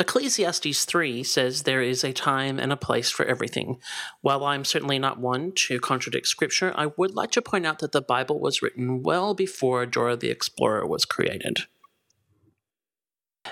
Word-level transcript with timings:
Ecclesiastes 0.00 0.84
3 0.84 1.24
says 1.24 1.62
there 1.62 1.82
is 1.82 2.04
a 2.04 2.12
time 2.12 2.60
and 2.60 2.72
a 2.72 2.76
place 2.76 3.10
for 3.10 3.26
everything. 3.26 3.80
While 4.20 4.44
I'm 4.44 4.64
certainly 4.64 4.96
not 4.96 5.18
one 5.18 5.50
to 5.66 5.80
contradict 5.80 6.28
scripture, 6.28 6.72
I 6.76 6.92
would 6.96 7.16
like 7.16 7.32
to 7.32 7.42
point 7.42 7.66
out 7.66 7.80
that 7.80 7.90
the 7.90 8.00
Bible 8.00 8.38
was 8.38 8.62
written 8.62 9.02
well 9.02 9.34
before 9.34 9.86
Dora 9.86 10.16
the 10.16 10.30
Explorer 10.30 10.86
was 10.86 11.04
created. 11.04 11.62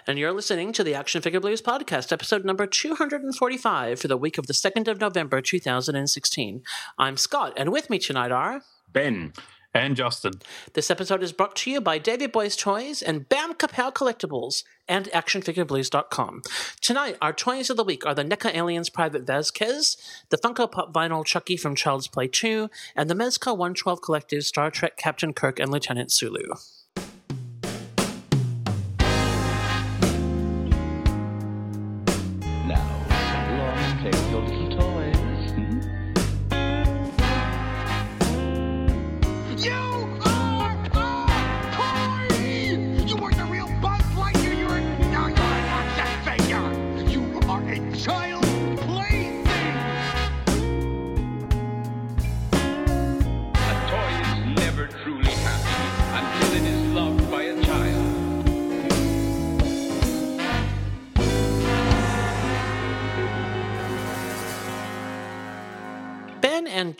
And 0.06 0.20
you're 0.20 0.32
listening 0.32 0.72
to 0.74 0.84
the 0.84 0.94
Action 0.94 1.20
Figure 1.20 1.40
Blues 1.40 1.62
podcast, 1.62 2.12
episode 2.12 2.44
number 2.44 2.66
245 2.66 3.98
for 3.98 4.06
the 4.06 4.16
week 4.16 4.38
of 4.38 4.46
the 4.46 4.52
2nd 4.52 4.86
of 4.86 5.00
November 5.00 5.40
2016. 5.40 6.62
I'm 6.96 7.16
Scott, 7.16 7.54
and 7.56 7.72
with 7.72 7.90
me 7.90 7.98
tonight 7.98 8.30
are 8.30 8.62
Ben. 8.92 9.32
And 9.74 9.96
Justin. 9.96 10.34
This 10.74 10.90
episode 10.90 11.22
is 11.22 11.32
brought 11.32 11.56
to 11.56 11.70
you 11.70 11.80
by 11.80 11.98
David 11.98 12.32
Boy's 12.32 12.56
Toys 12.56 13.02
and 13.02 13.28
Bam 13.28 13.52
Kapow 13.54 13.92
Collectibles 13.92 14.62
and 14.88 15.06
ActionFigureBlues.com. 15.06 16.42
Tonight, 16.80 17.16
our 17.20 17.32
toys 17.32 17.70
of 17.70 17.76
the 17.76 17.84
week 17.84 18.06
are 18.06 18.14
the 18.14 18.24
NECA 18.24 18.54
Aliens 18.54 18.90
Private 18.90 19.22
Vasquez, 19.22 19.96
the 20.30 20.38
Funko 20.38 20.70
Pop 20.70 20.92
Vinyl 20.92 21.24
Chucky 21.24 21.56
from 21.56 21.74
Child's 21.74 22.08
Play 22.08 22.28
2, 22.28 22.70
and 22.94 23.10
the 23.10 23.14
Mezco 23.14 23.52
112 23.52 24.00
Collective 24.02 24.44
Star 24.44 24.70
Trek 24.70 24.96
Captain 24.96 25.32
Kirk 25.32 25.58
and 25.58 25.70
Lieutenant 25.70 26.12
Sulu. 26.12 26.54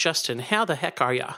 Justin, 0.07 0.39
how 0.39 0.65
the 0.65 0.77
heck 0.77 1.01
are 1.01 1.13
ya? 1.13 1.33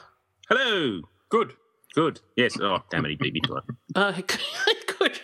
Hello. 0.50 1.00
Good. 1.30 1.55
Good. 1.94 2.20
Yes. 2.36 2.61
Oh, 2.61 2.80
damn 2.91 3.06
it, 3.06 3.08
he 3.08 3.16
beat 3.16 3.33
me 3.33 3.41
to 3.44 3.56
it. 3.56 3.64
Uh, 3.97 4.12
good. 4.98 5.20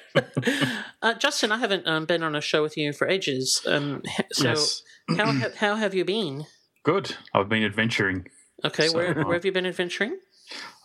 uh, 1.02 1.12
Justin, 1.18 1.52
I 1.52 1.58
haven't 1.58 1.86
um, 1.86 2.06
been 2.06 2.22
on 2.22 2.34
a 2.34 2.40
show 2.40 2.62
with 2.62 2.78
you 2.78 2.94
for 2.94 3.06
ages. 3.06 3.60
Um, 3.66 4.00
so, 4.32 4.48
Yes. 4.48 4.82
how, 5.18 5.50
how 5.56 5.74
have 5.76 5.92
you 5.92 6.06
been? 6.06 6.46
Good. 6.84 7.16
I've 7.34 7.50
been 7.50 7.62
adventuring. 7.62 8.28
Okay, 8.64 8.88
So, 8.88 8.96
where, 8.96 9.12
where 9.12 9.34
have 9.34 9.44
you 9.44 9.52
been 9.52 9.66
adventuring? 9.66 10.16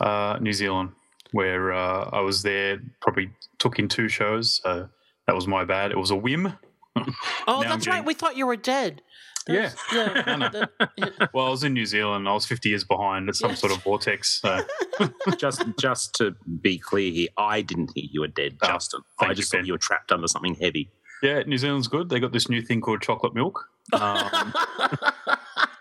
Uh, 0.01 0.37
New 0.41 0.51
Zealand, 0.51 0.89
where 1.31 1.71
uh, 1.71 2.09
I 2.11 2.19
was 2.19 2.43
there, 2.43 2.81
probably 2.99 3.29
took 3.59 3.79
in 3.79 3.87
two 3.87 4.09
shows. 4.09 4.59
So 4.65 4.89
that 5.27 5.33
was 5.33 5.47
my 5.47 5.63
bad. 5.63 5.91
It 5.91 5.97
was 5.97 6.11
a 6.11 6.17
whim. 6.17 6.57
Oh, 7.47 7.61
Now 7.61 7.69
that's 7.69 7.87
right. 7.87 8.03
We 8.05 8.13
thought 8.13 8.35
you 8.35 8.45
were 8.45 8.57
dead. 8.57 9.01
Yeah. 9.49 9.71
Yeah. 9.93 10.23
I 10.27 10.35
know. 10.37 11.27
Well, 11.33 11.45
I 11.47 11.49
was 11.49 11.63
in 11.63 11.73
New 11.73 11.85
Zealand. 11.85 12.27
I 12.29 12.33
was 12.33 12.45
50 12.45 12.69
years 12.69 12.83
behind. 12.83 13.27
It's 13.29 13.39
some 13.39 13.49
Yes. 13.51 13.59
sort 13.59 13.71
of 13.73 13.81
vortex. 13.83 14.39
So 14.41 14.61
just, 15.37 15.63
just 15.79 16.13
to 16.15 16.35
be 16.61 16.77
clear 16.77 17.11
here, 17.11 17.27
I 17.37 17.61
didn't 17.61 17.87
think 17.87 18.07
you 18.11 18.21
were 18.21 18.27
dead, 18.27 18.57
Oh, 18.61 18.67
Justin. 18.67 19.01
thank 19.19 19.31
I 19.31 19.33
just 19.33 19.51
you, 19.51 19.57
thought 19.57 19.61
Ben. 19.63 19.67
you 19.67 19.73
were 19.73 19.77
trapped 19.79 20.11
under 20.11 20.27
something 20.27 20.55
heavy. 20.55 20.89
yeah, 21.23 21.41
New 21.43 21.57
Zealand's 21.57 21.87
good. 21.87 22.09
They 22.09 22.19
got 22.19 22.31
this 22.31 22.47
new 22.49 22.61
thing 22.61 22.81
called 22.81 23.01
chocolate 23.01 23.33
milk. 23.33 23.65
Um, 23.91 24.53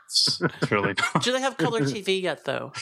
it's, 0.07 0.41
it's 0.43 0.71
really 0.73 0.95
Do 1.21 1.33
they 1.33 1.41
have 1.41 1.57
color 1.59 1.81
TV 1.81 2.23
yet, 2.23 2.45
though? 2.45 2.73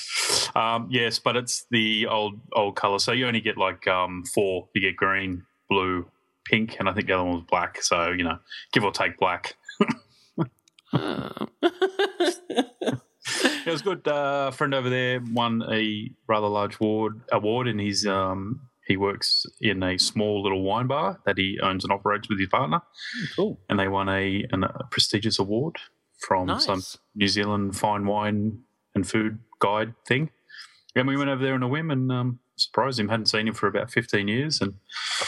Um, 0.54 0.86
yes, 0.90 1.18
but 1.18 1.36
it's 1.36 1.66
the 1.70 2.06
old 2.06 2.40
old 2.52 2.76
color. 2.76 2.98
So 3.00 3.12
you 3.12 3.26
only 3.26 3.40
get 3.40 3.58
like 3.58 3.86
um, 3.88 4.22
four. 4.34 4.68
You 4.74 4.80
get 4.80 4.96
green, 4.96 5.42
blue, 5.68 6.06
pink, 6.44 6.76
and 6.78 6.88
I 6.88 6.92
think 6.92 7.08
the 7.08 7.14
other 7.14 7.24
one 7.24 7.34
was 7.34 7.44
black. 7.50 7.82
So 7.82 8.10
you 8.12 8.22
know, 8.24 8.38
give 8.72 8.84
or 8.84 8.92
take 8.92 9.18
black. 9.18 9.54
It 13.66 13.72
was 13.72 13.82
good. 13.82 14.06
Uh, 14.06 14.46
a 14.48 14.52
friend 14.52 14.72
over 14.74 14.88
there 14.88 15.20
won 15.32 15.62
a 15.70 16.10
rather 16.28 16.46
large 16.46 16.76
award. 16.80 17.20
Award, 17.32 17.66
and 17.66 17.80
he's 17.80 18.06
um, 18.06 18.60
he 18.86 18.96
works 18.96 19.44
in 19.60 19.82
a 19.82 19.98
small 19.98 20.42
little 20.42 20.62
wine 20.62 20.86
bar 20.86 21.18
that 21.26 21.36
he 21.36 21.58
owns 21.60 21.82
and 21.84 21.92
operates 21.92 22.28
with 22.28 22.38
his 22.38 22.48
partner, 22.48 22.80
Cool. 23.34 23.58
and 23.68 23.80
they 23.80 23.88
won 23.88 24.08
a, 24.08 24.44
an, 24.52 24.62
a 24.62 24.84
prestigious 24.92 25.40
award 25.40 25.76
from 26.20 26.60
some. 26.60 26.82
New 27.16 27.26
Zealand 27.26 27.76
fine 27.76 28.06
wine 28.06 28.60
and 28.94 29.06
food 29.08 29.40
guide 29.58 29.94
thing. 30.06 30.30
And 30.94 31.08
we 31.08 31.16
went 31.16 31.28
over 31.28 31.42
there 31.44 31.54
on 31.54 31.62
a 31.64 31.68
whim 31.68 31.90
and 31.90 32.10
um, 32.12 32.38
surprised 32.54 33.00
him. 33.00 33.08
Hadn't 33.08 33.26
seen 33.26 33.48
him 33.48 33.54
for 33.54 33.66
about 33.66 33.90
15 33.90 34.28
years. 34.28 34.60
And 34.60 34.74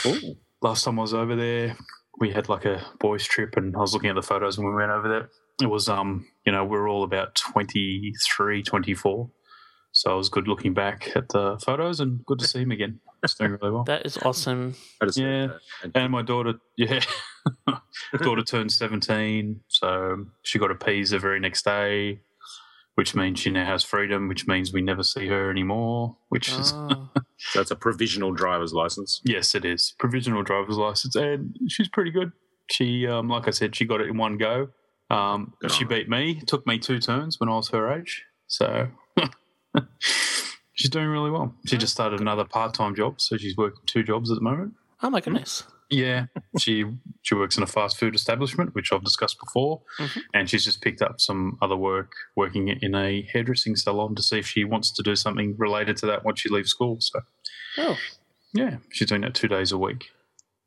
Cool. 0.03 0.37
last 0.63 0.85
time 0.85 0.99
I 0.99 1.03
was 1.03 1.13
over 1.13 1.35
there, 1.37 1.77
we 2.21 2.31
had 2.31 2.49
like 2.49 2.65
a 2.65 2.87
boys' 3.01 3.25
trip, 3.27 3.57
and 3.57 3.75
I 3.77 3.81
was 3.81 3.93
looking 3.93 4.09
at 4.11 4.15
the 4.17 4.23
photos 4.23 4.57
when 4.57 4.69
we 4.69 4.75
went 4.75 4.93
over 4.93 5.09
there. 5.09 5.29
It 5.61 5.67
was, 5.67 5.89
um, 5.89 6.27
you 6.47 6.53
know, 6.53 6.65
we 6.65 6.77
are 6.77 6.87
all 6.89 7.03
about 7.03 7.35
23, 7.35 8.63
24. 8.63 9.31
So 9.93 10.13
it 10.13 10.17
was 10.17 10.29
good 10.29 10.47
looking 10.47 10.75
back 10.75 11.11
at 11.17 11.29
the 11.31 11.59
photos 11.65 11.99
and 11.99 12.25
good 12.27 12.39
to 12.39 12.47
see 12.47 12.61
him 12.61 12.71
again. 12.71 13.01
He's 13.23 13.35
doing 13.35 13.53
really 13.53 13.73
well. 13.73 13.85
that 13.85 14.07
is 14.07 14.17
awesome. 14.19 14.75
Yeah. 15.17 15.49
and- 15.83 15.97
And 15.97 16.13
my 16.13 16.23
daughter, 16.23 16.55
yeah, 16.77 17.01
daughter 18.23 18.43
turned 18.43 18.71
17. 18.71 19.61
So 19.69 20.27
she 20.43 20.59
got 20.61 20.71
a 20.71 20.77
P's 20.77 21.11
the 21.11 21.19
very 21.19 21.41
next 21.41 21.65
day, 21.65 22.21
which 22.95 23.17
means 23.17 23.41
she 23.41 23.51
now 23.51 23.65
has 23.67 23.83
freedom, 23.83 24.29
which 24.29 24.47
means 24.47 24.73
we 24.73 24.83
never 24.83 25.03
see 25.03 25.27
her 25.27 25.51
anymore, 25.51 26.17
which 26.29 26.51
is, 26.53 26.73
Oh. 26.77 27.09
so 27.39 27.61
it's 27.61 27.73
a 27.73 27.77
provisional 27.77 28.33
driver's 28.33 28.73
license. 28.73 29.21
yes, 29.25 29.57
it 29.57 29.65
is. 29.65 29.95
Provisional 29.99 30.45
driver's 30.45 30.77
license. 30.77 31.17
And 31.17 31.57
she's 31.69 31.89
pretty 31.89 32.13
good. 32.13 32.31
She, 32.71 33.07
um, 33.09 33.29
like 33.29 33.49
I 33.49 33.51
said, 33.51 33.75
she 33.75 33.85
got 33.87 34.01
it 34.01 34.09
in 34.09 34.17
one 34.17 34.37
go. 34.37 34.69
Um, 35.11 35.55
she 35.71 35.85
beat 35.85 36.09
me, 36.09 36.41
took 36.47 36.67
me 36.67 36.79
two 36.79 36.99
turns 36.99 37.41
when 37.41 37.49
I 37.49 37.53
was 37.57 37.69
her 37.71 37.93
age. 37.93 38.25
So 38.47 38.89
she's 40.75 40.91
doing 40.91 41.09
really 41.09 41.31
well. 41.31 41.55
She 41.67 41.77
just 41.77 41.93
started 41.93 42.21
another 42.21 42.45
part 42.45 42.75
time 42.75 42.95
job. 42.95 43.21
So 43.21 43.37
she's 43.37 43.57
working 43.57 43.83
two 43.87 44.03
jobs 44.03 44.31
at 44.31 44.37
the 44.37 44.43
moment. 44.43 44.75
oh 45.03 45.11
my 45.11 45.21
goodness. 45.21 45.65
Yeah, 45.91 46.27
she 46.59 46.85
she 47.23 47.35
works 47.35 47.57
in 47.57 47.63
a 47.63 47.67
fast 47.67 47.97
food 47.99 48.15
establishment, 48.15 48.75
which 48.75 48.93
I've 48.93 49.05
discussed 49.05 49.39
before, 49.41 49.81
Mhm. 49.99 50.21
and 50.35 50.51
she's 50.51 50.63
just 50.67 50.83
picked 50.83 51.01
up 51.01 51.19
some 51.19 51.57
other 51.63 51.77
work 51.79 52.13
working 52.37 52.69
in 52.69 52.95
a 52.95 53.23
hairdressing 53.33 53.75
salon 53.75 54.15
to 54.17 54.23
see 54.23 54.39
if 54.39 54.47
she 54.47 54.65
wants 54.65 54.91
to 54.93 55.03
do 55.03 55.17
something 55.17 55.57
related 55.57 55.97
to 55.99 56.07
that 56.07 56.25
once 56.27 56.41
she 56.41 56.51
leaves 56.51 56.69
school. 56.69 56.99
So 57.01 57.21
Oh, 57.79 57.97
yeah, 58.53 58.77
she's 58.91 59.09
doing 59.09 59.23
that 59.23 59.35
two 59.35 59.49
days 59.49 59.73
a 59.73 59.79
week. 59.79 60.11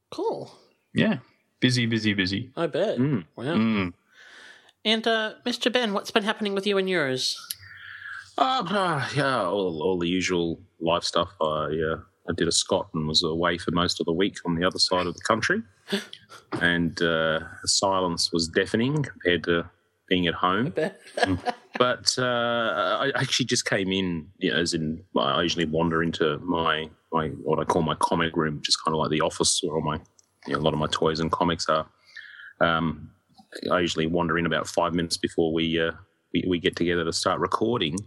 cool. 0.09 0.57
Yeah, 0.95 1.19
busy, 1.59 1.85
busy, 1.85 2.13
busy. 2.15 2.49
I 2.57 2.65
bet. 2.65 2.97
Mm. 2.97 3.25
Wow. 3.35 3.43
Mm. 3.43 3.93
And 4.83 5.05
uh, 5.07 5.33
Mr. 5.45 5.71
Ben, 5.71 5.93
what's 5.93 6.11
been 6.11 6.23
happening 6.23 6.53
with 6.53 6.65
you 6.65 6.77
and 6.77 6.89
yours? 6.89 7.37
Uh, 8.37 8.63
uh, 8.67 9.07
yeah, 9.15 9.45
all, 9.45 9.81
all 9.83 9.99
the 9.99 10.07
usual 10.07 10.59
life 10.79 11.03
stuff. 11.03 11.29
I, 11.39 11.45
uh, 11.45 11.99
I 12.29 12.33
did 12.35 12.47
a 12.47 12.51
Scot 12.51 12.89
and 12.93 13.07
was 13.07 13.23
away 13.23 13.57
for 13.57 13.71
most 13.71 13.99
of 13.99 14.05
the 14.05 14.11
week 14.11 14.37
on 14.45 14.55
the 14.55 14.65
other 14.65 14.79
side 14.79 15.05
of 15.05 15.13
the 15.13 15.21
country. 15.21 15.61
and 16.61 16.99
uh, 17.01 17.39
the 17.61 17.67
silence 17.67 18.31
was 18.31 18.47
deafening 18.47 19.03
compared 19.03 19.43
to 19.43 19.69
being 20.07 20.27
at 20.27 20.33
home. 20.33 20.73
but 21.77 22.15
uh, 22.17 22.97
I 23.01 23.11
actually 23.15 23.45
just 23.45 23.65
came 23.65 23.91
in, 23.91 24.27
you 24.39 24.51
know, 24.51 24.59
as 24.59 24.73
in 24.73 25.03
I 25.17 25.41
usually 25.41 25.65
wander 25.65 26.03
into 26.03 26.37
my 26.39 26.89
my 27.13 27.27
what 27.43 27.59
I 27.59 27.65
call 27.65 27.81
my 27.81 27.95
comic 27.95 28.35
room, 28.35 28.57
which 28.57 28.69
is 28.69 28.75
kind 28.77 28.95
of 28.95 28.99
like 28.99 29.11
the 29.11 29.21
office 29.21 29.59
where 29.61 29.75
all 29.75 29.81
my 29.81 29.99
you 30.47 30.53
know, 30.53 30.59
a 30.59 30.63
lot 30.63 30.73
of 30.73 30.79
my 30.79 30.87
toys 30.91 31.19
and 31.19 31.31
comics 31.31 31.67
are. 31.69 31.87
Um, 32.59 33.11
I 33.71 33.79
usually 33.79 34.07
wander 34.07 34.37
in 34.37 34.45
about 34.45 34.67
five 34.67 34.93
minutes 34.93 35.17
before 35.17 35.53
we. 35.53 35.79
Uh, 35.79 35.91
we, 36.33 36.45
we 36.47 36.59
get 36.59 36.77
together 36.77 37.03
to 37.03 37.11
start 37.11 37.41
recording, 37.41 37.97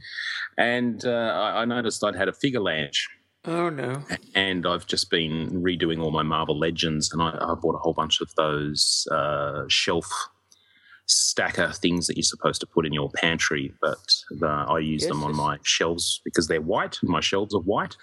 and 0.56 1.04
uh, 1.04 1.10
I, 1.10 1.60
I 1.60 1.64
noticed 1.66 2.02
I'd 2.02 2.16
had 2.16 2.26
a 2.26 2.32
figure 2.32 2.58
lounge, 2.60 3.06
oh 3.44 3.68
no. 3.68 4.02
and 4.34 4.66
I've 4.66 4.86
just 4.86 5.10
been 5.10 5.62
redoing 5.62 6.02
all 6.02 6.10
my 6.10 6.22
Marvel 6.22 6.58
Legends, 6.58 7.12
and 7.12 7.20
I, 7.20 7.32
I 7.38 7.54
bought 7.54 7.74
a 7.74 7.78
whole 7.80 7.92
bunch 7.92 8.22
of 8.22 8.34
those 8.36 9.06
uh, 9.10 9.64
shelf 9.68 10.10
stacker 11.06 11.70
things 11.72 12.06
that 12.06 12.16
you're 12.16 12.22
supposed 12.22 12.60
to 12.62 12.66
put 12.66 12.86
in 12.86 12.94
your 12.94 13.10
pantry, 13.16 13.74
but 13.82 14.14
uh, 14.42 14.46
I 14.72 14.78
use 14.78 15.02
Yes, 15.02 15.10
them 15.10 15.22
on 15.22 15.32
yes. 15.32 15.36
my 15.38 15.58
shelves 15.62 16.22
because 16.24 16.48
they're 16.48 16.62
white, 16.62 16.96
and 17.02 17.10
my 17.10 17.20
shelves 17.20 17.54
are 17.54 17.60
white, 17.60 17.94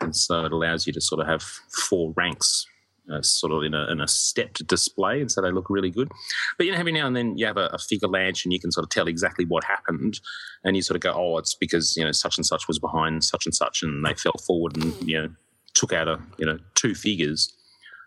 and 0.00 0.14
so 0.16 0.44
it 0.44 0.52
allows 0.52 0.86
you 0.86 0.92
to 0.92 1.00
sort 1.00 1.20
of 1.20 1.28
have 1.28 1.42
four 1.42 2.12
ranks. 2.16 2.66
Uh, 3.10 3.22
sort 3.22 3.52
of 3.54 3.62
in 3.62 3.72
a, 3.72 3.90
in 3.90 4.02
a 4.02 4.08
stepped 4.08 4.66
display, 4.66 5.20
and 5.20 5.32
so 5.32 5.40
they 5.40 5.50
look 5.50 5.70
really 5.70 5.90
good. 5.90 6.10
But 6.58 6.66
you 6.66 6.72
know, 6.72 6.78
every 6.78 6.92
now 6.92 7.06
and 7.06 7.16
then 7.16 7.38
you 7.38 7.46
have 7.46 7.56
a, 7.56 7.70
a 7.72 7.78
figure 7.78 8.06
launch, 8.08 8.44
and 8.44 8.52
you 8.52 8.60
can 8.60 8.70
sort 8.70 8.84
of 8.84 8.90
tell 8.90 9.08
exactly 9.08 9.46
what 9.46 9.64
happened, 9.64 10.20
and 10.62 10.76
you 10.76 10.82
sort 10.82 10.96
of 10.96 11.00
go, 11.00 11.14
"Oh, 11.14 11.38
it's 11.38 11.54
because 11.54 11.96
you 11.96 12.04
know 12.04 12.12
such 12.12 12.36
and 12.36 12.44
such 12.44 12.68
was 12.68 12.78
behind 12.78 13.24
such 13.24 13.46
and 13.46 13.54
such, 13.54 13.82
and 13.82 14.04
they 14.04 14.12
fell 14.12 14.36
forward 14.46 14.76
and 14.76 14.94
you 15.08 15.22
know 15.22 15.28
took 15.72 15.94
out 15.94 16.06
a 16.06 16.20
you 16.36 16.44
know 16.44 16.58
two 16.74 16.94
figures." 16.94 17.50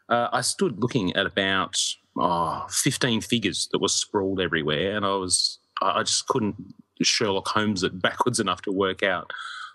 Uh, 0.07 0.27
I 0.31 0.41
stood 0.41 0.79
looking 0.79 1.15
at 1.15 1.25
about 1.25 1.77
oh, 2.19 2.67
15 2.69 3.21
figures 3.21 3.69
that 3.71 3.79
were 3.79 3.87
sprawled 3.87 4.39
everywhere, 4.39 4.95
and 4.95 5.03
I 5.03 5.15
was 5.15 5.57
I 5.81 5.99
I 5.99 6.03
just 6.03 6.27
couldn't 6.27 6.57
Sherlock 7.01 7.47
Holmes 7.47 7.81
it 7.81 7.99
backwards 8.03 8.39
enough 8.39 8.61
to 8.63 8.71
work 8.71 9.01
out 9.01 9.31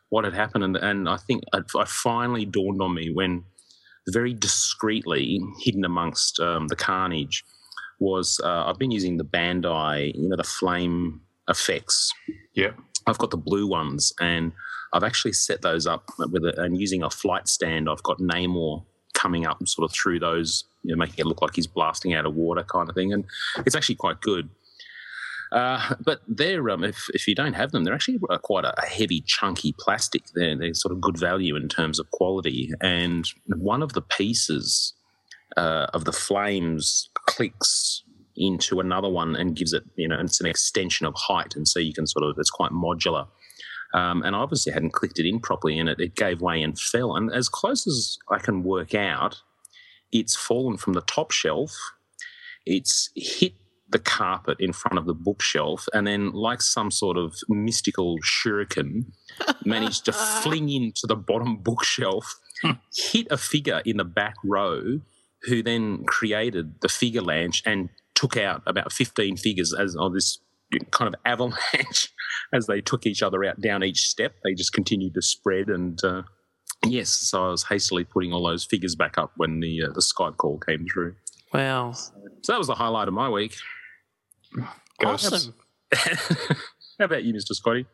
what 0.08 0.24
had 0.24 0.34
happened, 0.34 0.62
and, 0.62 0.76
and 0.76 1.08
I 1.08 1.16
think 1.16 1.42
it, 1.52 1.64
it 1.74 1.88
finally 1.88 2.44
dawned 2.44 2.80
on 2.80 2.94
me 2.94 3.10
when 3.12 3.42
very 4.08 4.34
discreetly 4.34 5.40
hidden 5.60 5.84
amongst 5.84 6.38
um, 6.40 6.68
the 6.68 6.76
carnage 6.76 7.44
was 7.98 8.40
uh, 8.44 8.64
I've 8.66 8.78
been 8.78 8.90
using 8.90 9.16
the 9.16 9.24
Bandai, 9.24 10.14
you 10.14 10.28
know, 10.28 10.36
the 10.36 10.44
flame 10.44 11.20
effects. 11.48 12.12
Yeah. 12.54 12.70
I've 13.06 13.18
got 13.18 13.30
the 13.30 13.36
blue 13.36 13.66
ones, 13.66 14.12
and 14.20 14.52
I've 14.92 15.04
actually 15.04 15.32
set 15.32 15.62
those 15.62 15.86
up 15.86 16.10
with 16.18 16.44
a, 16.44 16.60
and 16.60 16.78
using 16.78 17.02
a 17.02 17.10
flight 17.10 17.48
stand. 17.48 17.88
I've 17.88 18.02
got 18.02 18.18
Namor 18.18 18.84
coming 19.14 19.46
up 19.46 19.66
sort 19.66 19.90
of 19.90 19.94
through 19.96 20.18
those, 20.20 20.64
you 20.82 20.94
know, 20.94 20.98
making 20.98 21.16
it 21.18 21.26
look 21.26 21.40
like 21.40 21.54
he's 21.54 21.66
blasting 21.66 22.14
out 22.14 22.26
of 22.26 22.34
water, 22.34 22.64
kind 22.64 22.88
of 22.88 22.94
thing, 22.94 23.12
and 23.12 23.24
it's 23.64 23.74
actually 23.74 23.94
quite 23.94 24.20
good. 24.20 24.48
Uh, 25.52 25.94
but 26.04 26.20
they're 26.26 26.68
um, 26.70 26.84
if 26.84 27.06
if 27.14 27.28
you 27.28 27.34
don't 27.34 27.54
have 27.54 27.70
them, 27.70 27.84
they're 27.84 27.94
actually 27.94 28.18
uh, 28.30 28.38
quite 28.38 28.64
a, 28.64 28.74
a 28.82 28.86
heavy, 28.86 29.20
chunky 29.20 29.74
plastic. 29.78 30.24
They're 30.34 30.56
they're 30.56 30.74
sort 30.74 30.92
of 30.92 31.00
good 31.00 31.18
value 31.18 31.56
in 31.56 31.68
terms 31.68 31.98
of 31.98 32.10
quality. 32.10 32.72
And 32.80 33.26
one 33.46 33.82
of 33.82 33.92
the 33.92 34.02
pieces 34.02 34.94
uh, 35.56 35.86
of 35.94 36.04
the 36.04 36.12
flames 36.12 37.10
clicks 37.26 38.02
into 38.36 38.80
another 38.80 39.08
one 39.08 39.34
and 39.34 39.56
gives 39.56 39.72
it, 39.72 39.82
you 39.96 40.06
know, 40.06 40.20
it's 40.20 40.40
an 40.40 40.46
extension 40.46 41.06
of 41.06 41.14
height, 41.16 41.54
and 41.56 41.66
so 41.66 41.78
you 41.78 41.94
can 41.94 42.06
sort 42.06 42.24
of 42.24 42.36
it's 42.38 42.50
quite 42.50 42.72
modular. 42.72 43.26
Um, 43.94 44.22
and 44.22 44.34
I 44.36 44.40
obviously 44.40 44.72
hadn't 44.72 44.92
clicked 44.92 45.18
it 45.18 45.28
in 45.28 45.40
properly, 45.40 45.78
and 45.78 45.88
it, 45.88 46.00
it 46.00 46.16
gave 46.16 46.40
way 46.40 46.62
and 46.62 46.78
fell. 46.78 47.16
And 47.16 47.32
as 47.32 47.48
close 47.48 47.86
as 47.86 48.18
I 48.30 48.38
can 48.38 48.62
work 48.62 48.94
out, 48.94 49.36
it's 50.12 50.36
fallen 50.36 50.76
from 50.76 50.92
the 50.92 51.02
top 51.02 51.30
shelf. 51.30 51.72
It's 52.66 53.10
hit 53.14 53.54
the 53.88 53.98
carpet 53.98 54.56
in 54.58 54.72
front 54.72 54.98
of 54.98 55.06
the 55.06 55.14
bookshelf, 55.14 55.86
and 55.92 56.06
then, 56.06 56.32
like 56.32 56.60
some 56.60 56.90
sort 56.90 57.16
of 57.16 57.34
mystical 57.48 58.18
shuriken, 58.24 59.12
managed 59.64 60.04
to 60.06 60.12
fling 60.12 60.68
into 60.68 61.06
the 61.06 61.16
bottom 61.16 61.56
bookshelf, 61.62 62.34
hit 62.94 63.26
a 63.30 63.36
figure 63.36 63.82
in 63.84 63.96
the 63.96 64.04
back 64.04 64.34
row, 64.44 65.00
who 65.42 65.62
then 65.62 66.04
created 66.04 66.80
the 66.80 66.88
figure 66.88 67.22
lanch 67.22 67.62
and 67.64 67.88
took 68.14 68.36
out 68.36 68.62
about 68.66 68.92
15 68.92 69.36
figures 69.36 69.74
as 69.74 69.94
on 69.94 70.14
this 70.14 70.38
kind 70.90 71.06
of 71.06 71.20
avalanche 71.24 72.12
as 72.52 72.66
they 72.66 72.80
took 72.80 73.06
each 73.06 73.22
other 73.22 73.44
out 73.44 73.60
down 73.60 73.84
each 73.84 74.08
step. 74.08 74.34
They 74.42 74.54
just 74.54 74.72
continued 74.72 75.14
to 75.14 75.22
spread 75.22 75.68
and. 75.68 76.02
Uh, 76.02 76.22
Yes, 76.84 77.08
so 77.10 77.46
I 77.46 77.48
was 77.48 77.64
hastily 77.64 78.04
putting 78.04 78.32
all 78.32 78.46
those 78.46 78.64
figures 78.64 78.94
back 78.94 79.18
up 79.18 79.32
when 79.36 79.60
the 79.60 79.84
uh, 79.84 79.92
the 79.92 80.00
Skype 80.00 80.36
call 80.36 80.58
came 80.58 80.86
through. 80.92 81.14
Wow. 81.52 81.92
So 81.92 82.12
that 82.52 82.58
was 82.58 82.66
the 82.66 82.74
highlight 82.74 83.08
of 83.08 83.14
my 83.14 83.28
week. 83.28 83.56
Ghosts. 85.00 85.32
Awesome. 85.32 85.54
How 86.98 87.04
about 87.04 87.24
you, 87.24 87.34
Mr. 87.34 87.52
Scotty? 87.52 87.86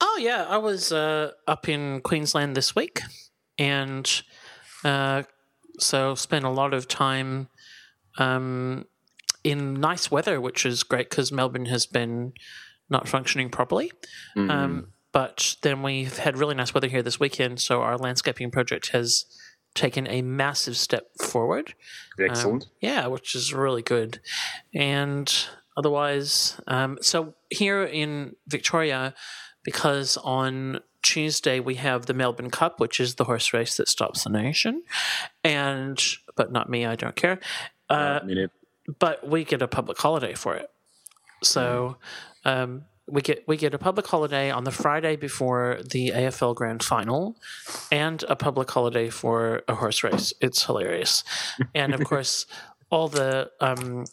Oh 0.00 0.18
yeah, 0.20 0.44
I 0.48 0.58
was 0.58 0.92
uh, 0.92 1.32
up 1.46 1.68
in 1.68 2.00
Queensland 2.00 2.56
this 2.56 2.74
week, 2.74 3.00
and 3.58 4.22
uh, 4.84 5.22
so 5.78 6.14
spent 6.14 6.44
a 6.44 6.50
lot 6.50 6.74
of 6.74 6.88
time 6.88 7.48
um, 8.18 8.86
in 9.42 9.74
nice 9.74 10.10
weather, 10.10 10.40
which 10.40 10.64
is 10.64 10.82
great 10.82 11.10
because 11.10 11.32
Melbourne 11.32 11.66
has 11.66 11.86
been 11.86 12.32
not 12.88 13.08
functioning 13.08 13.50
properly. 13.50 13.92
Mm-hmm. 14.36 14.50
Um, 14.50 14.88
but 15.12 15.56
then 15.62 15.82
we've 15.82 16.18
had 16.18 16.38
really 16.38 16.54
nice 16.54 16.74
weather 16.74 16.88
here 16.88 17.02
this 17.02 17.20
weekend, 17.20 17.60
so 17.60 17.82
our 17.82 17.96
landscaping 17.96 18.50
project 18.50 18.88
has 18.88 19.26
taken 19.74 20.06
a 20.08 20.22
massive 20.22 20.76
step 20.76 21.06
forward. 21.20 21.74
Excellent. 22.18 22.64
Um, 22.64 22.70
yeah, 22.80 23.06
which 23.06 23.34
is 23.34 23.52
really 23.52 23.82
good. 23.82 24.20
And 24.74 25.32
otherwise, 25.76 26.60
um, 26.66 26.98
so 27.00 27.34
here 27.50 27.84
in 27.84 28.36
Victoria, 28.46 29.14
because 29.62 30.16
on 30.18 30.80
Tuesday 31.02 31.60
we 31.60 31.76
have 31.76 32.06
the 32.06 32.14
Melbourne 32.14 32.50
Cup, 32.50 32.80
which 32.80 32.98
is 32.98 33.16
the 33.16 33.24
horse 33.24 33.52
race 33.52 33.76
that 33.76 33.88
stops 33.88 34.24
the 34.24 34.30
nation, 34.30 34.82
and 35.42 36.02
but 36.36 36.50
not 36.50 36.68
me, 36.68 36.86
I 36.86 36.96
don't 36.96 37.16
care. 37.16 37.38
Uh, 37.88 38.20
it, 38.26 38.50
but 38.98 39.28
we 39.28 39.44
get 39.44 39.62
a 39.62 39.68
public 39.68 39.98
holiday 39.98 40.34
for 40.34 40.54
it. 40.54 40.70
So 41.42 41.96
um, 42.44 42.84
we 43.06 43.20
get 43.20 43.44
we 43.46 43.56
get 43.56 43.74
a 43.74 43.78
public 43.78 44.06
holiday 44.06 44.50
on 44.50 44.64
the 44.64 44.70
Friday 44.70 45.16
before 45.16 45.78
the 45.90 46.10
AFL 46.10 46.54
Grand 46.54 46.82
Final, 46.82 47.36
and 47.92 48.24
a 48.28 48.36
public 48.36 48.70
holiday 48.70 49.10
for 49.10 49.62
a 49.68 49.74
horse 49.74 50.02
race. 50.02 50.32
It's 50.40 50.64
hilarious, 50.64 51.22
and 51.74 51.94
of 51.94 52.04
course, 52.10 52.46
all 52.90 53.08
the 53.08 53.50
um, 53.60 54.06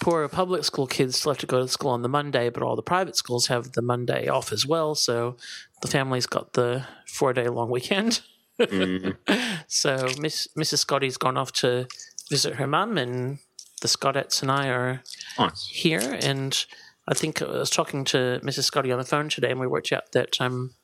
poor 0.00 0.26
public 0.28 0.64
school 0.64 0.86
kids 0.86 1.16
still 1.16 1.32
have 1.32 1.38
to 1.38 1.46
go 1.46 1.60
to 1.60 1.68
school 1.68 1.90
on 1.90 2.02
the 2.02 2.08
Monday, 2.08 2.48
but 2.50 2.62
all 2.62 2.76
the 2.76 2.82
private 2.82 3.16
schools 3.16 3.46
have 3.48 3.72
the 3.72 3.82
Monday 3.82 4.28
off 4.28 4.52
as 4.52 4.66
well. 4.66 4.94
So 4.94 5.36
the 5.82 5.88
family's 5.88 6.26
got 6.26 6.52
the 6.52 6.84
four 7.06 7.32
day 7.32 7.48
long 7.48 7.70
weekend. 7.70 8.20
mm, 8.60 9.16
So 9.68 10.08
Miss 10.18 10.48
Mrs. 10.58 10.78
Scotty's 10.78 11.16
gone 11.16 11.36
off 11.36 11.52
to 11.52 11.86
visit 12.30 12.56
her 12.56 12.66
mum, 12.66 12.98
and 12.98 13.38
the 13.80 13.88
Scottettes 13.88 14.42
and 14.42 14.50
I 14.50 14.68
are 14.68 15.02
nice. 15.38 15.66
here. 15.68 16.18
And 16.22 16.64
I 17.06 17.14
think 17.14 17.40
I 17.40 17.46
was 17.46 17.70
talking 17.70 18.04
to 18.06 18.40
Mrs. 18.42 18.64
Scotty 18.64 18.92
on 18.92 18.98
the 18.98 19.04
phone 19.04 19.28
today, 19.28 19.50
and 19.50 19.60
we 19.60 19.66
worked 19.66 19.92
out 19.92 20.12
that 20.12 20.40
um, 20.40 20.74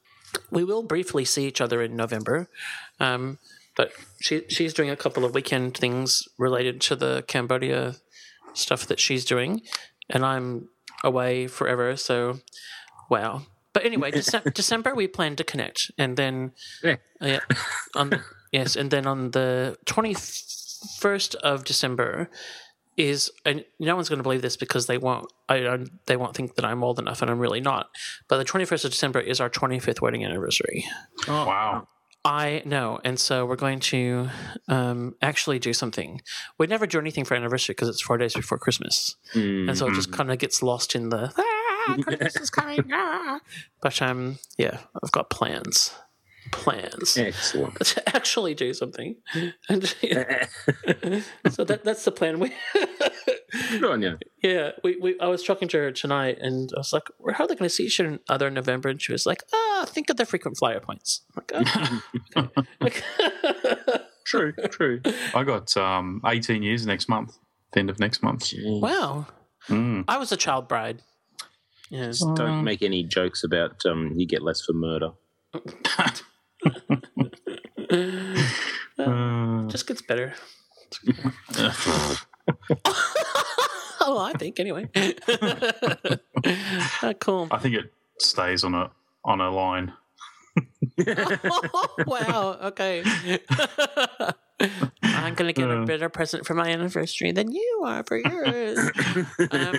we 0.51 0.65
will 0.65 0.83
briefly 0.83 1.25
see 1.25 1.47
each 1.47 1.61
other 1.61 1.83
in 1.83 1.97
November. 1.97 2.49
Um, 3.01 3.39
but 3.77 3.93
she 4.21 4.43
she's 4.49 4.73
doing 4.73 4.91
a 4.91 4.97
couple 4.97 5.25
of 5.25 5.35
weekend 5.35 5.77
things 5.77 6.23
related 6.39 6.81
to 6.83 6.97
the 6.97 7.25
Cambodia 7.27 7.97
stuff 8.55 8.87
that 8.87 8.99
she's 9.01 9.25
doing, 9.25 9.61
and 10.09 10.25
I'm 10.25 10.69
away 11.03 11.47
forever. 11.47 11.97
So, 11.97 12.39
wow. 13.11 13.43
But 13.73 13.85
anyway, 13.85 14.11
Dece- 14.12 14.55
December 14.55 14.95
we 14.95 15.06
plan 15.09 15.37
to 15.37 15.45
connect, 15.45 15.91
and 15.99 16.17
then 16.17 16.53
Yeah. 16.83 16.97
Uh, 17.21 17.27
yeah, 17.27 17.41
on 17.95 18.21
yes, 18.53 18.77
and 18.77 18.91
then 18.91 19.06
on 19.06 19.31
the 19.33 19.77
twenty 19.85 20.15
first 20.99 21.35
of 21.37 21.65
December 21.65 22.29
is 22.97 23.31
and 23.45 23.65
no 23.81 23.97
one's 23.97 24.09
going 24.09 24.19
to 24.19 24.23
believe 24.23 24.43
this 24.43 24.56
because 24.56 24.87
they 24.87 24.99
won't 24.99 25.27
I 25.49 25.59
don't, 25.61 25.91
they 26.06 26.17
won't 26.17 26.37
think 26.37 26.55
that 26.55 26.65
I'm 26.65 26.85
old 26.85 26.99
enough 27.01 27.23
and 27.23 27.31
I'm 27.31 27.41
really 27.41 27.61
not. 27.61 27.89
But 28.29 28.37
the 28.39 28.45
21st 28.45 28.85
of 28.85 28.91
December 28.93 29.19
is 29.19 29.41
our 29.41 29.51
25th 29.51 30.01
wedding 30.01 30.25
anniversary. 30.25 30.85
Oh, 31.27 31.47
Wow. 31.47 31.89
I 32.26 32.62
know, 32.65 33.00
and 33.05 33.19
so 33.21 33.44
we're 33.44 33.56
going 33.56 33.81
to 33.81 34.31
um, 34.69 35.15
actually 35.21 35.59
do 35.59 35.75
something. 35.75 36.23
We 36.59 36.67
never 36.67 36.87
do 36.87 36.99
anything 36.99 37.25
for 37.25 37.35
anniversary 37.35 37.75
because 37.75 37.88
it's 37.91 38.00
four 38.00 38.17
days 38.17 38.32
before 38.35 38.59
Christmas, 38.59 39.17
Mm, 39.35 39.69
and 39.69 39.76
so 39.79 39.88
it 39.88 39.94
just 39.94 40.11
kind 40.11 40.31
of 40.31 40.38
gets 40.38 40.63
lost 40.63 40.94
in 40.94 41.10
the 41.10 41.32
ah, 41.37 41.96
Christmas 42.03 42.37
is 42.37 42.51
coming. 42.51 42.84
Ah. 42.93 43.41
But 43.82 44.01
um, 44.01 44.39
yeah, 44.56 44.79
I've 45.03 45.13
got 45.13 45.29
plans, 45.29 45.93
plans 46.51 47.19
excellent. 47.19 47.79
to 47.84 48.17
actually 48.17 48.55
do 48.55 48.72
something, 48.72 49.17
and 49.69 49.94
yeah. 50.01 50.46
so 51.51 51.65
that 51.65 51.81
that's 51.84 52.05
the 52.06 52.13
plan. 52.13 52.39
We 52.41 52.53
Good 53.70 53.84
on 53.84 54.03
you. 54.03 54.19
yeah, 54.43 54.73
we, 54.82 54.96
we 55.01 55.19
I 55.20 55.27
was 55.29 55.43
talking 55.44 55.69
to 55.69 55.77
her 55.79 55.93
tonight, 55.93 56.39
and 56.41 56.70
I 56.77 56.81
was 56.81 56.93
like, 56.93 57.08
"Well, 57.19 57.34
"How 57.34 57.44
are 57.44 57.46
they 57.49 57.55
going 57.55 57.69
to 57.69 57.75
see 57.75 57.84
each 57.87 58.01
other 58.29 58.49
in 58.49 58.55
November?" 58.55 58.89
And 58.89 59.01
she 59.01 59.13
was 59.13 59.27
like, 59.27 59.43
"Ah, 59.53 59.84
think 59.89 60.11
of 60.11 60.17
the 60.17 60.27
frequent 60.27 60.56
flyer 60.56 60.81
points." 60.81 61.23
I'm 61.37 61.43
like, 61.61 62.03
"Oh, 62.37 62.49
okay." 62.82 63.03
True, 64.27 64.53
true. 64.70 65.01
I 65.34 65.44
got 65.44 65.77
um, 65.77 66.23
18 66.27 66.63
years 66.63 66.87
next 66.87 67.08
month, 67.11 67.37
the 67.73 67.81
end 67.81 67.91
of 67.91 67.99
next 68.01 68.23
month. 68.23 68.51
wow, 68.56 69.27
Mm. 69.69 70.05
I 70.08 70.17
was 70.19 70.32
a 70.32 70.37
child 70.37 70.67
bride. 70.67 71.03
Yeah. 71.91 72.13
Don't 72.34 72.65
make 72.65 72.82
any 72.82 73.03
jokes 73.05 73.44
about 73.44 73.84
um, 73.87 74.13
you 74.17 74.27
get 74.27 74.43
less 74.43 74.63
for 74.63 74.73
murder. 74.73 75.11
Uh, 78.99 79.67
just 79.69 79.87
gets 79.87 80.03
better. 80.03 80.32
oh, 84.01 84.19
I 84.19 84.32
think 84.39 84.60
anyway. 84.60 84.89
Ah, 87.03 87.13
cool. 87.20 87.48
I 87.51 87.58
think 87.58 87.74
it 87.77 87.93
stays 88.19 88.65
on 88.65 88.74
a 88.74 88.91
on 89.24 89.41
a 89.41 89.51
line. 89.51 89.93
wow. 92.06 92.58
Okay. 92.65 93.03
I'm 95.03 95.34
gonna 95.34 95.53
get 95.53 95.69
a 95.70 95.81
Uh. 95.82 95.84
better 95.84 96.08
present 96.08 96.46
for 96.46 96.55
my 96.55 96.69
anniversary 96.69 97.32
than 97.32 97.51
you 97.53 97.82
are 97.84 98.05
for 98.05 98.19
yours. 98.19 98.79
um, 99.51 99.74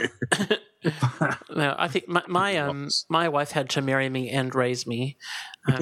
no, 1.56 1.76
I 1.78 1.88
think 1.88 2.08
my 2.08 2.24
my 2.28 2.58
um 2.58 2.90
my 3.10 3.30
wife 3.30 3.52
had 3.52 3.70
to 3.72 3.82
marry 3.82 4.10
me 4.10 4.30
and 4.30 4.54
raise 4.54 4.86
me, 4.88 5.18
um, 5.72 5.82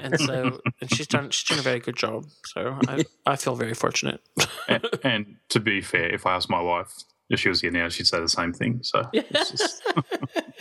and 0.00 0.20
so 0.20 0.60
and 0.80 0.94
she's 0.94 1.06
done 1.06 1.30
she's 1.30 1.48
done 1.48 1.58
a 1.58 1.62
very 1.62 1.80
good 1.80 1.96
job. 1.96 2.26
So 2.46 2.78
I 2.88 3.04
I 3.26 3.36
feel 3.36 3.54
very 3.56 3.74
fortunate. 3.74 4.20
and, 4.68 4.84
and 5.04 5.36
to 5.50 5.60
be 5.60 5.80
fair, 5.80 6.12
if 6.14 6.26
I 6.26 6.34
asked 6.34 6.50
my 6.50 6.60
wife 6.60 6.92
if 7.28 7.38
she 7.40 7.48
was 7.48 7.60
here 7.60 7.70
now, 7.70 7.88
she'd 7.88 8.06
say 8.08 8.18
the 8.20 8.28
same 8.28 8.52
thing. 8.52 8.80
So 8.82 9.08
it's 9.12 9.50
just- 9.50 9.82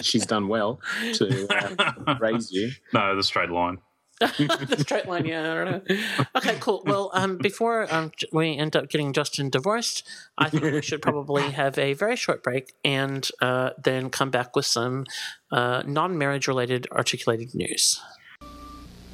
She's 0.01 0.25
done 0.25 0.47
well 0.47 0.79
to 1.15 1.47
uh, 1.49 2.15
raise 2.21 2.51
you. 2.51 2.71
no, 2.93 3.15
the 3.15 3.23
straight 3.23 3.49
line. 3.49 3.79
the 4.19 4.75
straight 4.79 5.07
line, 5.07 5.25
yeah, 5.25 5.51
I 5.51 5.63
don't 5.63 5.87
know. 5.87 5.95
Okay, 6.35 6.57
cool. 6.59 6.83
Well, 6.85 7.09
um, 7.13 7.37
before 7.37 7.87
um, 7.93 8.11
we 8.33 8.57
end 8.57 8.75
up 8.75 8.89
getting 8.89 9.13
Justin 9.13 9.49
divorced, 9.49 10.05
I 10.37 10.49
think 10.49 10.63
we 10.63 10.81
should 10.81 11.01
probably 11.01 11.43
have 11.51 11.77
a 11.77 11.93
very 11.93 12.17
short 12.17 12.43
break 12.43 12.73
and 12.83 13.27
uh, 13.41 13.71
then 13.81 14.09
come 14.09 14.29
back 14.29 14.57
with 14.57 14.65
some 14.65 15.05
uh, 15.51 15.83
non-marriage 15.85 16.49
related 16.49 16.85
articulated 16.91 17.55
news. 17.55 18.01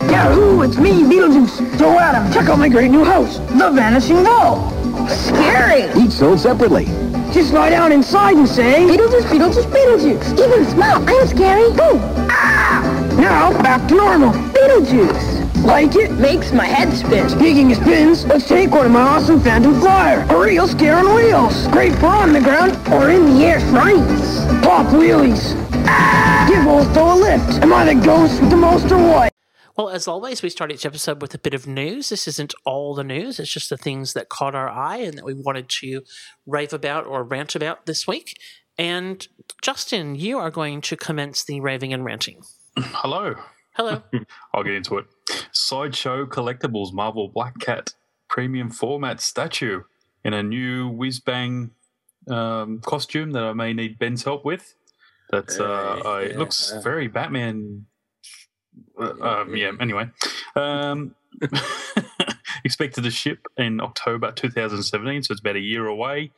Yahoo! 0.01 0.63
It's 0.63 0.77
me, 0.77 1.03
Beetlejuice. 1.03 1.77
So 1.77 2.00
Adam, 2.00 2.31
check 2.33 2.50
out 2.50 2.57
my 2.57 2.69
great 2.69 2.89
new 2.89 3.03
house, 3.03 3.38
the 3.38 3.71
Vanishing 3.71 4.24
Doll. 4.24 4.71
Scary. 5.07 5.83
Each 6.01 6.12
sold 6.12 6.39
separately. 6.39 6.85
Just 7.31 7.53
lie 7.53 7.69
down 7.69 7.91
inside 7.91 8.38
and 8.38 8.47
say, 8.47 8.88
Beetlejuice, 8.88 9.24
Beetlejuice, 9.24 9.65
Beetlejuice. 9.71 10.45
Even 10.45 10.65
smile. 10.65 11.03
I'm 11.07 11.27
scary. 11.27 11.69
Boom. 11.74 12.00
Ah! 12.29 12.94
Now 13.17 13.51
back 13.62 13.88
to 13.89 13.95
normal. 13.95 14.31
Beetlejuice. 14.31 15.63
Like 15.63 15.95
it? 15.95 16.12
Makes 16.12 16.51
my 16.51 16.65
head 16.65 16.93
spin. 16.93 17.29
Speaking 17.29 17.72
of 17.72 17.77
spins, 17.77 18.25
let's 18.25 18.48
take 18.48 18.72
one 18.72 18.86
of 18.86 18.91
my 18.91 19.01
awesome 19.01 19.39
Phantom 19.39 19.79
Flyer. 19.79 20.25
A 20.29 20.39
real 20.39 20.67
scare 20.67 20.98
on 20.98 21.15
wheels. 21.15 21.67
Great 21.67 21.93
for 21.95 22.07
on 22.07 22.34
the 22.34 22.41
ground 22.41 22.74
or 22.93 23.10
in 23.10 23.25
the 23.25 23.45
air 23.45 23.60
flights. 23.62 24.45
Pop 24.65 24.86
wheelies. 24.88 25.55
Ah! 25.88 26.45
Give 26.50 26.63
Olsto 26.65 27.13
a 27.13 27.15
lift. 27.15 27.63
Am 27.63 27.74
I 27.74 27.93
the 27.93 28.05
ghost 28.05 28.41
with 28.41 28.50
the 28.50 28.57
most 28.57 28.91
or 28.91 28.98
what? 28.98 29.34
Well, 29.77 29.89
as 29.89 30.07
always, 30.07 30.41
we 30.41 30.50
start 30.50 30.72
each 30.72 30.86
episode 30.86 31.22
with 31.22 31.34
a 31.34 31.38
bit 31.38 31.53
of 31.53 31.67
news. 31.67 32.10
This 32.10 32.27
isn't 32.27 32.53
all 32.65 32.95
the 32.95 33.03
news, 33.03 33.39
it's 33.39 33.51
just 33.51 33.69
the 33.69 33.77
things 33.77 34.13
that 34.13 34.29
caught 34.29 34.55
our 34.55 34.69
eye 34.69 34.98
and 34.98 35.17
that 35.17 35.25
we 35.25 35.34
wanted 35.34 35.67
to 35.81 36.01
rave 36.45 36.72
about 36.72 37.05
or 37.05 37.24
rant 37.24 37.55
about 37.55 37.86
this 37.86 38.07
week. 38.07 38.38
And 38.77 39.27
Justin, 39.62 40.15
you 40.15 40.38
are 40.38 40.51
going 40.51 40.81
to 40.81 40.95
commence 40.95 41.43
the 41.43 41.60
raving 41.60 41.93
and 41.93 42.05
ranting. 42.05 42.41
Hello. 42.77 43.36
Hello. 43.75 44.01
I'll 44.53 44.63
get 44.63 44.74
into 44.74 44.98
it. 44.98 45.05
Sideshow 45.51 46.25
Collectibles 46.25 46.94
Marvel 46.94 47.29
Black 47.29 47.60
Cat 47.60 47.94
premium 48.29 48.70
format 48.70 49.22
statue 49.22 49.82
in 50.24 50.34
a 50.34 50.44
new 50.44 50.89
whiz 50.89 51.20
bang 51.20 51.72
um, 52.29 52.82
costume 52.82 53.32
that 53.32 53.44
I 53.44 53.53
may 53.53 53.74
need 53.74 53.98
Ben's 54.00 54.24
help 54.24 54.44
with. 54.44 54.75
That's 55.32 55.60
uh, 55.60 55.63
Uh, 55.63 56.01
I, 56.10 56.22
it 56.22 56.32
yeah. 56.32 56.38
looks 56.38 56.74
very 56.84 57.08
Batman. 57.08 57.86
Uh, 59.00 59.13
um, 59.22 59.55
yeah. 59.55 59.72
Anyway, 59.79 60.10
um, 60.55 61.15
expected 62.65 63.03
to 63.03 63.12
ship 63.12 63.46
in 63.58 63.79
October 63.79 64.32
2017, 64.32 65.24
so 65.24 65.32
it's 65.32 65.41
about 65.41 65.55
a 65.55 65.60
year 65.62 65.88
away. 65.88 66.32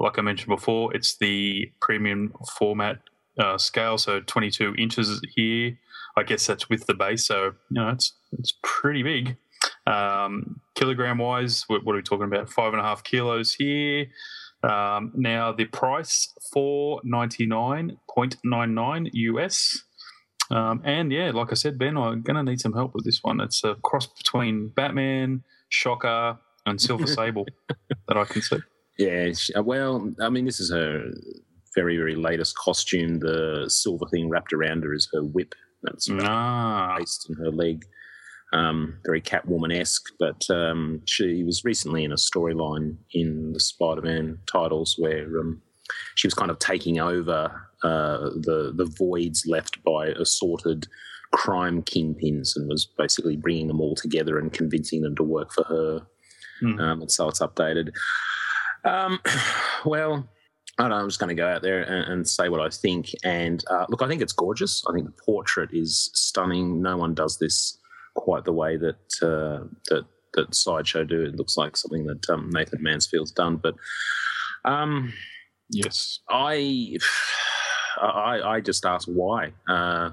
Like 0.00 0.18
I 0.18 0.22
mentioned 0.22 0.48
before, 0.48 0.94
it's 0.94 1.16
the 1.18 1.70
premium 1.80 2.34
format 2.58 2.98
uh, 3.38 3.58
scale, 3.58 3.98
so 3.98 4.20
22 4.20 4.74
inches 4.76 5.20
here. 5.34 5.78
I 6.16 6.22
guess 6.22 6.46
that's 6.46 6.68
with 6.68 6.86
the 6.86 6.94
base, 6.94 7.26
so 7.26 7.44
you 7.70 7.80
know 7.80 7.88
it's 7.88 8.12
it's 8.32 8.52
pretty 8.62 9.02
big. 9.02 9.36
Um, 9.86 10.60
kilogram 10.74 11.18
wise, 11.18 11.64
what, 11.68 11.84
what 11.84 11.94
are 11.94 11.96
we 11.96 12.02
talking 12.02 12.26
about? 12.26 12.50
Five 12.50 12.72
and 12.72 12.80
a 12.80 12.84
half 12.84 13.02
kilos 13.02 13.54
here. 13.54 14.06
Um, 14.62 15.12
now 15.14 15.52
the 15.52 15.64
price 15.64 16.32
four 16.52 17.00
ninety 17.02 17.46
nine 17.46 17.96
point 18.14 18.36
nine 18.44 18.74
nine 18.74 19.08
US. 19.12 19.82
Um, 20.50 20.82
and 20.84 21.10
yeah, 21.10 21.30
like 21.30 21.50
I 21.50 21.54
said, 21.54 21.78
Ben, 21.78 21.96
I'm 21.96 22.22
gonna 22.22 22.42
need 22.42 22.60
some 22.60 22.74
help 22.74 22.94
with 22.94 23.04
this 23.04 23.20
one. 23.22 23.40
It's 23.40 23.64
a 23.64 23.76
cross 23.76 24.06
between 24.06 24.68
Batman, 24.68 25.44
Shocker, 25.70 26.38
and 26.66 26.80
Silver 26.80 27.06
Sable 27.18 27.46
that 28.06 28.16
I 28.16 28.24
can 28.24 28.42
see. 28.42 28.58
Yeah, 28.98 29.32
well, 29.60 30.12
I 30.20 30.28
mean, 30.28 30.44
this 30.44 30.60
is 30.60 30.70
her 30.70 31.10
very, 31.74 31.96
very 31.96 32.14
latest 32.14 32.56
costume. 32.56 33.20
The 33.20 33.66
silver 33.68 34.06
thing 34.10 34.28
wrapped 34.28 34.52
around 34.52 34.84
her 34.84 34.92
is 34.92 35.08
her 35.12 35.22
whip. 35.22 35.54
That's 35.82 36.08
Ah, 36.10 36.94
placed 36.96 37.28
in 37.28 37.36
her 37.36 37.50
leg. 37.50 37.84
Um, 38.52 38.98
very 39.06 39.22
Catwoman 39.22 39.74
esque, 39.74 40.04
but 40.18 40.44
um, 40.50 41.00
she 41.06 41.42
was 41.42 41.64
recently 41.64 42.04
in 42.04 42.12
a 42.12 42.16
storyline 42.16 42.96
in 43.12 43.52
the 43.54 43.60
Spider 43.60 44.02
Man 44.02 44.38
titles 44.50 44.94
where 44.98 45.40
um, 45.40 45.62
she 46.16 46.26
was 46.26 46.34
kind 46.34 46.50
of 46.50 46.58
taking 46.58 47.00
over 47.00 47.50
uh, 47.82 48.18
the, 48.18 48.72
the 48.76 48.84
voids 48.98 49.44
left 49.46 49.82
by 49.84 50.08
assorted 50.08 50.86
crime 51.32 51.82
kingpins 51.82 52.54
and 52.54 52.68
was 52.68 52.86
basically 52.98 53.36
bringing 53.36 53.68
them 53.68 53.80
all 53.80 53.94
together 53.94 54.38
and 54.38 54.52
convincing 54.52 55.00
them 55.00 55.16
to 55.16 55.22
work 55.22 55.50
for 55.52 55.64
her. 55.64 56.00
Um, 56.78 57.00
and 57.00 57.10
so 57.10 57.28
it's 57.28 57.40
updated. 57.40 57.88
Um, 58.84 59.18
well, 59.86 60.28
I 60.78 60.84
don't 60.84 60.90
know. 60.90 60.96
I'm 60.96 61.08
just 61.08 61.20
going 61.20 61.28
to 61.28 61.40
go 61.40 61.46
out 61.46 61.62
there 61.62 61.82
and, 61.82 62.12
and 62.12 62.28
say 62.28 62.48
what 62.48 62.60
I 62.60 62.68
think. 62.70 63.10
And 63.22 63.62
uh, 63.70 63.86
look, 63.88 64.02
I 64.02 64.08
think 64.08 64.22
it's 64.22 64.32
gorgeous. 64.32 64.82
I 64.88 64.92
think 64.92 65.04
the 65.04 65.22
portrait 65.22 65.70
is 65.72 66.10
stunning. 66.14 66.80
No 66.80 66.96
one 66.96 67.14
does 67.14 67.38
this 67.38 67.78
quite 68.14 68.44
the 68.44 68.52
way 68.52 68.76
that 68.76 69.22
uh, 69.22 69.66
that 69.88 70.06
that 70.34 70.54
sideshow 70.54 71.04
do. 71.04 71.22
It 71.22 71.36
looks 71.36 71.56
like 71.56 71.76
something 71.76 72.06
that 72.06 72.28
um, 72.30 72.50
Nathan 72.52 72.82
Mansfield's 72.82 73.32
done. 73.32 73.56
But 73.56 73.74
um, 74.64 75.12
yes. 75.68 76.20
I, 76.28 76.96
I, 78.00 78.40
I 78.42 78.60
just 78.60 78.86
ask 78.86 79.06
why. 79.08 79.52
Uh, 79.68 80.10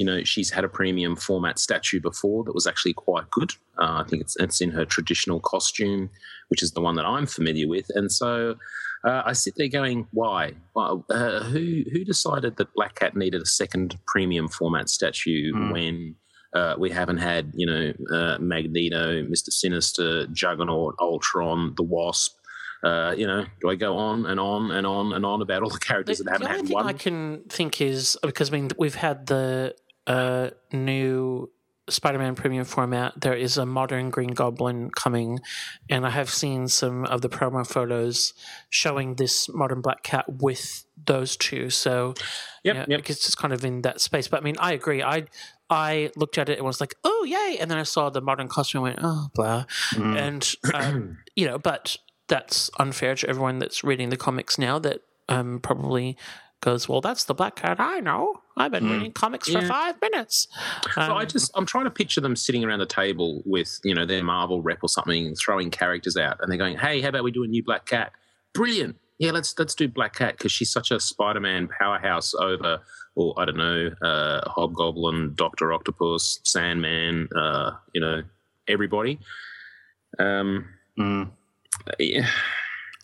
you 0.00 0.06
know, 0.08 0.18
she's 0.32 0.50
had 0.56 0.64
a 0.64 0.68
premium 0.80 1.14
format 1.26 1.56
statue 1.66 2.00
before 2.10 2.40
that 2.44 2.54
was 2.60 2.66
actually 2.70 2.94
quite 3.08 3.26
good. 3.38 3.50
Uh, 3.82 3.96
I 4.00 4.04
think 4.08 4.18
it's 4.24 4.36
it's 4.44 4.60
in 4.64 4.70
her 4.78 4.86
traditional 4.96 5.40
costume, 5.52 6.02
which 6.50 6.62
is 6.64 6.70
the 6.72 6.82
one 6.86 6.96
that 6.98 7.08
I'm 7.14 7.26
familiar 7.26 7.68
with, 7.74 7.88
and 7.98 8.08
so. 8.20 8.56
Uh, 9.02 9.22
I 9.30 9.32
sit 9.32 9.54
there 9.56 9.72
going, 9.80 9.98
why? 10.20 10.40
Well, 10.76 11.06
uh, 11.18 11.40
who 11.52 11.64
who 11.92 12.00
decided 12.04 12.52
that 12.56 12.74
Black 12.74 12.94
Cat 13.00 13.12
needed 13.16 13.40
a 13.40 13.46
second 13.62 13.88
premium 14.12 14.46
format 14.58 14.90
statue 14.90 15.52
Hmm. 15.54 15.72
when 15.72 15.96
uh, 16.58 16.74
we 16.82 16.90
haven't 16.90 17.20
had, 17.30 17.44
you 17.60 17.66
know, 17.70 17.84
uh, 18.16 18.36
Magneto, 18.52 19.22
Mister 19.32 19.50
Sinister, 19.50 20.26
Juggernaut, 20.42 20.92
Ultron, 21.00 21.72
the 21.78 21.86
Wasp? 21.94 22.32
Uh, 22.84 23.14
you 23.20 23.26
know, 23.26 23.42
do 23.60 23.70
I 23.70 23.76
go 23.86 23.96
on 23.96 24.26
and 24.30 24.38
on 24.38 24.70
and 24.70 24.86
on 24.86 25.04
and 25.16 25.24
on 25.24 25.40
about 25.40 25.62
all 25.62 25.72
the 25.78 25.84
characters 25.90 26.18
The, 26.18 26.24
that 26.24 26.32
haven't 26.32 26.48
the 26.48 26.52
only 26.52 26.60
had 26.60 26.66
thing 26.68 26.74
one? 26.74 26.94
I 26.94 26.96
can 27.04 27.44
think 27.48 27.80
is 27.80 28.18
because 28.22 28.50
I 28.50 28.52
mean 28.56 28.68
we've 28.76 29.00
had 29.08 29.26
the 29.32 29.74
uh, 30.06 30.50
new 30.72 31.50
Spider-Man 31.88 32.36
premium 32.36 32.64
format. 32.64 33.20
There 33.20 33.34
is 33.34 33.56
a 33.58 33.66
modern 33.66 34.10
Green 34.10 34.30
Goblin 34.30 34.90
coming, 34.90 35.40
and 35.88 36.06
I 36.06 36.10
have 36.10 36.30
seen 36.30 36.68
some 36.68 37.04
of 37.06 37.20
the 37.22 37.28
promo 37.28 37.66
photos 37.66 38.32
showing 38.68 39.16
this 39.16 39.48
modern 39.52 39.80
Black 39.80 40.02
Cat 40.02 40.24
with 40.28 40.84
those 41.06 41.36
two. 41.36 41.70
So 41.70 42.14
Yep, 42.62 42.76
yeah, 42.76 42.84
yep. 42.88 42.98
I 42.98 43.02
guess 43.02 43.26
it's 43.26 43.34
kind 43.34 43.52
of 43.54 43.64
in 43.64 43.82
that 43.82 44.00
space. 44.00 44.28
But 44.28 44.40
I 44.40 44.44
mean, 44.44 44.56
I 44.58 44.72
agree. 44.72 45.02
I 45.02 45.26
I 45.68 46.10
looked 46.16 46.36
at 46.38 46.48
it 46.48 46.58
and 46.58 46.66
was 46.66 46.80
like, 46.80 46.94
oh 47.04 47.24
yay, 47.24 47.56
and 47.60 47.70
then 47.70 47.78
I 47.78 47.84
saw 47.84 48.10
the 48.10 48.20
modern 48.20 48.48
costume 48.48 48.84
and 48.84 48.94
went, 48.96 48.98
oh 49.02 49.28
blah, 49.34 49.64
Mm. 49.94 50.18
and 50.20 50.54
um, 50.74 51.18
you 51.36 51.46
know, 51.46 51.58
but 51.58 51.96
that's 52.28 52.70
unfair 52.78 53.14
to 53.16 53.28
everyone 53.28 53.58
that's 53.58 53.82
reading 53.82 54.10
the 54.10 54.16
comics 54.16 54.58
now 54.58 54.78
that 54.78 55.00
um, 55.28 55.58
probably 55.60 56.16
goes, 56.60 56.88
well, 56.88 57.00
that's 57.00 57.24
the 57.24 57.34
Black 57.34 57.56
Cat 57.56 57.80
I 57.80 58.00
know. 58.00 58.42
I've 58.60 58.70
been 58.72 58.88
reading 58.90 59.12
comics 59.12 59.48
for 59.50 59.62
five 59.62 60.00
minutes. 60.00 60.46
So 60.94 61.00
I 61.00 61.22
Um, 61.22 61.28
just 61.28 61.50
I'm 61.56 61.66
trying 61.66 61.84
to 61.84 61.90
picture 61.90 62.20
them 62.20 62.36
sitting 62.36 62.64
around 62.64 62.78
the 62.80 62.86
table 62.86 63.42
with 63.46 63.80
you 63.84 63.94
know 63.94 64.04
their 64.06 64.22
Marvel 64.22 64.62
rep 64.62 64.78
or 64.82 64.88
something, 64.88 65.34
throwing 65.34 65.70
characters 65.70 66.16
out, 66.16 66.36
and 66.40 66.50
they're 66.50 66.58
going, 66.58 66.76
"Hey, 66.78 67.00
how 67.00 67.08
about 67.08 67.24
we 67.24 67.30
do 67.30 67.42
a 67.44 67.46
new 67.48 67.62
Black 67.64 67.86
Cat? 67.86 68.12
Brilliant! 68.54 68.96
Yeah, 69.18 69.32
let's 69.32 69.58
let's 69.58 69.74
do 69.74 69.88
Black 69.88 70.14
Cat 70.14 70.36
because 70.38 70.52
she's 70.52 70.70
such 70.70 70.90
a 70.90 71.00
Spider-Man 71.00 71.68
powerhouse 71.78 72.34
over, 72.34 72.80
or 73.14 73.34
I 73.38 73.44
don't 73.44 73.56
know, 73.56 73.90
uh, 74.02 74.40
Hobgoblin, 74.50 75.34
Doctor 75.34 75.72
Octopus, 75.72 76.40
Sandman, 76.44 77.28
uh, 77.36 77.72
you 77.94 78.00
know, 78.00 78.22
everybody. 78.68 79.18
Um, 80.18 80.66
Mm. 80.98 81.30
yeah, 81.98 82.28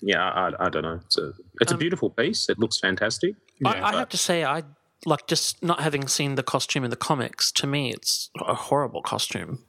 yeah, 0.02 0.22
I, 0.28 0.66
I 0.66 0.68
don't 0.68 0.82
know. 0.82 1.00
It's 1.06 1.16
a 1.18 1.32
it's 1.60 1.70
a 1.72 1.74
Um, 1.74 1.78
beautiful 1.78 2.10
piece. 2.10 2.48
It 2.48 2.58
looks 2.58 2.78
fantastic. 2.78 3.34
I, 3.64 3.80
I 3.80 3.96
have 3.96 4.08
to 4.10 4.18
say, 4.18 4.44
I 4.44 4.64
like 5.04 5.26
just 5.26 5.62
not 5.62 5.80
having 5.80 6.08
seen 6.08 6.34
the 6.36 6.42
costume 6.42 6.84
in 6.84 6.90
the 6.90 6.96
comics. 6.96 7.52
To 7.52 7.66
me, 7.66 7.92
it's 7.92 8.30
a 8.46 8.54
horrible 8.54 9.02
costume. 9.02 9.64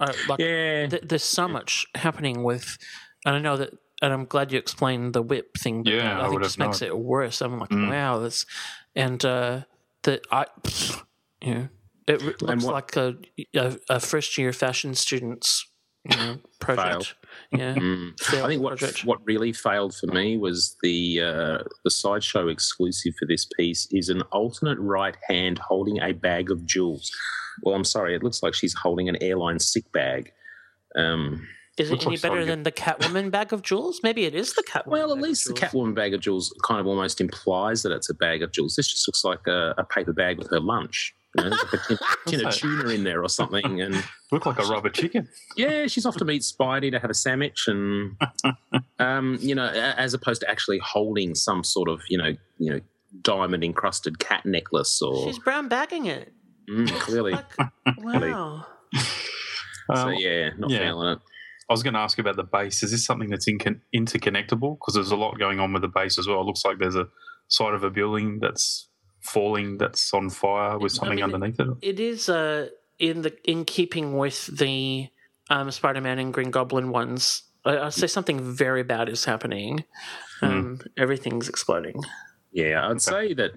Uh, 0.00 0.12
like, 0.28 0.38
Yeah, 0.38 0.86
th- 0.86 1.02
there's 1.06 1.24
so 1.24 1.48
much 1.48 1.86
happening 1.96 2.44
with, 2.44 2.78
and 3.24 3.34
I 3.34 3.38
know 3.40 3.56
that, 3.56 3.70
and 4.00 4.12
I'm 4.12 4.26
glad 4.26 4.52
you 4.52 4.58
explained 4.58 5.12
the 5.14 5.22
whip 5.22 5.56
thing. 5.58 5.82
But 5.82 5.92
Yeah, 5.94 6.02
that, 6.14 6.20
I 6.20 6.26
I 6.26 6.28
think 6.30 6.42
just 6.42 6.58
makes 6.58 6.80
known. 6.82 6.90
it 6.90 6.98
worse. 6.98 7.40
I'm 7.40 7.58
like, 7.58 7.70
Mm. 7.70 7.90
wow, 7.90 8.18
this, 8.20 8.46
and 8.94 9.24
uh, 9.24 9.62
that 10.02 10.24
I, 10.30 10.46
you 11.42 11.54
know, 11.54 11.68
it 12.06 12.22
looks 12.42 12.64
what- 12.64 12.72
like 12.74 12.96
a, 12.96 13.16
a, 13.54 13.76
a 13.88 14.00
first 14.00 14.38
year 14.38 14.52
fashion 14.52 14.94
student's 14.94 15.66
you 16.08 16.16
know, 16.16 16.38
project. 16.60 17.14
Yeah, 17.50 17.74
Mm. 17.76 18.12
I 18.44 18.46
think 18.46 18.62
what 18.62 18.78
project. 18.78 19.04
what 19.06 19.24
really 19.24 19.54
failed 19.54 19.94
for 19.94 20.06
me 20.08 20.36
was 20.36 20.76
the 20.82 21.22
uh, 21.22 21.58
the 21.82 21.90
sideshow 21.90 22.48
exclusive 22.48 23.14
for 23.18 23.24
this 23.26 23.46
piece 23.56 23.88
is 23.90 24.10
an 24.10 24.20
alternate 24.32 24.78
right 24.78 25.16
hand 25.28 25.58
holding 25.58 25.98
a 26.02 26.12
bag 26.12 26.50
of 26.50 26.66
jewels. 26.66 27.10
Well, 27.62 27.74
I'm 27.74 27.84
sorry, 27.84 28.14
it 28.14 28.22
looks 28.22 28.42
like 28.42 28.52
she's 28.54 28.74
holding 28.74 29.08
an 29.08 29.16
airline 29.22 29.60
sick 29.60 29.90
bag. 29.92 30.30
Um, 30.94 31.46
Is 31.78 31.90
it 31.90 32.04
any 32.06 32.16
better 32.18 32.44
than 32.44 32.64
the 32.64 32.72
Catwoman 32.72 33.30
bag 33.30 33.52
of 33.54 33.62
jewels? 33.62 34.00
Maybe 34.02 34.24
it 34.26 34.34
is 34.34 34.52
the 34.54 34.62
Catwoman. 34.62 34.86
well, 34.88 35.12
at 35.12 35.18
least 35.20 35.46
the. 35.48 35.54
Catwoman 35.54 35.94
bag 35.94 36.12
of 36.12 36.20
jewels 36.20 36.54
kind 36.64 36.80
of 36.80 36.86
almost 36.86 37.18
implies 37.20 37.82
that 37.82 37.92
it's 37.92 38.10
a 38.10 38.14
bag 38.14 38.42
of 38.42 38.52
jewels. 38.52 38.76
This 38.76 38.88
just 38.88 39.08
looks 39.08 39.24
like 39.24 39.46
a, 39.46 39.74
a 39.78 39.84
paper 39.84 40.12
bag 40.12 40.36
with 40.38 40.50
her 40.50 40.60
lunch. 40.60 41.14
You 41.44 41.44
know, 41.44 41.50
there's 41.50 41.62
like 41.64 41.72
a 41.74 41.78
tin, 41.88 41.98
tin 42.26 42.46
of 42.46 42.54
tuna 42.54 42.88
in 42.90 43.04
there 43.04 43.22
or 43.22 43.28
something, 43.28 43.80
and 43.80 43.94
Look 44.32 44.44
like 44.46 44.58
a 44.58 44.64
rubber 44.66 44.90
chicken. 44.90 45.28
yeah, 45.56 45.86
she's 45.86 46.04
off 46.04 46.16
to 46.16 46.24
meet 46.24 46.42
Spidey 46.42 46.90
to 46.90 46.98
have 46.98 47.10
a 47.10 47.14
sandwich, 47.14 47.66
and 47.68 48.16
um, 48.98 49.38
you 49.40 49.54
know, 49.54 49.66
as 49.66 50.14
opposed 50.14 50.40
to 50.42 50.50
actually 50.50 50.78
holding 50.78 51.34
some 51.34 51.64
sort 51.64 51.88
of 51.88 52.02
you 52.08 52.18
know, 52.18 52.34
you 52.58 52.72
know, 52.72 52.80
diamond 53.22 53.64
encrusted 53.64 54.18
cat 54.18 54.44
necklace 54.44 55.00
or 55.00 55.26
She's 55.26 55.38
brown 55.38 55.68
bagging 55.68 56.06
it. 56.06 56.32
Mm, 56.70 56.88
clearly. 57.00 57.32
Like, 57.32 57.46
wow. 57.98 58.66
so 58.94 59.94
Um, 59.94 60.14
yeah, 60.18 60.50
not 60.58 60.70
yeah. 60.70 60.80
feeling 60.80 61.12
it. 61.12 61.18
I 61.70 61.72
was 61.74 61.82
going 61.82 61.94
to 61.94 62.00
ask 62.00 62.18
about 62.18 62.36
the 62.36 62.44
base. 62.44 62.82
Is 62.82 62.90
this 62.92 63.04
something 63.04 63.28
that's 63.28 63.46
incon- 63.48 63.80
interconnectable? 63.94 64.78
Because 64.78 64.94
there's 64.94 65.10
a 65.10 65.16
lot 65.16 65.38
going 65.38 65.60
on 65.60 65.72
with 65.72 65.82
the 65.82 65.88
base 65.88 66.18
as 66.18 66.26
well. 66.26 66.40
It 66.40 66.44
looks 66.44 66.64
like 66.64 66.78
there's 66.78 66.96
a 66.96 67.08
side 67.48 67.74
of 67.74 67.84
a 67.84 67.90
building 67.90 68.38
that's 68.40 68.87
falling, 69.28 69.78
that's 69.78 70.12
on 70.12 70.30
fire 70.30 70.78
with 70.78 70.92
I 70.92 70.96
something 70.96 71.16
mean, 71.16 71.24
underneath 71.24 71.60
it. 71.60 71.68
It 71.82 72.00
is 72.00 72.28
uh, 72.28 72.68
in 72.98 73.22
the 73.22 73.36
in 73.48 73.64
keeping 73.64 74.16
with 74.16 74.46
the 74.46 75.08
um, 75.50 75.70
Spider-Man 75.70 76.18
and 76.18 76.32
Green 76.32 76.50
Goblin 76.50 76.90
ones. 76.90 77.42
I, 77.64 77.78
I'd 77.78 77.94
say 77.94 78.06
something 78.06 78.40
very 78.40 78.82
bad 78.82 79.08
is 79.08 79.24
happening. 79.24 79.84
Um, 80.42 80.80
Everything's 80.96 81.48
exploding. 81.48 82.02
Yeah, 82.52 82.88
I'd 82.88 83.02
say 83.02 83.34
that 83.34 83.52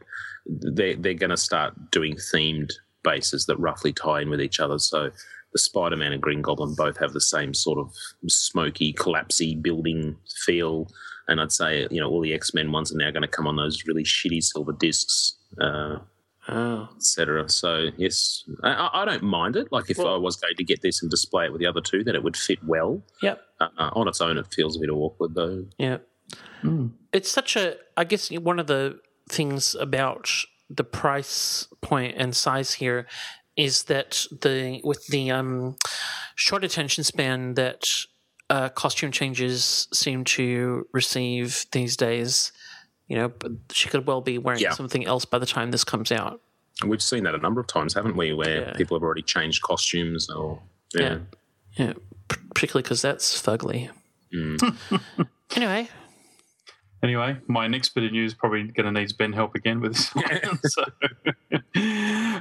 they 0.46 0.96
they're 0.96 1.14
going 1.14 1.30
to 1.30 1.38
start 1.38 1.92
doing 1.92 2.16
themed 2.16 2.72
bases 3.04 3.46
that 3.46 3.58
roughly 3.58 3.94
tie 3.94 4.22
in 4.22 4.30
with 4.30 4.42
each 4.42 4.60
other. 4.60 4.80
So 4.80 5.12
the 5.54 5.60
Spider-Man 5.60 6.14
and 6.14 6.22
Green 6.22 6.42
Goblin 6.42 6.76
both 6.76 6.98
have 6.98 7.14
the 7.14 7.22
same 7.22 7.54
sort 7.54 7.80
of 7.80 7.94
smoky, 8.28 8.94
collapsy 8.94 9.56
building 9.56 10.16
feel. 10.46 10.88
And 11.28 11.40
I'd 11.40 11.52
say 11.52 11.88
you 11.92 12.02
know 12.02 12.10
all 12.10 12.22
the 12.22 12.34
X-Men 12.34 12.72
ones 12.72 12.94
are 12.94 12.98
now 12.98 13.12
going 13.12 13.22
to 13.22 13.28
come 13.28 13.48
on 13.48 13.56
those 13.56 13.86
really 13.86 14.04
shitty 14.04 14.44
silver 14.44 14.74
discs. 14.74 15.38
Uh, 15.60 16.00
Oh, 16.50 16.90
Etc. 16.98 17.48
So 17.50 17.90
yes, 17.98 18.44
I- 18.64 18.74
I, 18.74 19.02
I 19.04 19.06
don't 19.06 19.22
mind 19.22 19.56
it. 19.56 19.72
Like 19.72 19.92
if 19.92 20.00
Well- 20.00 20.16
I 20.16 20.18
was 20.18 20.38
going 20.38 20.56
to 20.56 20.64
get 20.64 20.82
this 20.82 21.02
and 21.04 21.10
display 21.12 21.46
it 21.46 21.52
with 21.52 21.60
the 21.62 21.68
other 21.68 21.82
two, 21.82 22.04
then 22.04 22.16
it 22.16 22.24
would 22.24 22.36
fit 22.36 22.58
well. 22.66 23.04
yep, 23.22 23.42
Uh, 23.60 23.68
on 23.94 24.08
its 24.08 24.22
own, 24.22 24.40
it 24.40 24.48
feels 24.52 24.76
a 24.76 24.80
bit 24.80 24.90
awkward 24.90 25.36
though. 25.36 25.66
yep. 25.78 26.08
It's 27.14 27.30
such 27.30 27.56
a. 27.56 27.76
I 27.96 28.06
guess 28.06 28.32
one 28.32 28.58
of 28.60 28.66
the 28.68 29.00
things 29.30 29.76
about 29.76 30.30
the 30.70 30.84
price 30.84 31.68
point 31.82 32.16
and 32.18 32.36
size 32.36 32.74
here 32.74 33.06
is 33.56 33.84
that 33.84 34.26
the 34.42 34.80
with 34.84 35.06
the 35.08 35.30
um, 35.30 35.76
short 36.36 36.64
attention 36.64 37.04
span 37.04 37.54
that 37.56 37.88
uh, 38.50 38.70
costume 38.70 39.12
changes 39.12 39.88
seem 39.94 40.24
to 40.24 40.88
receive 40.94 41.66
these 41.72 41.96
days. 41.98 42.52
You 43.12 43.18
know, 43.18 43.28
but 43.28 43.52
she 43.72 43.90
could 43.90 44.08
well 44.08 44.22
be 44.22 44.38
wearing 44.38 44.62
Yeah. 44.62 44.72
something 44.72 45.06
else 45.06 45.26
by 45.26 45.38
the 45.38 45.46
time 45.46 45.72
this 45.72 45.84
comes 45.84 46.14
out. 46.14 46.40
And 46.80 46.90
we've 46.90 47.02
seen 47.04 47.26
that 47.26 47.36
a 47.36 47.40
number 47.40 47.60
of 47.60 47.68
times, 47.68 47.94
haven't 47.94 48.16
we? 48.16 48.32
Where 48.32 48.62
Yeah. 48.68 48.74
people 48.74 48.96
have 48.96 49.04
already 49.04 49.22
changed 49.22 49.62
costumes 49.64 50.30
or 50.30 50.62
yeah. 50.96 51.02
Yeah. 51.02 51.18
Yeah, 51.88 51.94
p- 52.30 52.38
particularly 52.54 52.84
because 52.84 53.02
that's 53.02 53.42
fugly. 53.42 53.90
anyway, 55.56 55.90
Anyway, 57.04 57.36
my 57.48 57.68
next 57.68 57.90
bit 57.96 58.04
of 58.06 58.12
news 58.12 58.34
probably 58.36 58.64
going 58.64 58.86
to 58.94 58.98
need 59.02 59.12
Ben 59.18 59.34
help 59.34 59.56
again 59.56 59.82
with 59.82 59.94
this 59.96 60.14
one. 60.16 60.24
so, 60.66 60.84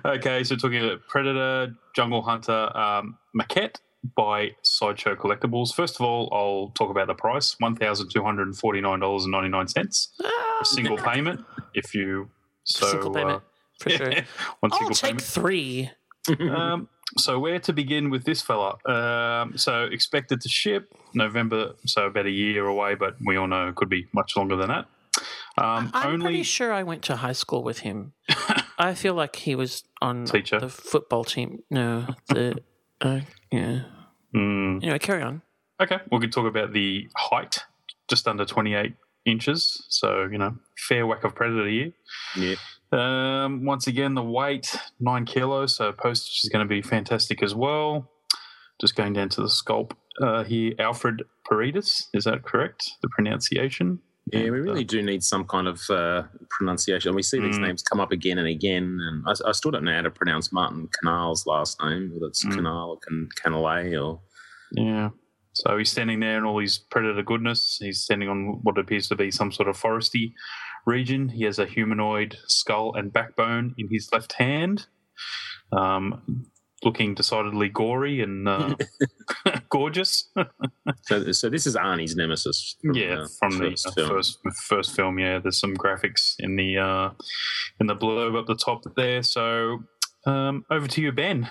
okay, 0.04 0.44
so 0.44 0.54
talking 0.54 0.84
about 0.84 1.00
Predator, 1.08 1.74
Jungle 1.96 2.20
Hunter, 2.22 2.70
um, 2.76 3.16
maquette 3.34 3.76
by 4.16 4.52
Sideshow 4.62 5.14
Collectibles. 5.14 5.74
First 5.74 5.96
of 5.96 6.06
all, 6.06 6.28
I'll 6.32 6.72
talk 6.74 6.90
about 6.90 7.06
the 7.06 7.14
price: 7.14 7.56
one 7.58 7.76
thousand 7.76 8.10
two 8.10 8.22
hundred 8.22 8.46
and 8.46 8.56
forty 8.56 8.80
nine 8.80 9.00
dollars 9.00 9.24
and 9.24 9.32
ninety 9.32 9.48
nine 9.48 9.68
cents. 9.68 10.10
A 10.60 10.64
single 10.64 10.96
payment, 11.10 11.44
if 11.74 11.94
you 11.94 12.30
so 12.64 12.86
single 12.86 13.12
payment 13.12 13.42
for 13.78 13.90
uh, 13.90 13.96
sure. 13.96 14.12
one 14.60 14.72
I'll 14.72 14.88
take 14.90 15.02
payment. 15.02 15.22
three. 15.22 15.90
Um, 16.38 16.88
so 17.18 17.38
where 17.38 17.58
to 17.60 17.72
begin 17.72 18.10
with 18.10 18.24
this 18.24 18.42
fella? 18.42 18.76
Um, 18.86 19.56
so 19.56 19.84
expected 19.84 20.40
to 20.42 20.48
ship 20.48 20.94
November, 21.14 21.74
so 21.84 22.06
about 22.06 22.26
a 22.26 22.30
year 22.30 22.66
away, 22.66 22.94
but 22.94 23.16
we 23.24 23.36
all 23.36 23.46
know 23.46 23.68
it 23.68 23.74
could 23.74 23.88
be 23.88 24.06
much 24.12 24.36
longer 24.36 24.56
than 24.56 24.68
that. 24.68 24.86
Um, 25.58 25.90
I'm 25.92 26.14
only 26.14 26.26
pretty 26.26 26.42
sure 26.44 26.72
I 26.72 26.84
went 26.84 27.02
to 27.04 27.16
high 27.16 27.32
school 27.32 27.62
with 27.62 27.80
him. 27.80 28.12
I 28.78 28.94
feel 28.94 29.14
like 29.14 29.36
he 29.36 29.54
was 29.54 29.84
on 30.00 30.24
Teacher? 30.24 30.60
the 30.60 30.68
football 30.68 31.24
team. 31.24 31.62
No, 31.70 32.06
the 32.28 32.62
uh, 33.00 33.20
yeah. 33.50 33.82
Mm, 34.34 34.82
Anyway, 34.82 34.98
carry 34.98 35.22
on. 35.22 35.42
okay, 35.82 35.98
we 36.10 36.20
could 36.20 36.32
talk 36.32 36.46
about 36.46 36.72
the 36.72 37.08
height, 37.16 37.58
just 38.08 38.28
under 38.28 38.44
twenty 38.44 38.74
eight 38.74 38.94
inches. 39.24 39.84
So 39.88 40.28
you 40.30 40.38
know, 40.38 40.56
fair 40.88 41.06
whack 41.06 41.24
of 41.24 41.34
predator 41.34 41.66
here. 41.68 41.92
Yeah. 42.36 42.54
Um, 42.92 43.64
once 43.64 43.86
again, 43.86 44.14
the 44.14 44.22
weight 44.22 44.76
nine 44.98 45.24
kilos, 45.24 45.76
so 45.76 45.92
postage 45.92 46.40
is 46.44 46.48
going 46.52 46.64
to 46.64 46.68
be 46.68 46.82
fantastic 46.82 47.42
as 47.42 47.54
well. 47.54 48.10
Just 48.80 48.96
going 48.96 49.12
down 49.12 49.28
to 49.30 49.42
the 49.42 49.46
sculpt 49.48 49.92
uh, 50.22 50.42
here, 50.44 50.74
Alfred 50.78 51.22
Paredes, 51.44 52.08
is 52.14 52.24
that 52.24 52.42
correct? 52.44 52.90
The 53.02 53.08
pronunciation? 53.08 54.00
Yeah, 54.32 54.50
we 54.50 54.60
uh, 54.60 54.62
really 54.62 54.84
do 54.84 55.02
need 55.02 55.22
some 55.24 55.44
kind 55.44 55.66
of 55.66 55.80
uh, 55.90 56.22
pronunciation. 56.50 57.14
We 57.14 57.22
see 57.22 57.40
these 57.40 57.58
Mm. 57.58 57.62
names 57.62 57.82
come 57.82 58.00
up 58.00 58.12
again 58.12 58.38
and 58.38 58.46
again, 58.48 58.98
and 59.00 59.24
I, 59.26 59.48
I 59.48 59.52
still 59.52 59.70
don't 59.70 59.84
know 59.84 59.94
how 59.94 60.02
to 60.02 60.10
pronounce 60.10 60.52
Martin 60.52 60.88
Canal's 60.98 61.46
last 61.46 61.80
name, 61.82 62.10
whether 62.12 62.26
it's 62.26 62.44
Mm. 62.44 62.54
Canal 62.54 62.90
or 62.90 62.98
Can, 63.06 63.28
Canale 63.42 63.96
or. 63.98 64.20
Yeah. 64.72 65.10
So 65.52 65.76
he's 65.76 65.90
standing 65.90 66.20
there 66.20 66.38
in 66.38 66.44
all 66.44 66.60
his 66.60 66.78
predator 66.78 67.22
goodness. 67.24 67.78
He's 67.80 68.00
standing 68.02 68.28
on 68.28 68.60
what 68.62 68.78
appears 68.78 69.08
to 69.08 69.16
be 69.16 69.30
some 69.32 69.50
sort 69.50 69.68
of 69.68 69.76
foresty 69.76 70.32
region. 70.86 71.28
He 71.28 71.42
has 71.44 71.58
a 71.58 71.66
humanoid 71.66 72.36
skull 72.46 72.94
and 72.94 73.12
backbone 73.12 73.74
in 73.76 73.88
his 73.90 74.08
left 74.12 74.34
hand, 74.34 74.86
um, 75.72 76.22
looking 76.82 77.14
decidedly 77.14 77.68
gory 77.68 78.22
and 78.22 78.48
uh, 78.48 78.74
gorgeous. 79.70 80.30
So, 81.02 81.32
so 81.32 81.48
this 81.48 81.66
is 81.66 81.76
Arnie's 81.76 82.14
nemesis. 82.14 82.76
From, 82.80 82.94
yeah, 82.94 83.22
uh, 83.22 83.28
from 83.38 83.58
the 83.58 83.70
first 83.70 83.86
uh, 83.86 83.90
film. 83.92 84.08
first 84.08 84.38
first 84.68 84.96
film. 84.96 85.18
Yeah, 85.18 85.38
there's 85.38 85.58
some 85.58 85.76
graphics 85.76 86.34
in 86.38 86.56
the 86.56 86.78
uh, 86.78 87.10
in 87.80 87.86
the 87.86 87.96
blurb 87.96 88.38
up 88.38 88.46
the 88.46 88.54
top 88.54 88.82
there. 88.96 89.22
So 89.22 89.82
um, 90.26 90.64
over 90.70 90.86
to 90.86 91.00
you, 91.00 91.10
Ben. 91.10 91.50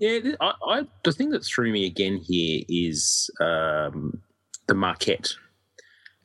Yeah, 0.00 0.18
I, 0.40 0.52
I, 0.68 0.82
the 1.04 1.12
thing 1.12 1.30
that 1.30 1.44
threw 1.44 1.72
me 1.72 1.86
again 1.86 2.18
here 2.22 2.62
is 2.68 3.28
um, 3.40 4.22
the 4.68 4.74
Maquette. 4.74 5.34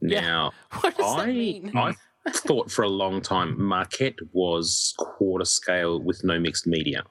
Yeah. 0.01 0.21
Now, 0.21 0.51
What 0.79 0.97
does 0.97 1.15
that 1.17 1.27
mean? 1.27 1.71
I 1.75 1.95
thought 2.29 2.71
for 2.71 2.83
a 2.83 2.89
long 2.89 3.21
time 3.21 3.57
Maquette 3.57 4.19
was 4.31 4.93
quarter 4.97 5.45
scale 5.45 5.99
with 5.99 6.23
no 6.23 6.39
mixed 6.39 6.67
media. 6.67 7.03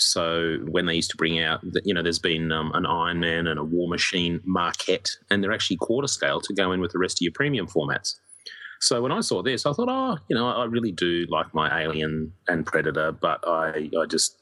So 0.00 0.58
when 0.68 0.86
they 0.86 0.94
used 0.94 1.10
to 1.10 1.16
bring 1.16 1.40
out, 1.40 1.60
you 1.84 1.92
know, 1.92 2.02
there's 2.02 2.18
been 2.18 2.50
um, 2.52 2.72
an 2.74 2.86
Iron 2.86 3.20
Man 3.20 3.46
and 3.46 3.58
a 3.58 3.64
War 3.64 3.88
Machine 3.88 4.40
Maquette, 4.48 5.10
and 5.30 5.42
they're 5.44 5.52
actually 5.52 5.76
quarter 5.76 6.08
scale 6.08 6.40
to 6.40 6.54
go 6.54 6.72
in 6.72 6.80
with 6.80 6.92
the 6.92 6.98
rest 6.98 7.18
of 7.18 7.22
your 7.22 7.32
premium 7.32 7.66
formats. 7.66 8.14
So 8.80 9.02
when 9.02 9.12
I 9.12 9.20
saw 9.20 9.42
this, 9.42 9.66
I 9.66 9.72
thought, 9.74 9.88
oh, 9.90 10.16
you 10.28 10.34
know, 10.34 10.48
I 10.48 10.64
really 10.64 10.90
do 10.90 11.26
like 11.28 11.54
my 11.54 11.82
Alien 11.82 12.32
and 12.48 12.64
Predator, 12.64 13.12
but 13.12 13.46
I, 13.46 13.90
I 14.00 14.06
just 14.06 14.36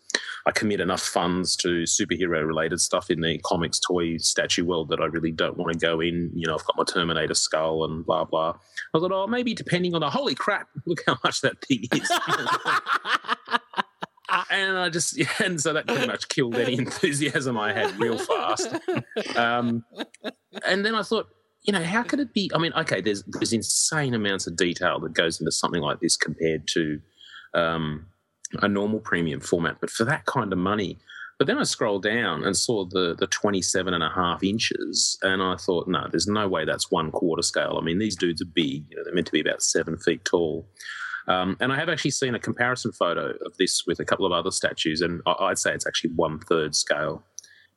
I 0.47 0.53
commit 0.53 0.81
enough 0.81 1.03
funds 1.03 1.57
to 1.57 1.83
superhero 1.83 2.47
related 2.47 2.81
stuff 2.81 3.11
in 3.11 3.21
the 3.21 3.39
comics 3.45 3.81
toy 3.81 4.17
statue 4.19 4.65
world 4.65 4.91
that 4.91 5.01
I 5.01 5.07
really 5.07 5.33
don't 5.33 5.59
want 5.59 5.73
to 5.73 5.79
go 5.79 6.01
in. 6.01 6.31
You 6.35 6.47
know, 6.47 6.55
I've 6.55 6.65
got 6.65 6.77
my 6.77 6.85
Terminator 6.85 7.35
skull 7.35 7.85
and 7.85 8.07
blah 8.07 8.25
blah. 8.25 8.57
I 8.95 8.99
thought, 8.99 9.13
oh, 9.13 9.27
maybe 9.27 9.55
depending 9.55 9.95
on 9.95 10.01
the 10.01 10.11
holy 10.11 10.37
crap, 10.37 10.69
look 10.87 11.03
how 11.05 11.19
much 11.25 11.41
that 11.41 11.61
thing 11.65 11.85
is. 11.93 12.11
and 14.51 14.79
I 14.79 14.89
just, 14.89 15.17
yeah, 15.19 15.27
and 15.45 15.61
so 15.61 15.73
that 15.73 15.87
pretty 15.87 16.07
much 16.07 16.29
killed 16.29 16.57
any 16.57 16.75
enthusiasm 16.79 17.59
I 17.59 17.73
had 17.73 17.99
real 17.99 18.19
fast. 18.19 18.75
Um, 19.37 19.85
and 20.67 20.85
then 20.85 20.95
I 20.95 21.03
thought, 21.03 21.29
you 21.63 21.73
know, 21.73 21.83
how 21.83 22.03
could 22.03 22.21
it 22.21 22.33
be? 22.33 22.51
I 22.55 22.59
mean, 22.59 22.73
okay, 22.75 23.01
there's 23.01 23.25
there's 23.25 23.53
insane 23.53 24.15
amounts 24.15 24.47
of 24.47 24.57
detail 24.57 25.01
that 25.01 25.13
goes 25.13 25.41
into 25.41 25.53
something 25.53 25.83
like 25.83 26.01
this 26.01 26.17
compared 26.17 26.67
to 26.69 27.01
um, 27.55 28.07
a 28.63 28.69
normal 28.69 29.01
premium 29.01 29.41
format, 29.41 29.77
but 29.81 29.91
for 29.91 30.05
that 30.05 30.25
kind 30.25 30.53
of 30.53 30.59
money. 30.59 30.99
But 31.39 31.47
then 31.47 31.59
I 31.59 31.63
scrolled 31.63 32.03
down 32.03 32.45
and 32.45 32.57
saw 32.57 32.85
the 32.85 33.15
the 33.19 33.27
27 33.27 33.93
and 33.93 34.03
a 34.03 34.09
half 34.09 34.43
inches, 34.43 35.19
and 35.23 35.43
I 35.43 35.57
thought, 35.57 35.89
no, 35.89 36.07
there's 36.11 36.27
no 36.27 36.49
way 36.49 36.65
that's 36.65 36.91
one 36.91 37.11
quarter 37.11 37.43
scale. 37.43 37.79
I 37.81 37.85
mean, 37.85 37.99
these 37.99 38.17
dudes 38.17 38.41
are 38.41 38.53
big; 38.53 38.87
you 38.89 38.97
know, 38.97 39.05
they're 39.05 39.15
meant 39.15 39.27
to 39.27 39.33
be 39.33 39.41
about 39.41 39.63
seven 39.63 39.99
feet 39.99 40.25
tall. 40.25 40.69
Um, 41.29 41.57
and 41.61 41.73
I 41.73 41.77
have 41.77 41.89
actually 41.89 42.11
seen 42.13 42.35
a 42.35 42.39
comparison 42.39 42.91
photo 42.93 43.35
of 43.47 43.57
this 43.59 43.85
with 43.87 44.01
a 44.01 44.05
couple 44.05 44.25
of 44.27 44.33
other 44.33 44.51
statues, 44.51 45.01
and 45.03 45.21
I- 45.27 45.37
I'd 45.51 45.59
say 45.59 45.73
it's 45.75 45.87
actually 45.87 46.11
one 46.17 46.39
third 46.41 46.75
scale. 46.75 47.23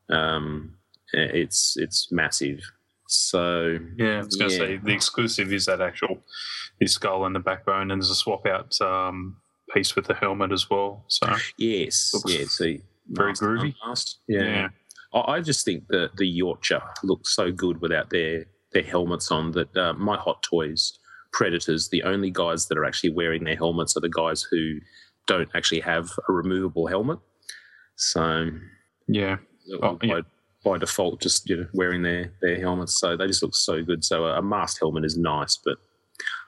Um, 0.10 0.76
it's 1.14 1.76
it's 1.78 2.12
massive. 2.12 2.60
So 3.08 3.78
Yeah, 3.98 4.20
I 4.20 4.24
was 4.24 4.36
going 4.38 4.50
to 4.52 4.56
Yeah. 4.56 4.62
say 4.62 4.78
the 4.78 4.94
exclusive 4.94 5.52
is 5.52 5.66
that 5.66 5.82
actual 5.82 6.24
his 6.80 6.94
skull 6.94 7.26
and 7.26 7.36
the 7.36 7.40
backbone, 7.42 7.92
and 7.92 8.02
there's 8.02 8.10
a 8.10 8.16
swap 8.16 8.46
out 8.46 8.80
um, 8.82 9.36
piece 9.74 9.96
with 9.96 10.06
the 10.06 10.14
helmet 10.14 10.52
as 10.54 10.70
well. 10.70 11.04
So 11.10 11.28
yes, 11.58 12.14
yeah, 12.26 12.46
see, 12.48 12.82
very 13.10 13.34
groovy. 13.34 13.76
Yeah. 14.28 14.70
I, 15.14 15.20
I 15.34 15.42
just 15.42 15.66
think 15.66 15.88
that 15.90 16.16
the 16.16 16.40
Yautja 16.42 16.82
looks 17.04 17.36
so 17.36 17.52
good 17.52 17.82
without 17.82 18.10
their 18.10 18.46
their 18.72 18.84
helmets 18.84 19.30
on 19.32 19.52
that 19.52 19.76
uh, 19.76 19.92
my 19.94 20.16
Hot 20.18 20.42
Toys 20.42 20.98
Predators, 21.34 21.90
the 21.90 22.04
only 22.04 22.30
guys 22.30 22.68
that 22.68 22.78
are 22.78 22.86
actually 22.86 23.12
wearing 23.12 23.44
their 23.44 23.56
helmets 23.56 23.96
are 23.96 24.02
the 24.02 24.10
guys 24.10 24.46
who 24.50 24.80
don't 25.28 25.50
actually 25.56 25.80
have 25.82 26.10
a 26.28 26.34
removable 26.34 26.88
helmet. 26.88 27.20
So 27.96 28.50
Yeah. 29.08 29.38
Oh, 29.82 29.96
by, 29.96 30.08
yeah. 30.08 30.22
by 30.66 30.78
default, 30.78 31.22
just 31.22 31.50
you 31.50 31.58
know, 31.58 31.68
wearing 31.74 32.02
their, 32.02 32.34
their 32.42 32.60
helmets. 32.60 33.00
So 33.00 33.16
they 33.16 33.28
just 33.28 33.44
look 33.44 33.56
so 33.56 33.84
good. 33.84 34.04
So 34.04 34.26
a, 34.26 34.40
a 34.40 34.42
masked 34.42 34.80
helmet 34.80 35.06
is 35.06 35.18
nice, 35.18 35.58
but 35.64 35.78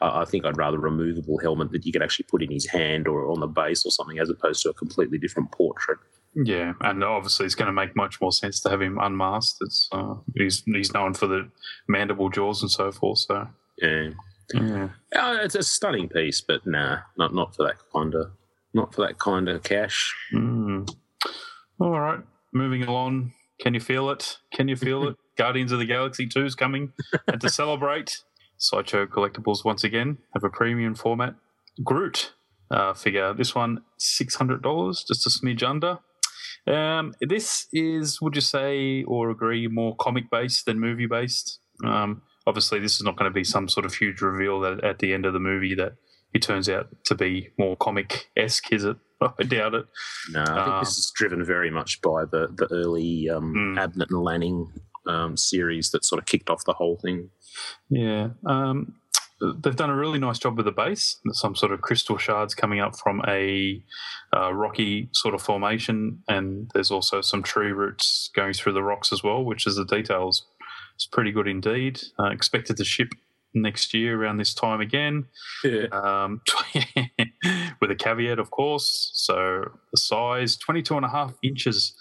I, 0.02 0.22
I 0.22 0.26
think 0.26 0.46
I'd 0.46 0.58
rather 0.58 0.78
a 0.78 0.82
removable 0.82 1.38
helmet 1.40 1.72
that 1.72 1.86
you 1.86 1.92
could 1.92 2.04
actually 2.04 2.26
put 2.30 2.44
in 2.44 2.52
his 2.52 2.68
hand 2.68 3.08
or 3.08 3.32
on 3.32 3.40
the 3.40 3.48
base 3.48 3.86
or 3.86 3.92
something 3.92 4.20
as 4.20 4.30
opposed 4.30 4.64
to 4.64 4.70
a 4.70 4.74
completely 4.74 5.18
different 5.18 5.52
portrait. 5.52 6.00
Yeah, 6.36 6.74
and 6.82 7.04
obviously 7.04 7.46
it's 7.46 7.54
going 7.54 7.68
to 7.68 7.74
make 7.74 7.96
much 7.96 8.20
more 8.20 8.32
sense 8.32 8.60
to 8.62 8.70
have 8.70 8.82
him 8.82 8.98
unmasked. 9.00 9.58
It's 9.62 9.88
uh, 9.92 10.16
he's 10.36 10.64
he's 10.66 10.92
known 10.92 11.14
for 11.14 11.28
the 11.28 11.48
mandible 11.88 12.30
jaws 12.30 12.64
and 12.64 12.72
so 12.72 12.92
forth. 12.92 13.20
So 13.20 13.48
Yeah. 13.80 14.10
Yeah, 14.54 14.90
Uh, 15.16 15.38
it's 15.42 15.56
a 15.56 15.64
stunning 15.64 16.10
piece, 16.10 16.42
but 16.42 16.66
nah, 16.66 17.00
not 17.18 17.34
not 17.34 17.56
for 17.56 17.64
that 17.64 17.76
kind 17.94 18.16
of 18.16 18.32
not 18.74 18.94
for 18.94 19.06
that 19.06 19.20
kind 19.20 19.50
of 19.50 19.64
cash. 19.64 20.14
Mm. 20.34 20.90
All 21.80 22.00
right, 22.00 22.20
moving 22.54 22.84
along. 22.84 23.34
Can 23.60 23.74
you 23.74 23.80
feel 23.80 24.10
it? 24.10 24.38
Can 24.54 24.68
you 24.68 24.76
feel 24.76 25.08
it? 25.08 25.16
Guardians 25.38 25.72
of 25.72 25.80
the 25.80 25.86
Galaxy 25.86 26.28
2 26.28 26.46
is 26.46 26.56
coming. 26.56 26.94
And 27.28 27.42
to 27.42 27.50
celebrate, 27.50 28.24
Sideshow 28.58 29.06
Collectibles 29.08 29.66
once 29.66 29.84
again 29.84 30.20
have 30.34 30.44
a 30.44 30.50
premium 30.50 30.96
format 30.96 31.36
Groot 31.84 32.34
uh, 32.70 32.94
figure. 32.94 33.34
This 33.34 33.56
one, 33.56 33.82
$600, 34.00 35.08
just 35.08 35.26
a 35.26 35.30
smidge 35.30 35.64
under. 35.64 36.00
Um, 36.68 37.14
this 37.20 37.68
is, 37.74 38.22
would 38.22 38.36
you 38.36 38.42
say 38.42 39.04
or 39.04 39.30
agree, 39.30 39.68
more 39.68 39.96
comic 39.96 40.30
based 40.30 40.66
than 40.66 40.80
movie 40.80 41.08
based? 41.08 41.60
Um, 41.84 42.22
obviously, 42.48 42.80
this 42.80 42.96
is 42.96 43.04
not 43.04 43.16
going 43.16 43.30
to 43.30 43.34
be 43.34 43.44
some 43.44 43.68
sort 43.70 43.86
of 43.86 43.94
huge 43.94 44.22
reveal 44.22 44.60
that 44.62 44.84
at 44.84 45.00
the 45.00 45.14
end 45.14 45.26
of 45.26 45.34
the 45.34 45.40
movie 45.40 45.76
that 45.76 45.94
he 46.34 46.40
turns 46.40 46.68
out 46.68 46.88
to 47.06 47.16
be 47.16 47.50
more 47.58 47.76
comic 47.76 48.30
esque, 48.36 48.72
is 48.74 48.84
it? 48.84 48.98
I 49.22 49.44
doubt 49.44 49.74
it. 49.76 49.86
No, 50.32 50.42
I 50.42 50.46
think 50.46 50.58
Um, 50.76 50.80
this 50.84 50.98
is 50.98 51.12
driven 51.16 51.46
very 51.46 51.70
much 51.72 52.02
by 52.02 52.26
the 52.26 52.48
the 52.56 52.68
early 52.72 53.30
um, 53.30 53.54
Mm. 53.56 53.78
Abnett 53.78 54.10
and 54.10 54.24
Lanning 54.24 54.72
um, 55.08 55.38
series 55.38 55.92
that 55.92 56.04
sort 56.06 56.20
of 56.20 56.26
kicked 56.26 56.50
off 56.50 56.64
the 56.66 56.74
whole 56.74 56.98
thing. 56.98 57.30
Yeah. 57.90 58.30
Um, 58.46 58.96
they've 59.62 59.76
done 59.76 59.90
a 59.90 59.96
really 59.96 60.20
nice 60.20 60.40
job 60.40 60.56
with 60.58 60.66
the 60.66 60.72
base. 60.72 61.20
Some 61.32 61.56
sort 61.56 61.72
of 61.74 61.82
crystal 61.82 62.18
shards 62.18 62.56
coming 62.56 62.80
up 62.80 62.98
from 62.98 63.22
a 63.28 63.84
uh, 64.36 64.54
rocky 64.54 65.10
sort 65.14 65.36
of 65.36 65.42
formation, 65.42 66.24
and 66.30 66.72
there's 66.74 66.92
also 66.92 67.20
some 67.22 67.44
tree 67.44 67.72
roots 67.72 68.30
going 68.36 68.54
through 68.54 68.74
the 68.74 68.84
rocks 68.84 69.12
as 69.12 69.22
well, 69.24 69.44
which 69.44 69.68
is 69.68 69.76
the 69.76 69.86
details. 69.86 70.46
It's 70.96 71.06
pretty 71.06 71.32
good 71.32 71.48
indeed. 71.48 72.02
Uh, 72.20 72.30
expected 72.30 72.78
to 72.78 72.86
ship 72.86 73.10
next 73.54 73.94
year 73.94 74.20
around 74.20 74.38
this 74.38 74.54
time 74.54 74.82
again. 74.82 75.26
Yeah. 75.64 75.86
Um, 75.92 76.42
with 77.82 77.92
a 77.92 77.96
caveat, 77.96 78.40
of 78.40 78.52
course. 78.52 79.12
So 79.14 79.72
the 79.92 79.98
size, 79.98 80.58
22 80.58 80.98
and 80.98 81.06
a 81.06 81.10
half 81.10 81.34
inches. 81.44 81.94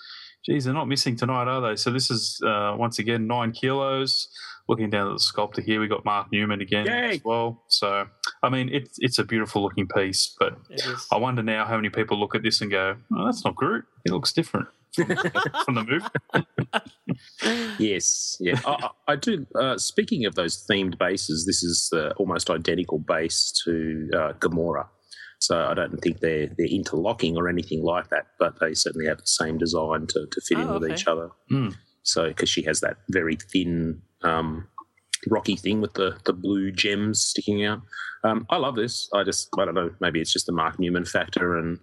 Geez, 0.44 0.64
they're 0.64 0.74
not 0.74 0.88
missing 0.88 1.16
tonight, 1.16 1.46
are 1.46 1.60
they? 1.60 1.76
So 1.76 1.90
this 1.90 2.10
is, 2.10 2.40
uh, 2.44 2.74
once 2.76 2.98
again, 2.98 3.26
nine 3.26 3.52
kilos. 3.52 4.28
Looking 4.68 4.90
down 4.90 5.08
at 5.08 5.14
the 5.14 5.20
sculptor 5.20 5.60
here, 5.60 5.80
we 5.80 5.88
got 5.88 6.04
Mark 6.04 6.28
Newman 6.32 6.60
again 6.60 6.86
Yay! 6.86 7.14
as 7.14 7.24
well. 7.24 7.62
So, 7.66 8.06
I 8.44 8.48
mean, 8.48 8.68
it's 8.72 8.96
it's 9.00 9.18
a 9.18 9.24
beautiful 9.24 9.60
looking 9.60 9.88
piece, 9.88 10.34
but 10.38 10.56
I 11.10 11.16
wonder 11.16 11.42
now 11.42 11.64
how 11.64 11.74
many 11.74 11.90
people 11.90 12.18
look 12.18 12.36
at 12.36 12.44
this 12.44 12.60
and 12.60 12.70
go, 12.70 12.96
oh, 13.12 13.24
that's 13.26 13.44
not 13.44 13.56
Groot. 13.56 13.84
It 14.04 14.12
looks 14.12 14.32
different 14.32 14.68
from, 14.94 15.06
from 15.64 15.74
the 15.74 15.84
movie. 15.88 16.84
Yes, 17.78 18.36
yeah, 18.40 18.60
I, 18.66 18.70
I 19.08 19.12
I 19.12 19.16
do. 19.16 19.46
Uh, 19.54 19.76
speaking 19.78 20.24
of 20.26 20.34
those 20.34 20.64
themed 20.66 20.98
bases, 20.98 21.46
this 21.46 21.62
is 21.62 21.90
uh, 21.94 22.10
almost 22.16 22.50
identical 22.50 22.98
base 22.98 23.52
to 23.64 24.08
uh, 24.14 24.32
Gamora. 24.34 24.86
So 25.40 25.58
I 25.64 25.74
don't 25.74 25.98
think 25.98 26.20
they're 26.20 26.46
they're 26.56 26.66
interlocking 26.66 27.36
or 27.36 27.48
anything 27.48 27.82
like 27.82 28.08
that, 28.10 28.26
but 28.38 28.60
they 28.60 28.74
certainly 28.74 29.06
have 29.06 29.18
the 29.18 29.26
same 29.26 29.58
design 29.58 30.06
to, 30.08 30.26
to 30.30 30.40
fit 30.40 30.58
in 30.58 30.68
Oh, 30.68 30.74
with 30.74 30.84
okay. 30.84 30.94
each 30.94 31.06
other. 31.06 31.30
Hmm. 31.48 31.70
So 32.04 32.28
because 32.28 32.48
she 32.48 32.62
has 32.62 32.80
that 32.80 32.98
very 33.10 33.36
thin, 33.36 34.00
um, 34.22 34.68
rocky 35.28 35.56
thing 35.56 35.80
with 35.80 35.94
the 35.94 36.16
the 36.24 36.32
blue 36.32 36.70
gems 36.70 37.20
sticking 37.22 37.64
out. 37.64 37.80
Um, 38.24 38.46
I 38.50 38.56
love 38.56 38.76
this. 38.76 39.08
I 39.12 39.24
just 39.24 39.48
I 39.58 39.64
don't 39.64 39.74
know. 39.74 39.90
Maybe 40.00 40.20
it's 40.20 40.32
just 40.32 40.46
the 40.46 40.52
Mark 40.52 40.78
Newman 40.78 41.04
factor, 41.04 41.58
and 41.58 41.78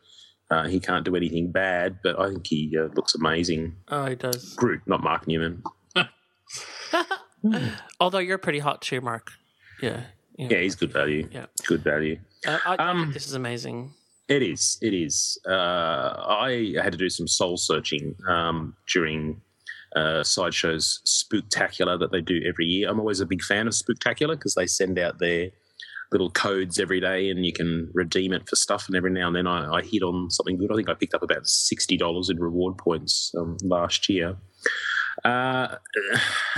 uh, 0.52 0.68
he 0.68 0.80
can't 0.80 1.06
do 1.06 1.16
anything 1.16 1.52
bad, 1.52 2.00
but 2.04 2.20
I 2.20 2.30
think 2.30 2.48
he 2.48 2.76
uh, 2.78 2.88
looks 2.96 3.16
amazing. 3.16 3.76
Oh, 3.90 4.06
he 4.06 4.16
does. 4.16 4.54
Groot, 4.56 4.82
not 4.88 5.04
Mark 5.04 5.28
Newman. 5.28 5.64
Although 8.00 8.20
you're 8.20 8.38
pretty 8.38 8.60
hot 8.60 8.82
too, 8.82 9.02
Mark. 9.02 9.32
Yeah. 9.82 10.04
Yeah, 10.38 10.60
he's 10.60 10.76
good 10.76 10.92
value. 10.94 11.28
Yeah. 11.32 11.46
Good 11.68 11.84
value. 11.84 12.18
Uh, 12.48 12.58
I, 12.66 12.76
Um, 12.76 13.02
think 13.04 13.14
this 13.14 13.28
is 13.28 13.34
amazing. 13.34 13.94
It 14.30 14.42
is. 14.42 14.78
It 14.82 14.94
is. 14.94 15.38
Uh, 15.48 15.52
I 16.30 16.74
had 16.82 16.92
to 16.94 16.98
do 16.98 17.10
some 17.10 17.28
soul 17.28 17.58
searching 17.58 18.16
um, 18.28 18.76
during 18.94 19.42
uh, 19.96 20.24
Sideshow's 20.24 21.02
Spooktacular 21.06 22.00
that 22.00 22.12
they 22.12 22.22
do 22.22 22.42
every 22.48 22.66
year. 22.66 22.90
I'm 22.90 23.00
always 23.00 23.20
a 23.22 23.26
big 23.26 23.42
fan 23.42 23.68
of 23.68 23.74
Spooktacular 23.74 24.32
because 24.38 24.56
they 24.56 24.68
send 24.68 24.98
out 25.00 25.20
their 25.20 25.50
little 26.12 26.32
codes 26.32 26.80
every 26.80 27.00
day 27.00 27.30
and 27.30 27.46
you 27.46 27.54
can 27.54 27.90
redeem 27.94 28.34
it 28.34 28.50
for 28.50 28.56
stuff. 28.56 28.88
And 28.88 28.96
every 28.96 29.12
now 29.12 29.28
and 29.28 29.36
then 29.36 29.48
I, 29.48 29.76
I 29.76 29.82
hit 29.84 30.02
on 30.02 30.30
something 30.32 30.58
good. 30.58 30.72
I 30.72 30.76
think 30.76 30.90
I 30.90 30.94
picked 30.94 31.14
up 31.14 31.24
about 31.24 31.44
$60 31.44 32.30
in 32.30 32.40
reward 32.40 32.78
points 32.78 33.32
um, 33.38 33.58
last 33.64 34.10
year. 34.10 34.38
Uh, 35.24 35.76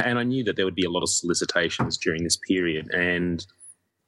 and 0.03 0.19
I 0.19 0.23
knew 0.23 0.43
that 0.45 0.55
there 0.55 0.65
would 0.65 0.75
be 0.75 0.85
a 0.85 0.89
lot 0.89 1.03
of 1.03 1.09
solicitations 1.09 1.97
during 1.97 2.23
this 2.23 2.37
period. 2.37 2.89
And 2.93 3.45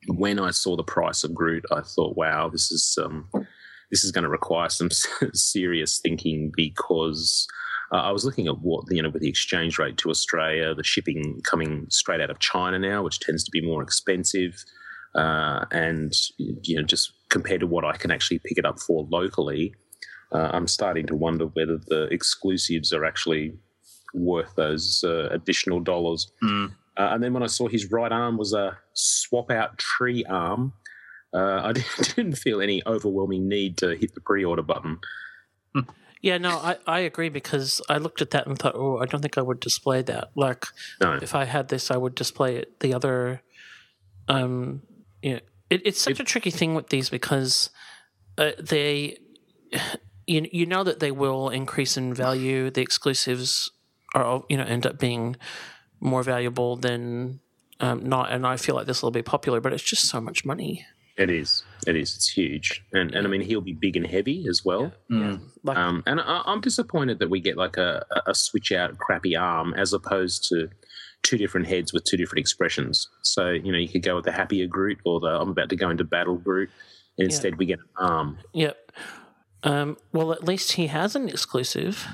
when 0.08 0.39
I 0.39 0.51
saw 0.51 0.75
the 0.75 0.84
price 0.84 1.23
of 1.23 1.34
Groot, 1.34 1.65
I 1.71 1.82
thought, 1.82 2.17
wow, 2.17 2.49
this 2.49 2.71
is 2.71 2.97
um, 3.01 3.29
this 3.91 4.03
is 4.03 4.12
going 4.12 4.23
to 4.23 4.29
require 4.29 4.69
some 4.69 4.89
serious 5.34 5.99
thinking 5.99 6.51
because 6.56 7.47
uh, 7.93 7.97
I 7.97 8.12
was 8.12 8.25
looking 8.25 8.47
at 8.47 8.60
what 8.60 8.86
you 8.89 9.01
know 9.01 9.10
with 9.10 9.21
the 9.21 9.29
exchange 9.29 9.77
rate 9.79 9.97
to 9.97 10.10
Australia, 10.10 10.73
the 10.73 10.84
shipping 10.84 11.41
coming 11.43 11.88
straight 11.89 12.21
out 12.21 12.29
of 12.29 12.39
China 12.39 12.79
now, 12.79 13.03
which 13.03 13.19
tends 13.19 13.43
to 13.43 13.51
be 13.51 13.62
more 13.62 13.82
expensive, 13.82 14.63
uh, 15.15 15.65
and 15.71 16.13
you 16.38 16.76
know 16.76 16.84
just 16.84 17.13
compared 17.30 17.62
to 17.62 17.67
what 17.67 17.86
I 17.86 17.97
can 17.97 18.12
actually 18.12 18.39
pick 18.39 18.58
it 18.58 18.65
up 18.65 18.80
for 18.80 19.08
locally, 19.10 19.73
uh, 20.32 20.49
I'm 20.54 20.67
starting 20.67 21.06
to 21.08 21.15
wonder 21.15 21.45
whether 21.45 21.78
the 21.78 22.08
exclusives 22.12 22.93
are 22.93 23.06
actually 23.06 23.54
worth 24.13 24.56
those 24.56 25.04
uh, 25.04 25.30
additional 25.32 25.80
dollars. 25.80 26.32
Hmm. 26.41 26.65
Uh, 26.95 27.10
and 27.12 27.23
then 27.23 27.34
when 27.34 27.41
I 27.41 27.47
saw 27.47 27.67
his 27.67 27.91
right 27.91 28.12
arm 28.12 28.38
was 28.38 28.54
a 28.54 28.78
swap 28.93 29.49
out 29.49 29.80
tree 29.80 30.23
arm, 30.26 30.73
uh, 31.34 31.62
I 31.63 31.73
didn't 32.15 32.36
feel 32.36 32.62
any 32.62 32.84
overwhelming 32.86 33.47
need 33.47 33.78
to 33.78 33.95
hit 33.95 34.13
the 34.13 34.21
pre 34.21 34.45
order 34.45 34.62
button. 34.62 34.99
Yeah, 36.21 36.38
no, 36.38 36.52
I, 36.52 36.78
I 36.88 36.99
agree 36.99 37.28
because 37.28 37.82
I 37.89 37.97
looked 37.97 38.21
at 38.21 38.30
that 38.30 38.47
and 38.47 38.58
thought, 38.58 38.76
oh, 38.76 38.97
I 38.99 39.06
don't 39.06 39.19
think 39.19 39.38
I 39.38 39.41
would 39.41 39.60
display 39.60 40.04
that. 40.04 40.30
Like, 40.36 40.63
No. 41.02 41.19
if 41.21 41.36
I 41.36 41.43
had 41.43 41.67
this, 41.67 41.91
I 41.91 41.97
would 41.97 42.15
display 42.15 42.56
it. 42.56 42.80
The 42.80 42.93
other, 42.93 43.41
um, 44.30 44.84
you 45.23 45.33
know, 45.33 45.39
it, 45.69 45.81
it's 45.86 46.01
such 46.01 46.19
a 46.19 46.23
tricky 46.23 46.51
thing 46.51 46.75
with 46.75 46.89
these 46.89 47.09
because 47.09 47.69
uh, 48.38 48.51
they, 48.59 49.17
you 50.27 50.47
you 50.51 50.65
know 50.65 50.83
that 50.83 50.99
they 50.99 51.12
will 51.12 51.49
increase 51.49 51.97
in 51.97 52.13
value. 52.13 52.69
The 52.69 52.81
exclusives 52.81 53.71
are 54.13 54.43
you 54.49 54.57
know 54.57 54.63
end 54.63 54.86
up 54.86 54.99
being 54.99 55.36
more 55.99 56.21
valuable 56.21 56.75
than 56.75 57.39
um, 57.79 58.07
not, 58.07 58.31
and 58.31 58.45
I 58.45 58.57
feel 58.57 58.75
like 58.75 58.86
this 58.86 59.01
will 59.01 59.12
be 59.12 59.23
popular, 59.23 59.62
but 59.62 59.73
it's 59.73 59.83
just 59.83 60.07
so 60.07 60.21
much 60.21 60.45
money. 60.45 60.86
It 61.15 61.29
is. 61.29 61.63
It 61.86 61.95
is. 61.95 62.15
It's 62.15 62.27
huge. 62.27 62.83
And, 62.91 63.13
and 63.13 63.27
I 63.27 63.29
mean, 63.29 63.41
he'll 63.41 63.62
be 63.62 63.73
big 63.73 63.95
and 63.95 64.07
heavy 64.07 64.47
as 64.49 64.65
well. 64.65 64.91
Mm. 65.12 65.41
Like, 65.63 65.77
Um, 65.77 66.01
and 66.07 66.19
I, 66.19 66.41
I'm 66.45 66.59
disappointed 66.59 67.19
that 67.19 67.29
we 67.29 67.39
get 67.39 67.55
like 67.55 67.77
a, 67.77 68.03
a 68.25 68.33
switch 68.33 68.71
out 68.71 68.97
crappy 68.97 69.36
arm 69.36 69.75
as 69.75 69.93
opposed 69.93 70.49
to 70.49 70.69
two 71.23 71.38
different 71.38 71.67
heads 71.67 71.93
with 71.93 72.03
two 72.03 72.17
different 72.17 72.39
expressions. 72.39 73.07
So, 73.21 73.49
you 73.49 73.71
know, 73.71 73.77
you 73.77 73.89
could 73.89 74.03
go 74.03 74.15
with 74.15 74.25
the 74.25 74.31
happier 74.31 74.67
Groot 74.67 74.99
or 75.05 75.19
the 75.19 75.27
I'm 75.27 75.49
about 75.49 75.69
to 75.69 75.75
go 75.75 75.89
into 75.89 76.03
battle 76.03 76.36
Groot. 76.38 76.69
And 77.17 77.25
instead, 77.25 77.57
we 77.57 77.65
get 77.65 77.79
an 77.79 77.86
arm. 77.97 78.38
Yep. 78.53 78.91
Um, 79.63 79.97
well, 80.12 80.33
at 80.33 80.43
least 80.43 80.73
he 80.73 80.88
has 80.88 81.15
an 81.15 81.29
exclusive, 81.29 82.05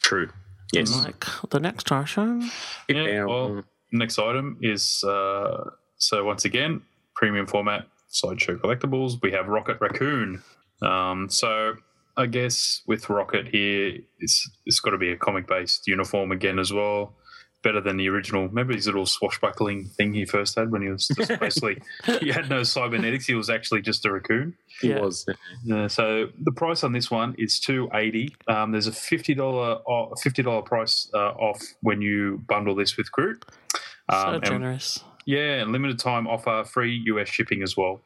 True. 0.00 0.30
Yes. 0.72 0.94
like 1.04 1.24
the 1.50 1.58
next 1.58 1.86
Star 1.86 2.06
Show. 2.06 2.40
Yeah, 2.88 3.06
Now, 3.06 3.28
well, 3.28 3.64
next 3.92 4.18
item 4.18 4.58
is 4.60 5.02
uh, 5.04 5.70
so 5.96 6.24
once 6.24 6.44
again 6.44 6.82
premium 7.14 7.46
format 7.46 7.86
sideshow 8.08 8.56
collectibles. 8.56 9.20
We 9.22 9.32
have 9.32 9.48
Rocket 9.48 9.78
Raccoon. 9.80 10.42
Um, 10.82 11.28
so 11.30 11.74
I 12.16 12.26
guess 12.26 12.82
with 12.86 13.08
Rocket 13.08 13.48
here, 13.48 13.98
it's 14.18 14.48
it's 14.66 14.80
got 14.80 14.90
to 14.90 14.98
be 14.98 15.12
a 15.12 15.16
comic 15.16 15.46
based 15.46 15.86
uniform 15.86 16.32
again 16.32 16.58
as 16.58 16.72
well. 16.72 17.14
Better 17.62 17.80
than 17.82 17.98
the 17.98 18.08
original. 18.08 18.48
Remember 18.48 18.72
his 18.72 18.86
little 18.86 19.04
swashbuckling 19.04 19.84
thing 19.96 20.14
he 20.14 20.24
first 20.24 20.58
had 20.58 20.70
when 20.72 20.80
he 20.80 20.88
was 20.88 21.08
just 21.08 21.38
basically 21.40 21.82
he 22.20 22.30
had 22.30 22.48
no 22.48 22.62
cybernetics. 22.62 23.26
He 23.26 23.34
was 23.34 23.50
actually 23.50 23.82
just 23.82 24.06
a 24.06 24.12
raccoon. 24.12 24.54
He 24.80 24.88
Yeah. 24.88 25.00
was. 25.00 25.26
Uh, 25.70 25.86
so 25.88 26.28
the 26.42 26.52
price 26.52 26.82
on 26.84 26.92
this 26.92 27.10
one 27.10 27.34
is 27.36 27.60
two 27.60 27.90
eighty. 27.92 28.34
Um, 28.48 28.72
there's 28.72 28.86
a 28.86 28.92
fifty 28.92 29.34
dollar 29.34 29.78
fifty 30.22 30.42
dollar 30.42 30.62
price 30.62 31.10
uh, 31.12 31.32
off 31.32 31.60
when 31.82 32.00
you 32.00 32.42
bundle 32.48 32.74
this 32.74 32.96
with 32.96 33.12
Groot. 33.12 33.44
So 34.10 34.16
Um, 34.16 34.34
and- 34.36 34.44
generous. 34.44 35.04
yeah, 35.26 35.60
and 35.60 35.70
limited 35.70 35.98
time 35.98 36.26
offer, 36.26 36.64
free 36.64 37.02
US 37.08 37.28
shipping 37.28 37.62
as 37.62 37.76
well. 37.76 38.00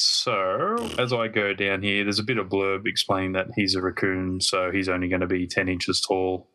So, 0.00 0.76
as 0.96 1.12
I 1.12 1.26
go 1.26 1.54
down 1.54 1.82
here, 1.82 2.04
there's 2.04 2.20
a 2.20 2.22
bit 2.24 2.38
of 2.38 2.48
blurb 2.48 2.86
explaining 2.86 3.32
that 3.32 3.48
he's 3.56 3.74
a 3.74 3.82
raccoon, 3.82 4.40
so 4.40 4.70
he's 4.70 4.88
only 4.88 5.08
going 5.08 5.22
to 5.22 5.26
be 5.26 5.46
10 5.46 5.68
inches 5.68 6.00
tall, 6.00 6.46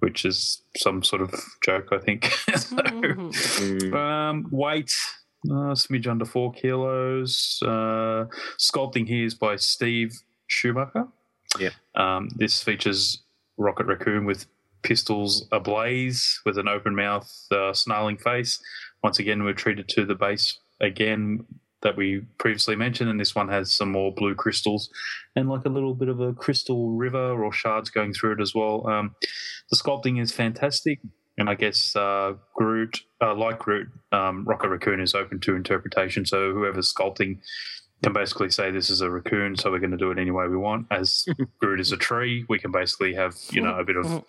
which 0.00 0.24
is 0.24 0.62
some 0.76 1.02
sort 1.02 1.22
of 1.22 1.32
joke, 1.64 1.88
I 1.92 1.98
think. 1.98 2.24
So, 2.56 2.76
Mm. 2.76 3.94
um, 3.94 4.46
weight, 4.50 4.92
uh, 5.50 5.74
smidge 5.74 6.06
under 6.06 6.24
four 6.24 6.52
kilos. 6.52 7.60
Uh, 7.62 8.26
sculpting 8.58 9.06
here 9.06 9.24
is 9.24 9.34
by 9.34 9.56
Steve 9.56 10.12
Schumacher. 10.46 11.06
Yep. 11.58 11.72
Um, 11.94 12.28
this 12.36 12.62
features 12.62 13.22
Rocket 13.56 13.86
Raccoon 13.86 14.24
with 14.26 14.46
pistols 14.82 15.48
ablaze, 15.52 16.40
with 16.44 16.58
an 16.58 16.68
open 16.68 16.94
mouth, 16.94 17.30
uh, 17.50 17.72
snarling 17.72 18.18
face. 18.18 18.60
Once 19.02 19.18
again, 19.18 19.42
we're 19.44 19.54
treated 19.54 19.88
to 19.90 20.04
the 20.04 20.14
base 20.14 20.58
again 20.80 21.44
that 21.82 21.96
we 21.96 22.22
previously 22.38 22.76
mentioned, 22.76 23.10
and 23.10 23.20
this 23.20 23.34
one 23.34 23.48
has 23.48 23.72
some 23.72 23.92
more 23.92 24.12
blue 24.12 24.34
crystals 24.34 24.90
and 25.34 25.48
like 25.48 25.64
a 25.66 25.70
little 25.70 25.94
bit 25.94 26.08
of 26.08 26.20
a 26.20 26.32
crystal 26.32 26.90
river 26.90 27.42
or 27.42 27.52
shards 27.52 27.90
going 27.90 28.12
through 28.12 28.32
it 28.32 28.40
as 28.40 28.54
well. 28.54 28.86
Um, 28.88 29.14
the 29.70 29.76
sculpting 29.76 30.20
is 30.20 30.32
fantastic, 30.32 31.00
and 31.38 31.48
I 31.50 31.54
guess 31.54 31.94
uh, 31.94 32.34
Groot, 32.54 33.02
uh, 33.20 33.34
like 33.34 33.58
Groot, 33.58 33.88
um, 34.12 34.44
Rocket 34.44 34.68
Raccoon 34.68 35.00
is 35.00 35.14
open 35.14 35.40
to 35.40 35.54
interpretation. 35.54 36.24
So 36.24 36.52
whoever's 36.52 36.92
sculpting 36.92 37.38
can 38.02 38.12
basically 38.12 38.50
say 38.50 38.70
this 38.70 38.90
is 38.90 39.00
a 39.00 39.10
raccoon, 39.10 39.56
so 39.56 39.70
we're 39.70 39.78
going 39.78 39.90
to 39.90 39.96
do 39.96 40.10
it 40.10 40.18
any 40.18 40.30
way 40.30 40.48
we 40.48 40.56
want. 40.56 40.86
As 40.90 41.26
Groot 41.60 41.80
is 41.80 41.92
a 41.92 41.96
tree, 41.96 42.44
we 42.48 42.58
can 42.58 42.72
basically 42.72 43.14
have 43.14 43.34
you 43.50 43.60
know 43.60 43.78
a 43.78 43.84
bit 43.84 43.96
of 43.96 44.24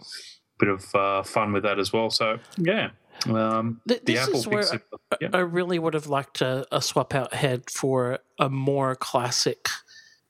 bit 0.60 0.70
of 0.70 0.96
uh, 0.96 1.24
fun 1.24 1.54
with 1.54 1.64
that 1.64 1.80
as 1.80 1.94
well. 1.94 2.10
So 2.10 2.40
yeah, 2.58 2.90
um, 3.26 3.82
Th- 3.88 4.02
the 4.04 4.14
this 4.14 4.24
Apple 4.28 4.40
is 4.40 4.48
where 4.48 4.64
Pixel. 4.64 4.82
yeah. 5.22 5.30
I 5.34 5.40
really 5.40 5.80
would 5.80 5.94
have 5.94 6.08
liked 6.08 6.42
a, 6.42 6.66
a 6.72 6.82
swap 6.82 7.14
out 7.16 7.34
head 7.34 7.70
for 7.70 8.20
a 8.40 8.50
more 8.50 8.96
classic, 8.96 9.68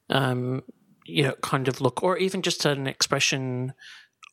um, 0.10 0.64
you 1.06 1.24
know, 1.24 1.34
kind 1.42 1.68
of 1.68 1.82
look, 1.82 2.04
or 2.04 2.18
even 2.18 2.42
just 2.42 2.66
an 2.66 2.88
expression 2.88 3.74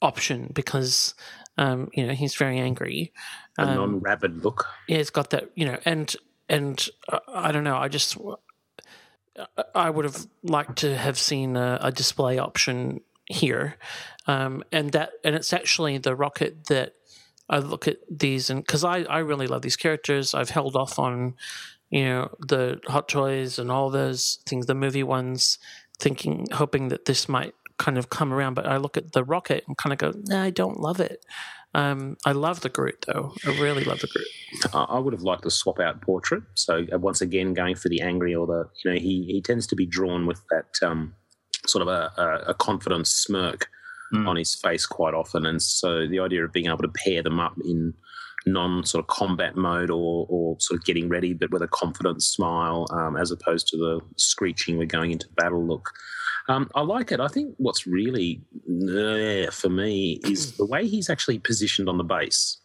option 0.03 0.51
because, 0.53 1.14
um, 1.59 1.88
you 1.93 2.07
know, 2.07 2.12
he's 2.12 2.35
very 2.35 2.59
angry. 2.59 3.12
A 3.59 3.62
Um, 3.62 3.75
non-rabid 3.77 4.45
look. 4.45 4.67
yeah, 4.88 4.99
it's 4.99 5.11
got 5.11 5.31
that, 5.31 5.51
you 5.55 5.64
know, 5.67 5.79
and 5.85 6.14
and 6.49 6.88
uh, 7.09 7.21
I 7.29 7.53
don't 7.53 7.64
know. 7.64 7.77
I 7.77 7.88
just 7.88 8.17
I 9.75 9.90
would 9.90 10.05
have 10.05 10.27
liked 10.43 10.77
to 10.79 10.97
have 10.97 11.19
seen 11.19 11.57
a, 11.57 11.79
a 11.83 11.90
display 11.93 12.38
option 12.38 13.01
here, 13.27 13.77
um, 14.27 14.62
and 14.71 14.93
that 14.93 15.12
and 15.25 15.35
it's 15.35 15.53
actually 15.53 15.99
the 15.99 16.14
rocket 16.14 16.67
that 16.67 16.95
I 17.49 17.59
look 17.59 17.87
at 17.87 17.99
these 18.11 18.51
and 18.51 18.65
because 18.65 18.85
I 18.85 19.03
I 19.03 19.19
really 19.19 19.47
love 19.47 19.63
these 19.63 19.77
characters. 19.77 20.35
I've 20.35 20.51
held 20.51 20.77
off 20.77 20.99
on 20.99 21.35
you 21.91 22.05
know 22.05 22.35
the 22.41 22.81
Hot 22.87 23.09
Toys 23.09 23.59
and 23.59 23.71
all 23.71 23.91
those 23.91 24.39
things, 24.47 24.67
the 24.67 24.75
movie 24.75 25.03
ones, 25.03 25.59
thinking 25.99 26.47
hoping 26.53 26.89
that 26.89 27.05
this 27.05 27.29
might 27.29 27.55
kind 27.79 27.99
of 27.99 28.09
come 28.09 28.33
around. 28.33 28.55
But 28.55 28.67
I 28.67 28.79
look 28.79 28.97
at 28.97 29.13
the 29.13 29.25
rocket 29.25 29.65
and 29.67 29.77
kind 29.77 29.93
of 29.93 29.99
go, 29.99 30.13
nah, 30.27 30.43
I 30.43 30.51
don't 30.51 30.81
love 30.81 31.01
it. 31.01 31.25
Um, 31.75 32.17
I 32.25 32.33
love 32.33 32.61
the 32.61 32.69
Groot 32.69 33.05
though. 33.07 33.35
I 33.45 33.61
really 33.61 33.85
love 33.85 34.01
the 34.01 34.07
Groot. 34.07 34.75
I 34.75 34.99
would 34.99 35.13
have 35.13 35.23
liked 35.23 35.45
a 35.45 35.51
swap 35.51 35.81
out 35.81 36.01
portrait. 36.01 36.45
So 36.55 36.87
uh, 36.93 36.99
once 36.99 37.21
again, 37.21 37.53
going 37.53 37.75
for 37.75 37.89
the 37.89 38.01
angry 38.01 38.35
or 38.35 38.47
the 38.47 38.69
you 38.85 38.91
know 38.91 38.97
he 38.99 39.25
he 39.25 39.43
tends 39.43 39.67
to 39.69 39.77
be 39.77 39.85
drawn 39.85 40.27
with 40.27 40.41
that 40.51 40.87
um, 40.87 41.15
sort 41.67 41.83
of 41.83 41.89
a, 41.89 42.13
a, 42.17 42.51
a 42.51 42.55
confident 42.55 43.07
smirk 43.07 43.69
Mm. 44.14 44.29
on 44.29 44.37
his 44.37 44.55
face 44.55 44.87
quite 44.87 45.14
often, 45.14 45.46
and 45.46 45.61
so 45.61 46.07
the 46.07 46.20
idea 46.20 46.44
of 46.44 46.53
being 46.53 46.66
able 46.66 46.79
to 46.79 46.88
pair 46.88 47.22
them 47.22 47.40
up 47.40 47.55
in 47.64 47.94
non 48.46 48.85
sort 48.85 49.03
of 49.03 49.09
combat 49.09 49.57
mode 49.57 49.90
or 49.90 50.27
or 50.29 50.57
sort 50.61 50.79
of 50.79 50.85
getting 50.85 51.09
ready, 51.09 51.33
but 51.33 51.50
with 51.50 51.62
a 51.62 51.68
confident 51.68 52.22
smile, 52.22 52.87
um, 52.90 53.16
as 53.16 53.31
opposed 53.31 53.68
to 53.68 53.77
the 53.77 54.00
screeching 54.16 54.79
we're 54.79 54.87
going 54.87 55.11
into 55.11 55.29
battle 55.37 55.66
look. 55.66 55.90
Um, 56.48 56.70
I 56.74 56.83
like 56.83 57.11
it. 57.11 57.20
I 57.20 57.29
think 57.29 57.55
what's 57.57 57.87
really 57.87 58.42
uh, 58.68 59.50
for 59.50 59.70
me 59.70 60.20
is 60.24 60.53
the 60.57 60.66
way 60.66 60.87
he's 60.87 61.09
actually 61.09 61.38
positioned 61.38 61.88
on 61.88 61.98
the 61.98 62.05
base. 62.05 62.59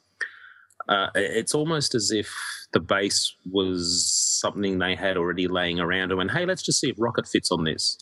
Uh, 0.88 1.07
it's 1.15 1.53
almost 1.53 1.93
as 1.93 2.12
if 2.12 2.33
the 2.73 2.79
base 2.79 3.35
was 3.51 4.12
something 4.41 4.79
they 4.79 4.95
had 4.95 5.17
already 5.17 5.47
laying 5.47 5.79
around 5.79 6.12
and 6.12 6.17
went, 6.17 6.31
hey, 6.31 6.45
let's 6.45 6.63
just 6.63 6.79
see 6.79 6.89
if 6.89 6.95
Rocket 6.99 7.27
fits 7.27 7.51
on 7.51 7.63
this. 7.63 7.97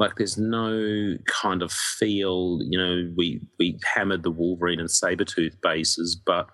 Like 0.00 0.16
there's 0.16 0.38
no 0.38 1.16
kind 1.26 1.62
of 1.62 1.70
feel, 1.70 2.58
you 2.62 2.78
know, 2.78 3.12
we, 3.16 3.40
we 3.58 3.78
hammered 3.94 4.22
the 4.22 4.30
Wolverine 4.30 4.80
and 4.80 4.88
Sabretooth 4.88 5.60
bases, 5.60 6.16
but 6.16 6.48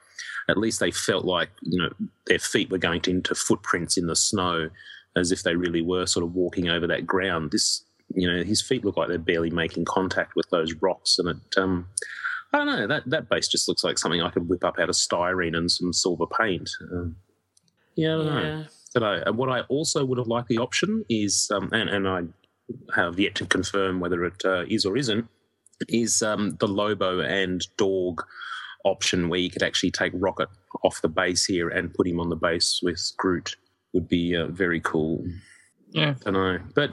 at 0.49 0.59
least 0.59 0.81
they 0.81 0.91
felt 0.91 1.25
like, 1.25 1.51
you 1.63 1.81
know, 1.81 1.91
their 2.27 2.41
feet 2.41 2.71
were 2.71 2.77
going 2.79 3.03
into 3.07 3.35
footprints 3.35 3.97
in 3.97 4.09
the 4.09 4.17
snow 4.17 4.69
as 5.17 5.31
if 5.31 5.45
they 5.45 5.55
really 5.55 5.81
were 5.81 6.07
sort 6.07 6.25
of 6.25 6.35
walking 6.35 6.69
over 6.69 6.89
that 6.89 7.07
ground. 7.07 7.53
This, 7.53 7.85
you 8.15 8.31
know, 8.31 8.43
his 8.43 8.61
feet 8.61 8.85
look 8.85 8.97
like 8.97 9.09
they're 9.09 9.17
barely 9.17 9.51
making 9.51 9.85
contact 9.85 10.35
with 10.35 10.51
those 10.51 10.75
rocks 10.83 11.19
and 11.19 11.29
it, 11.29 11.57
um, 11.57 11.89
I 12.53 12.59
don't 12.59 12.67
know. 12.67 12.87
That 12.87 13.03
that 13.11 13.29
base 13.29 13.49
just 13.49 13.69
looks 13.69 13.85
like 13.85 13.99
something 13.99 14.23
I 14.23 14.31
could 14.31 14.49
whip 14.49 14.65
up 14.65 14.79
out 14.79 14.89
of 14.89 14.95
styrene 14.95 15.57
and 15.57 15.71
some 15.71 15.93
silver 15.93 16.27
paint. 16.27 16.71
Um, 16.93 17.17
yeah, 17.97 18.15
I 18.15 18.17
don't 18.17 18.27
know. 18.27 18.65
But 18.95 19.03
I, 19.03 19.17
and 19.27 19.37
what 19.37 19.51
I 19.51 19.61
also 19.63 20.05
would 20.05 20.19
have 20.19 20.29
liked 20.29 20.49
the 20.49 20.59
option 20.59 21.05
is, 21.09 21.51
um, 21.53 21.69
and, 21.73 21.89
and 21.91 22.09
I 22.09 22.23
have 22.95 23.19
yet 23.19 23.35
to 23.37 23.47
confirm 23.47 24.01
whether 24.01 24.25
it 24.25 24.45
uh, 24.45 24.65
is 24.69 24.85
or 24.85 24.97
isn't, 24.97 25.27
is 25.89 26.23
um, 26.23 26.57
the 26.61 26.69
Lobo 26.69 27.21
and 27.21 27.67
Dog 27.77 28.23
option 28.85 29.29
where 29.29 29.41
you 29.41 29.51
could 29.51 29.63
actually 29.63 29.91
take 29.91 30.13
Rocket 30.15 30.49
off 30.85 31.03
the 31.03 31.09
base 31.09 31.45
here 31.45 31.69
and 31.69 31.93
put 31.93 32.07
him 32.07 32.21
on 32.21 32.31
the 32.31 32.37
base 32.37 32.81
with 32.83 33.13
Groot 33.17 33.57
would 33.93 34.09
be 34.09 34.37
uh, 34.37 34.47
very 34.47 34.81
cool. 34.81 35.25
Yeah. 35.91 36.15
I 36.27 36.31
don't 36.31 36.35
know, 36.35 36.59
but 36.75 36.91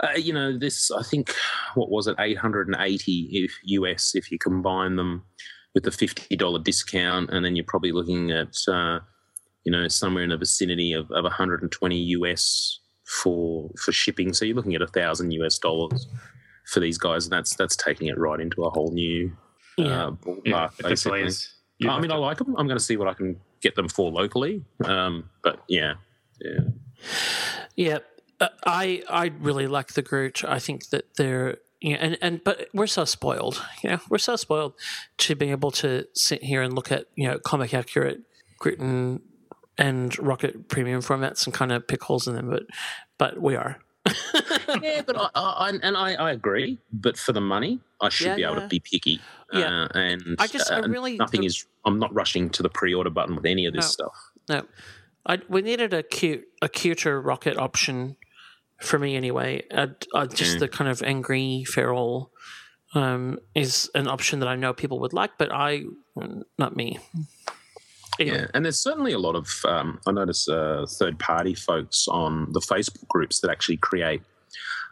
uh, 0.00 0.16
you 0.16 0.32
know, 0.32 0.56
this 0.56 0.90
I 0.90 1.02
think 1.02 1.34
what 1.74 1.90
was 1.90 2.06
it, 2.06 2.16
eight 2.18 2.38
hundred 2.38 2.68
and 2.68 2.76
eighty 2.78 3.28
if 3.32 3.52
US 3.64 4.14
if 4.14 4.30
you 4.30 4.38
combine 4.38 4.96
them 4.96 5.24
with 5.74 5.84
the 5.84 5.90
fifty 5.90 6.36
dollar 6.36 6.60
discount, 6.60 7.30
and 7.30 7.44
then 7.44 7.56
you're 7.56 7.64
probably 7.64 7.90
looking 7.90 8.30
at 8.30 8.54
uh, 8.68 9.00
you 9.64 9.72
know 9.72 9.88
somewhere 9.88 10.22
in 10.22 10.30
the 10.30 10.36
vicinity 10.36 10.92
of, 10.92 11.10
of 11.10 11.24
one 11.24 11.32
hundred 11.32 11.62
and 11.62 11.72
twenty 11.72 11.98
US 11.98 12.78
for 13.04 13.70
for 13.84 13.92
shipping. 13.92 14.32
So 14.32 14.44
you're 14.44 14.56
looking 14.56 14.74
at 14.74 14.82
a 14.82 14.86
thousand 14.86 15.30
US 15.32 15.58
dollars 15.58 16.06
for 16.66 16.80
these 16.80 16.98
guys, 16.98 17.24
and 17.26 17.32
that's 17.32 17.54
that's 17.56 17.76
taking 17.76 18.08
it 18.08 18.18
right 18.18 18.40
into 18.40 18.64
a 18.64 18.70
whole 18.70 18.90
new 18.92 19.32
Yeah. 19.76 20.06
uh, 20.06 20.10
ballpark. 20.12 20.44
Yeah, 20.44 20.68
basically. 20.82 21.22
is. 21.22 21.50
I 21.86 22.00
mean, 22.00 22.10
I 22.10 22.16
like 22.16 22.38
them. 22.38 22.54
I'm 22.56 22.66
going 22.66 22.78
to 22.78 22.84
see 22.84 22.96
what 22.96 23.08
I 23.08 23.14
can 23.14 23.38
get 23.60 23.74
them 23.74 23.88
for 23.88 24.10
locally. 24.10 24.64
Um, 24.84 25.28
but 25.42 25.62
yeah, 25.68 25.94
yeah. 26.40 26.60
Yeah, 27.76 27.98
uh, 28.40 28.48
I 28.64 29.02
I 29.10 29.32
really 29.40 29.66
like 29.66 29.92
the 29.94 30.02
Groot. 30.02 30.44
I 30.44 30.58
think 30.58 30.88
that 30.90 31.16
they're 31.16 31.58
you 31.80 31.92
know, 31.94 31.98
and 31.98 32.18
and 32.22 32.44
but 32.44 32.68
we're 32.72 32.86
so 32.86 33.04
spoiled. 33.04 33.62
You 33.82 33.90
know, 33.90 34.00
we're 34.08 34.18
so 34.18 34.36
spoiled 34.36 34.74
to 35.18 35.34
be 35.34 35.50
able 35.50 35.72
to 35.72 36.06
sit 36.14 36.42
here 36.44 36.62
and 36.62 36.72
look 36.74 36.90
at 36.90 37.06
you 37.16 37.28
know 37.28 37.38
comic 37.38 37.74
accurate 37.74 38.22
Groot 38.58 38.78
and, 38.78 39.20
and 39.78 40.16
Rocket 40.18 40.68
premium 40.68 41.00
formats 41.00 41.46
and 41.46 41.54
kind 41.54 41.72
of 41.72 41.86
pick 41.88 42.02
holes 42.02 42.26
in 42.28 42.34
them. 42.34 42.48
But 42.50 42.62
but 43.18 43.40
we 43.40 43.56
are. 43.56 43.78
yeah, 44.82 45.00
but 45.06 45.16
I, 45.16 45.30
I, 45.34 45.72
and 45.82 45.96
I, 45.96 46.12
I 46.14 46.30
agree. 46.32 46.78
But 46.92 47.16
for 47.16 47.32
the 47.32 47.40
money, 47.40 47.80
I 48.02 48.10
should 48.10 48.26
Yeah, 48.26 48.36
be 48.36 48.42
able 48.44 48.54
yeah. 48.56 48.60
to 48.60 48.68
be 48.68 48.80
picky. 48.80 49.20
Yeah. 49.52 49.84
Uh, 49.84 49.88
and 49.98 50.36
I 50.38 50.46
just- 50.46 50.70
I 50.70 50.80
uh, 50.80 50.88
really- 50.88 51.16
nothing 51.16 51.40
the- 51.40 51.46
is. 51.46 51.66
I'm 51.86 51.98
not 51.98 52.12
rushing 52.14 52.50
to 52.50 52.62
the 52.62 52.68
pre-order 52.68 53.10
button 53.10 53.34
with 53.36 53.46
any 53.46 53.64
of 53.66 53.72
this 53.72 53.84
No. 53.84 53.88
stuff. 54.06 54.30
No, 54.48 54.62
I 55.26 55.40
we 55.48 55.62
needed 55.62 55.94
a 55.94 56.02
cute 56.02 56.44
a 56.60 56.68
cuter 56.68 57.20
Rocket 57.20 57.56
option 57.56 58.16
for 58.80 58.98
me 58.98 59.16
anyway. 59.16 59.62
Uh, 59.70 59.86
uh, 60.14 60.26
just 60.26 60.56
Mm. 60.56 60.60
the 60.60 60.68
kind 60.68 60.90
of 60.90 61.02
angry 61.02 61.64
feral 61.66 62.30
um, 62.94 63.38
is 63.54 63.90
an 63.94 64.06
option 64.06 64.40
that 64.40 64.48
I 64.48 64.56
know 64.56 64.72
people 64.74 65.00
would 65.00 65.12
like, 65.14 65.32
but 65.38 65.50
I 65.50 65.84
not 66.58 66.76
me. 66.76 66.98
Anyway. 68.20 68.38
Yeah, 68.38 68.46
and 68.54 68.64
there's 68.64 68.78
certainly 68.80 69.12
a 69.12 69.18
lot 69.18 69.34
of. 69.34 69.48
Um, 69.64 69.98
I 70.06 70.12
notice 70.12 70.48
uh, 70.48 70.86
third-party 70.88 71.54
folks 71.54 72.06
on 72.08 72.52
the 72.52 72.60
Facebook 72.60 73.08
groups 73.08 73.40
that 73.40 73.50
actually 73.50 73.78
create 73.78 74.22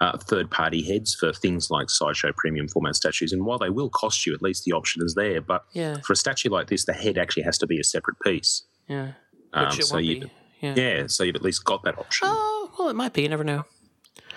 uh, 0.01 0.17
third-party 0.19 0.83
heads 0.83 1.15
for 1.15 1.33
things 1.33 1.71
like 1.71 1.89
sideshow 1.89 2.33
premium 2.37 2.67
format 2.69 2.97
statues. 2.97 3.33
And 3.33 3.45
while 3.45 3.59
they 3.59 3.71
will 3.71 3.89
cost 3.91 4.27
you, 4.27 4.35
at 4.35 4.43
least 4.43 4.65
the 4.65 4.73
option 4.73 5.03
is 5.05 5.15
there. 5.15 5.41
But 5.41 5.65
Yeah, 5.73 5.99
for 6.05 6.13
a 6.15 6.17
statue 6.17 6.49
like 6.51 6.67
this, 6.69 6.85
the 6.85 6.93
head 6.93 7.17
actually 7.19 7.45
has 7.45 7.59
to 7.59 7.67
be 7.67 7.79
a 7.79 7.85
separate 7.85 8.19
piece. 8.21 8.65
yeah. 8.89 9.13
Um, 9.55 9.67
Which 9.69 9.81
it 9.81 9.85
so 9.85 9.95
won't 9.97 10.07
you, 10.07 10.21
be. 10.23 10.33
Yeah. 10.61 10.75
yeah, 10.77 11.07
so 11.09 11.25
you've 11.25 11.37
at 11.37 11.43
least 11.43 11.65
got 11.65 11.83
that 11.85 11.99
option. 11.99 12.27
Oh, 12.31 12.73
well, 12.79 12.89
it 12.89 12.95
might 12.97 13.13
be. 13.13 13.23
You 13.23 13.29
never 13.29 13.45
know. 13.45 13.65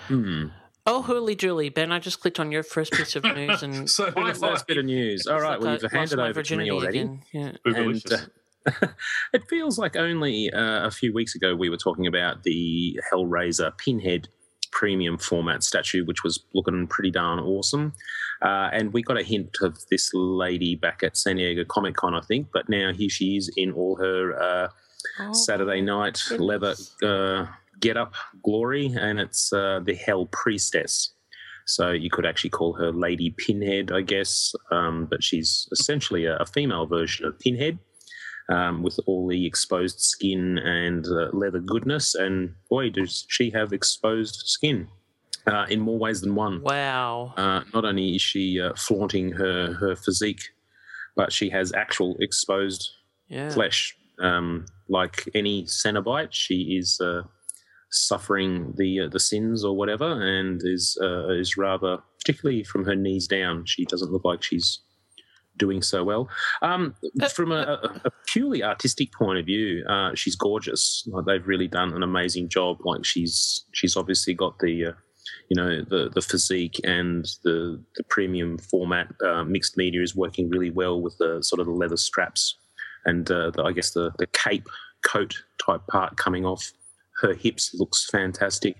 Hmm. 0.08 0.48
Oh, 0.88 1.02
holy 1.02 1.34
Julie, 1.34 1.68
Ben! 1.68 1.90
I 1.90 1.98
just 1.98 2.20
clicked 2.20 2.38
on 2.38 2.52
your 2.52 2.62
first 2.62 2.92
piece 2.92 3.16
of 3.16 3.24
news, 3.24 3.62
and 3.62 3.88
So 3.90 4.12
My 4.14 4.32
first 4.32 4.66
bit 4.68 4.76
of 4.76 4.84
news. 4.84 5.26
All 5.26 5.40
right, 5.40 5.52
like 5.52 5.60
well, 5.60 5.72
you've 5.72 5.82
lost 5.84 5.94
handed 5.94 6.16
my 6.18 6.28
over 6.28 6.42
to 6.44 6.56
me 6.56 6.70
already. 6.70 6.98
again. 7.00 7.22
Yeah. 7.32 7.52
And 7.64 8.12
uh, 8.12 8.18
it 9.32 9.48
feels 9.48 9.78
like 9.78 9.96
only 9.96 10.50
uh, 10.52 10.86
a 10.86 10.90
few 10.90 11.12
weeks 11.12 11.34
ago 11.34 11.54
we 11.54 11.68
were 11.70 11.76
talking 11.76 12.06
about 12.06 12.42
the 12.42 12.98
Hellraiser 13.12 13.76
Pinhead 13.78 14.28
premium 14.72 15.16
format 15.16 15.62
statue, 15.62 16.04
which 16.04 16.22
was 16.22 16.44
looking 16.52 16.86
pretty 16.86 17.10
darn 17.10 17.38
awesome. 17.38 17.92
Uh, 18.42 18.68
and 18.72 18.92
we 18.92 19.02
got 19.02 19.18
a 19.18 19.22
hint 19.22 19.56
of 19.62 19.78
this 19.90 20.10
lady 20.12 20.74
back 20.74 21.02
at 21.02 21.16
San 21.16 21.36
Diego 21.36 21.64
Comic 21.64 21.96
Con, 21.96 22.14
I 22.14 22.20
think, 22.20 22.48
but 22.52 22.68
now 22.68 22.92
here 22.92 23.08
she 23.08 23.36
is 23.36 23.50
in 23.56 23.72
all 23.72 23.96
her 23.96 24.38
uh, 24.38 24.68
Oh, 25.18 25.32
Saturday 25.32 25.80
night 25.80 26.20
goodness. 26.28 26.40
leather 26.40 26.74
uh, 27.02 27.46
get 27.80 27.96
up 27.96 28.14
glory, 28.42 28.92
and 28.98 29.18
it's 29.20 29.52
uh, 29.52 29.80
the 29.84 29.94
Hell 29.94 30.26
Priestess. 30.26 31.14
So 31.66 31.90
you 31.90 32.10
could 32.10 32.26
actually 32.26 32.50
call 32.50 32.74
her 32.74 32.92
Lady 32.92 33.30
Pinhead, 33.30 33.90
I 33.92 34.02
guess, 34.02 34.52
um, 34.70 35.06
but 35.08 35.22
she's 35.22 35.68
essentially 35.72 36.24
a, 36.26 36.36
a 36.36 36.46
female 36.46 36.86
version 36.86 37.26
of 37.26 37.38
Pinhead. 37.38 37.78
Um, 38.48 38.84
with 38.84 39.00
all 39.06 39.26
the 39.26 39.44
exposed 39.44 39.98
skin 39.98 40.58
and 40.58 41.04
uh, 41.04 41.30
leather 41.32 41.58
goodness, 41.58 42.14
and 42.14 42.54
boy, 42.70 42.90
does 42.90 43.26
she 43.28 43.50
have 43.50 43.72
exposed 43.72 44.42
skin 44.46 44.86
uh, 45.48 45.66
in 45.68 45.80
more 45.80 45.98
ways 45.98 46.20
than 46.20 46.34
one. 46.36 46.62
Wow. 46.62 47.34
Uh, 47.36 47.62
not 47.74 47.84
only 47.84 48.14
is 48.14 48.22
she 48.22 48.60
uh, 48.60 48.72
flaunting 48.76 49.32
her, 49.32 49.72
her 49.74 49.96
physique, 49.96 50.42
but 51.16 51.32
she 51.32 51.50
has 51.50 51.72
actual 51.72 52.16
exposed 52.20 52.88
Yeah. 53.28 53.50
flesh. 53.50 53.96
Um, 54.20 54.66
like 54.88 55.28
any 55.34 55.64
Cenobite, 55.64 56.32
she 56.32 56.76
is 56.78 57.00
uh, 57.00 57.22
suffering 57.90 58.74
the 58.76 59.00
uh, 59.00 59.08
the 59.08 59.20
sins 59.20 59.64
or 59.64 59.76
whatever, 59.76 60.06
and 60.22 60.60
is 60.64 60.96
uh, 61.02 61.28
is 61.30 61.56
rather, 61.56 61.98
particularly 62.20 62.62
from 62.64 62.84
her 62.84 62.94
knees 62.94 63.26
down, 63.26 63.64
she 63.66 63.84
doesn't 63.84 64.12
look 64.12 64.24
like 64.24 64.42
she's 64.42 64.80
doing 65.56 65.82
so 65.82 66.04
well. 66.04 66.28
Um, 66.62 66.94
from 67.34 67.52
a, 67.52 67.98
a, 68.04 68.10
purely 68.26 68.62
artistic 68.62 69.12
point 69.12 69.38
of 69.38 69.46
view, 69.46 69.84
uh, 69.88 70.14
she's 70.14 70.36
gorgeous. 70.36 71.06
Like 71.10 71.24
they've 71.26 71.46
really 71.46 71.68
done 71.68 71.92
an 71.92 72.02
amazing 72.02 72.48
job. 72.48 72.78
Like 72.84 73.04
she's 73.04 73.64
she's 73.72 73.96
obviously 73.96 74.34
got 74.34 74.58
the 74.58 74.86
uh, 74.86 74.92
you 75.48 75.56
know 75.56 75.82
the 75.82 76.10
the 76.14 76.22
physique 76.22 76.80
and 76.84 77.24
the 77.44 77.82
the 77.96 78.04
premium 78.04 78.58
format 78.58 79.08
uh, 79.24 79.44
mixed 79.44 79.76
media 79.76 80.02
is 80.02 80.14
working 80.14 80.48
really 80.48 80.70
well 80.70 81.00
with 81.00 81.16
the 81.18 81.42
sort 81.42 81.60
of 81.60 81.66
the 81.66 81.72
leather 81.72 81.96
straps 81.96 82.56
and 83.04 83.30
uh, 83.30 83.50
the, 83.50 83.62
I 83.62 83.72
guess 83.72 83.90
the 83.90 84.12
the 84.18 84.26
cape 84.28 84.68
coat 85.02 85.42
type 85.64 85.86
part 85.88 86.16
coming 86.16 86.44
off 86.44 86.72
her 87.22 87.34
hips 87.34 87.74
looks 87.74 88.08
fantastic. 88.10 88.76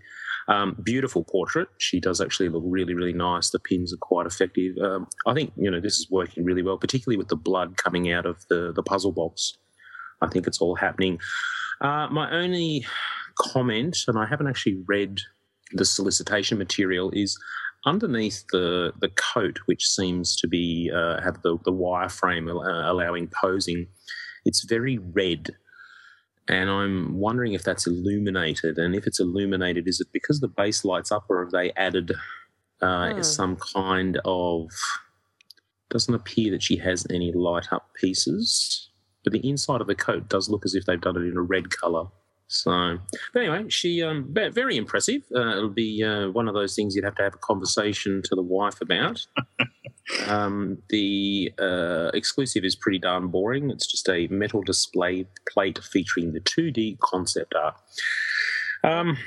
Um, 0.49 0.77
beautiful 0.83 1.25
portrait. 1.25 1.69
She 1.79 1.99
does 1.99 2.21
actually 2.21 2.49
look 2.49 2.63
really, 2.65 2.95
really 2.95 3.13
nice. 3.13 3.51
The 3.51 3.59
pins 3.59 3.93
are 3.93 3.99
quite 3.99 4.27
effective. 4.27 4.77
Um, 4.79 5.09
I 5.27 5.35
think 5.35 5.53
you 5.57 5.71
know 5.71 5.81
this 5.81 5.99
is 5.99 6.09
working 6.11 6.45
really 6.45 6.63
well, 6.63 6.79
particularly 6.79 7.17
with 7.17 7.29
the 7.29 7.37
blood 7.37 7.77
coming 7.77 8.13
out 8.13 8.27
of 8.27 8.47
the 8.49 8.73
the 8.73 8.83
puzzle 8.83 9.13
box. 9.13 9.57
I 10.23 10.29
think 10.29 10.47
it's 10.47 10.61
all 10.61 10.77
happening. 10.77 11.19
Uh, 11.81 12.09
my 12.11 12.31
only 12.31 12.87
comment, 13.39 13.99
and 14.07 14.19
I 14.19 14.27
haven't 14.27 14.47
actually 14.47 14.83
read 14.87 15.21
the 15.73 15.85
solicitation 15.85 16.59
material, 16.59 17.11
is 17.13 17.37
underneath 17.85 18.45
the 18.53 18.93
the 19.01 19.09
coat, 19.09 19.59
which 19.67 19.87
seems 19.87 20.37
to 20.37 20.49
be 20.49 20.91
uh, 20.95 21.21
have 21.23 21.43
the 21.43 21.59
the 21.65 21.73
wireframe 21.73 22.49
uh, 22.49 22.91
allowing 22.91 23.29
posing. 23.29 23.89
It's 24.45 24.65
very 24.65 24.99
red 24.99 25.51
and 26.49 26.71
I'm 26.71 27.19
wondering 27.19 27.53
if 27.55 27.63
that's 27.65 27.87
illuminated. 27.87 28.79
And 28.79 28.95
if 28.95 29.07
it's 29.07 29.21
illuminated, 29.21 29.89
is 29.89 30.01
it 30.01 30.09
because 30.13 30.41
the 30.41 30.49
base 30.49 30.85
lights 30.85 31.11
up, 31.13 31.27
or 31.29 31.43
have 31.43 31.53
they 31.53 31.73
added 31.73 32.13
uh, 32.83 33.13
Hmm. 33.15 33.23
some 33.23 33.57
kind 33.57 34.21
of? 34.25 34.71
Doesn't 35.89 36.15
appear 36.15 36.51
that 36.51 36.63
she 36.63 36.77
has 36.79 37.07
any 37.11 37.33
light 37.33 37.73
up 37.73 37.91
pieces, 37.95 38.91
but 39.23 39.33
the 39.33 39.49
inside 39.49 39.81
of 39.81 39.87
the 39.87 39.95
coat 39.95 40.29
does 40.29 40.49
look 40.49 40.65
as 40.65 40.75
if 40.75 40.85
they've 40.85 41.01
done 41.01 41.17
it 41.17 41.29
in 41.29 41.37
a 41.37 41.43
red 41.43 41.71
color. 41.71 42.07
So, 42.49 42.99
but 43.33 43.41
anyway, 43.41 43.69
she 43.69 44.03
um, 44.03 44.33
very 44.33 44.77
impressive. 44.77 45.23
Uh, 45.35 45.57
it'll 45.57 45.69
be 45.69 46.05
uh, 46.05 46.29
one 46.29 46.47
of 46.47 46.55
those 46.55 46.75
things 46.75 46.95
you'd 46.95 47.05
have 47.05 47.17
to 47.17 47.23
have 47.25 47.35
a 47.35 47.39
conversation 47.39 48.23
to 48.25 48.35
the 48.35 48.43
wife 48.43 48.81
about. 48.81 49.27
Um, 50.29 50.79
the 50.89 51.53
uh, 51.59 52.11
exclusive 52.15 52.65
is 52.65 52.77
pretty 52.77 52.99
darn 52.99 53.29
boring. 53.29 53.71
It's 53.71 53.87
just 53.87 54.09
a 54.09 54.29
metal 54.29 54.63
display 54.63 55.27
plate 55.53 55.81
featuring 55.83 56.33
the 56.33 56.41
2D 56.41 57.01
concept 57.01 57.55
art. 57.55 57.75
Um, 58.85 59.19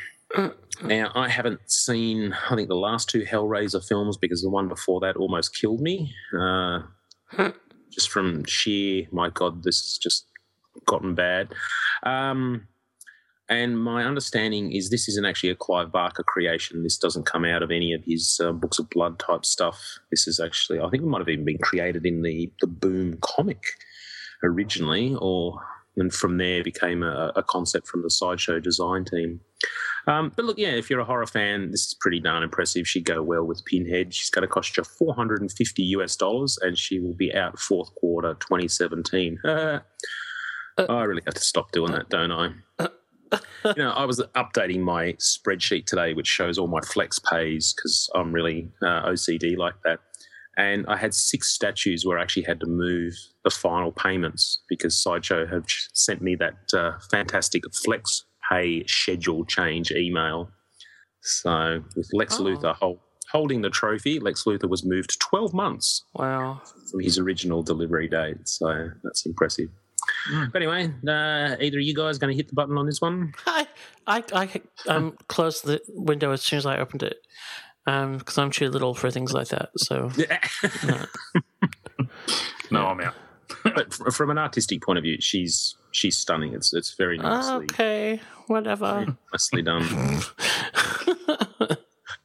now, 0.84 1.12
I 1.15 1.27
haven't 1.27 1.69
seen, 1.69 2.34
I 2.49 2.55
think, 2.55 2.69
the 2.69 2.75
last 2.75 3.10
two 3.10 3.23
Hellraiser 3.23 3.86
films 3.86 4.15
because 4.15 4.41
the 4.41 4.49
one 4.49 4.69
before 4.69 5.01
that 5.01 5.17
almost 5.17 5.55
killed 5.60 5.82
me. 5.82 6.13
Uh, 6.38 6.84
just 7.91 8.10
from 8.10 8.45
sheer, 8.45 9.08
my 9.12 9.29
God, 9.29 9.63
this 9.63 9.82
has 9.82 9.97
just 9.97 10.27
gotten 10.86 11.15
bad. 11.15 11.53
Um, 12.03 12.67
and 13.50 13.80
my 13.80 14.04
understanding 14.04 14.72
is 14.72 14.90
this 14.90 15.10
isn't 15.10 15.26
actually 15.26 15.50
a 15.50 15.56
Clive 15.56 15.92
Barker 15.92 16.24
creation. 16.24 16.84
This 16.84 16.98
doesn't 16.98 17.26
come 17.26 17.46
out 17.46 17.64
of 17.64 17.72
any 17.72 17.94
of 17.94 18.04
his 18.06 18.40
uh, 18.44 18.52
books 18.52 18.78
of 18.78 18.90
blood 18.92 19.18
type 19.18 19.44
stuff. 19.44 19.98
This 20.12 20.28
is 20.28 20.40
actually, 20.40 20.80
I 20.80 20.90
think 20.90 21.02
it 21.02 21.08
might 21.08 21.20
have 21.20 21.30
even 21.30 21.46
been 21.46 21.58
created 21.58 22.06
in 22.06 22.22
the 22.22 22.52
the 22.62 22.68
Boom 22.68 23.18
comic 23.22 23.64
originally, 24.44 25.16
or 25.20 25.60
and 25.98 26.14
from 26.14 26.38
there 26.38 26.64
became 26.64 27.02
a, 27.02 27.34
a 27.36 27.44
concept 27.44 27.88
from 27.88 28.04
the 28.04 28.10
sideshow 28.12 28.60
design 28.60 29.04
team. 29.04 29.42
Um, 30.08 30.32
but 30.36 30.46
look, 30.46 30.58
yeah, 30.58 30.70
if 30.70 30.90
you're 30.90 31.00
a 31.00 31.06
horror 31.06 31.26
fan, 31.26 31.72
this 31.72 31.88
is 31.88 31.96
pretty 32.00 32.20
darn 32.20 32.44
impressive. 32.44 32.88
She'd 32.88 33.04
go 33.04 33.22
well 33.22 33.44
with 33.44 33.66
Pinhead. 33.66 34.14
She's 34.14 34.30
going 34.30 34.44
to 34.44 34.48
cost 34.48 34.78
you 34.78 34.84
450 34.84 35.84
US 35.84 36.16
dollars, 36.16 36.60
and 36.62 36.78
she 36.78 37.00
will 37.00 37.16
be 37.16 37.34
out 37.34 37.60
fourth 37.60 37.94
quarter 37.96 38.36
2017. 38.36 39.40
I 39.46 39.82
really 41.04 41.24
have 41.26 41.34
to 41.34 41.42
stop 41.42 41.72
doing 41.72 41.92
that, 41.92 42.10
don't 42.10 42.32
I? 42.32 42.88
you 43.65 43.74
know, 43.84 43.92
I 43.92 44.06
was 44.06 44.22
updating 44.36 44.80
my 44.82 45.13
spreadsheet 45.13 45.86
today, 45.86 46.13
which 46.13 46.28
shows 46.28 46.58
all 46.58 46.68
my 46.68 46.82
flex 46.82 47.20
pays 47.20 47.74
because 47.74 48.10
I'm 48.15 48.32
really 48.32 48.70
uh, 48.82 49.04
OCD 49.10 49.58
like 49.58 49.76
that. 49.86 50.00
And 50.58 50.86
I 50.88 50.98
had 50.98 51.13
six 51.13 51.54
statues 51.54 52.06
where 52.06 52.18
I 52.20 52.22
actually 52.22 52.44
had 52.44 52.60
to 52.62 52.65
move 52.68 53.13
the 53.44 53.50
final 53.50 53.92
payments 53.92 54.62
because 54.68 55.02
Sideshow 55.02 55.46
have 55.48 55.63
sent 55.94 56.22
me 56.22 56.36
that 56.36 56.56
uh, 56.74 57.00
fantastic 57.10 57.63
flex 57.84 58.26
pay 58.52 58.84
schedule 58.88 59.46
change 59.46 59.92
email. 59.92 60.50
So 61.22 61.84
with 61.96 62.10
Lex 62.13 62.39
Oh. 62.39 62.44
Luthor 62.44 62.76
hol- 62.76 63.02
holding 63.32 63.62
the 63.62 63.70
trophy, 63.70 64.20
Lex 64.20 64.44
Luthor 64.46 64.70
was 64.70 64.84
moved 64.86 65.18
12 65.20 65.54
months 65.54 66.04
Wow. 66.15 66.62
from 66.92 67.00
his 67.02 67.18
original 67.20 67.62
delivery 67.62 68.08
date. 68.08 68.48
So 68.48 68.89
that's 69.04 69.26
impressive. 69.26 69.70
But 70.52 70.62
anyway, 70.62 70.92
uh, 71.08 71.56
either 71.60 71.80
you 71.80 71.94
guys 71.94 72.18
going 72.18 72.32
to 72.32 72.38
hit 72.38 72.48
the 72.48 72.56
button 72.56 72.78
on 72.78 72.86
this 72.86 73.02
one? 73.02 73.34
I, 73.46 73.68
I, 74.08 74.24
I 74.34 74.62
um, 74.88 75.18
closed 75.28 75.66
the 75.66 75.82
window 75.90 76.32
as 76.32 76.42
soon 76.42 76.58
as 76.58 76.66
I 76.66 76.78
opened 76.78 77.04
it 77.04 77.18
because 77.86 78.38
I'm 78.38 78.52
too 78.52 78.70
little 78.70 78.94
for 78.94 79.10
things 79.10 79.34
like 79.34 79.48
that. 79.50 79.70
So 79.78 80.12
yeah. 80.16 80.40
No, 82.72 82.86
I'm 82.86 83.02
out. 83.02 83.16
but 83.64 83.88
f- 83.88 84.14
from 84.14 84.30
an 84.30 84.38
artistic 84.38 84.82
point 84.82 84.98
of 84.98 85.04
view, 85.04 85.18
she's 85.20 85.76
she's 85.92 86.16
stunning. 86.16 86.54
It's 86.54 86.74
it's 86.74 86.94
very 86.94 87.18
nicely 87.18 87.66
okay, 87.66 88.22
whatever. 88.48 89.16
nicely 89.34 89.62
done. 89.62 90.22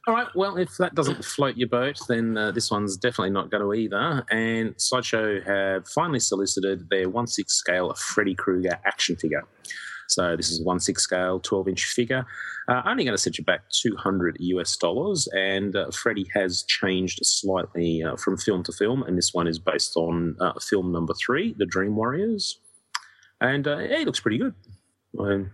All 0.07 0.13
right. 0.13 0.27
Well, 0.35 0.57
if 0.57 0.77
that 0.77 0.93
doesn't 0.93 1.25
float 1.25 1.57
your 1.57 1.67
boat, 1.67 1.99
then 2.07 2.37
uh, 2.37 2.51
this 2.51 2.69
one's 2.69 2.95
definitely 2.95 3.31
not 3.31 3.49
going 3.49 3.63
to 3.63 3.73
either. 3.73 4.23
And 4.29 4.75
Sideshow 4.77 5.41
have 5.41 5.87
finally 5.87 6.19
solicited 6.19 6.87
their 6.91 7.09
one 7.09 7.25
six 7.25 7.55
scale 7.55 7.91
Freddy 7.95 8.35
Krueger 8.35 8.79
action 8.85 9.15
figure. 9.15 9.43
So 10.07 10.35
this 10.37 10.51
is 10.51 10.63
one 10.63 10.79
six 10.79 11.01
scale, 11.01 11.39
twelve 11.39 11.67
inch 11.67 11.85
figure. 11.85 12.23
Uh, 12.67 12.83
only 12.85 13.03
going 13.03 13.15
to 13.15 13.21
set 13.21 13.39
you 13.39 13.43
back 13.43 13.61
two 13.71 13.95
hundred 13.95 14.37
US 14.39 14.77
dollars. 14.77 15.27
And 15.33 15.75
uh, 15.75 15.89
Freddy 15.89 16.27
has 16.35 16.63
changed 16.67 17.19
slightly 17.23 18.03
uh, 18.03 18.15
from 18.15 18.37
film 18.37 18.61
to 18.63 18.71
film, 18.71 19.01
and 19.01 19.17
this 19.17 19.33
one 19.33 19.47
is 19.47 19.57
based 19.57 19.97
on 19.97 20.35
uh, 20.39 20.53
film 20.59 20.91
number 20.91 21.15
three, 21.15 21.55
The 21.57 21.65
Dream 21.65 21.95
Warriors. 21.95 22.59
And 23.41 23.67
uh, 23.67 23.79
yeah, 23.79 24.03
looks 24.05 24.19
pretty 24.19 24.37
good. 24.37 24.53
Um, 25.19 25.49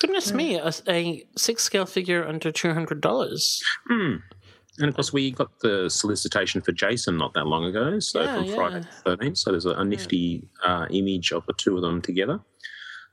Goodness 0.00 0.32
me, 0.32 0.56
a, 0.56 0.72
a 0.88 1.24
six 1.36 1.62
scale 1.62 1.86
figure 1.86 2.26
under 2.26 2.50
two 2.50 2.72
hundred 2.72 3.00
dollars. 3.00 3.62
Hmm. 3.88 4.16
And 4.78 4.88
of 4.88 4.94
course, 4.94 5.12
we 5.12 5.30
got 5.30 5.60
the 5.60 5.90
solicitation 5.90 6.62
for 6.62 6.72
Jason 6.72 7.18
not 7.18 7.34
that 7.34 7.46
long 7.46 7.64
ago, 7.66 7.98
so 8.00 8.22
Yeah, 8.22 8.36
from 8.36 8.44
yeah. 8.46 8.54
Friday 8.54 8.80
the 9.04 9.16
13th. 9.16 9.36
So 9.36 9.50
there's 9.50 9.66
a, 9.66 9.72
a 9.72 9.84
nifty 9.84 10.48
uh, 10.64 10.86
image 10.90 11.30
of 11.30 11.44
the 11.46 11.52
two 11.58 11.76
of 11.76 11.82
them 11.82 12.00
together. 12.00 12.40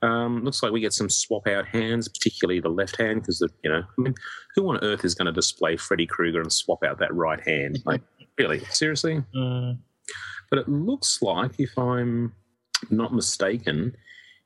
Um, 0.02 0.46
looks 0.46 0.64
like 0.64 0.72
we 0.72 0.80
get 0.80 0.94
some 0.94 1.10
swap 1.10 1.48
out 1.48 1.68
hands, 1.68 2.08
particularly 2.08 2.62
the 2.62 2.70
left 2.70 2.96
hand, 2.96 3.22
because 3.22 3.42
you 3.64 3.70
know, 3.70 3.82
I 3.82 4.02
mean, 4.02 4.16
who 4.56 4.70
on 4.70 4.80
earth 4.82 5.04
is 5.04 5.14
going 5.14 5.26
to 5.26 5.34
display 5.34 5.76
Freddy 5.76 6.06
Krueger 6.06 6.40
and 6.42 6.52
swap 6.52 6.84
out 6.86 7.00
that 7.00 7.14
right 7.14 7.46
hand? 7.46 7.80
Like, 7.86 8.02
really, 8.38 8.60
seriously? 8.70 9.22
But 10.50 10.60
it 10.60 10.70
looks 10.70 11.22
like, 11.22 11.60
if 11.60 11.78
I'm 11.78 12.34
not 12.90 13.14
mistaken, 13.14 13.96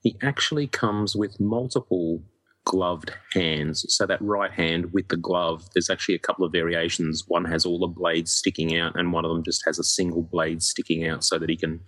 he 0.02 0.18
actually 0.24 0.66
comes 0.66 1.16
with 1.16 1.40
multiple 1.40 2.24
gloved 2.66 3.12
hands. 3.34 3.86
So 3.90 4.06
that 4.06 4.22
right 4.22 4.52
hand 4.52 4.94
with 4.94 5.08
the 5.10 5.18
glove, 5.18 5.66
there's 5.74 5.90
actually 5.90 6.16
a 6.16 6.20
couple 6.20 6.46
of 6.46 6.52
variations. 6.52 7.24
One 7.28 7.46
has 7.46 7.66
all 7.66 7.80
the 7.80 7.88
blades 7.88 8.32
sticking 8.32 8.78
out, 8.78 8.98
and 8.98 9.12
one 9.14 9.26
of 9.26 9.32
them 9.32 9.44
just 9.44 9.64
has 9.66 9.80
a 9.80 9.84
single 9.84 10.22
blade 10.24 10.62
sticking 10.64 11.08
out, 11.08 11.24
so 11.24 11.38
that 11.40 11.50
he 11.50 11.58
can 11.58 11.82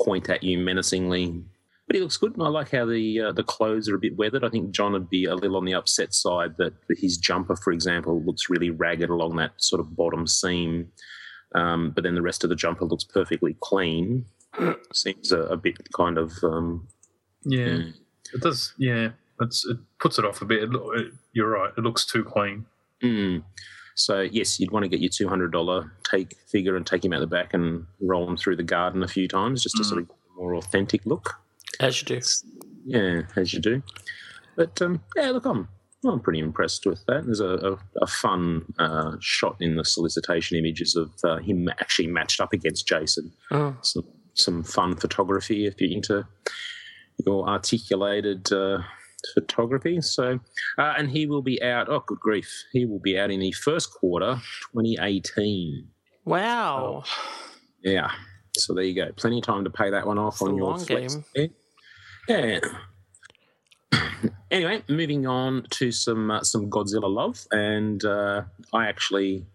point 0.00 0.28
at 0.28 0.42
you 0.42 0.58
menacingly. 0.58 1.42
But 1.86 1.96
he 1.96 2.02
looks 2.02 2.16
good, 2.16 2.32
and 2.34 2.42
I 2.42 2.48
like 2.48 2.70
how 2.70 2.86
the 2.86 3.20
uh, 3.20 3.32
the 3.32 3.42
clothes 3.44 3.88
are 3.90 3.94
a 3.94 3.98
bit 4.00 4.16
weathered. 4.16 4.42
I 4.44 4.48
think 4.48 4.70
John 4.70 4.92
would 4.92 5.10
be 5.10 5.26
a 5.26 5.34
little 5.34 5.56
on 5.58 5.66
the 5.66 5.74
upset 5.74 6.14
side 6.14 6.56
that 6.58 6.72
his 6.88 7.18
jumper, 7.18 7.56
for 7.56 7.72
example, 7.72 8.22
looks 8.24 8.48
really 8.48 8.70
ragged 8.70 9.10
along 9.10 9.36
that 9.36 9.52
sort 9.58 9.80
of 9.80 9.94
bottom 9.94 10.26
seam. 10.26 10.88
Um, 11.54 11.92
but 11.94 12.02
then 12.02 12.14
the 12.16 12.22
rest 12.22 12.42
of 12.42 12.50
the 12.50 12.56
jumper 12.56 12.84
looks 12.86 13.04
perfectly 13.04 13.54
clean. 13.60 14.24
Seems 14.92 15.30
a, 15.30 15.40
a 15.42 15.56
bit 15.56 15.76
kind 15.94 16.16
of 16.18 16.32
um, 16.42 16.88
Yeah, 17.44 17.66
Mm. 17.68 17.92
it 18.32 18.40
does. 18.40 18.72
Yeah, 18.78 19.10
it's, 19.40 19.66
it 19.66 19.78
puts 19.98 20.18
it 20.18 20.24
off 20.24 20.42
a 20.42 20.44
bit. 20.44 20.64
It, 20.64 20.70
it, 20.74 21.12
you're 21.32 21.50
right. 21.50 21.72
It 21.76 21.80
looks 21.80 22.04
too 22.06 22.24
clean. 22.24 22.66
Mm. 23.02 23.42
So 23.94 24.22
yes, 24.22 24.58
you'd 24.58 24.70
want 24.70 24.84
to 24.84 24.88
get 24.88 25.00
your 25.00 25.10
two 25.10 25.28
hundred 25.28 25.52
dollar 25.52 25.92
take 26.10 26.36
figure 26.48 26.76
and 26.76 26.86
take 26.86 27.04
him 27.04 27.12
out 27.12 27.20
the 27.20 27.26
back 27.26 27.54
and 27.54 27.86
roll 28.00 28.28
him 28.28 28.36
through 28.36 28.56
the 28.56 28.62
garden 28.62 29.02
a 29.02 29.08
few 29.08 29.28
times 29.28 29.62
just 29.62 29.76
to 29.76 29.84
sort 29.84 30.00
of 30.00 30.08
get 30.08 30.16
a 30.32 30.40
more 30.40 30.54
authentic 30.56 31.06
look. 31.06 31.36
As 31.80 32.00
you 32.00 32.06
do. 32.06 32.20
Yeah, 32.86 33.22
as 33.36 33.52
you 33.52 33.60
do. 33.60 33.82
But 34.56 34.80
um, 34.82 35.00
yeah, 35.16 35.30
look, 35.30 35.46
I'm 35.46 35.68
I'm 36.04 36.20
pretty 36.20 36.40
impressed 36.40 36.86
with 36.86 37.04
that. 37.06 37.24
There's 37.24 37.40
a, 37.40 37.54
a, 37.72 37.78
a 38.02 38.06
fun 38.06 38.64
uh, 38.78 39.16
shot 39.20 39.56
in 39.60 39.76
the 39.76 39.84
solicitation 39.84 40.58
images 40.58 40.96
of 40.96 41.12
uh, 41.24 41.38
him 41.38 41.68
actually 41.80 42.08
matched 42.08 42.40
up 42.40 42.52
against 42.52 42.86
Jason. 42.86 43.32
Oh. 43.50 43.76
Some 43.82 44.04
some 44.34 44.64
fun 44.64 44.96
photography 44.96 45.66
if 45.66 45.80
you're 45.80 45.92
into 45.92 46.26
your 47.24 47.48
articulated 47.48 48.52
uh, 48.52 48.78
photography. 49.32 50.00
So, 50.00 50.40
uh, 50.78 50.94
and 50.98 51.10
he 51.10 51.26
will 51.26 51.42
be 51.42 51.62
out. 51.62 51.88
Oh, 51.88 52.02
good 52.06 52.20
grief! 52.20 52.64
He 52.72 52.84
will 52.84 53.00
be 53.00 53.18
out 53.18 53.30
in 53.30 53.40
the 53.40 53.52
first 53.52 53.92
quarter, 53.92 54.40
2018. 54.72 55.88
Wow. 56.24 57.04
Yeah. 57.82 58.10
So 58.56 58.74
there 58.74 58.84
you 58.84 58.94
go. 58.94 59.12
Plenty 59.16 59.38
of 59.38 59.44
time 59.44 59.64
to 59.64 59.70
pay 59.70 59.90
that 59.90 60.06
one 60.06 60.18
off 60.18 60.34
It's 60.34 60.42
on 60.42 60.56
your 60.56 60.78
flex. 60.78 61.18
Yeah. 62.28 62.60
anyway, 64.50 64.82
moving 64.88 65.26
on 65.26 65.66
to 65.70 65.90
some 65.92 66.30
uh, 66.30 66.42
some 66.42 66.70
Godzilla 66.70 67.12
love, 67.12 67.46
and 67.50 68.04
uh, 68.04 68.42
I 68.72 68.86
actually 68.86 69.46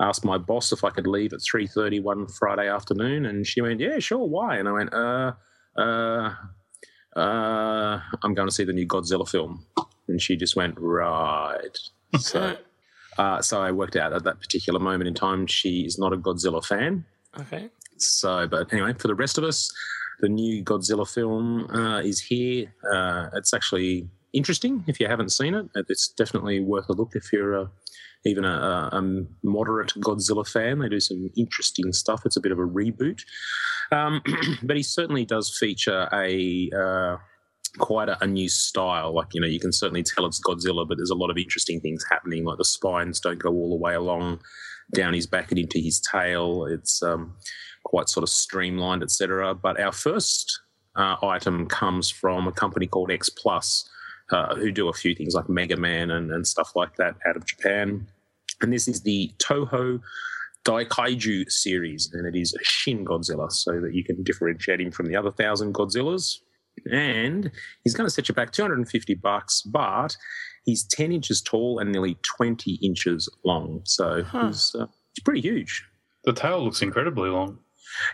asked 0.00 0.24
my 0.24 0.38
boss 0.38 0.72
if 0.72 0.82
I 0.82 0.90
could 0.90 1.06
leave 1.06 1.32
at 1.32 1.40
three 1.42 1.66
thirty 1.66 2.00
one 2.00 2.26
Friday 2.26 2.68
afternoon, 2.68 3.26
and 3.26 3.46
she 3.46 3.60
went, 3.60 3.80
"Yeah, 3.80 3.98
sure. 3.98 4.26
Why?" 4.26 4.56
And 4.56 4.68
I 4.68 4.72
went, 4.72 4.92
"Uh, 4.92 5.32
uh, 5.76 6.34
uh, 7.16 8.00
I'm 8.22 8.34
going 8.34 8.48
to 8.48 8.54
see 8.54 8.64
the 8.64 8.72
new 8.72 8.86
Godzilla 8.86 9.28
film," 9.28 9.64
and 10.08 10.20
she 10.20 10.36
just 10.36 10.56
went, 10.56 10.74
"Right." 10.78 11.78
So. 12.18 12.56
Uh, 13.18 13.42
so 13.42 13.60
I 13.60 13.70
worked 13.72 13.96
out 13.96 14.12
at 14.12 14.24
that 14.24 14.40
particular 14.40 14.78
moment 14.78 15.08
in 15.08 15.14
time, 15.14 15.46
she 15.46 15.80
is 15.80 15.98
not 15.98 16.12
a 16.12 16.16
Godzilla 16.16 16.64
fan. 16.64 17.04
Okay. 17.38 17.68
So, 17.98 18.46
but 18.46 18.72
anyway, 18.72 18.94
for 18.94 19.08
the 19.08 19.14
rest 19.14 19.38
of 19.38 19.44
us, 19.44 19.70
the 20.20 20.28
new 20.28 20.64
Godzilla 20.64 21.08
film 21.08 21.68
uh, 21.70 22.00
is 22.00 22.20
here. 22.20 22.72
Uh, 22.90 23.28
it's 23.34 23.52
actually 23.52 24.08
interesting 24.32 24.84
if 24.86 24.98
you 25.00 25.08
haven't 25.08 25.30
seen 25.30 25.54
it. 25.54 25.66
It's 25.74 26.08
definitely 26.08 26.60
worth 26.60 26.88
a 26.88 26.92
look 26.92 27.14
if 27.14 27.32
you're 27.32 27.60
uh, 27.60 27.66
even 28.24 28.44
a, 28.44 28.90
a, 28.92 29.24
moderate 29.42 29.92
Godzilla 29.98 30.48
fan. 30.48 30.78
They 30.78 30.88
do 30.88 31.00
some 31.00 31.30
interesting 31.36 31.92
stuff. 31.92 32.22
It's 32.24 32.36
a 32.36 32.40
bit 32.40 32.52
of 32.52 32.58
a 32.58 32.66
reboot, 32.66 33.22
um, 33.90 34.22
but 34.62 34.76
he 34.76 34.82
certainly 34.82 35.24
does 35.24 35.56
feature 35.58 36.08
a. 36.12 36.70
Uh, 36.76 37.16
quite 37.78 38.10
a, 38.10 38.22
a 38.22 38.26
new 38.26 38.50
style 38.50 39.14
like 39.14 39.28
you 39.32 39.40
know 39.40 39.46
you 39.46 39.58
can 39.58 39.72
certainly 39.72 40.02
tell 40.02 40.26
it's 40.26 40.38
godzilla 40.42 40.86
but 40.86 40.98
there's 40.98 41.08
a 41.08 41.14
lot 41.14 41.30
of 41.30 41.38
interesting 41.38 41.80
things 41.80 42.04
happening 42.10 42.44
like 42.44 42.58
the 42.58 42.66
spines 42.66 43.18
don't 43.18 43.38
go 43.38 43.48
all 43.48 43.70
the 43.70 43.82
way 43.82 43.94
along 43.94 44.38
down 44.94 45.14
his 45.14 45.26
back 45.26 45.50
and 45.50 45.58
into 45.58 45.78
his 45.78 45.98
tail 45.98 46.66
it's 46.66 47.02
um, 47.02 47.34
quite 47.84 48.08
sort 48.08 48.22
of 48.22 48.30
streamlined, 48.30 49.02
etc. 49.02 49.54
But 49.54 49.80
our 49.80 49.92
first 49.92 50.60
uh, 50.96 51.16
item 51.22 51.66
comes 51.66 52.10
from 52.10 52.46
a 52.46 52.52
company 52.52 52.86
called 52.86 53.10
X 53.10 53.28
Plus, 53.28 53.88
uh, 54.32 54.54
who 54.56 54.70
do 54.72 54.88
a 54.88 54.92
few 54.92 55.14
things 55.14 55.34
like 55.34 55.48
Mega 55.48 55.76
Man 55.76 56.10
and, 56.10 56.30
and 56.32 56.46
stuff 56.46 56.72
like 56.74 56.96
that 56.96 57.16
out 57.26 57.36
of 57.36 57.44
Japan. 57.46 58.06
And 58.60 58.72
this 58.72 58.88
is 58.88 59.02
the 59.02 59.30
Toho 59.38 60.00
Daikaiju 60.64 61.50
series, 61.50 62.10
and 62.12 62.26
it 62.26 62.38
is 62.38 62.54
a 62.54 62.62
Shin 62.64 63.04
Godzilla, 63.04 63.50
so 63.50 63.80
that 63.80 63.94
you 63.94 64.04
can 64.04 64.22
differentiate 64.22 64.80
him 64.80 64.90
from 64.92 65.06
the 65.06 65.16
other 65.16 65.32
thousand 65.32 65.74
Godzillas. 65.74 66.36
And 66.90 67.50
he's 67.84 67.94
going 67.94 68.06
to 68.06 68.10
set 68.10 68.28
you 68.28 68.34
back 68.34 68.52
250 68.52 69.14
bucks, 69.14 69.62
but 69.62 70.16
he's 70.64 70.84
10 70.84 71.12
inches 71.12 71.42
tall 71.42 71.78
and 71.80 71.90
nearly 71.92 72.16
20 72.36 72.74
inches 72.82 73.28
long. 73.44 73.82
So 73.84 74.22
Huh. 74.22 74.46
he's, 74.46 74.74
uh, 74.78 74.86
he's 75.14 75.22
pretty 75.24 75.40
huge. 75.40 75.84
The 76.24 76.32
tail 76.32 76.64
looks 76.64 76.80
incredibly 76.80 77.28
long. 77.28 77.58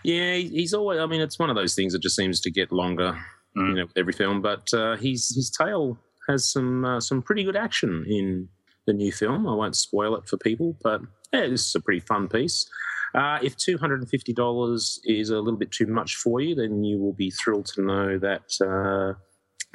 Yeah, 0.03 0.33
he's 0.33 0.73
always. 0.73 0.99
I 0.99 1.05
mean, 1.05 1.21
it's 1.21 1.39
one 1.39 1.49
of 1.49 1.55
those 1.55 1.75
things 1.75 1.93
that 1.93 2.01
just 2.01 2.15
seems 2.15 2.41
to 2.41 2.51
get 2.51 2.71
longer, 2.71 3.17
Mm. 3.55 3.69
you 3.69 3.73
know, 3.75 3.85
with 3.85 3.97
every 3.97 4.13
film. 4.13 4.41
But 4.41 4.71
uh, 4.73 4.95
he's 4.97 5.33
his 5.35 5.49
tail 5.51 5.97
has 6.29 6.49
some 6.49 6.85
uh, 6.85 6.99
some 6.99 7.21
pretty 7.21 7.43
good 7.43 7.55
action 7.55 8.05
in 8.07 8.47
the 8.85 8.93
new 8.93 9.11
film. 9.11 9.47
I 9.47 9.53
won't 9.53 9.75
spoil 9.75 10.15
it 10.15 10.27
for 10.27 10.37
people, 10.37 10.77
but 10.83 11.01
yeah, 11.33 11.47
this 11.47 11.67
is 11.67 11.75
a 11.75 11.81
pretty 11.81 11.99
fun 12.01 12.27
piece. 12.27 12.69
Uh, 13.15 13.39
if 13.41 13.57
two 13.57 13.77
hundred 13.77 14.01
and 14.01 14.09
fifty 14.09 14.33
dollars 14.33 14.99
is 15.05 15.29
a 15.29 15.39
little 15.39 15.59
bit 15.59 15.71
too 15.71 15.87
much 15.87 16.15
for 16.15 16.39
you, 16.39 16.55
then 16.55 16.83
you 16.83 16.99
will 16.99 17.13
be 17.13 17.31
thrilled 17.31 17.65
to 17.65 17.81
know 17.81 18.19
that 18.19 18.43
uh, 18.61 19.13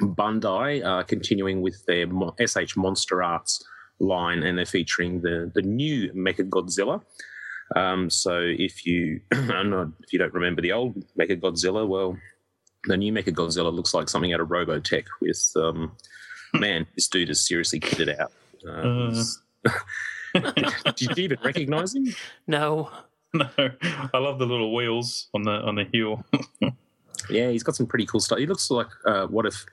Bandai 0.01 0.85
are 0.85 1.03
continuing 1.03 1.61
with 1.61 1.85
their 1.85 2.07
SH 2.45 2.77
Monster 2.77 3.21
Arts 3.21 3.63
line, 3.99 4.43
and 4.43 4.57
they're 4.57 4.65
featuring 4.65 5.21
the 5.21 5.51
the 5.53 5.61
new 5.61 6.11
Mecha 6.13 6.47
Godzilla. 6.49 7.01
Um, 7.75 8.09
so 8.09 8.39
if 8.41 8.85
you 8.85 9.21
not, 9.33 9.87
if 10.01 10.13
you 10.13 10.19
don't 10.19 10.33
remember 10.33 10.61
the 10.61 10.71
old 10.71 10.95
Mecha 11.19 11.39
Godzilla, 11.39 11.87
well, 11.87 12.17
the 12.85 12.95
new 12.95 13.11
Mecha 13.11 13.33
Godzilla 13.33 13.73
looks 13.73 13.93
like 13.93 14.07
something 14.07 14.33
out 14.33 14.39
of 14.39 14.47
Robotech. 14.49 15.05
With 15.19 15.51
um, 15.55 15.91
man, 16.59 16.87
this 16.95 17.07
dude 17.07 17.29
is 17.29 17.45
seriously 17.45 17.79
kitted 17.79 18.19
out. 18.19 18.31
Uh, 18.67 19.71
did 20.95 21.17
you 21.17 21.23
even 21.23 21.37
recognize 21.43 21.95
him? 21.95 22.13
No. 22.47 22.89
No, 23.33 23.49
I 24.13 24.17
love 24.17 24.39
the 24.39 24.45
little 24.45 24.73
wheels 24.73 25.27
on 25.33 25.43
the 25.43 25.51
on 25.51 25.75
the 25.75 25.83
heel. 25.83 26.23
Yeah, 27.29 27.49
he's 27.49 27.63
got 27.63 27.75
some 27.75 27.85
pretty 27.85 28.05
cool 28.05 28.21
stuff. 28.21 28.39
He 28.39 28.45
looks 28.45 28.71
like 28.71 28.87
uh, 29.05 29.27
what 29.27 29.45
if 29.45 29.65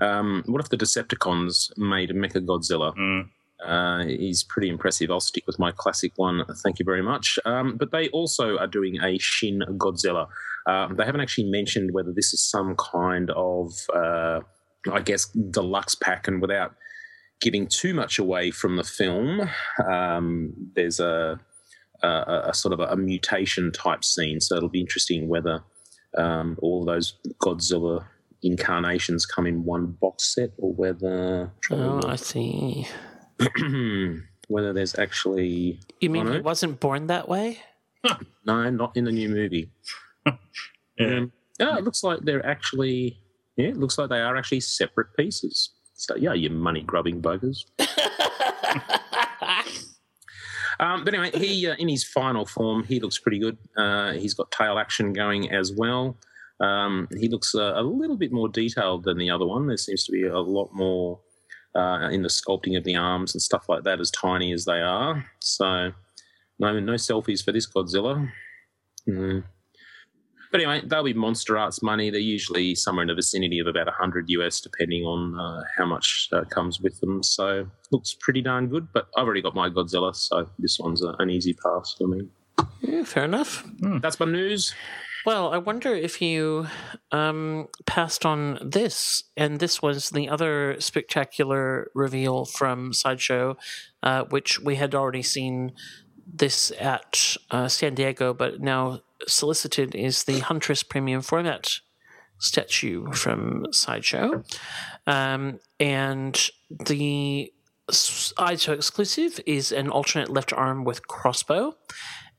um, 0.00 0.44
what 0.46 0.60
if 0.60 0.68
the 0.68 0.76
Decepticons 0.76 1.76
made 1.76 2.12
a 2.12 2.14
Mecha 2.14 2.46
Godzilla? 2.46 2.94
Mm. 2.96 3.28
Uh, 3.64 4.04
he's 4.04 4.42
pretty 4.42 4.68
impressive. 4.68 5.10
I'll 5.10 5.20
stick 5.20 5.46
with 5.46 5.58
my 5.58 5.70
classic 5.72 6.12
one. 6.16 6.44
Thank 6.62 6.78
you 6.78 6.84
very 6.84 7.02
much. 7.02 7.38
Um, 7.44 7.76
but 7.76 7.92
they 7.92 8.08
also 8.08 8.58
are 8.58 8.66
doing 8.66 9.00
a 9.02 9.18
Shin 9.18 9.62
Godzilla. 9.78 10.26
Um, 10.66 10.96
they 10.96 11.04
haven't 11.04 11.20
actually 11.20 11.50
mentioned 11.50 11.92
whether 11.92 12.12
this 12.12 12.32
is 12.32 12.42
some 12.42 12.76
kind 12.76 13.30
of, 13.30 13.72
uh, 13.94 14.40
I 14.90 15.00
guess, 15.00 15.26
deluxe 15.26 15.94
pack. 15.94 16.26
And 16.28 16.40
without 16.40 16.74
giving 17.40 17.66
too 17.66 17.92
much 17.94 18.18
away 18.18 18.50
from 18.50 18.76
the 18.76 18.84
film, 18.84 19.48
um, 19.90 20.52
there's 20.74 21.00
a, 21.00 21.38
a, 22.02 22.42
a 22.48 22.54
sort 22.54 22.72
of 22.72 22.80
a, 22.80 22.84
a 22.92 22.96
mutation 22.96 23.72
type 23.72 24.04
scene. 24.04 24.40
So 24.40 24.56
it'll 24.56 24.68
be 24.68 24.80
interesting 24.80 25.28
whether 25.28 25.62
um, 26.16 26.58
all 26.62 26.80
of 26.80 26.86
those 26.86 27.14
Godzilla 27.40 28.04
incarnations 28.42 29.24
come 29.24 29.46
in 29.46 29.64
one 29.64 29.86
box 30.00 30.34
set 30.34 30.50
or 30.58 30.72
whether 30.74 31.52
Oh, 31.70 32.00
I 32.06 32.16
see. 32.16 32.86
whether 34.48 34.72
there's 34.72 34.98
actually 34.98 35.80
You 36.00 36.10
mean 36.10 36.28
Oh, 36.28 36.32
he 36.32 36.40
wasn't 36.40 36.80
born 36.80 37.06
that 37.06 37.28
way? 37.28 37.60
no, 38.44 38.68
not 38.70 38.96
in 38.96 39.04
the 39.04 39.12
new 39.12 39.28
movie. 39.28 39.70
Yeah. 40.98 41.16
Um, 41.16 41.32
yeah, 41.58 41.78
it 41.78 41.84
looks 41.84 42.04
like 42.04 42.20
they're 42.20 42.44
actually 42.44 43.18
yeah, 43.56 43.68
it 43.68 43.76
looks 43.76 43.98
like 43.98 44.08
they 44.08 44.20
are 44.20 44.36
actually 44.36 44.60
separate 44.60 45.14
pieces. 45.16 45.70
So 45.94 46.16
yeah, 46.16 46.32
you 46.32 46.50
money 46.50 46.82
grubbing 46.82 47.20
buggers. 47.22 47.64
Um, 50.80 51.04
but 51.04 51.14
anyway, 51.14 51.30
he 51.38 51.68
uh, 51.68 51.76
in 51.78 51.88
his 51.88 52.02
final 52.02 52.44
form, 52.44 52.82
he 52.82 52.98
looks 52.98 53.16
pretty 53.16 53.38
good. 53.38 53.56
Uh, 53.76 54.12
he's 54.14 54.34
got 54.34 54.50
tail 54.50 54.78
action 54.78 55.12
going 55.12 55.48
as 55.52 55.72
well. 55.72 56.16
Um, 56.60 57.06
he 57.18 57.28
looks 57.28 57.54
uh, 57.54 57.74
a 57.76 57.82
little 57.82 58.16
bit 58.16 58.32
more 58.32 58.48
detailed 58.48 59.04
than 59.04 59.16
the 59.16 59.30
other 59.30 59.46
one. 59.46 59.68
There 59.68 59.76
seems 59.76 60.04
to 60.04 60.12
be 60.12 60.26
a 60.26 60.40
lot 60.40 60.70
more 60.72 61.20
uh, 61.76 62.08
in 62.10 62.22
the 62.22 62.28
sculpting 62.28 62.76
of 62.76 62.82
the 62.82 62.96
arms 62.96 63.32
and 63.32 63.40
stuff 63.40 63.68
like 63.68 63.84
that, 63.84 64.00
as 64.00 64.10
tiny 64.10 64.52
as 64.52 64.64
they 64.64 64.80
are. 64.80 65.24
So, 65.40 65.92
no, 66.58 66.80
no 66.80 66.94
selfies 66.94 67.44
for 67.44 67.52
this 67.52 67.70
Godzilla. 67.70 68.28
Mm. 69.08 69.44
But 70.52 70.60
anyway, 70.60 70.82
they'll 70.84 71.02
be 71.02 71.14
Monster 71.14 71.56
Arts 71.56 71.82
money. 71.82 72.10
They're 72.10 72.20
usually 72.20 72.74
somewhere 72.74 73.02
in 73.02 73.08
the 73.08 73.14
vicinity 73.14 73.58
of 73.58 73.66
about 73.66 73.86
100 73.86 74.28
US, 74.28 74.60
depending 74.60 75.04
on 75.04 75.40
uh, 75.40 75.62
how 75.76 75.86
much 75.86 76.28
uh, 76.30 76.44
comes 76.44 76.78
with 76.78 77.00
them. 77.00 77.22
So, 77.22 77.66
looks 77.90 78.14
pretty 78.20 78.42
darn 78.42 78.68
good. 78.68 78.88
But 78.92 79.08
I've 79.16 79.24
already 79.24 79.40
got 79.42 79.54
my 79.54 79.70
Godzilla, 79.70 80.14
so 80.14 80.48
this 80.58 80.78
one's 80.78 81.02
a, 81.02 81.14
an 81.18 81.30
easy 81.30 81.54
pass 81.54 81.94
for 81.96 82.06
me. 82.06 82.28
Yeah, 82.82 83.04
fair 83.04 83.24
enough. 83.24 83.64
That's 83.80 84.20
my 84.20 84.26
news. 84.26 84.74
Well, 85.24 85.54
I 85.54 85.58
wonder 85.58 85.94
if 85.94 86.20
you 86.20 86.66
um, 87.12 87.68
passed 87.86 88.26
on 88.26 88.58
this, 88.60 89.24
and 89.36 89.60
this 89.60 89.80
was 89.80 90.10
the 90.10 90.28
other 90.28 90.76
spectacular 90.80 91.90
reveal 91.94 92.44
from 92.44 92.92
Sideshow, 92.92 93.56
uh, 94.02 94.24
which 94.24 94.60
we 94.60 94.76
had 94.76 94.94
already 94.94 95.22
seen 95.22 95.72
this 96.26 96.72
at 96.80 97.36
uh, 97.50 97.68
San 97.68 97.94
Diego, 97.94 98.34
but 98.34 98.60
now 98.60 99.00
solicited 99.28 99.94
is 99.94 100.24
the 100.24 100.40
Huntress 100.40 100.82
Premium 100.82 101.22
Format 101.22 101.80
statue 102.38 103.10
from 103.12 103.66
Sideshow. 103.70 104.42
Um, 105.06 105.60
and 105.78 106.50
the 106.68 107.52
Sideshow 107.90 108.72
exclusive 108.72 109.40
is 109.46 109.72
an 109.72 109.88
alternate 109.88 110.28
left 110.30 110.52
arm 110.52 110.84
with 110.84 111.06
crossbow, 111.08 111.76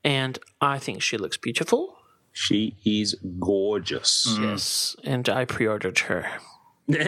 and 0.04 0.40
I 0.62 0.80
think 0.80 1.02
she 1.02 1.18
looks 1.18 1.38
beautiful. 1.38 1.98
She 2.32 2.76
is 2.84 3.16
gorgeous. 3.40 4.38
Yes, 4.40 4.96
and 5.04 5.30
I 5.30 5.46
pre-ordered 5.46 6.00
her. 6.00 6.26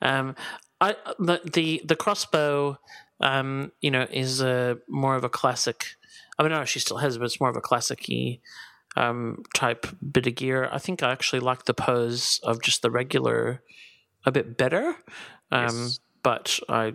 um, 0.00 0.34
I 0.80 0.96
the 1.18 1.40
the, 1.52 1.82
the 1.84 1.96
crossbow, 1.96 2.78
um, 3.20 3.72
you 3.80 3.90
know, 3.90 4.06
is 4.10 4.40
a 4.40 4.78
more 4.88 5.16
of 5.16 5.24
a 5.24 5.28
classic. 5.28 5.96
I 6.38 6.42
mean, 6.42 6.52
no, 6.52 6.64
she 6.64 6.78
still 6.80 6.98
has, 6.98 7.18
but 7.18 7.24
it's 7.24 7.40
more 7.40 7.50
of 7.50 7.56
a 7.56 7.60
classic-y 7.60 8.40
um, 8.96 9.42
type 9.54 9.86
bit 10.12 10.26
of 10.26 10.34
gear. 10.34 10.68
I 10.72 10.78
think 10.78 11.02
I 11.02 11.10
actually 11.12 11.40
like 11.40 11.64
the 11.64 11.74
pose 11.74 12.40
of 12.42 12.62
just 12.62 12.82
the 12.82 12.90
regular 12.90 13.62
a 14.26 14.32
bit 14.32 14.56
better. 14.56 14.96
Um, 15.52 15.62
Yes. 15.68 16.00
But 16.22 16.58
I 16.68 16.94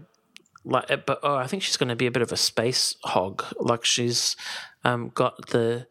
like, 0.66 0.90
it- 0.90 1.06
but 1.06 1.20
oh, 1.24 1.36
I 1.36 1.46
think 1.48 1.62
she's 1.64 1.78
going 1.78 1.90
to 1.90 1.96
be 1.96 2.08
a 2.08 2.12
bit 2.12 2.22
of 2.24 2.32
a 2.32 2.38
space 2.38 2.96
hog. 3.04 3.44
Like 3.60 3.86
she's 3.86 4.36
um, 4.84 5.12
got 5.14 5.50
the. 5.50 5.86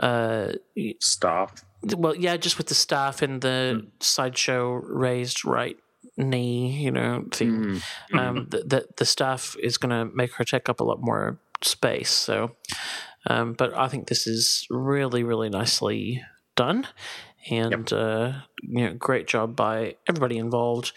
Uh, 0.00 0.52
Staff. 1.00 1.64
well, 1.96 2.14
yeah, 2.14 2.36
just 2.36 2.56
with 2.56 2.68
the 2.68 2.74
staff 2.74 3.20
and 3.20 3.40
the 3.40 3.86
sideshow 4.00 4.74
raised 4.74 5.44
right 5.44 5.76
knee, 6.16 6.70
you 6.84 6.90
know, 6.92 7.24
thing. 7.32 7.80
Um, 8.12 8.46
the, 8.48 8.58
the 8.64 8.86
the 8.96 9.04
staff 9.04 9.56
is 9.60 9.76
going 9.76 9.90
to 9.90 10.04
make 10.14 10.32
her 10.34 10.44
take 10.44 10.68
up 10.68 10.78
a 10.80 10.84
lot 10.84 11.00
more 11.00 11.40
space. 11.62 12.10
So, 12.10 12.52
um, 13.26 13.52
but 13.54 13.74
I 13.76 13.88
think 13.88 14.08
this 14.08 14.26
is 14.26 14.66
really, 14.70 15.22
really 15.22 15.48
nicely 15.48 16.22
done, 16.56 16.86
and 17.50 17.92
uh, 17.92 18.32
you 18.62 18.84
know, 18.86 18.94
great 18.94 19.26
job 19.26 19.56
by 19.56 19.96
everybody 20.08 20.38
involved. 20.38 20.92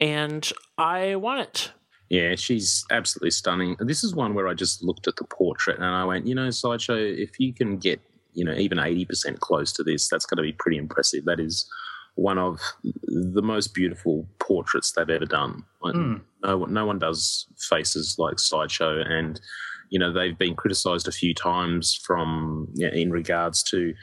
And 0.00 0.50
I 0.76 1.16
want 1.16 1.40
it. 1.40 1.72
Yeah, 2.08 2.34
she's 2.36 2.84
absolutely 2.90 3.30
stunning. 3.30 3.76
This 3.80 4.04
is 4.04 4.14
one 4.14 4.34
where 4.34 4.46
I 4.46 4.54
just 4.54 4.82
looked 4.84 5.08
at 5.08 5.16
the 5.16 5.24
portrait 5.24 5.76
and 5.76 5.86
I 5.86 6.04
went, 6.04 6.26
you 6.26 6.34
know, 6.36 6.50
Sideshow, 6.50 6.94
if 6.96 7.40
you 7.40 7.52
can 7.52 7.78
get, 7.78 8.00
you 8.34 8.44
know, 8.44 8.52
even 8.54 8.78
80% 8.78 9.40
close 9.40 9.72
to 9.72 9.82
this, 9.82 10.08
that's 10.08 10.24
going 10.26 10.36
to 10.36 10.42
be 10.42 10.52
pretty 10.52 10.76
impressive. 10.76 11.24
That 11.24 11.40
is 11.40 11.68
one 12.14 12.38
of 12.38 12.60
the 13.04 13.42
most 13.42 13.74
beautiful 13.74 14.28
portraits 14.38 14.92
they've 14.92 15.10
ever 15.10 15.24
done. 15.26 15.64
Like, 15.82 15.94
No, 16.44 16.58
one- 16.58 16.72
no 16.72 16.86
one 16.86 16.98
does 17.00 17.46
faces 17.58 18.16
like 18.18 18.38
Sideshow. 18.38 19.00
And, 19.00 19.40
you 19.90 19.98
know, 19.98 20.12
they've 20.12 20.36
been 20.38 20.54
criticized 20.54 21.08
a 21.08 21.12
few 21.12 21.34
times 21.34 21.94
from, 21.94 22.68
yeah, 22.74 22.92
in 22.92 23.10
regards 23.10 23.62
to 23.64 23.94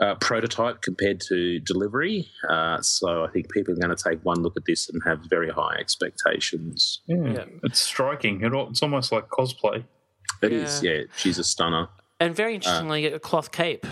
uh, 0.00 0.14
prototype 0.16 0.82
compared 0.82 1.20
to 1.28 1.58
delivery. 1.60 2.28
Uh, 2.48 2.80
so 2.82 3.24
I 3.24 3.28
think 3.30 3.50
people 3.52 3.74
are 3.74 3.76
going 3.78 3.94
to 3.96 4.02
take 4.02 4.24
one 4.24 4.42
look 4.42 4.56
at 4.56 4.64
this 4.66 4.88
and 4.88 5.00
have 5.04 5.20
very 5.28 5.50
high 5.50 5.76
expectations. 5.78 7.00
Yeah. 7.06 7.16
Yeah. 7.32 7.44
It's 7.64 7.80
striking. 7.80 8.42
It, 8.42 8.52
it's 8.54 8.82
almost 8.82 9.12
like 9.12 9.28
cosplay. 9.28 9.84
It 10.42 10.52
is, 10.52 10.82
Yeah. 10.82 10.92
yeah. 10.92 11.02
She's 11.16 11.38
a 11.38 11.44
stunner. 11.44 11.88
And 12.20 12.34
very 12.34 12.54
interestingly, 12.56 13.06
a 13.06 13.18
cloth 13.18 13.52
cape, 13.52 13.86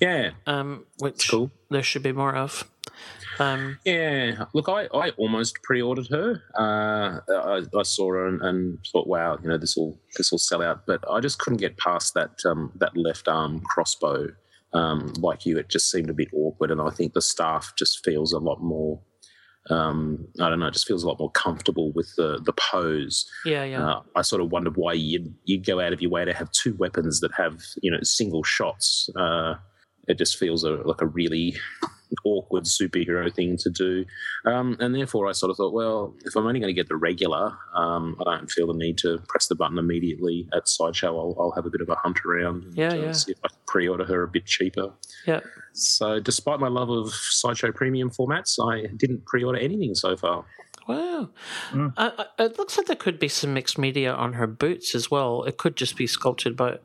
Yeah, 0.00 0.30
um, 0.46 0.86
which 0.98 1.28
cool. 1.28 1.50
there 1.70 1.82
should 1.82 2.02
be 2.02 2.12
more 2.12 2.34
of. 2.34 2.68
Um, 3.38 3.78
yeah. 3.84 4.44
Look, 4.54 4.68
I, 4.68 4.88
I 4.94 5.10
almost 5.10 5.62
pre-ordered 5.62 6.08
her. 6.08 6.42
Uh, 6.58 7.20
I, 7.30 7.62
I 7.78 7.82
saw 7.82 8.10
her 8.12 8.26
and, 8.26 8.42
and 8.42 8.78
thought, 8.92 9.06
wow, 9.06 9.38
you 9.42 9.48
know, 9.48 9.58
this 9.58 9.76
will 9.76 10.00
this 10.16 10.30
will 10.30 10.38
sell 10.38 10.62
out. 10.62 10.86
But 10.86 11.04
I 11.10 11.20
just 11.20 11.38
couldn't 11.38 11.60
get 11.60 11.78
past 11.78 12.14
that 12.14 12.38
um, 12.46 12.72
that 12.76 12.96
left 12.96 13.28
arm 13.28 13.60
crossbow. 13.60 14.28
Um, 14.74 15.12
like 15.18 15.44
you, 15.44 15.58
it 15.58 15.68
just 15.68 15.90
seemed 15.90 16.08
a 16.08 16.14
bit 16.14 16.28
awkward, 16.32 16.70
and 16.70 16.80
I 16.80 16.90
think 16.90 17.12
the 17.12 17.20
staff 17.22 17.74
just 17.76 18.04
feels 18.04 18.32
a 18.32 18.38
lot 18.38 18.62
more. 18.62 19.00
Um, 19.70 20.26
I 20.40 20.48
don't 20.48 20.58
know, 20.58 20.66
it 20.66 20.72
just 20.72 20.88
feels 20.88 21.04
a 21.04 21.08
lot 21.08 21.20
more 21.20 21.30
comfortable 21.30 21.92
with 21.92 22.10
the 22.16 22.40
the 22.44 22.54
pose. 22.54 23.30
yeah, 23.44 23.64
yeah. 23.64 23.86
Uh, 23.86 24.02
I 24.16 24.22
sort 24.22 24.42
of 24.42 24.50
wondered 24.50 24.76
why 24.76 24.94
you'd, 24.94 25.32
you'd 25.44 25.64
go 25.64 25.78
out 25.78 25.92
of 25.92 26.00
your 26.00 26.10
way 26.10 26.24
to 26.24 26.32
have 26.32 26.50
two 26.50 26.74
weapons 26.74 27.20
that 27.20 27.32
have, 27.36 27.60
you 27.80 27.90
know, 27.90 28.00
single 28.02 28.42
shots. 28.42 29.08
Uh, 29.14 29.54
it 30.08 30.18
just 30.18 30.36
feels 30.36 30.64
a, 30.64 30.70
like 30.70 31.00
a 31.00 31.06
really 31.06 31.56
awkward 32.24 32.64
superhero 32.64 33.32
thing 33.34 33.56
to 33.58 33.70
do. 33.70 34.04
Um, 34.44 34.76
and 34.80 34.94
therefore, 34.94 35.28
I 35.28 35.32
sort 35.32 35.50
of 35.50 35.56
thought, 35.56 35.72
well, 35.72 36.14
if 36.24 36.36
I'm 36.36 36.46
only 36.46 36.60
going 36.60 36.74
to 36.74 36.78
get 36.80 36.88
the 36.88 36.96
regular, 36.96 37.52
um, 37.74 38.16
I 38.20 38.36
don't 38.36 38.50
feel 38.50 38.66
the 38.68 38.74
need 38.74 38.98
to 38.98 39.18
press 39.28 39.46
the 39.46 39.54
button 39.54 39.78
immediately 39.78 40.48
at 40.54 40.68
Sideshow. 40.68 41.16
I'll, 41.18 41.36
I'll 41.38 41.52
have 41.52 41.66
a 41.66 41.70
bit 41.70 41.80
of 41.80 41.88
a 41.88 41.94
hunt 41.96 42.18
around 42.26 42.64
and 42.64 42.74
Yeah, 42.76 42.92
uh, 42.92 42.94
yeah. 42.94 43.12
see 43.12 43.32
if 43.32 43.38
I 43.44 43.48
can 43.48 43.58
pre 43.66 43.88
order 43.88 44.04
her 44.04 44.22
a 44.22 44.28
bit 44.28 44.46
cheaper. 44.46 44.92
yeah. 45.26 45.40
So, 45.74 46.20
despite 46.20 46.60
my 46.60 46.68
love 46.68 46.90
of 46.90 47.12
Sideshow 47.14 47.72
premium 47.72 48.10
formats, 48.10 48.58
I 48.62 48.88
didn't 48.96 49.24
pre 49.24 49.42
order 49.44 49.58
anything 49.58 49.94
so 49.94 50.16
far. 50.16 50.44
Wow. 50.88 51.30
Mm. 51.70 51.92
Uh, 51.96 52.24
it 52.40 52.58
looks 52.58 52.76
like 52.76 52.88
there 52.88 52.96
could 52.96 53.18
be 53.20 53.28
some 53.28 53.54
mixed 53.54 53.78
media 53.78 54.12
on 54.12 54.32
her 54.34 54.46
boots 54.48 54.94
as 54.96 55.10
well. 55.10 55.44
It 55.44 55.56
could 55.56 55.76
just 55.76 55.96
be 55.96 56.06
sculpted, 56.08 56.56
but 56.56 56.82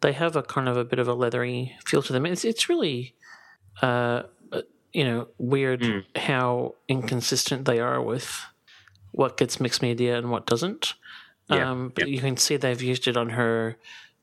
they 0.00 0.12
have 0.12 0.34
a 0.36 0.42
kind 0.42 0.68
of 0.68 0.76
a 0.76 0.84
bit 0.84 0.98
of 0.98 1.06
a 1.08 1.14
leathery 1.14 1.76
feel 1.86 2.02
to 2.02 2.12
them. 2.12 2.26
It's 2.26 2.44
it's 2.44 2.68
really, 2.68 3.14
uh, 3.82 4.24
you 4.96 5.04
know, 5.04 5.28
weird 5.36 5.80
Mm. 5.80 6.04
how 6.30 6.74
inconsistent 6.88 7.66
they 7.66 7.78
are 7.80 8.00
with 8.00 8.26
what 9.12 9.36
gets 9.36 9.60
mixed 9.60 9.82
media 9.82 10.16
and 10.16 10.30
what 10.30 10.46
doesn't. 10.46 10.94
Yeah, 11.50 11.70
Um, 11.70 11.92
but 11.94 12.08
you 12.08 12.20
can 12.20 12.36
see 12.38 12.56
they've 12.56 12.82
used 12.92 13.06
it 13.06 13.16
on 13.16 13.28
her 13.30 13.76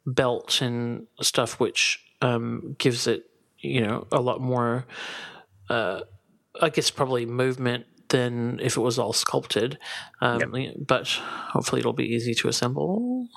belt 0.06 0.62
and 0.62 1.08
stuff, 1.22 1.60
which 1.60 2.00
um, 2.22 2.76
gives 2.80 3.06
it, 3.08 3.22
you 3.60 3.82
know, 3.86 4.08
a 4.12 4.20
lot 4.30 4.40
more. 4.42 4.86
Uh, 5.70 6.02
I 6.62 6.70
guess 6.70 6.90
probably 6.92 7.26
movement 7.26 7.86
than 8.10 8.60
if 8.62 8.78
it 8.78 8.82
was 8.82 8.98
all 8.98 9.14
sculpted. 9.14 9.78
Um, 10.22 10.40
But 10.88 11.08
hopefully 11.54 11.80
it'll 11.82 11.94
be 11.94 12.14
easy 12.16 12.34
to 12.36 12.48
assemble. 12.48 13.28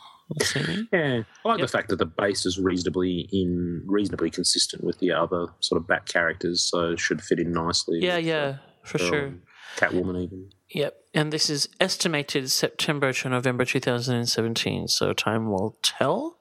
Yeah, 0.92 1.22
I 1.44 1.48
like 1.48 1.58
Yep. 1.58 1.66
the 1.66 1.68
fact 1.68 1.88
that 1.90 1.96
the 1.96 2.06
base 2.06 2.44
is 2.46 2.58
reasonably 2.58 3.28
in 3.32 3.82
reasonably 3.86 4.30
consistent 4.30 4.82
with 4.84 4.98
the 4.98 5.12
other 5.12 5.46
sort 5.60 5.80
of 5.80 5.86
back 5.86 6.06
characters, 6.06 6.62
so 6.62 6.92
it 6.92 7.00
should 7.00 7.22
fit 7.22 7.38
in 7.38 7.52
nicely. 7.52 8.00
Yeah, 8.02 8.16
yeah, 8.16 8.56
for 8.82 8.98
sure. 8.98 9.26
um, 9.28 9.42
Catwoman 9.76 10.22
even. 10.24 10.50
Yep. 10.70 10.96
And 11.14 11.32
this 11.32 11.48
is 11.48 11.68
estimated 11.80 12.50
September 12.50 13.12
to 13.12 13.28
November 13.28 13.64
2017, 13.64 14.88
so 14.88 15.12
time 15.12 15.48
will 15.50 15.76
tell. 15.82 16.38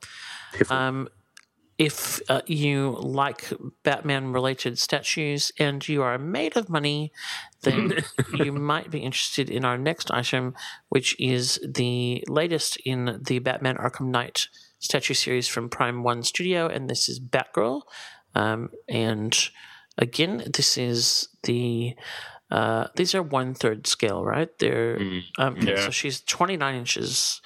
Um, 0.70 1.10
if 1.78 2.22
uh, 2.30 2.42
you 2.48 2.98
like 3.02 3.52
Batman 3.84 4.32
related 4.32 4.80
statues 4.80 5.52
and 5.60 5.86
you 5.88 6.02
are 6.04 6.18
made 6.18 6.56
of 6.56 6.70
money, 6.70 7.12
then 7.64 7.94
you 8.34 8.52
might 8.54 8.90
be 8.90 9.00
interested 9.00 9.50
in 9.50 9.66
our 9.66 9.78
next 9.78 10.10
item, 10.12 10.54
which 10.90 11.20
is 11.20 11.60
the 11.68 12.24
latest 12.28 12.78
in 12.86 13.20
the 13.26 13.40
Batman 13.40 13.76
Arkham 13.76 14.08
Knight 14.08 14.48
statue 14.80 15.14
series 15.14 15.48
from 15.48 15.70
Prime 15.70 16.04
One 16.04 16.24
Studio, 16.24 16.68
and 16.68 16.90
this 16.90 17.10
is 17.10 17.20
Batgirl. 17.20 17.82
Um, 18.36 18.70
and 18.88 19.38
again, 19.98 20.44
this 20.54 20.78
is 20.78 21.28
the 21.44 21.96
uh, 22.52 22.88
these 22.96 23.16
are 23.16 23.24
one 23.24 23.54
third 23.56 23.88
scale, 23.88 24.24
right? 24.24 24.50
They're 24.60 25.00
Mm. 25.00 25.22
um, 25.40 25.58
Yeah. 25.58 25.84
so 25.84 25.90
she's 25.90 26.22
twenty 26.22 26.56
nine 26.58 26.76
inches 26.76 27.42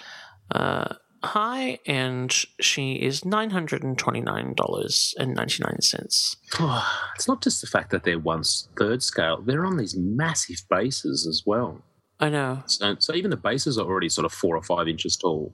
uh, 0.53 0.95
high, 1.23 1.79
and 1.85 2.31
she 2.59 2.93
is 2.93 3.25
nine 3.25 3.49
hundred 3.49 3.83
and 3.83 3.97
twenty 3.97 4.21
nine 4.21 4.53
dollars 4.55 5.13
and 5.19 5.35
ninety 5.35 5.63
nine 5.63 5.81
cents. 5.81 6.37
Oh, 6.59 6.87
it's 7.15 7.27
not 7.27 7.41
just 7.41 7.61
the 7.61 7.67
fact 7.67 7.91
that 7.91 8.03
they're 8.03 8.19
one 8.19 8.43
third 8.77 9.03
scale; 9.03 9.41
they're 9.41 9.65
on 9.65 9.77
these 9.77 9.95
massive 9.97 10.61
bases 10.69 11.27
as 11.27 11.43
well. 11.45 11.81
I 12.19 12.29
know. 12.29 12.63
So, 12.65 12.95
so 12.99 13.13
even 13.15 13.31
the 13.31 13.37
bases 13.37 13.77
are 13.77 13.85
already 13.85 14.09
sort 14.09 14.25
of 14.25 14.33
four 14.33 14.55
or 14.57 14.61
five 14.63 14.87
inches 14.87 15.15
tall. 15.15 15.53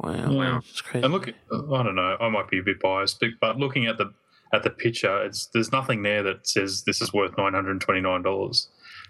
Wow, 0.00 0.30
Yeah. 0.30 0.58
it's 0.58 0.80
crazy. 0.80 1.04
And 1.04 1.12
look, 1.12 1.28
I 1.28 1.82
don't 1.82 1.94
know. 1.96 2.16
I 2.20 2.28
might 2.28 2.48
be 2.48 2.58
a 2.58 2.62
bit 2.62 2.78
biased, 2.80 3.18
but, 3.20 3.30
but 3.40 3.56
looking 3.58 3.86
at 3.86 3.98
the 3.98 4.12
at 4.52 4.62
the 4.62 4.70
picture, 4.70 5.24
it's 5.24 5.46
there's 5.52 5.72
nothing 5.72 6.02
there 6.02 6.22
that 6.22 6.46
says 6.46 6.84
this 6.84 7.00
is 7.02 7.12
worth 7.12 7.36
nine 7.36 7.54
hundred 7.54 7.80
twenty 7.80 8.00
nine 8.00 8.22
dollars. 8.22 8.68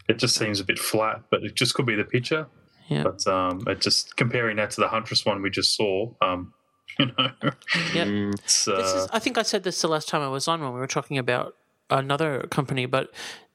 It 0.08 0.18
just 0.18 0.34
seems 0.36 0.58
a 0.60 0.64
bit 0.64 0.78
flat, 0.78 1.22
but 1.30 1.42
it 1.42 1.54
just 1.54 1.74
could 1.74 1.84
be 1.84 1.94
the 1.94 2.04
picture. 2.04 2.46
Yeah. 2.88 3.04
But 3.04 3.26
um, 3.26 3.62
it 3.66 3.80
just 3.80 4.16
comparing 4.16 4.56
that 4.56 4.70
to 4.72 4.80
the 4.80 4.88
Huntress 4.88 5.24
one 5.24 5.42
we 5.42 5.50
just 5.50 5.76
saw, 5.76 6.12
um, 6.22 6.52
you 6.98 7.06
know, 7.06 7.30
Yeah. 7.94 8.04
Mm, 8.04 8.42
This 8.42 8.68
uh, 8.68 8.72
is, 8.76 9.08
I 9.12 9.18
think 9.18 9.38
I 9.38 9.42
said 9.42 9.62
this 9.62 9.80
the 9.80 9.88
last 9.88 10.08
time 10.08 10.22
I 10.22 10.28
was 10.28 10.48
on 10.48 10.62
when 10.62 10.72
we 10.72 10.80
were 10.80 10.86
talking 10.86 11.18
about 11.18 11.54
another 11.90 12.46
company, 12.50 12.86
but 12.86 13.10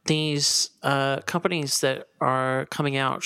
these 0.06 0.72
uh, 0.82 1.18
companies 1.22 1.82
that 1.82 2.08
are 2.20 2.66
coming 2.68 2.98
out 2.98 3.26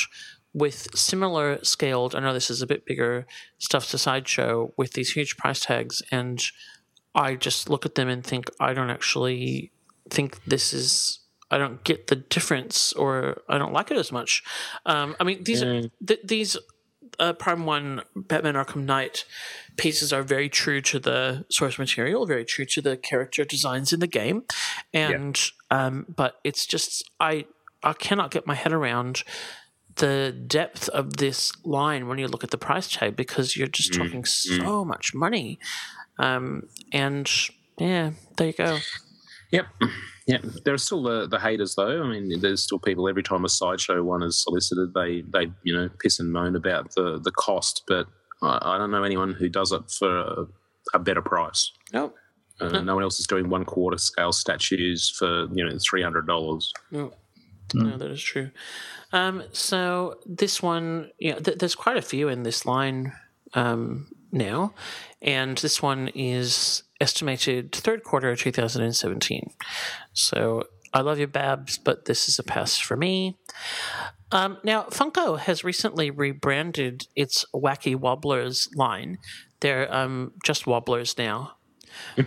with 0.53 0.87
similar 0.95 1.63
scaled, 1.63 2.15
I 2.15 2.19
know 2.19 2.33
this 2.33 2.49
is 2.49 2.61
a 2.61 2.67
bit 2.67 2.85
bigger 2.85 3.27
stuff 3.57 3.89
to 3.91 3.97
Sideshow 3.97 4.73
with 4.77 4.93
these 4.93 5.11
huge 5.11 5.37
price 5.37 5.59
tags, 5.59 6.01
and 6.11 6.41
I 7.13 7.35
just 7.35 7.69
look 7.69 7.85
at 7.85 7.95
them 7.95 8.09
and 8.09 8.23
think, 8.23 8.49
I 8.59 8.73
don't 8.73 8.89
actually 8.89 9.71
think 10.09 10.43
this 10.45 10.73
is. 10.73 11.19
I 11.49 11.57
don't 11.57 11.83
get 11.83 12.07
the 12.07 12.15
difference, 12.15 12.93
or 12.93 13.41
I 13.47 13.57
don't 13.57 13.73
like 13.73 13.91
it 13.91 13.97
as 13.97 14.11
much. 14.11 14.43
Um, 14.85 15.15
I 15.19 15.23
mean, 15.23 15.43
these 15.43 15.61
are 15.63 15.89
th- 16.05 16.19
these 16.23 16.57
uh, 17.19 17.33
Prime 17.33 17.65
One 17.65 18.01
Batman 18.15 18.55
Arkham 18.55 18.83
Knight 18.85 19.25
pieces 19.77 20.11
are 20.11 20.23
very 20.23 20.49
true 20.49 20.81
to 20.81 20.99
the 20.99 21.45
source 21.49 21.79
material, 21.79 22.25
very 22.25 22.45
true 22.45 22.65
to 22.65 22.81
the 22.81 22.97
character 22.97 23.45
designs 23.45 23.93
in 23.93 23.99
the 23.99 24.07
game, 24.07 24.43
and 24.93 25.39
um, 25.71 26.05
but 26.13 26.39
it's 26.43 26.65
just 26.65 27.09
I 27.19 27.45
I 27.83 27.93
cannot 27.93 28.31
get 28.31 28.45
my 28.45 28.55
head 28.55 28.73
around 28.73 29.23
the 29.95 30.31
depth 30.31 30.89
of 30.89 31.17
this 31.17 31.51
line 31.65 32.07
when 32.07 32.19
you 32.19 32.27
look 32.27 32.43
at 32.43 32.51
the 32.51 32.57
price 32.57 32.87
tag 32.87 33.15
because 33.15 33.57
you're 33.57 33.67
just 33.67 33.93
talking 33.93 34.25
so 34.25 34.85
much 34.85 35.13
money, 35.15 35.59
um, 36.19 36.63
and 36.91 37.29
yeah, 37.79 38.11
there 38.37 38.47
you 38.47 38.53
go. 38.53 38.77
Yep. 39.51 39.65
Yep. 40.27 40.41
There 40.65 40.73
are 40.73 40.77
still 40.77 41.03
the, 41.03 41.25
the 41.25 41.39
haters, 41.39 41.75
though. 41.75 42.03
I 42.03 42.05
mean, 42.05 42.41
there's 42.41 42.61
still 42.61 42.79
people 42.79 43.07
every 43.07 43.23
time 43.23 43.45
a 43.45 43.47
sideshow 43.47 44.03
one 44.03 44.21
is 44.21 44.43
solicited, 44.43 44.93
they, 44.93 45.21
they 45.21 45.49
you 45.63 45.73
know, 45.73 45.89
piss 45.99 46.19
and 46.19 46.33
moan 46.33 46.57
about 46.57 46.93
the, 46.95 47.17
the 47.23 47.31
cost, 47.31 47.83
but 47.87 48.07
I, 48.41 48.59
I 48.61 48.77
don't 48.77 48.91
know 48.91 49.03
anyone 49.03 49.31
who 49.31 49.47
does 49.47 49.71
it 49.71 49.89
for 49.89 50.19
a, 50.19 50.45
a 50.95 50.99
better 50.99 51.21
price. 51.21 51.71
No. 51.93 52.13
Uh, 52.59 52.81
no 52.81 52.95
one 52.95 53.05
else 53.05 53.21
is 53.21 53.27
doing 53.27 53.47
one 53.47 53.63
quarter 53.63 53.97
scale 53.97 54.33
statues 54.33 55.09
for, 55.17 55.47
you 55.53 55.63
know, 55.63 55.71
$300. 55.71 56.63
No. 56.91 57.13
No, 57.73 57.97
that 57.97 58.11
is 58.11 58.21
true. 58.21 58.51
Um, 59.13 59.43
so 59.53 60.19
this 60.25 60.61
one, 60.61 61.11
you 61.19 61.31
know, 61.33 61.39
th- 61.39 61.57
there's 61.57 61.75
quite 61.75 61.97
a 61.97 62.01
few 62.01 62.27
in 62.27 62.43
this 62.43 62.65
line 62.65 63.13
um, 63.53 64.07
now, 64.31 64.73
and 65.21 65.57
this 65.57 65.81
one 65.81 66.09
is 66.09 66.83
estimated 66.99 67.71
third 67.71 68.03
quarter 68.03 68.31
of 68.31 68.39
2017. 68.39 69.51
So 70.13 70.63
I 70.93 71.01
love 71.01 71.19
you, 71.19 71.27
Babs, 71.27 71.77
but 71.77 72.05
this 72.05 72.27
is 72.27 72.39
a 72.39 72.43
pass 72.43 72.77
for 72.77 72.97
me. 72.97 73.37
Um, 74.31 74.57
now, 74.63 74.83
Funko 74.83 75.39
has 75.39 75.63
recently 75.63 76.09
rebranded 76.11 77.07
its 77.15 77.45
Wacky 77.53 77.95
Wobblers 77.95 78.69
line. 78.75 79.19
They're 79.59 79.93
um, 79.93 80.33
just 80.43 80.65
Wobblers 80.65 81.17
now. 81.17 81.53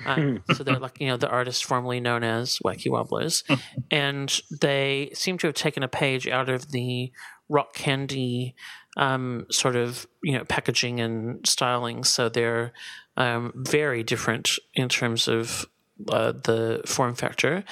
Uh, 0.07 0.35
so 0.55 0.65
they're 0.65 0.79
like 0.79 1.01
you 1.01 1.09
know 1.09 1.17
the 1.17 1.29
artist 1.29 1.65
formerly 1.65 2.01
known 2.01 2.25
as 2.25 2.59
Wacky 2.65 2.91
Wobblers, 2.91 3.45
and 3.91 4.41
they 4.61 5.11
seem 5.15 5.39
to 5.39 5.47
have 5.49 5.55
taken 5.55 5.83
a 5.83 5.89
page 5.89 6.27
out 6.27 6.49
of 6.49 6.71
the 6.71 7.13
rock 7.49 7.75
candy 7.75 8.55
um, 9.01 9.47
sort 9.51 9.75
of 9.75 10.07
you 10.23 10.39
know 10.39 10.45
packaging 10.45 11.01
and 11.01 11.45
styling. 11.49 12.05
So 12.05 12.29
they're 12.29 12.73
um, 13.17 13.53
very 13.57 14.05
different 14.05 14.51
in 14.75 14.89
terms 14.89 15.27
of 15.27 15.67
uh, 16.09 16.33
the 16.33 16.83
form 16.87 17.15
factor, 17.15 17.65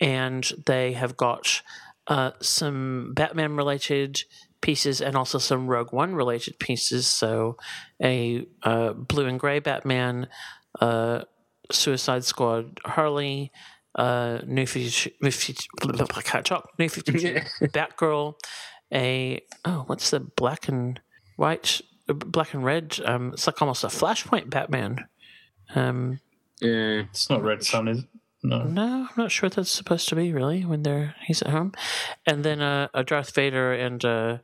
and 0.00 0.50
they 0.64 0.92
have 0.92 1.16
got 1.16 1.60
uh, 2.06 2.30
some 2.40 3.12
Batman 3.14 3.56
related 3.56 4.22
pieces 4.62 5.00
and 5.02 5.16
also 5.16 5.38
some 5.38 5.66
Rogue 5.66 5.92
One 5.92 6.14
related 6.14 6.58
pieces. 6.58 7.06
So 7.06 7.56
a 8.02 8.46
uh, 8.62 8.92
blue 8.92 9.26
and 9.26 9.40
gray 9.40 9.58
Batman, 9.58 10.28
uh, 10.80 11.22
Suicide 11.70 12.24
Squad 12.24 12.78
Harley, 12.84 13.50
uh, 13.96 14.38
New 14.46 14.66
Fifty, 14.66 15.16
50 15.20 15.56
I 16.14 16.22
can't 16.22 16.46
talk. 16.46 16.70
New 16.78 16.88
Fifty 16.88 17.12
Two, 17.12 17.34
Batgirl, 17.68 18.34
a 18.92 19.42
oh, 19.64 19.84
what's 19.86 20.10
the 20.10 20.20
black 20.20 20.68
and 20.68 21.00
white, 21.36 21.80
black 22.06 22.54
and 22.54 22.64
red? 22.64 22.98
Um, 23.04 23.32
it's 23.32 23.46
like 23.46 23.60
almost 23.60 23.84
a 23.84 23.88
Flashpoint 23.88 24.50
Batman. 24.50 25.06
Um, 25.74 26.20
Yeah. 26.60 27.02
It's 27.10 27.28
not 27.28 27.42
Red 27.42 27.64
Sun, 27.64 27.88
is 27.88 27.98
it? 28.00 28.04
No. 28.42 28.62
no, 28.62 29.08
I'm 29.10 29.16
not 29.16 29.32
sure 29.32 29.48
what 29.48 29.56
that's 29.56 29.70
supposed 29.70 30.08
to 30.08 30.14
be 30.14 30.32
really 30.32 30.64
when 30.64 30.84
they're 30.84 31.16
he's 31.26 31.42
at 31.42 31.48
home, 31.50 31.72
and 32.26 32.44
then 32.44 32.60
uh, 32.60 32.86
a 32.94 33.02
Darth 33.02 33.34
Vader 33.34 33.72
and 33.72 34.04
uh, 34.04 34.38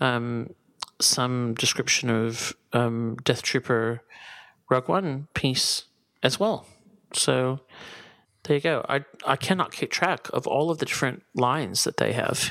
um, 0.00 0.50
some 1.00 1.54
description 1.54 2.10
of 2.10 2.54
um, 2.74 3.16
Death 3.24 3.40
Trooper 3.40 4.02
Rogue 4.68 4.88
One 4.88 5.28
piece 5.32 5.84
as 6.22 6.38
well. 6.38 6.66
So 7.14 7.60
there 8.42 8.56
you 8.56 8.60
go. 8.60 8.84
I 8.86 9.04
I 9.26 9.36
cannot 9.36 9.72
keep 9.72 9.90
track 9.90 10.28
of 10.34 10.46
all 10.46 10.70
of 10.70 10.76
the 10.78 10.84
different 10.84 11.22
lines 11.34 11.84
that 11.84 11.96
they 11.96 12.12
have. 12.12 12.50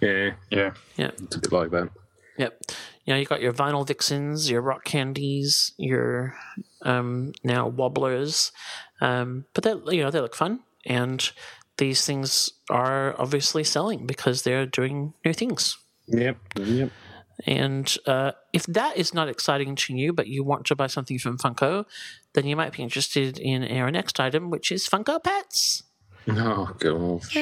Yeah. 0.00 0.32
Yeah. 0.50 0.72
Yeah. 0.96 1.10
It's 1.22 1.36
a 1.36 1.40
bit 1.40 1.52
like 1.52 1.70
that. 1.70 1.90
Yep. 2.38 2.60
You 3.04 3.14
know, 3.14 3.20
you 3.20 3.26
got 3.26 3.42
your 3.42 3.52
vinyl 3.52 3.86
vixens, 3.86 4.50
your 4.50 4.62
rock 4.62 4.84
candies, 4.84 5.72
your 5.76 6.34
um, 6.82 7.32
now 7.44 7.68
wobblers, 7.68 8.52
um, 9.00 9.44
but 9.52 9.64
they 9.64 9.96
you 9.96 10.02
know 10.02 10.10
they 10.10 10.20
look 10.20 10.34
fun, 10.34 10.60
and 10.86 11.30
these 11.76 12.04
things 12.04 12.52
are 12.70 13.14
obviously 13.18 13.64
selling 13.64 14.06
because 14.06 14.42
they're 14.42 14.66
doing 14.66 15.12
new 15.24 15.32
things. 15.32 15.76
Yep. 16.06 16.36
Yep. 16.56 16.90
And 17.46 17.96
uh, 18.06 18.32
if 18.52 18.66
that 18.66 18.96
is 18.96 19.14
not 19.14 19.28
exciting 19.28 19.74
to 19.76 19.94
you, 19.94 20.12
but 20.12 20.28
you 20.28 20.44
want 20.44 20.66
to 20.66 20.76
buy 20.76 20.86
something 20.86 21.18
from 21.18 21.38
Funko, 21.38 21.86
then 22.34 22.46
you 22.46 22.54
might 22.54 22.72
be 22.72 22.82
interested 22.82 23.38
in 23.38 23.64
our 23.78 23.90
next 23.90 24.20
item, 24.20 24.50
which 24.50 24.70
is 24.70 24.88
Funko 24.88 25.22
Pets. 25.22 25.82
Oh, 26.28 26.70
gosh. 26.78 27.36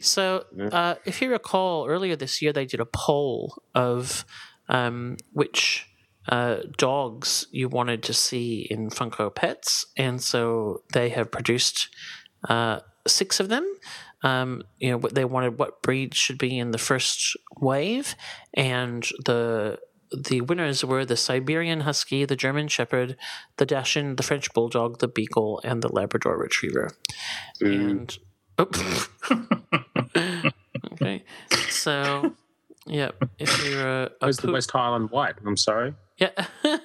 So, 0.00 0.44
uh, 0.72 0.94
if 1.04 1.20
you 1.20 1.30
recall, 1.30 1.86
earlier 1.86 2.16
this 2.16 2.40
year 2.40 2.52
they 2.52 2.64
did 2.64 2.80
a 2.80 2.86
poll 2.86 3.60
of 3.74 4.24
um, 4.68 5.16
which 5.32 5.86
uh, 6.28 6.58
dogs 6.76 7.46
you 7.50 7.68
wanted 7.68 8.02
to 8.04 8.12
see 8.12 8.66
in 8.70 8.90
Funko 8.90 9.34
Pets, 9.34 9.86
and 9.96 10.22
so 10.22 10.82
they 10.92 11.08
have 11.10 11.30
produced 11.30 11.88
uh, 12.48 12.80
six 13.06 13.40
of 13.40 13.48
them. 13.48 13.66
Um, 14.22 14.62
you 14.78 14.90
know, 14.90 14.96
what 14.98 15.14
they 15.14 15.24
wanted 15.24 15.58
what 15.58 15.82
breed 15.82 16.14
should 16.14 16.38
be 16.38 16.58
in 16.58 16.70
the 16.70 16.78
first 16.78 17.36
wave, 17.60 18.16
and 18.54 19.06
the 19.24 19.78
the 20.12 20.40
winners 20.40 20.84
were 20.84 21.04
the 21.04 21.16
Siberian 21.16 21.80
Husky, 21.80 22.24
the 22.24 22.36
German 22.36 22.68
Shepherd, 22.68 23.16
the 23.56 23.66
Dachshund, 23.66 24.16
the 24.16 24.22
French 24.22 24.52
Bulldog, 24.54 24.98
the 24.98 25.08
Beagle, 25.08 25.60
and 25.64 25.82
the 25.82 25.92
Labrador 25.92 26.38
Retriever. 26.38 26.90
And 27.60 28.16
oh. 28.58 29.08
okay, 30.92 31.24
so 31.68 32.34
yeah, 32.86 33.10
if 33.38 33.64
you're 33.68 34.04
a, 34.04 34.10
a 34.20 34.32
the 34.32 34.52
West 34.52 34.70
Highland 34.70 35.10
White? 35.10 35.34
I'm 35.44 35.56
sorry. 35.56 35.94
yeah. 36.18 36.30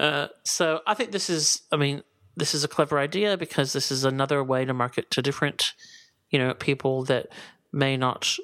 uh, 0.00 0.28
so 0.44 0.80
I 0.86 0.94
think 0.94 1.12
this 1.12 1.30
is, 1.30 1.62
I 1.70 1.76
mean, 1.76 2.02
this 2.36 2.54
is 2.54 2.64
a 2.64 2.68
clever 2.68 2.98
idea 2.98 3.36
because 3.36 3.72
this 3.72 3.92
is 3.92 4.04
another 4.04 4.42
way 4.42 4.64
to 4.64 4.74
market 4.74 5.10
to 5.12 5.22
different, 5.22 5.74
you 6.30 6.38
know, 6.38 6.54
people 6.54 7.04
that 7.04 7.28
may 7.72 7.96
not 7.96 8.36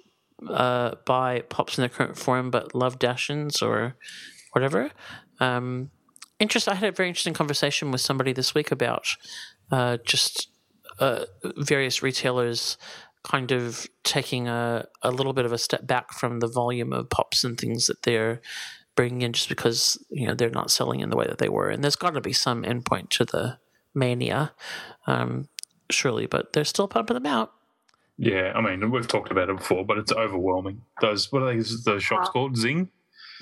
uh, 0.47 0.95
buy 1.05 1.41
pops 1.49 1.79
in 1.79 1.83
their 1.83 1.89
current 1.89 2.17
form 2.17 2.51
but 2.51 2.75
love 2.75 2.99
Dachshunds 2.99 3.63
or 3.63 3.97
whatever. 4.53 4.91
Um, 5.41 5.91
interest. 6.39 6.69
I 6.69 6.75
had 6.75 6.89
a 6.89 6.93
very 6.93 7.09
interesting 7.09 7.35
conversation 7.35 7.91
with 7.91 8.01
somebody 8.01 8.33
this 8.33 8.55
week 8.55 8.71
about 8.71 9.07
uh, 9.71 9.99
just 10.05 10.49
uh, 10.99 11.25
various 11.57 12.03
retailers 12.03 12.77
kind 13.25 13.51
of 13.51 13.87
taking 14.05 14.49
a, 14.49 14.87
a 15.03 15.11
little 15.11 15.33
bit 15.33 15.45
of 15.45 15.53
a 15.53 15.59
step 15.59 15.87
back 15.87 16.13
from 16.13 16.41
the 16.41 16.47
volume 16.47 16.93
of 16.93 17.11
pops 17.11 17.45
and 17.45 17.59
things 17.59 17.87
that 17.87 18.03
they're 18.03 18.41
bringing 18.97 19.23
in 19.23 19.33
just 19.33 19.49
because 19.49 20.03
you 20.11 20.27
know 20.27 20.35
they're 20.35 20.51
not 20.51 20.71
selling 20.71 21.01
in 21.01 21.11
the 21.11 21.17
way 21.17 21.27
that 21.27 21.39
they 21.39 21.49
were 21.49 21.69
and 21.69 21.85
there's 21.85 21.95
got 21.95 22.15
to 22.15 22.21
be 22.21 22.33
some 22.33 22.65
endpoint 22.65 23.11
to 23.11 23.25
the 23.25 23.59
mania 23.95 24.53
um, 25.07 25.49
surely 25.89 26.27
but 26.27 26.53
they're 26.53 26.65
still 26.65 26.89
pumping 26.89 27.15
them 27.15 27.27
out 27.27 27.53
Yeah, 28.19 28.53
I 28.55 28.61
mean, 28.61 28.91
we've 28.91 29.07
talked 29.07 29.31
about 29.31 29.49
it 29.49 29.57
before, 29.57 29.85
but 29.85 29.97
it's 29.97 30.13
overwhelming. 30.13 30.83
Those, 31.01 31.31
what 31.31 31.43
are 31.43 31.55
these 31.55 31.85
those 31.85 32.03
shops 32.03 32.29
called? 32.29 32.57
Zing? 32.57 32.91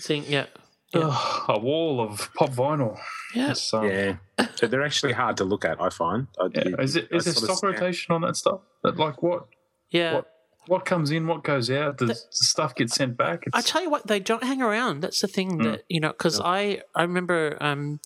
Zing, 0.01 0.25
yeah 0.29 0.47
Yeah. 0.95 1.09
Ugh, 1.11 1.45
a 1.49 1.59
wall 1.59 2.01
of 2.01 2.31
pop 2.35 2.51
vinyl. 2.51 2.99
yeah 3.35 3.51
It's, 3.53 3.73
um, 3.73 3.87
Yeah. 3.87 4.17
So 4.57 4.67
they're 4.67 4.85
actually 4.85 5.15
hard 5.15 5.39
to 5.39 5.45
look 5.45 5.65
at, 5.65 5.81
I 5.81 5.89
find. 5.89 6.27
I, 6.39 6.49
yeah. 6.55 6.81
Is, 6.81 6.97
it, 6.97 7.09
is 7.11 7.27
I 7.27 7.31
there 7.31 7.35
stock 7.35 7.63
rotation 7.63 8.15
on 8.15 8.21
that 8.21 8.37
stuff? 8.37 8.61
That, 8.83 8.99
like, 8.99 9.23
what 9.23 9.47
yeah 9.91 10.17
What? 10.17 10.27
what 10.67 10.85
comes 10.85 11.11
in, 11.11 11.27
what 11.27 11.43
goes 11.43 11.71
out? 11.71 11.99
Does 11.99 12.09
the 12.09 12.15
stuff 12.33 12.75
get 12.75 12.91
sent 12.91 13.17
back? 13.17 13.45
I 13.55 13.63
tell 13.63 13.83
you 13.83 13.89
what, 13.89 14.07
they 14.09 14.21
don't 14.21 14.43
hang 14.43 14.61
around. 14.61 15.01
That's 15.01 15.21
the 15.21 15.29
thing 15.29 15.59
that 15.59 15.85
you 15.89 16.01
know, 16.01 16.09
because 16.09 16.41
I 16.41 16.83
I 16.95 17.03
remember 17.03 17.57
um, 17.61 18.01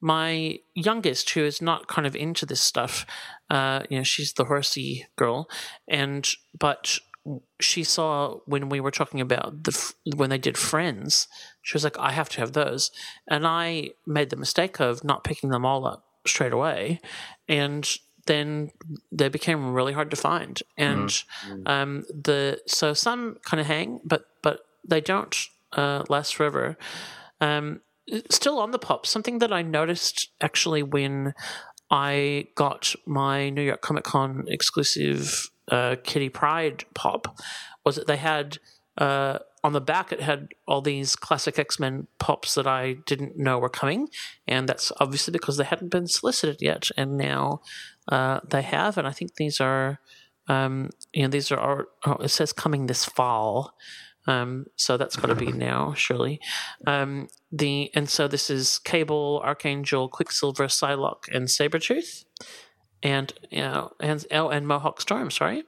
my 0.00 0.58
youngest 0.74 1.30
who 1.30 1.44
is 1.44 1.62
not 1.62 1.86
kind 1.88 2.06
of 2.06 2.14
into 2.14 2.44
this 2.44 2.60
stuff. 2.60 3.06
Uh, 3.54 3.84
you 3.88 3.98
know, 3.98 4.02
she's 4.02 4.32
the 4.32 4.46
horsey 4.46 5.06
girl, 5.14 5.48
and 5.86 6.28
but 6.58 6.98
she 7.60 7.84
saw 7.84 8.38
when 8.46 8.68
we 8.68 8.80
were 8.80 8.90
talking 8.90 9.20
about 9.20 9.62
the 9.62 9.94
when 10.16 10.30
they 10.30 10.38
did 10.38 10.58
Friends, 10.58 11.28
she 11.62 11.76
was 11.76 11.84
like, 11.84 11.98
I 11.98 12.10
have 12.10 12.28
to 12.30 12.40
have 12.40 12.52
those, 12.52 12.90
and 13.28 13.46
I 13.46 13.90
made 14.06 14.30
the 14.30 14.36
mistake 14.44 14.80
of 14.80 15.04
not 15.04 15.22
picking 15.22 15.50
them 15.50 15.64
all 15.64 15.86
up 15.86 16.04
straight 16.26 16.52
away, 16.52 17.00
and 17.48 17.88
then 18.26 18.72
they 19.12 19.28
became 19.28 19.72
really 19.72 19.92
hard 19.92 20.10
to 20.10 20.16
find. 20.16 20.60
And 20.76 21.10
um, 21.66 22.04
the 22.10 22.60
so 22.66 22.92
some 22.92 23.36
kind 23.44 23.60
of 23.60 23.68
hang 23.68 24.00
but 24.04 24.24
but 24.42 24.60
they 24.84 25.00
don't 25.00 25.36
uh, 25.74 26.02
last 26.08 26.34
forever. 26.34 26.76
Um, 27.40 27.82
still 28.30 28.58
on 28.58 28.70
the 28.70 28.78
pop 28.78 29.06
something 29.06 29.38
that 29.38 29.50
i 29.50 29.62
noticed 29.62 30.28
actually 30.42 30.82
when 30.82 31.32
i 31.94 32.46
got 32.56 32.94
my 33.06 33.48
new 33.50 33.62
york 33.62 33.80
comic 33.80 34.04
con 34.04 34.44
exclusive 34.48 35.50
uh, 35.68 35.96
Kitty 36.04 36.28
Pryde 36.28 36.84
pop 36.92 37.38
was 37.86 37.96
that 37.96 38.06
they 38.06 38.18
had 38.18 38.58
uh, 38.98 39.38
on 39.62 39.72
the 39.72 39.80
back 39.80 40.12
it 40.12 40.20
had 40.20 40.48
all 40.68 40.82
these 40.82 41.16
classic 41.16 41.58
x-men 41.58 42.06
pops 42.18 42.54
that 42.54 42.66
i 42.66 42.96
didn't 43.06 43.38
know 43.38 43.58
were 43.58 43.70
coming. 43.70 44.08
And 44.46 44.68
that's 44.68 44.92
obviously 45.00 45.32
because 45.32 45.56
they 45.56 45.64
hadn't 45.64 45.90
been 45.90 46.06
solicited 46.06 46.60
yet. 46.60 46.90
And 46.96 47.16
now 47.16 47.62
uh, 48.08 48.40
they 48.48 48.62
have. 48.62 48.98
And 48.98 49.08
i 49.08 49.10
think 49.10 49.36
these 49.36 49.60
are 49.60 50.00
um, 50.46 50.90
you 51.14 51.22
know 51.22 51.28
these 51.28 51.50
are 51.50 51.86
oh, 52.04 52.12
it 52.16 52.28
says 52.28 52.52
coming 52.52 52.86
this 52.86 53.04
fall 53.04 53.74
um, 54.26 54.66
so 54.76 54.96
that's 54.96 55.16
got 55.16 55.28
to 55.28 55.34
be 55.34 55.52
now 55.52 55.92
surely 55.94 56.40
um, 56.86 57.28
the 57.52 57.90
and 57.94 58.08
so 58.08 58.26
this 58.26 58.50
is 58.50 58.78
cable 58.78 59.40
archangel 59.44 60.08
quicksilver 60.08 60.66
psylocke 60.66 61.28
and 61.32 61.48
sabretooth 61.48 62.24
and 63.04 63.32
you 63.50 63.60
know, 63.60 63.92
and 64.00 64.26
oh, 64.32 64.48
and 64.48 64.66
Mohawk 64.66 65.00
Storm. 65.00 65.30
Sorry, 65.30 65.62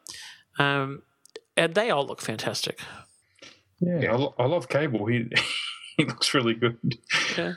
um, 0.59 1.03
and 1.57 1.75
they 1.75 1.91
all 1.91 2.07
look 2.07 2.23
fantastic. 2.23 2.81
Yeah, 3.81 4.13
I, 4.13 4.17
lo- 4.17 4.35
I 4.39 4.47
love 4.47 4.69
Cable. 4.69 5.07
He 5.07 5.31
he 5.97 6.05
looks 6.07 6.35
really 6.35 6.55
good. 6.55 6.79
Yeah. 7.37 7.53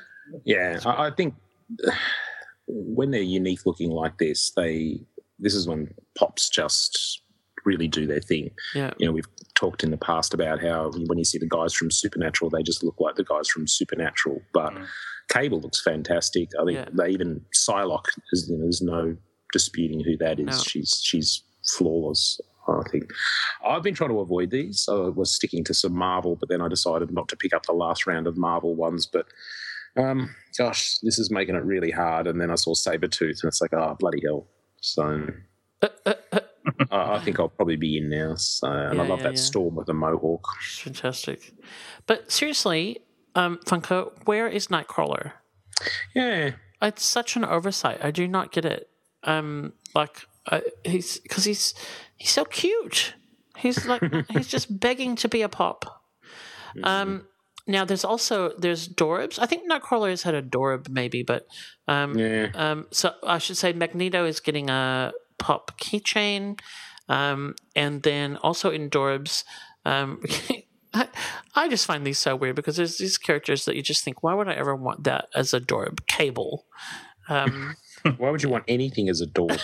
Yeah, 0.46 0.80
I, 0.86 1.08
I 1.08 1.12
think 1.12 1.34
when 2.68 3.10
they're 3.10 3.22
unique 3.22 3.66
looking 3.66 3.90
like 3.90 4.18
this, 4.20 4.52
they 4.52 5.00
this 5.40 5.56
is 5.56 5.68
when 5.68 5.94
pops 6.18 6.50
just 6.50 7.22
really 7.70 7.88
do 7.88 8.04
their 8.12 8.20
thing. 8.32 8.46
Yeah. 8.74 8.92
You 9.00 9.06
know, 9.06 9.14
we've 9.18 9.28
talked 9.62 9.84
in 9.86 9.92
the 9.92 9.98
past 10.12 10.34
about 10.34 10.58
how 10.68 10.92
when 11.08 11.18
you 11.18 11.26
see 11.32 11.38
the 11.46 11.48
guys 11.60 11.74
from 11.74 11.90
Supernatural, 11.92 12.50
they 12.50 12.64
just 12.64 12.84
look 12.84 13.00
like 13.00 13.16
the 13.16 13.24
guys 13.34 13.48
from 13.54 13.68
Supernatural. 13.68 14.42
But 14.54 14.74
Mm. 14.74 14.86
Cable 15.30 15.60
looks 15.62 15.82
fantastic. 15.92 16.48
I 16.60 16.66
think 16.66 16.78
Yeah. 16.80 16.90
they 17.00 17.10
even 17.18 17.32
Psylocke. 17.64 18.10
Is, 18.34 18.48
you 18.50 18.58
know, 18.58 18.64
there's 18.64 18.82
no 18.82 19.16
disputing 19.54 20.02
who 20.04 20.18
that 20.18 20.40
is. 20.40 20.46
No. 20.58 20.64
She's 20.70 20.92
she's 21.10 21.44
flawless. 21.76 22.40
I 22.68 22.84
think 22.92 23.06
I've 23.66 23.84
been 23.84 23.96
trying 23.96 24.12
to 24.16 24.20
avoid 24.20 24.50
these. 24.52 24.88
I 24.90 25.10
was 25.22 25.30
sticking 25.40 25.64
to 25.66 25.74
some 25.74 25.94
Marvel, 26.08 26.36
but 26.36 26.50
then 26.50 26.62
I 26.62 26.68
decided 26.68 27.12
not 27.12 27.28
to 27.30 27.36
pick 27.44 27.54
up 27.54 27.66
the 27.66 27.74
last 27.74 28.06
round 28.08 28.26
of 28.28 28.38
Marvel 28.38 28.76
ones. 28.76 29.08
But 29.16 29.26
um, 29.98 30.30
gosh, 30.58 30.98
this 31.00 31.18
is 31.20 31.30
making 31.32 31.56
it 31.56 31.64
really 31.64 31.92
hard. 31.92 32.28
And 32.28 32.40
then 32.40 32.52
I 32.52 32.56
saw 32.56 32.74
Sabretooth, 32.76 33.42
and 33.42 33.50
it's 33.52 33.62
like, 33.62 33.74
oh, 33.74 33.96
bloody 34.00 34.22
hell. 34.26 34.48
So 34.82 35.28
I, 36.92 37.16
I 37.16 37.20
think 37.20 37.40
I'll 37.40 37.50
probably 37.50 37.76
be 37.76 37.98
in 37.98 38.10
now. 38.10 38.36
So, 38.36 38.68
and 38.72 38.96
Yeah, 38.98 39.04
I 39.04 39.08
love 39.08 39.20
yeah, 39.20 39.24
that 39.26 39.34
yeah. 39.34 39.40
storm 39.40 39.76
with 39.76 39.88
the 39.88 39.94
mohawk. 39.94 40.46
It's 40.62 40.80
fantastic. 40.80 41.54
But 42.08 42.32
seriously, 42.32 43.00
um, 43.36 43.60
Funko, 43.66 44.12
where 44.26 44.48
is 44.48 44.68
Nightcrawler? 44.68 45.34
Yeah. 46.16 46.52
It's 46.82 47.04
such 47.04 47.36
an 47.36 47.44
oversight. 47.46 48.04
I 48.04 48.12
do 48.12 48.28
not 48.28 48.52
get 48.52 48.66
it. 48.66 48.90
Um, 49.24 49.74
like 49.94 50.22
uh, 50.50 50.62
he's 50.86 51.20
because 51.20 51.44
he's 51.44 51.74
he's 52.16 52.30
so 52.32 52.46
cute. 52.46 53.14
He's 53.58 53.86
like 53.86 54.02
he's 54.30 54.48
just 54.48 54.80
begging 54.80 55.16
to 55.18 55.28
be 55.28 55.42
a 55.42 55.50
pop. 55.50 55.86
Um, 56.84 57.26
now 57.68 57.84
there's 57.86 58.06
also 58.06 58.54
there's 58.58 58.88
Dorbz. 58.88 59.40
I 59.40 59.46
think 59.46 59.70
Nightcrawler 59.70 60.10
has 60.10 60.24
had 60.24 60.36
a 60.36 60.42
Dorb 60.42 60.88
maybe, 60.90 61.24
but 61.24 61.46
um, 61.88 62.18
Yeah. 62.18 62.50
um, 62.56 62.88
so 62.92 63.14
I 63.24 63.38
should 63.40 63.58
say 63.58 63.74
Magneto 63.74 64.26
is 64.26 64.40
getting 64.40 64.70
a 64.70 65.12
pop 65.40 65.80
keychain, 65.80 66.60
um, 67.08 67.56
and 67.76 68.04
then 68.04 68.38
also 68.38 68.70
in 68.70 68.90
Dorbz, 68.90 69.44
um, 69.86 70.22
I, 70.94 71.08
I 71.56 71.70
just 71.70 71.86
find 71.86 72.06
these 72.06 72.20
so 72.20 72.36
weird 72.36 72.56
because 72.56 72.78
there's 72.78 72.98
these 72.98 73.18
characters 73.18 73.66
that 73.66 73.76
you 73.76 73.82
just 73.82 74.04
think, 74.04 74.24
why 74.24 74.34
would 74.34 74.48
I 74.48 74.54
ever 74.54 74.76
want 74.76 75.04
that 75.04 75.30
as 75.36 75.54
a 75.54 75.60
Dorb? 75.60 76.06
Cable. 76.08 76.66
Um, 77.28 77.76
Why 78.18 78.32
would 78.32 78.42
you 78.42 78.50
want 78.50 78.64
anything 78.68 79.08
as 79.08 79.22
a 79.22 79.28
Dorb? 79.28 79.62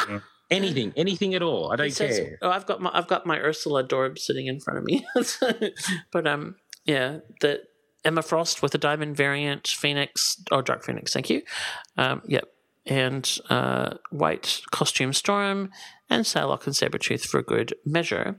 anything, 0.50 0.92
anything 0.96 1.34
at 1.34 1.42
all. 1.42 1.72
I 1.72 1.76
don't 1.76 1.90
says, 1.90 2.18
care. 2.18 2.38
oh, 2.42 2.50
I've 2.50 2.66
got 2.66 2.82
my 2.82 2.90
I've 2.92 3.06
got 3.06 3.24
my 3.24 3.38
Ursula 3.38 3.82
Dorb 3.82 4.18
sitting 4.18 4.46
in 4.46 4.60
front 4.60 4.78
of 4.78 4.84
me, 4.84 5.06
but 6.12 6.26
um, 6.26 6.56
yeah, 6.84 7.18
the 7.40 7.62
Emma 8.04 8.22
Frost 8.22 8.62
with 8.62 8.74
a 8.74 8.78
diamond 8.78 9.16
variant, 9.16 9.68
Phoenix, 9.68 10.42
oh, 10.50 10.60
Dark 10.60 10.84
Phoenix, 10.84 11.12
thank 11.12 11.30
you. 11.30 11.42
Um, 11.96 12.22
yep, 12.26 12.44
and 12.88 13.38
uh, 13.50 13.94
white 14.10 14.62
costume 14.70 15.12
Storm 15.12 15.70
and 16.10 16.24
Psylocke 16.24 16.66
and 16.66 16.74
Sabretooth 16.74 17.26
for 17.26 17.42
good 17.42 17.74
measure, 17.84 18.38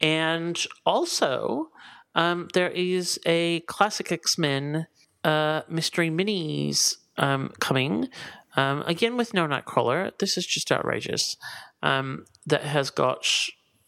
and 0.00 0.66
also 0.84 1.70
um, 2.14 2.48
there 2.54 2.70
is 2.70 3.18
a 3.26 3.60
classic 3.60 4.12
X 4.12 4.38
Men 4.38 4.86
uh, 5.24 5.62
mystery 5.68 6.10
minis 6.10 6.96
um, 7.16 7.52
coming. 7.60 8.08
Um, 8.56 8.82
again 8.86 9.16
with 9.16 9.34
no 9.34 9.46
Nightcrawler. 9.46 10.18
This 10.18 10.36
is 10.36 10.44
just 10.44 10.72
outrageous. 10.72 11.36
Um, 11.82 12.24
that 12.46 12.62
has 12.62 12.90
got 12.90 13.24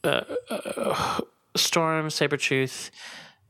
uh, 0.05 0.23
uh, 0.49 1.21
Storm, 1.57 2.07
Sabretooth, 2.07 2.91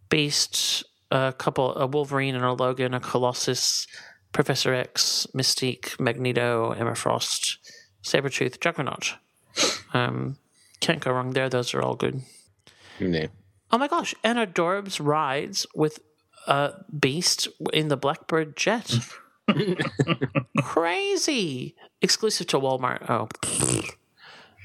Beast, 0.08 0.84
a 1.10 1.34
couple, 1.36 1.74
a 1.76 1.86
Wolverine 1.86 2.34
and 2.34 2.44
a 2.44 2.52
Logan, 2.52 2.94
a 2.94 3.00
Colossus, 3.00 3.86
Professor 4.32 4.72
X, 4.72 5.26
Mystique, 5.34 5.98
Magneto, 5.98 6.72
Emma 6.72 6.94
Frost, 6.94 7.58
Sabretooth, 8.02 8.60
Juggernaut. 8.60 9.14
Um, 9.92 10.36
can't 10.80 11.00
go 11.00 11.12
wrong 11.12 11.32
there. 11.32 11.48
Those 11.48 11.74
are 11.74 11.82
all 11.82 11.96
good. 11.96 12.22
Yeah. 12.98 13.26
Oh 13.72 13.78
my 13.78 13.88
gosh! 13.88 14.14
And 14.24 14.38
Adorbs 14.38 15.04
rides 15.04 15.66
with 15.74 16.00
a 16.46 16.72
Beast 16.98 17.48
in 17.72 17.88
the 17.88 17.96
Blackbird 17.96 18.56
jet. 18.56 18.94
Crazy! 20.62 21.74
Exclusive 22.02 22.46
to 22.48 22.58
Walmart. 22.58 23.08
Oh, 23.10 23.28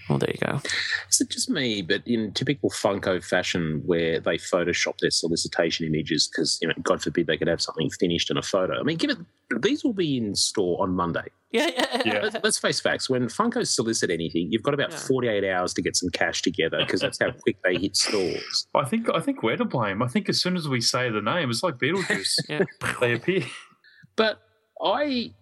well, 0.10 0.20
there 0.20 0.32
you 0.32 0.46
go. 0.46 0.62
Is 1.10 1.22
it 1.22 1.30
just 1.30 1.50
me, 1.50 1.82
but 1.82 2.02
in 2.06 2.32
typical 2.34 2.70
Funko 2.70 3.24
fashion, 3.24 3.82
where 3.86 4.20
they 4.20 4.38
Photoshop 4.38 4.98
their 5.00 5.12
solicitation 5.12 5.86
images 5.86 6.28
because, 6.28 6.60
you 6.62 6.68
know, 6.68 6.74
God 6.84 7.02
forbid 7.02 7.28
they 7.28 7.38
could 7.38 7.48
have 7.48 7.62
something 7.62 7.90
finished 7.90 8.30
in 8.30 8.38
a 8.38 8.42
photo. 8.42 8.80
I 8.80 8.84
mean, 8.84 8.98
give 8.98 9.10
it, 9.10 9.18
these 9.62 9.84
will 9.84 9.94
be 9.94 10.18
in 10.18 10.36
store 10.36 10.82
on 10.82 10.96
Monday. 10.96 11.26
Yeah, 11.52 11.70
yeah, 11.74 11.86
yeah. 11.94 12.02
Yeah. 12.06 12.20
Let's, 12.22 12.36
let's 12.44 12.60
face 12.60 12.80
facts. 12.80 13.10
When 13.10 13.28
Funko 13.28 13.66
solicit 13.66 14.10
anything, 14.12 14.50
you've 14.52 14.64
got 14.64 14.74
about 14.74 14.92
Yeah. 14.92 14.98
48 14.98 15.44
hours 15.50 15.74
to 15.76 15.82
get 15.82 15.96
some 15.96 16.10
cash 16.10 16.42
together 16.42 16.80
because 16.80 17.02
that's 17.02 17.20
how 17.20 17.32
quick 17.32 17.58
they 17.64 17.78
hit 17.78 17.96
stores. 17.96 18.68
I 18.76 18.84
think 18.86 19.08
I 19.14 19.22
think 19.22 19.42
we're 19.42 19.56
to 19.58 19.66
blame. 19.66 20.02
I 20.02 20.08
think 20.08 20.28
as 20.28 20.42
soon 20.42 20.58
as 20.58 20.68
we 20.68 20.82
say 20.82 21.10
the 21.10 21.22
name, 21.22 21.50
it's 21.50 21.64
like 21.64 21.76
Beetlejuice. 21.76 22.34
yeah. 22.50 22.64
they 23.00 23.14
appear. 23.14 23.44
But 24.18 24.42
I, 24.84 25.34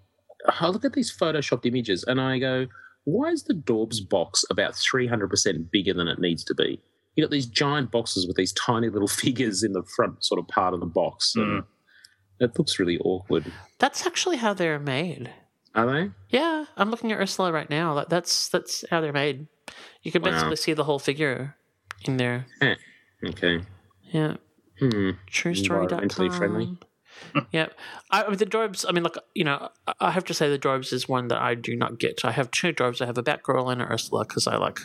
I 0.47 0.67
look 0.67 0.85
at 0.85 0.93
these 0.93 1.15
photoshopped 1.15 1.65
images 1.65 2.03
and 2.03 2.21
I 2.21 2.37
go, 2.37 2.67
why 3.05 3.29
is 3.29 3.43
the 3.43 3.53
Dorbz 3.53 4.07
box 4.07 4.43
about 4.49 4.73
300% 4.73 5.71
bigger 5.71 5.93
than 5.93 6.07
it 6.07 6.19
needs 6.19 6.43
to 6.45 6.55
be? 6.55 6.79
You 7.15 7.23
got 7.23 7.31
these 7.31 7.45
giant 7.45 7.91
boxes 7.91 8.25
with 8.27 8.37
these 8.37 8.53
tiny 8.53 8.89
little 8.89 9.07
figures 9.23 9.63
in 9.63 9.73
the 9.73 9.83
front 9.95 10.23
sort 10.23 10.39
of 10.39 10.47
part 10.47 10.73
of 10.73 10.79
the 10.79 10.85
box. 10.85 11.33
And 11.35 11.63
it 12.39 12.57
looks 12.57 12.79
really 12.79 12.97
awkward. 12.99 13.45
That's 13.79 14.05
actually 14.07 14.37
how 14.37 14.53
they're 14.53 14.79
made. 14.79 15.29
Are 15.75 15.85
they? 15.85 16.11
Yeah, 16.29 16.65
I'm 16.77 16.91
looking 16.91 17.11
at 17.11 17.19
Ursula 17.19 17.51
right 17.51 17.69
now. 17.69 17.95
That- 17.95 18.09
That's 18.09 18.49
that's 18.49 18.83
how 18.89 19.01
they're 19.01 19.11
made. 19.13 19.47
You 20.01 20.11
can 20.11 20.21
Wow. 20.21 20.31
basically 20.31 20.55
see 20.57 20.73
the 20.73 20.83
whole 20.83 20.99
figure 20.99 21.55
in 22.05 22.17
there. 22.17 22.45
Okay. 23.25 23.61
Yeah. 24.11 24.35
Hmm. 24.79 25.11
TrueStory.com. 25.31 25.99
Environmentally 25.99 26.37
friendly. 26.37 26.77
yeah. 27.51 27.67
I, 28.11 28.23
I 28.23 28.27
mean, 28.29 28.37
the 28.37 28.45
Dorbz, 28.45 28.85
I 28.87 28.91
mean, 28.91 29.03
like, 29.03 29.17
you 29.33 29.43
know, 29.43 29.69
I- 29.87 29.93
I 29.99 30.11
have 30.11 30.25
to 30.25 30.33
say 30.33 30.49
the 30.49 30.59
Dorbz 30.59 30.91
is 30.93 31.07
one 31.09 31.27
that 31.29 31.41
I 31.41 31.55
do 31.55 31.75
not 31.75 31.99
get. 31.99 32.23
I 32.25 32.31
have 32.31 32.51
two 32.51 32.73
Dorbz. 32.73 33.01
I 33.01 33.05
have 33.05 33.17
a 33.17 33.23
Batgirl 33.23 33.71
and 33.71 33.81
an 33.81 33.87
Ursula 33.89 34.25
because 34.27 34.47
I 34.47 34.57
like 34.57 34.79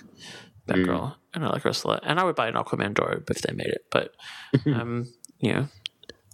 Batgirl 0.66 1.14
and 1.35 1.45
I 1.45 1.49
like 1.51 1.64
Ursula. 1.66 2.01
And 2.03 2.18
I 2.20 2.24
would 2.24 2.37
buy 2.37 2.49
an 2.49 2.55
Aquaman 2.55 2.95
Dorb 2.95 3.31
if 3.31 3.43
they 3.43 3.53
made 3.55 3.68
it. 3.68 3.85
But, 3.91 4.14
um, 4.66 5.07
you 5.39 5.53
know. 5.53 5.68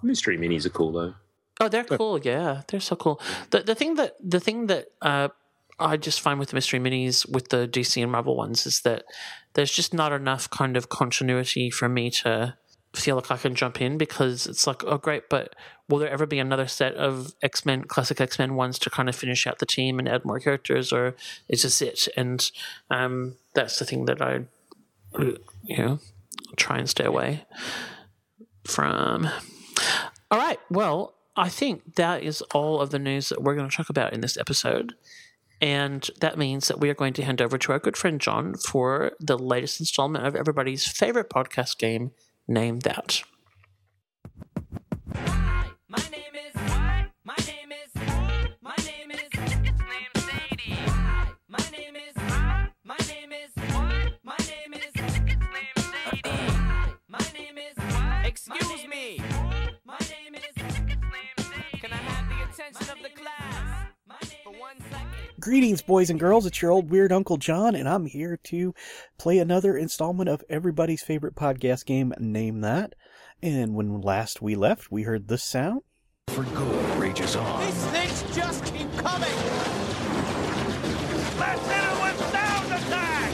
Mystery 0.02 0.36
minis 0.36 0.66
are 0.66 0.70
cool 0.70 0.92
though. 0.92 1.14
Oh, 1.60 1.68
they're 1.68 1.84
cool. 1.84 2.18
Yeah, 2.20 2.62
they're 2.68 2.80
so 2.80 2.96
cool. 2.96 3.20
The 3.50 3.60
the 3.62 3.74
thing 3.74 3.94
that 3.94 4.16
the 4.20 4.40
thing 4.40 4.66
that 4.66 4.88
uh, 5.00 5.28
I 5.78 5.96
just 5.96 6.20
find 6.20 6.38
with 6.38 6.50
the 6.50 6.56
mystery 6.56 6.78
minis 6.80 7.30
with 7.30 7.48
the 7.48 7.66
DC 7.68 8.02
and 8.02 8.12
Marvel 8.12 8.36
ones 8.36 8.66
is 8.66 8.80
that 8.82 9.04
there's 9.54 9.70
just 9.72 9.94
not 9.94 10.12
enough 10.12 10.50
kind 10.50 10.76
of 10.76 10.88
continuity 10.88 11.70
for 11.70 11.88
me 11.88 12.10
to 12.10 12.56
I 12.96 13.36
can 13.36 13.54
jump 13.54 13.80
in 13.80 13.98
because 13.98 14.46
it's 14.46 14.66
like, 14.66 14.84
oh 14.84 14.98
great, 14.98 15.28
but 15.28 15.54
will 15.88 15.98
there 15.98 16.10
ever 16.10 16.26
be 16.26 16.38
another 16.38 16.66
set 16.66 16.94
of 16.94 17.34
X 17.42 17.66
Men 17.66 17.84
classic 17.84 18.20
X 18.20 18.38
Men 18.38 18.54
ones 18.54 18.78
to 18.80 18.90
kind 18.90 19.08
of 19.08 19.16
finish 19.16 19.46
out 19.46 19.58
the 19.58 19.66
team 19.66 19.98
and 19.98 20.08
add 20.08 20.24
more 20.24 20.40
characters, 20.40 20.92
or 20.92 21.14
is 21.48 21.62
this 21.62 21.82
it? 21.82 22.08
And 22.16 22.50
um, 22.90 23.36
that's 23.54 23.78
the 23.78 23.84
thing 23.84 24.06
that 24.06 24.22
I, 24.22 24.44
you 25.18 25.76
know, 25.76 25.98
try 26.56 26.78
and 26.78 26.88
stay 26.88 27.04
away 27.04 27.44
from. 28.64 29.28
All 30.30 30.38
right. 30.38 30.58
Well, 30.70 31.14
I 31.36 31.48
think 31.48 31.96
that 31.96 32.22
is 32.22 32.42
all 32.54 32.80
of 32.80 32.90
the 32.90 32.98
news 32.98 33.28
that 33.28 33.42
we're 33.42 33.54
going 33.54 33.68
to 33.68 33.76
talk 33.76 33.90
about 33.90 34.12
in 34.12 34.20
this 34.20 34.36
episode. 34.36 34.94
And 35.60 36.08
that 36.20 36.36
means 36.36 36.68
that 36.68 36.80
we 36.80 36.90
are 36.90 36.94
going 36.94 37.14
to 37.14 37.24
hand 37.24 37.40
over 37.40 37.56
to 37.56 37.72
our 37.72 37.78
good 37.78 37.96
friend 37.96 38.20
John 38.20 38.54
for 38.54 39.12
the 39.20 39.38
latest 39.38 39.80
installment 39.80 40.26
of 40.26 40.36
everybody's 40.36 40.86
favorite 40.86 41.30
podcast 41.30 41.78
game, 41.78 42.10
Name 42.46 42.80
That. 42.80 43.22
My 45.14 45.98
name 46.10 46.34
is. 46.36 46.54
My 47.24 47.36
name 47.46 47.72
is. 47.72 47.90
My 48.60 48.74
name 48.84 49.10
is. 49.12 49.20
It's 49.32 49.80
named 49.80 50.14
Sadie. 50.14 50.78
My 51.48 51.58
name 51.72 51.96
is. 51.96 52.14
My 52.84 52.98
name 53.08 53.32
is. 53.32 53.50
My 54.22 54.36
name 54.36 54.74
is. 54.74 54.92
It's 54.94 55.26
named 55.26 55.78
Sadie. 55.78 56.52
My 57.08 57.18
name 57.32 57.56
is. 57.56 58.26
Excuse 58.26 58.86
me. 58.88 59.22
My 59.86 59.98
name 60.00 60.34
is. 60.34 60.42
It's 60.54 60.78
named 61.00 61.40
Sadie. 61.40 61.78
Can 61.80 61.92
I 61.92 61.96
have 61.96 62.28
the 62.28 62.44
attention 62.44 62.90
of 62.90 63.02
the 63.02 63.08
class 63.08 63.86
for 64.44 64.52
one 64.52 64.78
second? 64.90 65.13
Greetings, 65.44 65.82
boys 65.82 66.08
and 66.08 66.18
girls. 66.18 66.46
It's 66.46 66.62
your 66.62 66.70
old 66.70 66.88
weird 66.88 67.12
Uncle 67.12 67.36
John, 67.36 67.74
and 67.74 67.86
I'm 67.86 68.06
here 68.06 68.38
to 68.44 68.74
play 69.18 69.36
another 69.36 69.76
installment 69.76 70.30
of 70.30 70.42
everybody's 70.48 71.02
favorite 71.02 71.34
podcast 71.34 71.84
game, 71.84 72.14
Name 72.18 72.62
That. 72.62 72.94
And 73.42 73.74
when 73.74 74.00
last 74.00 74.40
we 74.40 74.54
left, 74.54 74.90
we 74.90 75.02
heard 75.02 75.28
this 75.28 75.44
sound. 75.44 75.82
for 76.28 76.44
good 76.44 76.98
rages 76.98 77.36
on. 77.36 77.60
These 77.60 77.86
things 77.88 78.22
just 78.34 78.64
keep 78.64 78.90
coming. 78.96 79.28
Let's 81.38 81.66
hit 81.68 81.84
it 81.84 82.02
with 82.02 82.18
sound 82.32 82.72
attack! 82.72 83.32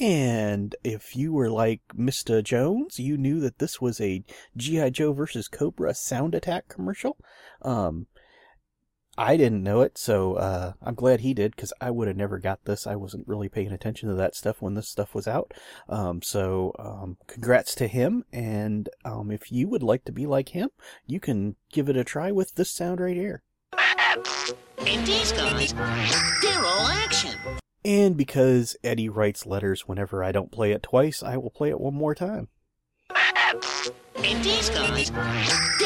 And 0.00 0.74
if 0.82 1.14
you 1.14 1.34
were 1.34 1.50
like 1.50 1.82
Mr. 1.94 2.42
Jones, 2.42 2.98
you 2.98 3.18
knew 3.18 3.40
that 3.40 3.58
this 3.58 3.78
was 3.78 4.00
a 4.00 4.24
G.I. 4.56 4.88
Joe 4.88 5.12
versus 5.12 5.48
Cobra 5.48 5.92
sound 5.92 6.34
attack 6.34 6.68
commercial. 6.68 7.18
Um, 7.60 8.06
I 9.20 9.36
didn't 9.36 9.62
know 9.62 9.82
it, 9.82 9.98
so 9.98 10.36
uh, 10.36 10.72
I'm 10.82 10.94
glad 10.94 11.20
he 11.20 11.34
did 11.34 11.54
because 11.54 11.74
I 11.78 11.90
would 11.90 12.08
have 12.08 12.16
never 12.16 12.38
got 12.38 12.64
this. 12.64 12.86
I 12.86 12.96
wasn't 12.96 13.28
really 13.28 13.50
paying 13.50 13.70
attention 13.70 14.08
to 14.08 14.14
that 14.14 14.34
stuff 14.34 14.62
when 14.62 14.72
this 14.72 14.88
stuff 14.88 15.14
was 15.14 15.28
out. 15.28 15.52
Um, 15.90 16.22
so 16.22 16.74
um, 16.78 17.18
congrats 17.26 17.74
to 17.74 17.86
him. 17.86 18.24
And 18.32 18.88
um, 19.04 19.30
if 19.30 19.52
you 19.52 19.68
would 19.68 19.82
like 19.82 20.06
to 20.06 20.12
be 20.12 20.26
like 20.26 20.48
him, 20.48 20.70
you 21.06 21.20
can 21.20 21.56
give 21.70 21.90
it 21.90 21.98
a 21.98 22.02
try 22.02 22.32
with 22.32 22.54
this 22.54 22.70
sound 22.70 22.98
right 22.98 23.14
here. 23.14 23.42
And 24.78 25.06
these 25.06 25.32
guys, 25.32 25.74
they're 25.74 26.64
all 26.64 26.86
action. 26.86 27.36
And 27.84 28.16
because 28.16 28.74
Eddie 28.82 29.10
writes 29.10 29.44
letters 29.44 29.86
whenever 29.86 30.24
I 30.24 30.32
don't 30.32 30.50
play 30.50 30.72
it 30.72 30.82
twice, 30.82 31.22
I 31.22 31.36
will 31.36 31.50
play 31.50 31.68
it 31.68 31.78
one 31.78 31.94
more 31.94 32.14
time. 32.14 32.48
And 33.10 34.42
these 34.42 34.70
guys, 34.70 35.10
they're 35.10 35.20
all 35.20 35.26
action. 35.26 35.79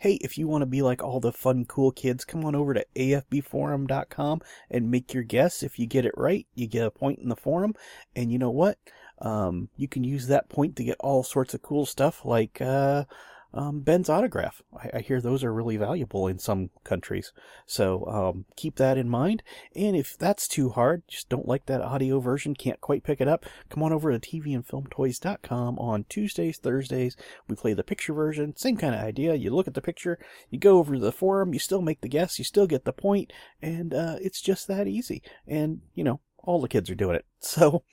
Hey, 0.00 0.14
if 0.20 0.38
you 0.38 0.46
want 0.46 0.62
to 0.62 0.66
be 0.66 0.80
like 0.80 1.02
all 1.02 1.18
the 1.18 1.32
fun, 1.32 1.64
cool 1.64 1.90
kids, 1.90 2.24
come 2.24 2.44
on 2.44 2.54
over 2.54 2.72
to 2.72 2.86
afbforum.com 2.94 4.40
and 4.70 4.90
make 4.92 5.12
your 5.12 5.24
guess. 5.24 5.64
If 5.64 5.76
you 5.76 5.86
get 5.86 6.06
it 6.06 6.14
right, 6.16 6.46
you 6.54 6.68
get 6.68 6.86
a 6.86 6.90
point 6.92 7.18
in 7.18 7.28
the 7.28 7.34
forum. 7.34 7.74
And 8.14 8.30
you 8.30 8.38
know 8.38 8.50
what? 8.50 8.78
Um, 9.20 9.70
you 9.76 9.88
can 9.88 10.04
use 10.04 10.28
that 10.28 10.48
point 10.48 10.76
to 10.76 10.84
get 10.84 10.98
all 11.00 11.24
sorts 11.24 11.52
of 11.52 11.62
cool 11.62 11.84
stuff 11.84 12.24
like, 12.24 12.60
uh, 12.60 13.06
um, 13.54 13.80
Ben's 13.80 14.08
autograph. 14.08 14.62
I, 14.76 14.98
I 14.98 15.00
hear 15.00 15.20
those 15.20 15.42
are 15.42 15.52
really 15.52 15.76
valuable 15.76 16.26
in 16.26 16.38
some 16.38 16.70
countries. 16.84 17.32
So, 17.66 18.04
um, 18.06 18.44
keep 18.56 18.76
that 18.76 18.98
in 18.98 19.08
mind. 19.08 19.42
And 19.74 19.96
if 19.96 20.18
that's 20.18 20.46
too 20.46 20.70
hard, 20.70 21.02
just 21.08 21.28
don't 21.28 21.48
like 21.48 21.66
that 21.66 21.80
audio 21.80 22.20
version, 22.20 22.54
can't 22.54 22.80
quite 22.80 23.04
pick 23.04 23.20
it 23.20 23.28
up, 23.28 23.46
come 23.70 23.82
on 23.82 23.92
over 23.92 24.16
to 24.16 24.18
tvandfilmtoys.com 24.18 25.78
on 25.78 26.04
Tuesdays, 26.08 26.58
Thursdays. 26.58 27.16
We 27.48 27.56
play 27.56 27.72
the 27.72 27.82
picture 27.82 28.12
version, 28.12 28.56
same 28.56 28.76
kind 28.76 28.94
of 28.94 29.00
idea. 29.00 29.34
You 29.34 29.54
look 29.54 29.68
at 29.68 29.74
the 29.74 29.80
picture, 29.80 30.18
you 30.50 30.58
go 30.58 30.78
over 30.78 30.94
to 30.94 31.00
the 31.00 31.12
forum, 31.12 31.52
you 31.54 31.58
still 31.58 31.82
make 31.82 32.02
the 32.02 32.08
guess, 32.08 32.38
you 32.38 32.44
still 32.44 32.66
get 32.66 32.84
the 32.84 32.92
point, 32.92 33.32
and, 33.62 33.94
uh, 33.94 34.16
it's 34.20 34.42
just 34.42 34.68
that 34.68 34.86
easy. 34.86 35.22
And, 35.46 35.80
you 35.94 36.04
know, 36.04 36.20
all 36.38 36.60
the 36.60 36.68
kids 36.68 36.90
are 36.90 36.94
doing 36.94 37.16
it. 37.16 37.24
So, 37.40 37.84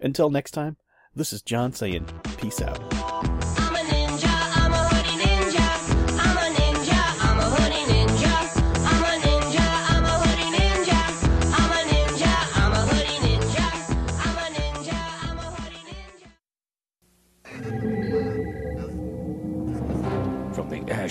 until 0.00 0.30
next 0.30 0.52
time, 0.52 0.76
this 1.14 1.32
is 1.32 1.42
John 1.42 1.72
saying, 1.72 2.06
peace 2.38 2.60
out. 2.60 3.33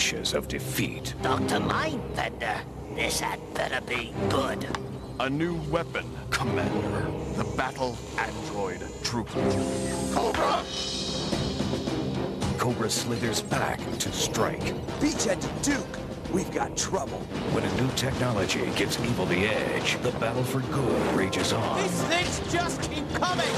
Ashes 0.03 0.33
of 0.33 0.49
defeat, 0.49 1.13
Dr. 1.21 1.61
Mindbender, 1.61 2.59
this 2.93 3.21
had 3.21 3.39
better 3.53 3.79
be 3.87 4.13
good. 4.27 4.67
a 5.21 5.29
new 5.29 5.55
weapon, 5.71 6.05
Commander. 6.29 7.09
The 7.37 7.45
Battle 7.55 7.97
Android 8.17 8.81
Trooper. 9.01 9.39
Cobra! 10.13 10.61
Cobra 12.57 12.89
slithers 12.89 13.41
back 13.43 13.79
to 13.99 14.11
strike. 14.11 14.73
Beachhead 14.99 15.39
to 15.39 15.71
Duke. 15.71 15.97
We've 16.33 16.51
got 16.51 16.75
trouble. 16.75 17.19
When 17.53 17.63
a 17.63 17.81
new 17.81 17.89
technology 17.95 18.69
gives 18.75 18.99
evil 19.05 19.25
the 19.25 19.45
edge, 19.47 19.97
the 20.01 20.11
battle 20.19 20.43
for 20.43 20.59
good 20.59 21.15
rages 21.15 21.53
on. 21.53 21.81
These 21.81 22.03
things 22.11 22.51
just 22.51 22.81
keep 22.91 23.07
coming! 23.13 23.55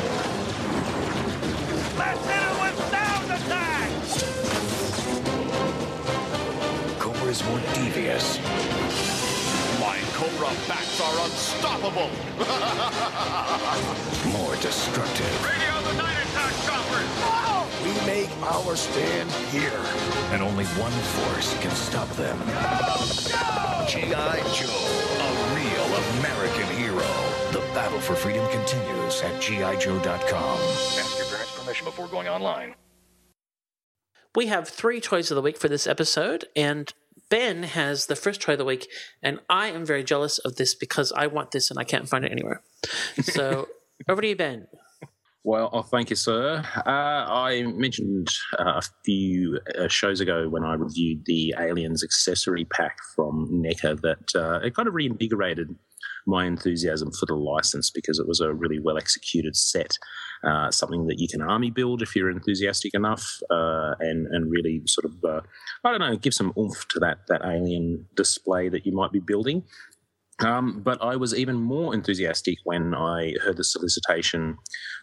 Let's 1.97 2.23
hit 2.27 2.43
it 2.43 2.61
with 2.61 2.91
sound 2.91 3.31
attack! 3.31 4.84
Cobra 7.35 7.35
is 7.35 7.43
more 7.43 7.59
devious, 7.73 8.39
My 9.79 9.97
Cobra 10.13 10.53
bats 10.67 10.99
are 11.01 11.25
unstoppable! 11.25 12.09
more 14.39 14.55
destructive, 14.57 15.43
Radio 15.43 15.81
the 15.81 15.93
night 15.97 16.17
attack 16.23 16.53
choppers! 16.65 17.09
We 17.83 17.91
make 18.05 18.29
our 18.41 18.75
stand 18.75 19.31
here. 19.51 19.81
and 20.31 20.41
only 20.41 20.65
one 20.65 20.91
force 20.91 21.53
can 21.59 21.71
stop 21.71 22.09
them. 22.11 22.37
G.I. 23.87 24.41
Joe, 24.53 24.89
a 25.19 25.29
real 25.55 25.95
American 26.19 26.67
hero. 26.77 27.07
The 27.51 27.59
battle 27.73 27.99
for 27.99 28.15
freedom 28.15 28.47
continues 28.49 29.21
at 29.21 29.41
GIJoe.com. 29.41 30.59
Ask 30.59 31.17
your 31.17 31.27
parents' 31.27 31.51
permission 31.59 31.85
before 31.85 32.07
going 32.07 32.27
online. 32.27 32.75
We 34.35 34.47
have 34.47 34.67
three 34.67 34.99
toys 34.99 35.31
of 35.31 35.35
the 35.35 35.41
week 35.41 35.57
for 35.57 35.69
this 35.69 35.87
episode, 35.87 36.43
and 36.57 36.93
Ben 37.29 37.63
has 37.63 38.05
the 38.05 38.15
first 38.15 38.41
toy 38.41 38.53
of 38.53 38.59
the 38.59 38.65
week, 38.65 38.87
and 39.21 39.39
I 39.49 39.67
am 39.67 39.85
very 39.85 40.03
jealous 40.03 40.37
of 40.39 40.55
this 40.55 40.75
because 40.75 41.11
I 41.11 41.27
want 41.27 41.51
this 41.51 41.69
and 41.69 41.79
I 41.79 41.83
can't 41.83 42.07
find 42.07 42.23
it 42.23 42.31
anywhere. 42.31 42.61
So 43.21 43.67
over 44.09 44.21
to 44.21 44.27
you, 44.27 44.35
Ben. 44.35 44.67
Well, 45.43 45.69
oh, 45.73 45.83
thank 45.83 46.09
you, 46.09 46.15
sir. 46.15 46.63
Uh, 46.75 46.89
I 46.89 47.61
mentioned 47.67 48.29
uh, 48.57 48.79
a 48.79 48.81
few 49.03 49.59
uh, 49.77 49.87
shows 49.87 50.19
ago 50.19 50.49
when 50.49 50.63
I 50.63 50.73
reviewed 50.73 51.23
the 51.25 51.53
Aliens 51.59 52.03
accessory 52.03 52.65
pack 52.65 52.97
from 53.15 53.47
NECA 53.51 54.01
that 54.01 54.35
uh, 54.35 54.65
it 54.65 54.75
kind 54.75 54.87
of 54.87 54.95
reinvigorated 54.95 55.75
my 56.25 56.45
enthusiasm 56.45 57.11
for 57.11 57.27
the 57.27 57.35
license 57.35 57.91
because 57.91 58.17
it 58.17 58.27
was 58.27 58.39
a 58.39 58.55
really 58.55 58.79
well 58.79 58.97
executed 58.97 59.55
set, 59.55 59.99
uh, 60.45 60.71
something 60.71 61.07
that 61.07 61.19
you 61.19 61.27
can 61.27 61.41
army 61.41 61.71
build 61.71 62.01
if 62.01 62.15
you're 62.15 62.29
enthusiastic 62.29 62.93
enough, 62.93 63.39
uh, 63.49 63.95
and 63.99 64.27
and 64.27 64.51
really 64.51 64.81
sort 64.85 65.05
of 65.05 65.23
uh, 65.23 65.41
I 65.83 65.91
don't 65.91 65.99
know 65.99 66.15
give 66.15 66.33
some 66.33 66.53
oomph 66.57 66.87
to 66.89 66.99
that 66.99 67.19
that 67.27 67.41
alien 67.43 68.07
display 68.15 68.69
that 68.69 68.85
you 68.85 68.93
might 68.93 69.11
be 69.11 69.19
building. 69.19 69.63
Um, 70.39 70.81
but 70.83 71.01
I 71.01 71.15
was 71.15 71.33
even 71.33 71.55
more 71.55 71.93
enthusiastic 71.93 72.57
when 72.65 72.93
I 72.93 73.33
heard 73.41 73.55
the 73.55 73.63
solicitation, 73.63 74.57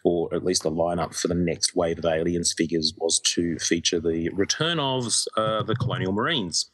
or 0.05 0.33
at 0.35 0.45
least 0.45 0.63
the 0.63 0.71
lineup 0.71 1.19
for 1.19 1.29
the 1.29 1.35
next 1.35 1.75
wave 1.75 1.99
of 1.99 2.05
Aliens 2.05 2.53
figures 2.57 2.93
was 2.99 3.19
to 3.35 3.59
feature 3.59 3.99
the 3.99 4.29
return 4.35 4.79
of 4.79 5.07
uh, 5.39 5.63
the 5.63 5.75
Colonial 5.75 6.13
Marines. 6.13 6.71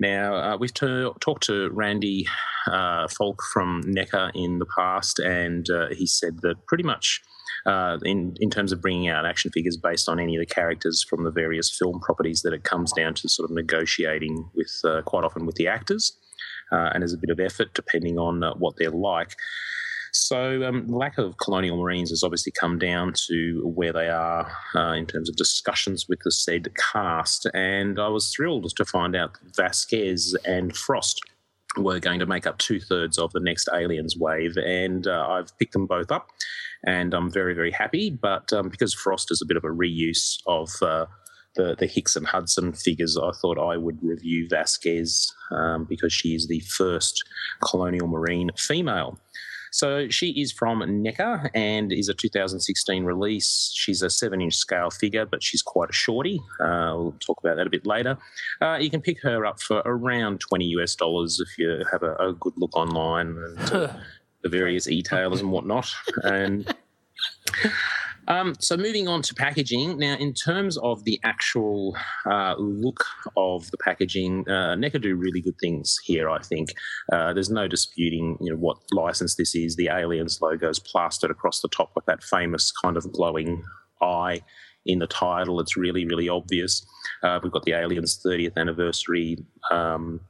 Now, 0.00 0.34
uh, 0.34 0.56
we've 0.56 0.74
t- 0.74 1.08
talked 1.20 1.44
to 1.44 1.70
Randy 1.70 2.26
uh, 2.66 3.06
Falk 3.06 3.40
from 3.52 3.82
NECA 3.84 4.32
in 4.34 4.58
the 4.58 4.66
past, 4.76 5.20
and 5.20 5.70
uh, 5.70 5.88
he 5.92 6.06
said 6.06 6.40
that 6.42 6.66
pretty 6.66 6.82
much 6.82 7.22
uh, 7.66 7.98
in, 8.04 8.36
in 8.40 8.50
terms 8.50 8.72
of 8.72 8.80
bringing 8.80 9.08
out 9.08 9.26
action 9.26 9.50
figures 9.50 9.76
based 9.76 10.08
on 10.08 10.20
any 10.20 10.36
of 10.36 10.40
the 10.40 10.54
characters 10.54 11.02
from 11.02 11.24
the 11.24 11.30
various 11.30 11.70
film 11.70 12.00
properties, 12.00 12.42
that 12.42 12.52
it 12.52 12.64
comes 12.64 12.92
down 12.92 13.14
to 13.14 13.28
sort 13.28 13.48
of 13.50 13.54
negotiating 13.54 14.48
with 14.54 14.72
uh, 14.84 15.02
quite 15.02 15.24
often 15.24 15.46
with 15.46 15.56
the 15.56 15.68
actors. 15.68 16.16
Uh, 16.72 16.90
and 16.92 17.02
there's 17.02 17.12
a 17.12 17.18
bit 17.18 17.30
of 17.30 17.40
effort 17.40 17.72
depending 17.74 18.18
on 18.18 18.42
uh, 18.42 18.54
what 18.54 18.74
they're 18.76 18.90
like. 18.90 19.34
So, 20.12 20.62
um, 20.62 20.86
lack 20.86 21.18
of 21.18 21.38
colonial 21.38 21.76
marines 21.76 22.10
has 22.10 22.22
obviously 22.22 22.52
come 22.52 22.78
down 22.78 23.14
to 23.26 23.62
where 23.64 23.92
they 23.92 24.08
are 24.08 24.48
uh, 24.76 24.92
in 24.92 25.06
terms 25.06 25.28
of 25.28 25.34
discussions 25.34 26.06
with 26.08 26.20
the 26.24 26.30
said 26.30 26.68
cast. 26.92 27.48
And 27.52 27.98
I 27.98 28.06
was 28.06 28.32
thrilled 28.32 28.72
to 28.76 28.84
find 28.84 29.16
out 29.16 29.34
that 29.34 29.56
Vasquez 29.56 30.36
and 30.44 30.76
Frost 30.76 31.20
were 31.76 31.98
going 31.98 32.20
to 32.20 32.26
make 32.26 32.46
up 32.46 32.58
two 32.58 32.78
thirds 32.78 33.18
of 33.18 33.32
the 33.32 33.40
next 33.40 33.68
Aliens 33.74 34.16
wave. 34.16 34.56
And 34.56 35.08
uh, 35.08 35.26
I've 35.28 35.58
picked 35.58 35.72
them 35.72 35.86
both 35.86 36.12
up, 36.12 36.28
and 36.86 37.14
I'm 37.14 37.30
very, 37.30 37.54
very 37.54 37.70
happy. 37.70 38.10
But 38.10 38.52
um, 38.52 38.68
because 38.68 38.94
Frost 38.94 39.30
is 39.30 39.42
a 39.42 39.46
bit 39.46 39.56
of 39.56 39.64
a 39.64 39.68
reuse 39.68 40.38
of 40.46 40.70
uh, 40.82 41.06
the, 41.56 41.76
the 41.78 41.86
Hicks 41.86 42.16
and 42.16 42.26
Hudson 42.26 42.72
figures, 42.72 43.16
I 43.16 43.30
thought 43.40 43.58
I 43.58 43.76
would 43.76 43.98
review 44.02 44.48
Vasquez 44.48 45.32
um, 45.50 45.84
because 45.84 46.12
she 46.12 46.34
is 46.34 46.46
the 46.46 46.60
first 46.60 47.22
colonial 47.62 48.06
marine 48.06 48.50
female. 48.56 49.18
So 49.74 50.08
she 50.08 50.40
is 50.40 50.52
from 50.52 50.82
NECA 50.82 51.50
and 51.52 51.92
is 51.92 52.08
a 52.08 52.14
2016 52.14 53.02
release. 53.02 53.72
She's 53.74 54.02
a 54.02 54.10
seven 54.10 54.40
inch 54.40 54.54
scale 54.54 54.88
figure, 54.88 55.26
but 55.26 55.42
she's 55.42 55.62
quite 55.62 55.90
a 55.90 55.92
shorty. 55.92 56.40
Uh, 56.60 56.94
we'll 56.96 57.16
talk 57.18 57.40
about 57.40 57.56
that 57.56 57.66
a 57.66 57.70
bit 57.70 57.84
later. 57.84 58.16
Uh, 58.62 58.78
you 58.80 58.88
can 58.88 59.00
pick 59.00 59.20
her 59.22 59.44
up 59.44 59.60
for 59.60 59.82
around 59.84 60.38
20 60.38 60.64
US 60.76 60.94
dollars 60.94 61.40
if 61.40 61.58
you 61.58 61.84
have 61.90 62.04
a, 62.04 62.14
a 62.14 62.32
good 62.34 62.52
look 62.56 62.76
online 62.76 63.36
and 63.36 63.72
uh, 63.72 63.92
the 64.44 64.48
various 64.48 64.86
e-tailers 64.86 65.40
and 65.40 65.50
whatnot. 65.50 65.92
And 66.22 66.72
um, 68.28 68.54
so 68.58 68.76
moving 68.76 69.08
on 69.08 69.22
to 69.22 69.34
packaging 69.34 69.98
now, 69.98 70.16
in 70.16 70.32
terms 70.32 70.78
of 70.78 71.04
the 71.04 71.20
actual 71.24 71.96
uh, 72.30 72.54
look 72.58 73.04
of 73.36 73.70
the 73.70 73.78
packaging, 73.78 74.44
uh, 74.48 74.74
NECA 74.76 75.02
do 75.02 75.16
really 75.16 75.40
good 75.40 75.58
things 75.60 75.98
here. 76.04 76.30
I 76.30 76.38
think 76.38 76.70
uh, 77.12 77.32
there's 77.34 77.50
no 77.50 77.68
disputing, 77.68 78.38
you 78.40 78.52
know, 78.52 78.58
what 78.58 78.78
license 78.92 79.34
this 79.36 79.54
is. 79.54 79.76
The 79.76 79.88
Aliens 79.88 80.38
logo 80.40 80.68
is 80.68 80.78
plastered 80.78 81.30
across 81.30 81.60
the 81.60 81.68
top 81.68 81.92
with 81.94 82.06
that 82.06 82.22
famous 82.22 82.72
kind 82.72 82.96
of 82.96 83.10
glowing 83.12 83.62
eye 84.00 84.40
in 84.86 84.98
the 84.98 85.06
title. 85.06 85.60
It's 85.60 85.76
really, 85.76 86.06
really 86.06 86.28
obvious. 86.28 86.84
Uh, 87.22 87.40
we've 87.42 87.52
got 87.52 87.64
the 87.64 87.72
Aliens 87.72 88.20
30th 88.24 88.56
anniversary. 88.56 89.38
Um, 89.70 90.20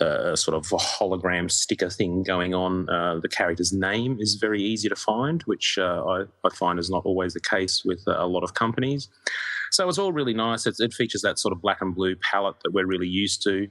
uh, 0.00 0.34
sort 0.34 0.56
of 0.56 0.70
a 0.72 0.76
hologram 0.76 1.50
sticker 1.50 1.90
thing 1.90 2.22
going 2.22 2.54
on. 2.54 2.88
Uh, 2.88 3.18
the 3.20 3.28
character's 3.28 3.72
name 3.72 4.16
is 4.20 4.34
very 4.34 4.62
easy 4.62 4.88
to 4.88 4.96
find, 4.96 5.42
which 5.42 5.78
uh, 5.78 6.04
I, 6.04 6.24
I 6.44 6.50
find 6.50 6.78
is 6.78 6.90
not 6.90 7.04
always 7.04 7.34
the 7.34 7.40
case 7.40 7.84
with 7.84 8.02
uh, 8.06 8.16
a 8.18 8.26
lot 8.26 8.42
of 8.42 8.54
companies. 8.54 9.08
So 9.70 9.88
it's 9.88 9.98
all 9.98 10.12
really 10.12 10.34
nice. 10.34 10.66
It 10.66 10.92
features 10.92 11.22
that 11.22 11.38
sort 11.38 11.52
of 11.52 11.60
black 11.60 11.80
and 11.80 11.94
blue 11.94 12.16
palette 12.16 12.56
that 12.62 12.72
we're 12.72 12.86
really 12.86 13.08
used 13.08 13.42
to. 13.42 13.68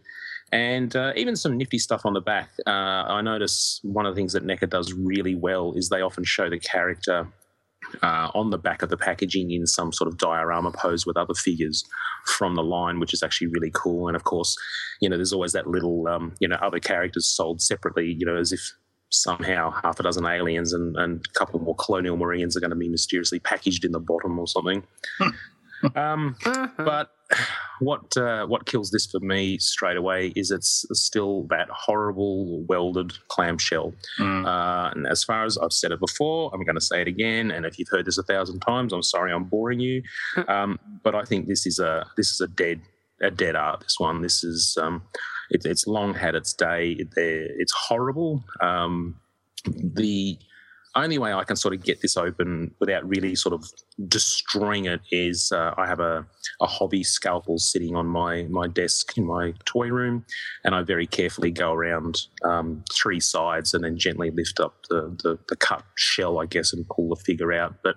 And 0.51 0.95
uh, 0.95 1.13
even 1.15 1.35
some 1.35 1.57
nifty 1.57 1.79
stuff 1.79 2.05
on 2.05 2.13
the 2.13 2.21
back. 2.21 2.49
Uh, 2.67 2.69
I 2.69 3.21
notice 3.21 3.79
one 3.83 4.05
of 4.05 4.13
the 4.13 4.19
things 4.19 4.33
that 4.33 4.45
NECA 4.45 4.69
does 4.69 4.93
really 4.93 5.33
well 5.33 5.73
is 5.73 5.89
they 5.89 6.01
often 6.01 6.23
show 6.23 6.49
the 6.49 6.59
character 6.59 7.27
uh, 8.01 8.29
on 8.33 8.49
the 8.49 8.57
back 8.57 8.81
of 8.81 8.89
the 8.89 8.97
packaging 8.97 9.51
in 9.51 9.67
some 9.67 9.91
sort 9.91 10.07
of 10.07 10.17
diorama 10.17 10.71
pose 10.71 11.05
with 11.05 11.17
other 11.17 11.33
figures 11.33 11.83
from 12.25 12.55
the 12.55 12.63
line, 12.63 12.99
which 12.99 13.13
is 13.13 13.23
actually 13.23 13.47
really 13.47 13.71
cool. 13.73 14.07
And 14.07 14.15
of 14.15 14.23
course, 14.23 14.55
you 15.01 15.09
know, 15.09 15.17
there's 15.17 15.33
always 15.33 15.53
that 15.53 15.67
little, 15.67 16.07
um, 16.07 16.35
you 16.39 16.47
know, 16.47 16.57
other 16.61 16.79
characters 16.79 17.27
sold 17.27 17.61
separately, 17.61 18.15
you 18.17 18.25
know, 18.25 18.37
as 18.37 18.51
if 18.51 18.73
somehow 19.09 19.71
half 19.83 19.99
a 19.99 20.03
dozen 20.03 20.25
aliens 20.25 20.73
and, 20.73 20.97
and 20.97 21.23
a 21.23 21.37
couple 21.37 21.59
more 21.59 21.75
colonial 21.75 22.17
marines 22.17 22.57
are 22.57 22.59
going 22.59 22.71
to 22.71 22.75
be 22.75 22.89
mysteriously 22.89 23.39
packaged 23.39 23.85
in 23.85 23.91
the 23.91 23.99
bottom 23.99 24.39
or 24.39 24.47
something. 24.47 24.83
Um, 25.95 26.35
but 26.77 27.11
what 27.79 28.15
uh, 28.17 28.45
what 28.45 28.65
kills 28.65 28.91
this 28.91 29.05
for 29.05 29.19
me 29.19 29.57
straight 29.57 29.97
away 29.97 30.33
is 30.35 30.51
it's 30.51 30.85
still 30.93 31.47
that 31.49 31.67
horrible 31.69 32.63
welded 32.63 33.13
clamshell. 33.29 33.93
Uh, 34.19 34.91
and 34.93 35.07
as 35.07 35.23
far 35.23 35.45
as 35.45 35.57
I've 35.57 35.73
said 35.73 35.91
it 35.91 35.99
before, 35.99 36.51
I'm 36.53 36.63
going 36.63 36.75
to 36.75 36.81
say 36.81 37.01
it 37.01 37.07
again. 37.07 37.51
And 37.51 37.65
if 37.65 37.79
you've 37.79 37.89
heard 37.89 38.05
this 38.05 38.17
a 38.17 38.23
thousand 38.23 38.59
times, 38.61 38.93
I'm 38.93 39.03
sorry 39.03 39.31
I'm 39.31 39.45
boring 39.45 39.79
you. 39.79 40.01
Um, 40.47 40.77
but 41.03 41.15
I 41.15 41.23
think 41.23 41.47
this 41.47 41.65
is 41.65 41.79
a 41.79 42.05
this 42.17 42.29
is 42.29 42.41
a 42.41 42.47
dead 42.47 42.81
a 43.21 43.31
dead 43.31 43.55
art. 43.55 43.79
This 43.79 43.95
one. 43.97 44.21
This 44.21 44.43
is 44.43 44.77
um, 44.79 45.01
it, 45.49 45.65
it's 45.65 45.87
long 45.87 46.13
had 46.13 46.35
its 46.35 46.53
day. 46.53 46.91
It, 46.99 47.07
it's 47.15 47.71
horrible. 47.71 48.43
Um, 48.61 49.15
the 49.65 50.37
only 50.95 51.17
way 51.17 51.33
I 51.33 51.43
can 51.43 51.55
sort 51.55 51.73
of 51.73 51.83
get 51.83 52.01
this 52.01 52.17
open 52.17 52.73
without 52.79 53.07
really 53.07 53.35
sort 53.35 53.53
of 53.53 53.65
destroying 54.07 54.85
it 54.85 55.01
is 55.11 55.51
uh, 55.51 55.73
I 55.77 55.87
have 55.87 55.99
a, 55.99 56.25
a 56.61 56.67
hobby 56.67 57.03
scalpel 57.03 57.57
sitting 57.57 57.95
on 57.95 58.05
my, 58.05 58.43
my 58.43 58.67
desk 58.67 59.17
in 59.17 59.25
my 59.25 59.53
toy 59.65 59.87
room, 59.87 60.25
and 60.63 60.75
I 60.75 60.83
very 60.83 61.07
carefully 61.07 61.51
go 61.51 61.73
around 61.73 62.21
um, 62.43 62.83
three 62.91 63.19
sides 63.19 63.73
and 63.73 63.83
then 63.83 63.97
gently 63.97 64.31
lift 64.31 64.59
up 64.59 64.75
the, 64.89 65.15
the, 65.23 65.39
the 65.49 65.55
cut 65.55 65.83
shell, 65.95 66.39
I 66.39 66.45
guess, 66.45 66.73
and 66.73 66.87
pull 66.87 67.09
the 67.09 67.15
figure 67.15 67.53
out. 67.53 67.75
But 67.83 67.95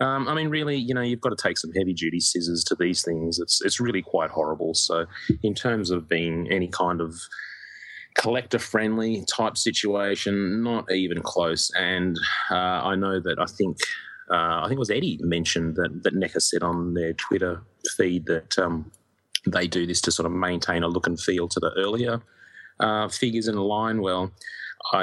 um, 0.00 0.28
I 0.28 0.34
mean, 0.34 0.48
really, 0.48 0.76
you 0.76 0.94
know, 0.94 1.00
you've 1.00 1.20
got 1.20 1.30
to 1.30 1.42
take 1.42 1.58
some 1.58 1.72
heavy 1.72 1.92
duty 1.92 2.20
scissors 2.20 2.62
to 2.64 2.76
these 2.76 3.02
things. 3.02 3.40
It's 3.40 3.60
it's 3.64 3.80
really 3.80 4.02
quite 4.02 4.30
horrible. 4.30 4.74
So, 4.74 5.06
in 5.42 5.54
terms 5.54 5.90
of 5.90 6.08
being 6.08 6.46
any 6.50 6.68
kind 6.68 7.00
of 7.00 7.14
collector 8.16 8.58
friendly 8.58 9.24
type 9.28 9.56
situation, 9.56 10.62
not 10.62 10.90
even 10.90 11.22
close. 11.22 11.70
And 11.76 12.16
uh, 12.50 12.54
I 12.54 12.96
know 12.96 13.20
that 13.20 13.38
I 13.38 13.46
think 13.46 13.78
uh, 14.30 14.60
I 14.60 14.64
think 14.64 14.76
it 14.76 14.78
was 14.78 14.90
Eddie 14.90 15.18
mentioned 15.20 15.76
that 15.76 16.02
that 16.02 16.14
NECA 16.14 16.40
said 16.40 16.62
on 16.62 16.94
their 16.94 17.12
Twitter 17.14 17.62
feed 17.96 18.26
that 18.26 18.58
um, 18.58 18.90
they 19.46 19.66
do 19.66 19.86
this 19.86 20.00
to 20.02 20.12
sort 20.12 20.26
of 20.26 20.32
maintain 20.32 20.82
a 20.82 20.88
look 20.88 21.06
and 21.06 21.18
feel 21.18 21.48
to 21.48 21.60
the 21.60 21.72
earlier 21.76 22.20
uh, 22.80 23.08
figures 23.08 23.48
in 23.48 23.54
the 23.54 23.62
line. 23.62 24.02
Well, 24.02 24.32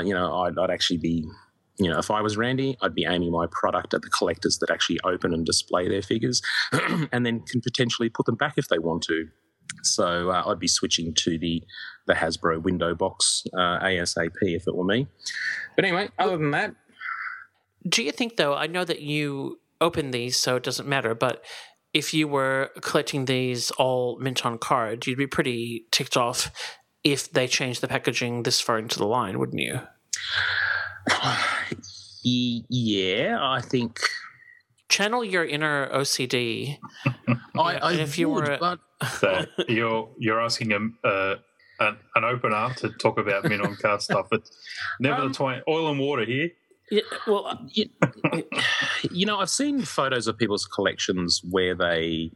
you 0.03 0.13
know, 0.13 0.41
I'd, 0.41 0.57
I'd 0.57 0.71
actually 0.71 0.97
be. 0.97 1.25
You 1.77 1.91
know, 1.91 1.99
if 1.99 2.09
I 2.09 2.21
was 2.21 2.37
Randy, 2.37 2.77
I'd 2.81 2.95
be 2.95 3.03
aiming 3.03 3.33
my 3.33 3.47
product 3.51 3.93
at 3.93 4.01
the 4.01 4.09
collectors 4.09 4.59
that 4.59 4.71
actually 4.71 4.97
open 5.03 5.33
and 5.33 5.45
display 5.45 5.89
their 5.89 6.01
figures, 6.01 6.41
and 7.11 7.25
then 7.25 7.41
can 7.41 7.59
potentially 7.59 8.07
put 8.07 8.25
them 8.25 8.35
back 8.35 8.53
if 8.55 8.69
they 8.69 8.79
want 8.79 9.03
to. 9.03 9.27
So 9.83 10.29
uh, 10.29 10.43
I'd 10.45 10.59
be 10.59 10.69
switching 10.69 11.13
to 11.15 11.37
the 11.37 11.61
the 12.07 12.13
Hasbro 12.13 12.61
window 12.61 12.93
box 12.95 13.43
uh, 13.53 13.79
ASAP 13.79 14.31
if 14.41 14.67
it 14.67 14.75
were 14.75 14.83
me. 14.83 15.07
But 15.75 15.85
anyway, 15.85 16.09
other 16.19 16.37
than 16.37 16.51
that, 16.51 16.75
Do 17.87 18.03
you 18.03 18.11
think, 18.11 18.37
though, 18.37 18.55
I 18.55 18.67
know 18.67 18.83
that 18.85 19.01
you 19.01 19.59
open 19.81 20.11
these, 20.11 20.37
so 20.37 20.55
it 20.55 20.63
doesn't 20.63 20.87
matter, 20.87 21.13
but 21.13 21.43
if 21.93 22.13
you 22.13 22.27
were 22.27 22.71
collecting 22.81 23.25
these 23.25 23.71
all 23.71 24.17
mint 24.19 24.45
on 24.45 24.57
card, 24.57 25.05
you'd 25.07 25.17
be 25.17 25.27
pretty 25.27 25.85
ticked 25.91 26.17
off 26.17 26.51
if 27.03 27.31
they 27.31 27.47
changed 27.47 27.81
the 27.81 27.87
packaging 27.87 28.43
this 28.43 28.59
far 28.59 28.79
into 28.79 28.97
the 28.97 29.05
line, 29.05 29.39
wouldn't 29.39 29.61
you? 29.61 29.79
yeah, 32.23 33.37
I 33.39 33.61
think 33.61 33.99
Channel 34.89 35.23
your 35.23 35.45
inner 35.45 35.87
OCD. 35.93 36.79
I, 37.57 37.77
I 37.77 37.93
if 37.93 38.17
you 38.17 38.29
would, 38.29 38.47
were, 38.47 38.57
but 38.59 38.79
So 39.19 39.45
you're 39.67 40.09
you're 40.17 40.41
asking 40.41 40.71
a, 40.73 41.07
uh, 41.07 41.35
an, 41.80 41.97
an 42.15 42.23
opener 42.23 42.73
to 42.78 42.89
talk 42.89 43.17
about 43.17 43.43
min 43.45 43.61
on 43.61 43.76
card 43.76 44.01
stuff. 44.09 44.28
It's 44.32 44.51
never 44.99 45.21
Um, 45.21 45.28
the 45.30 45.34
twain. 45.34 45.61
Oil 45.67 45.89
and 45.89 45.99
water 45.99 46.26
here. 46.26 46.49
Yeah, 46.91 47.01
well, 47.26 47.59
you, 47.71 47.89
you 49.11 49.26
know, 49.26 49.39
I've 49.39 49.49
seen 49.49 49.82
photos 49.82 50.28
of 50.28 50.38
people's 50.38 50.65
collections 50.65 51.41
where 51.49 51.73
they 51.73 52.32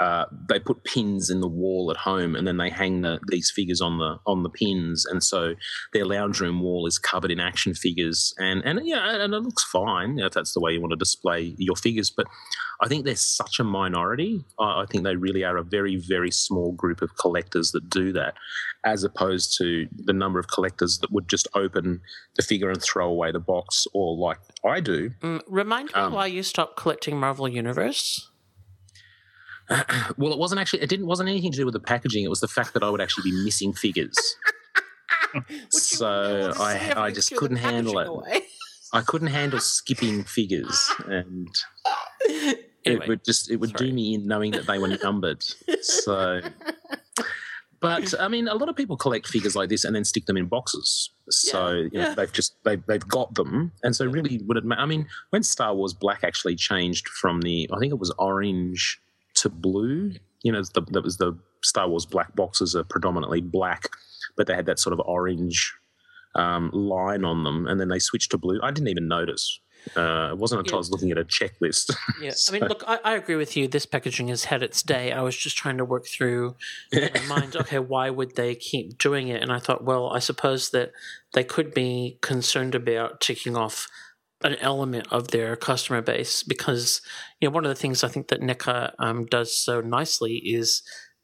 uh, 0.00 0.24
they 0.48 0.58
put 0.58 0.82
pins 0.84 1.28
in 1.28 1.40
the 1.40 1.48
wall 1.62 1.90
at 1.90 1.96
home, 1.98 2.34
and 2.34 2.46
then 2.46 2.56
they 2.56 2.70
hang 2.70 3.02
the, 3.02 3.20
these 3.28 3.52
figures 3.54 3.80
on 3.82 3.98
the 3.98 4.16
on 4.24 4.42
the 4.42 4.48
pins, 4.48 5.04
and 5.04 5.22
so 5.22 5.54
their 5.92 6.06
lounge 6.06 6.40
room 6.40 6.60
wall 6.60 6.86
is 6.86 6.98
covered 6.98 7.30
in 7.30 7.38
action 7.38 7.74
figures, 7.74 8.34
and 8.38 8.62
and 8.64 8.80
yeah, 8.84 9.22
and 9.22 9.34
it 9.34 9.42
looks 9.42 9.64
fine 9.64 10.18
if 10.18 10.32
that's 10.32 10.54
the 10.54 10.60
way 10.60 10.72
you 10.72 10.80
want 10.80 10.92
to 10.92 10.96
display 10.96 11.54
your 11.58 11.76
figures. 11.76 12.10
But 12.10 12.26
I 12.82 12.88
think 12.88 13.04
they're 13.04 13.14
such 13.14 13.60
a 13.60 13.64
minority. 13.64 14.42
I 14.58 14.82
I 14.82 14.84
think 14.88 15.04
they 15.04 15.16
really 15.16 15.44
are 15.44 15.58
a 15.58 15.62
very 15.62 15.96
very 15.96 16.30
small 16.30 16.72
group 16.72 17.02
of 17.02 17.10
collectors 17.18 17.72
that 17.72 17.90
do 17.90 18.10
that, 18.12 18.34
as 18.84 19.04
opposed 19.04 19.58
to 19.58 19.86
the 19.92 20.14
number 20.14 20.38
of 20.38 20.48
collectors 20.48 20.98
that 21.00 21.12
would 21.12 21.28
just 21.28 21.46
open 21.54 22.00
the 22.36 22.42
figure 22.42 22.70
and 22.70 22.82
throw 22.82 23.06
away 23.06 23.32
the 23.32 23.40
box, 23.40 23.86
or 23.92 24.16
like 24.16 24.38
I 24.64 24.80
do, 24.80 25.10
mm, 25.20 25.42
remind 25.46 25.88
me 25.88 25.94
Um, 25.94 26.14
why 26.14 26.26
you 26.26 26.42
stopped 26.42 26.76
collecting 26.76 27.20
Marvel 27.20 27.48
Universe. 27.48 28.29
well, 30.16 30.32
it 30.32 30.38
wasn't 30.38 30.60
actually. 30.60 30.82
It 30.82 30.88
didn't. 30.88 31.06
wasn't 31.06 31.28
anything 31.28 31.52
to 31.52 31.56
do 31.56 31.64
with 31.64 31.74
the 31.74 31.80
packaging. 31.80 32.24
It 32.24 32.28
was 32.30 32.40
the 32.40 32.48
fact 32.48 32.74
that 32.74 32.82
I 32.82 32.90
would 32.90 33.00
actually 33.00 33.30
be 33.30 33.44
missing 33.44 33.72
figures. 33.72 34.16
so 35.70 36.52
I, 36.58 36.92
I 36.96 37.10
just 37.10 37.34
couldn't 37.36 37.58
handle 37.58 38.24
it. 38.26 38.44
I 38.92 39.02
couldn't 39.02 39.28
handle 39.28 39.60
skipping 39.60 40.24
figures, 40.38 40.90
and 41.06 41.48
it 42.84 43.06
would 43.06 43.24
just 43.24 43.50
it 43.50 43.56
would 43.56 43.70
sorry. 43.70 43.90
do 43.90 43.94
me 43.94 44.14
in 44.14 44.26
knowing 44.26 44.52
that 44.52 44.66
they 44.66 44.78
were 44.78 44.88
numbered. 44.88 45.44
So, 45.82 46.40
but 47.80 48.12
I 48.20 48.26
mean, 48.26 48.48
a 48.48 48.54
lot 48.54 48.68
of 48.68 48.74
people 48.74 48.96
collect 48.96 49.28
figures 49.28 49.54
like 49.54 49.68
this 49.68 49.84
and 49.84 49.94
then 49.94 50.04
stick 50.04 50.26
them 50.26 50.36
in 50.36 50.46
boxes. 50.46 51.10
So 51.28 51.70
Yeah, 51.70 51.76
you 51.76 51.82
know, 51.92 52.08
yeah. 52.08 52.14
they've 52.14 52.32
just 52.32 52.56
they 52.64 52.76
they've 52.76 53.06
got 53.06 53.34
them, 53.34 53.70
and 53.84 53.94
so 53.94 54.06
really 54.06 54.40
would 54.46 54.56
it? 54.56 54.64
I 54.76 54.86
mean, 54.86 55.06
when 55.30 55.44
Star 55.44 55.74
Wars 55.74 55.92
Black 55.92 56.24
actually 56.24 56.56
changed 56.56 57.08
from 57.08 57.42
the 57.42 57.70
I 57.72 57.78
think 57.78 57.92
it 57.92 58.00
was 58.00 58.10
orange 58.18 59.00
to 59.40 59.48
blue. 59.48 60.12
You 60.42 60.52
know, 60.52 60.62
the, 60.62 60.82
that 60.92 61.02
was 61.02 61.18
the 61.18 61.36
Star 61.62 61.88
Wars 61.88 62.06
Black 62.06 62.34
boxes 62.34 62.74
are 62.74 62.84
predominantly 62.84 63.40
black, 63.40 63.88
but 64.36 64.46
they 64.46 64.54
had 64.54 64.66
that 64.66 64.78
sort 64.78 64.92
of 64.92 65.00
orange 65.00 65.74
um, 66.34 66.70
line 66.72 67.24
on 67.24 67.44
them, 67.44 67.66
and 67.66 67.80
then 67.80 67.88
they 67.88 67.98
switched 67.98 68.30
to 68.30 68.38
blue. 68.38 68.60
I 68.62 68.70
didn't 68.70 68.88
even 68.88 69.08
notice. 69.08 69.60
Uh, 69.96 70.28
it 70.32 70.38
wasn't 70.38 70.58
until 70.58 70.76
I 70.76 70.78
was 70.78 70.90
looking 70.90 71.10
at 71.10 71.18
a 71.18 71.24
checklist. 71.24 71.94
Yeah, 72.20 72.32
I 72.48 72.52
mean, 72.52 72.68
look, 72.68 72.84
I, 72.86 72.98
I 73.02 73.14
agree 73.14 73.36
with 73.36 73.56
you. 73.56 73.66
This 73.66 73.86
packaging 73.86 74.28
has 74.28 74.44
had 74.44 74.62
its 74.62 74.82
day. 74.82 75.10
I 75.10 75.22
was 75.22 75.34
just 75.34 75.56
trying 75.56 75.78
to 75.78 75.86
work 75.86 76.06
through 76.06 76.54
in 76.92 77.08
my 77.14 77.20
mind. 77.40 77.56
Okay, 77.56 77.78
why 77.78 78.10
would 78.10 78.36
they 78.36 78.54
keep 78.54 78.98
doing 78.98 79.28
it? 79.28 79.42
And 79.42 79.50
I 79.50 79.58
thought, 79.58 79.84
well, 79.84 80.10
I 80.10 80.18
suppose 80.18 80.70
that 80.70 80.92
they 81.32 81.44
could 81.44 81.72
be 81.72 82.18
concerned 82.20 82.74
about 82.74 83.22
ticking 83.22 83.56
off 83.56 83.88
an 84.42 84.56
element 84.56 85.06
of 85.10 85.28
their 85.28 85.54
customer 85.56 86.00
base 86.00 86.42
because 86.42 87.02
you 87.40 87.48
know 87.48 87.54
one 87.54 87.64
of 87.64 87.68
the 87.68 87.74
things 87.80 88.02
I 88.02 88.08
think 88.08 88.28
that 88.28 88.40
NECA 88.40 88.94
um, 88.98 89.26
does 89.26 89.56
so 89.56 89.80
nicely 89.80 90.36
is 90.36 90.82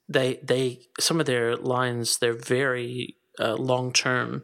they 0.08 0.38
they 0.42 0.80
some 1.00 1.20
of 1.20 1.26
their 1.26 1.56
lines 1.56 2.18
they're 2.18 2.34
very 2.34 3.16
uh, 3.38 3.54
long 3.54 3.92
term. 3.92 4.42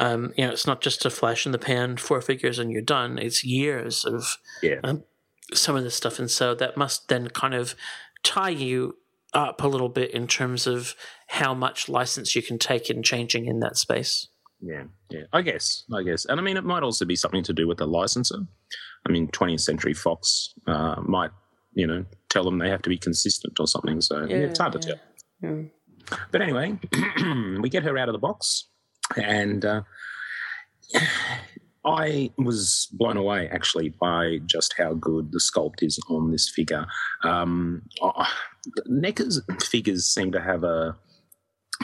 Um, 0.00 0.32
you 0.36 0.44
know, 0.44 0.52
it's 0.52 0.66
not 0.66 0.80
just 0.80 1.04
a 1.04 1.10
flash 1.10 1.46
in 1.46 1.52
the 1.52 1.58
pan, 1.58 1.96
four 1.96 2.20
figures 2.20 2.58
and 2.58 2.70
you're 2.70 2.82
done. 2.82 3.18
It's 3.18 3.44
years 3.44 4.04
of 4.04 4.36
yeah. 4.62 4.80
um, 4.82 5.04
some 5.52 5.76
of 5.76 5.84
this 5.84 5.94
stuff, 5.94 6.18
and 6.18 6.30
so 6.30 6.54
that 6.54 6.76
must 6.76 7.08
then 7.08 7.28
kind 7.28 7.54
of 7.54 7.74
tie 8.22 8.50
you 8.50 8.96
up 9.34 9.62
a 9.62 9.68
little 9.68 9.88
bit 9.88 10.10
in 10.10 10.26
terms 10.26 10.66
of 10.66 10.94
how 11.28 11.54
much 11.54 11.88
license 11.88 12.36
you 12.36 12.42
can 12.42 12.58
take 12.58 12.90
in 12.90 13.02
changing 13.02 13.46
in 13.46 13.60
that 13.60 13.76
space. 13.76 14.28
Yeah, 14.62 14.84
yeah. 15.10 15.24
I 15.32 15.42
guess, 15.42 15.84
I 15.92 16.02
guess, 16.02 16.24
and 16.24 16.38
I 16.38 16.42
mean, 16.42 16.56
it 16.56 16.64
might 16.64 16.84
also 16.84 17.04
be 17.04 17.16
something 17.16 17.42
to 17.44 17.52
do 17.52 17.66
with 17.66 17.78
the 17.78 17.86
licensor. 17.86 18.38
I 19.06 19.12
mean, 19.12 19.26
20th 19.28 19.60
Century 19.60 19.92
Fox 19.92 20.54
uh, 20.68 21.00
might, 21.04 21.30
you 21.74 21.86
know, 21.86 22.04
tell 22.28 22.44
them 22.44 22.58
they 22.58 22.70
have 22.70 22.82
to 22.82 22.88
be 22.88 22.98
consistent 22.98 23.58
or 23.58 23.66
something. 23.66 24.00
So 24.00 24.24
yeah, 24.24 24.36
it's 24.36 24.60
hard 24.60 24.72
to 24.74 24.78
tell. 24.78 24.96
Yeah. 25.42 25.62
But 26.30 26.42
anyway, 26.42 26.78
we 27.60 27.68
get 27.68 27.82
her 27.82 27.98
out 27.98 28.08
of 28.08 28.12
the 28.12 28.18
box, 28.18 28.68
and 29.16 29.64
uh, 29.64 29.82
I 31.84 32.30
was 32.38 32.88
blown 32.92 33.16
away 33.16 33.48
actually 33.48 33.88
by 33.88 34.38
just 34.46 34.74
how 34.78 34.94
good 34.94 35.32
the 35.32 35.40
sculpt 35.40 35.82
is 35.82 35.98
on 36.08 36.30
this 36.30 36.48
figure. 36.48 36.86
Um, 37.24 37.82
uh, 38.00 38.26
NECA's 38.88 39.42
figures 39.64 40.06
seem 40.06 40.30
to 40.32 40.40
have 40.40 40.62
a 40.62 40.96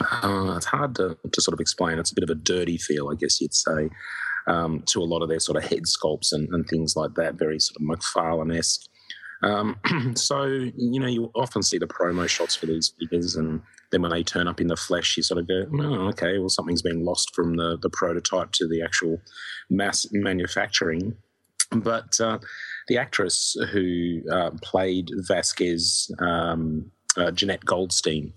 uh, 0.01 0.53
it's 0.57 0.65
hard 0.65 0.95
to, 0.95 1.17
to 1.31 1.41
sort 1.41 1.53
of 1.53 1.59
explain. 1.59 1.99
It's 1.99 2.11
a 2.11 2.15
bit 2.15 2.23
of 2.23 2.29
a 2.29 2.35
dirty 2.35 2.77
feel, 2.77 3.09
I 3.09 3.15
guess 3.15 3.41
you'd 3.41 3.53
say, 3.53 3.89
um, 4.47 4.83
to 4.87 5.01
a 5.01 5.05
lot 5.05 5.21
of 5.21 5.29
their 5.29 5.39
sort 5.39 5.57
of 5.57 5.69
head 5.69 5.83
sculpts 5.83 6.31
and, 6.31 6.49
and 6.49 6.67
things 6.67 6.95
like 6.95 7.15
that, 7.15 7.35
very 7.35 7.59
sort 7.59 7.77
of 7.77 7.87
McFarlane 7.87 8.57
esque. 8.57 8.89
Um, 9.41 9.77
so, 10.15 10.43
you 10.43 10.99
know, 10.99 11.07
you 11.07 11.31
often 11.35 11.63
see 11.63 11.77
the 11.77 11.87
promo 11.87 12.27
shots 12.27 12.55
for 12.55 12.65
these 12.65 12.93
figures, 12.99 13.35
and 13.35 13.61
then 13.91 14.01
when 14.01 14.11
they 14.11 14.23
turn 14.23 14.47
up 14.47 14.59
in 14.59 14.67
the 14.67 14.75
flesh, 14.75 15.17
you 15.17 15.23
sort 15.23 15.39
of 15.39 15.47
go, 15.47 15.65
oh, 15.79 16.07
okay, 16.09 16.37
well, 16.39 16.49
something's 16.49 16.81
been 16.81 17.05
lost 17.05 17.33
from 17.35 17.55
the, 17.55 17.77
the 17.81 17.89
prototype 17.89 18.51
to 18.53 18.67
the 18.67 18.81
actual 18.81 19.21
mass 19.69 20.07
manufacturing. 20.11 21.15
But 21.71 22.19
uh, 22.19 22.39
the 22.87 22.97
actress 22.97 23.55
who 23.71 24.21
uh, 24.31 24.51
played 24.61 25.09
Vasquez, 25.27 26.11
um, 26.19 26.91
uh, 27.15 27.31
Jenette 27.31 27.63
Goldstein, 27.63 28.33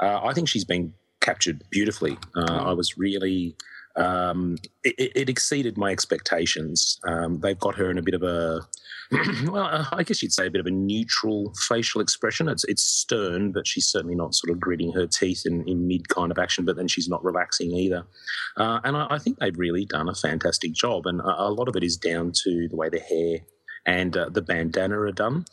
uh, 0.00 0.20
I 0.22 0.32
think 0.32 0.48
she's 0.48 0.64
been 0.64 0.94
captured 1.20 1.62
beautifully. 1.70 2.18
Uh, 2.36 2.64
I 2.66 2.72
was 2.72 2.96
really. 2.98 3.56
Um, 3.96 4.56
it, 4.82 5.12
it 5.14 5.28
exceeded 5.28 5.78
my 5.78 5.92
expectations. 5.92 6.98
Um, 7.06 7.38
they've 7.38 7.58
got 7.58 7.76
her 7.76 7.92
in 7.92 7.98
a 7.98 8.02
bit 8.02 8.14
of 8.14 8.24
a, 8.24 8.60
well, 9.46 9.64
uh, 9.64 9.84
I 9.92 10.02
guess 10.02 10.20
you'd 10.20 10.32
say 10.32 10.46
a 10.46 10.50
bit 10.50 10.60
of 10.60 10.66
a 10.66 10.70
neutral 10.70 11.52
facial 11.68 12.00
expression. 12.00 12.48
It's 12.48 12.64
it's 12.64 12.82
stern, 12.82 13.52
but 13.52 13.66
she's 13.66 13.86
certainly 13.86 14.16
not 14.16 14.34
sort 14.34 14.50
of 14.50 14.60
gritting 14.60 14.92
her 14.92 15.06
teeth 15.06 15.42
in, 15.44 15.66
in 15.68 15.86
mid 15.86 16.08
kind 16.08 16.32
of 16.32 16.38
action. 16.38 16.64
But 16.64 16.76
then 16.76 16.88
she's 16.88 17.08
not 17.08 17.24
relaxing 17.24 17.72
either. 17.72 18.04
Uh, 18.56 18.80
and 18.84 18.96
I, 18.96 19.06
I 19.10 19.18
think 19.18 19.38
they've 19.38 19.58
really 19.58 19.84
done 19.84 20.08
a 20.08 20.14
fantastic 20.14 20.72
job. 20.72 21.06
And 21.06 21.20
a, 21.20 21.42
a 21.42 21.50
lot 21.50 21.68
of 21.68 21.76
it 21.76 21.84
is 21.84 21.96
down 21.96 22.32
to 22.44 22.68
the 22.68 22.76
way 22.76 22.88
the 22.88 23.00
hair 23.00 23.38
and 23.86 24.16
uh, 24.16 24.28
the 24.30 24.42
bandana 24.42 24.98
are 24.98 25.12
done. 25.12 25.44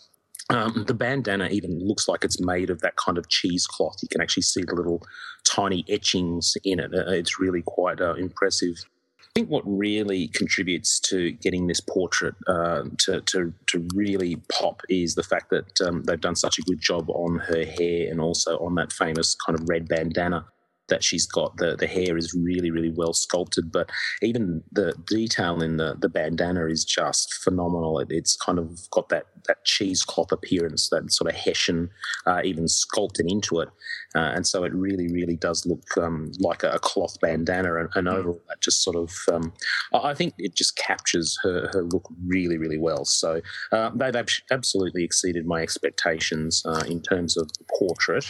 Um, 0.51 0.83
the 0.85 0.93
bandana 0.93 1.47
even 1.49 1.79
looks 1.79 2.07
like 2.07 2.23
it's 2.23 2.41
made 2.41 2.69
of 2.69 2.81
that 2.81 2.95
kind 2.97 3.17
of 3.17 3.29
cheesecloth. 3.29 3.97
You 4.01 4.09
can 4.09 4.21
actually 4.21 4.43
see 4.43 4.63
the 4.63 4.75
little 4.75 5.01
tiny 5.45 5.85
etchings 5.87 6.57
in 6.63 6.79
it. 6.79 6.93
Uh, 6.93 7.11
It's 7.11 7.39
really 7.39 7.61
quite 7.61 8.01
uh, 8.01 8.15
impressive. 8.15 8.75
I 9.19 9.39
think 9.39 9.49
what 9.49 9.63
really 9.65 10.27
contributes 10.27 10.99
to 11.01 11.31
getting 11.31 11.67
this 11.67 11.79
portrait 11.79 12.35
uh, 12.47 12.83
to, 12.99 13.21
to, 13.21 13.53
to 13.67 13.87
really 13.95 14.35
pop 14.51 14.81
is 14.89 15.15
the 15.15 15.23
fact 15.23 15.51
that 15.51 15.79
um, 15.87 16.03
they've 16.03 16.19
done 16.19 16.35
such 16.35 16.59
a 16.59 16.63
good 16.63 16.81
job 16.81 17.09
on 17.09 17.39
her 17.39 17.63
hair 17.63 18.11
and 18.11 18.19
also 18.19 18.57
on 18.57 18.75
that 18.75 18.91
famous 18.91 19.35
kind 19.45 19.57
of 19.57 19.69
red 19.69 19.87
bandana 19.87 20.45
that 20.91 21.03
she's 21.03 21.25
got. 21.25 21.57
The, 21.57 21.75
the 21.75 21.87
hair 21.87 22.15
is 22.15 22.35
really, 22.35 22.69
really 22.69 22.93
well 22.95 23.13
sculpted, 23.13 23.71
but 23.71 23.89
even 24.21 24.61
the 24.71 24.93
detail 25.07 25.63
in 25.63 25.77
the, 25.77 25.95
the 25.99 26.09
bandana 26.09 26.67
is 26.67 26.85
just 26.85 27.33
phenomenal. 27.43 27.97
It, 27.97 28.09
it's 28.11 28.35
kind 28.37 28.59
of 28.59 28.79
got 28.91 29.09
that, 29.09 29.25
that 29.47 29.65
cheesecloth 29.65 30.31
appearance, 30.31 30.89
that 30.89 31.11
sort 31.11 31.31
of 31.31 31.35
Hessian, 31.35 31.89
uh, 32.27 32.41
even 32.43 32.67
sculpted 32.67 33.25
into 33.27 33.61
it. 33.61 33.69
Uh, 34.13 34.31
and 34.35 34.45
so 34.45 34.63
it 34.63 34.73
really, 34.73 35.07
really 35.11 35.37
does 35.37 35.65
look 35.65 35.97
um, 35.97 36.31
like 36.39 36.61
a, 36.61 36.71
a 36.71 36.79
cloth 36.79 37.19
bandana. 37.19 37.75
And, 37.79 37.89
and 37.95 38.07
overall, 38.07 38.41
that 38.49 38.61
just 38.61 38.83
sort 38.83 38.97
of, 38.97 39.11
um, 39.33 39.53
I 39.93 40.11
I 40.11 40.13
think 40.13 40.33
it 40.37 40.53
just 40.53 40.75
captures 40.75 41.39
her, 41.43 41.69
her 41.71 41.83
look 41.83 42.05
really, 42.27 42.57
really 42.57 42.77
well. 42.77 43.05
So 43.05 43.39
uh, 43.71 43.89
they've 43.95 44.15
ab- 44.15 44.43
absolutely 44.51 45.05
exceeded 45.05 45.45
my 45.45 45.61
expectations 45.61 46.61
uh, 46.65 46.83
in 46.85 47.01
terms 47.01 47.37
of 47.37 47.47
the 47.53 47.63
portrait. 47.79 48.25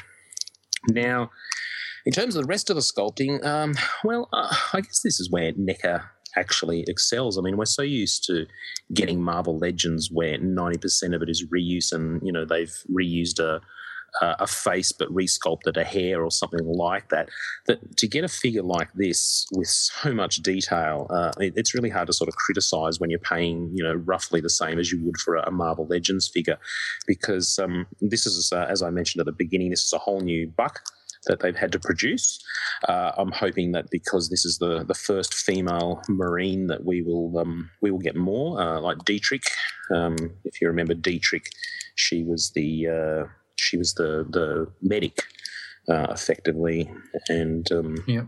Now, 0.90 1.32
in 2.06 2.12
terms 2.12 2.36
of 2.36 2.44
the 2.44 2.48
rest 2.48 2.70
of 2.70 2.76
the 2.76 2.82
sculpting, 2.82 3.44
um, 3.46 3.74
well, 4.04 4.30
uh, 4.34 4.56
I 4.74 4.82
guess 4.82 5.02
this 5.04 5.20
is 5.20 5.30
where 5.30 5.52
NECA 5.54 6.04
actually 6.36 6.84
excels. 6.88 7.38
I 7.38 7.42
mean, 7.42 7.58
we're 7.58 7.66
so 7.66 7.82
used 7.82 8.24
to 8.26 8.46
getting 8.94 9.22
Marvel 9.22 9.58
Legends 9.58 10.10
where 10.12 10.38
90% 10.38 11.16
of 11.16 11.22
it 11.22 11.30
is 11.30 11.46
reuse 11.48 11.92
and, 11.92 12.22
you 12.24 12.32
know, 12.32 12.46
they've 12.46 12.74
reused 12.90 13.40
a, 13.40 13.62
a 14.22 14.48
face 14.48 14.92
but 14.92 15.08
resculpted 15.10 15.78
a 15.78 15.84
hair 15.84 16.24
or 16.24 16.32
something 16.32 16.66
like 16.66 17.10
that. 17.10 17.30
That 17.68 17.98
to 17.98 18.08
get 18.08 18.24
a 18.24 18.28
figure 18.28 18.64
like 18.64 18.92
this 18.94 19.46
with 19.54 19.68
so 19.68 20.14
much 20.14 20.38
detail, 20.38 21.08
uh, 21.10 21.32
it, 21.40 21.54
it's 21.56 21.74
really 21.74 21.90
hard 21.90 22.08
to 22.08 22.14
sort 22.14 22.28
of 22.28 22.36
criticize 22.36 23.00
when 23.00 23.10
you're 23.10 23.20
paying, 23.20 23.72
you 23.74 23.84
know, 23.84 23.94
roughly 23.94 24.42
the 24.42 24.50
same 24.50 24.80
as 24.80 24.92
you 24.92 25.04
would 25.06 25.18
for 25.18 25.36
a, 25.36 25.48
a 25.48 25.52
Marvel 25.52 25.88
Legends 25.88 26.28
figure, 26.28 26.58
because 27.08 27.60
um, 27.60 27.88
this 28.02 28.26
is, 28.26 28.52
uh, 28.54 28.66
as 28.70 28.82
I 28.82 28.90
mentioned 28.90 29.22
at 29.22 29.26
the 29.26 29.32
beginning, 29.32 29.70
this 29.70 29.84
is 29.84 29.94
a 29.94 29.98
whole 29.98 30.22
new 30.22 30.48
buck 30.48 30.82
that 31.28 31.40
they've 31.40 31.56
had 31.56 31.72
to 31.72 31.80
produce. 31.80 32.40
Uh, 32.88 33.12
I'm 33.18 33.32
hoping 33.32 33.72
that 33.74 33.90
because 33.92 34.30
this 34.30 34.46
is 34.46 34.58
the, 34.58 34.84
the 34.84 34.94
first 34.94 35.34
female 35.34 36.02
Marine 36.10 36.68
that 36.68 36.86
we 36.86 37.02
will 37.02 37.38
um, 37.38 37.70
we 37.82 37.92
will 37.92 38.00
get 38.00 38.16
more 38.16 38.60
uh, 38.62 38.80
like 38.80 38.98
Dietrich. 39.06 39.44
Um, 39.94 40.16
if 40.46 40.62
you 40.62 40.68
remember 40.68 40.94
Dietrich, 40.94 41.50
she 41.96 42.24
was 42.24 42.52
the 42.52 42.88
uh, 42.88 43.24
she 43.56 43.78
was 43.78 43.94
the 43.94 44.26
the 44.30 44.72
medic 44.82 45.24
uh, 45.90 46.08
effectively, 46.10 46.92
and 47.30 47.72
um, 47.72 48.04
Yeah. 48.08 48.26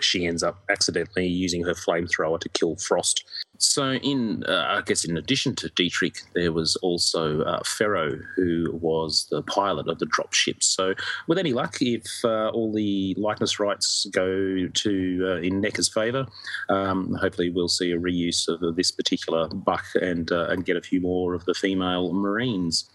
She 0.00 0.26
ends 0.26 0.42
up 0.42 0.62
accidentally 0.70 1.26
using 1.26 1.64
her 1.64 1.74
flamethrower 1.74 2.40
to 2.40 2.48
kill 2.48 2.76
Frost. 2.76 3.24
So, 3.58 3.92
in 3.92 4.42
uh, 4.48 4.66
I 4.68 4.82
guess 4.84 5.04
in 5.04 5.16
addition 5.16 5.54
to 5.56 5.68
Dietrich, 5.76 6.22
there 6.34 6.50
was 6.50 6.74
also 6.76 7.42
uh, 7.42 7.62
Ferro, 7.64 8.18
who 8.34 8.66
was 8.72 9.28
the 9.30 9.40
pilot 9.42 9.86
of 9.86 10.00
the 10.00 10.06
dropship. 10.06 10.64
So, 10.64 10.94
with 11.28 11.38
any 11.38 11.52
luck, 11.52 11.76
if 11.80 12.04
uh, 12.24 12.48
all 12.48 12.72
the 12.72 13.14
likeness 13.16 13.60
rights 13.60 14.06
go 14.10 14.66
to 14.66 15.26
uh, 15.28 15.36
in 15.36 15.62
NECA's 15.62 15.88
favour, 15.88 16.26
um, 16.70 17.14
hopefully 17.20 17.50
we'll 17.50 17.68
see 17.68 17.92
a 17.92 17.98
reuse 17.98 18.48
of 18.48 18.74
this 18.74 18.90
particular 18.90 19.46
buck 19.48 19.84
and 19.94 20.32
uh, 20.32 20.48
and 20.48 20.64
get 20.64 20.76
a 20.76 20.82
few 20.82 21.00
more 21.00 21.32
of 21.32 21.44
the 21.44 21.54
female 21.54 22.12
Marines. 22.12 22.90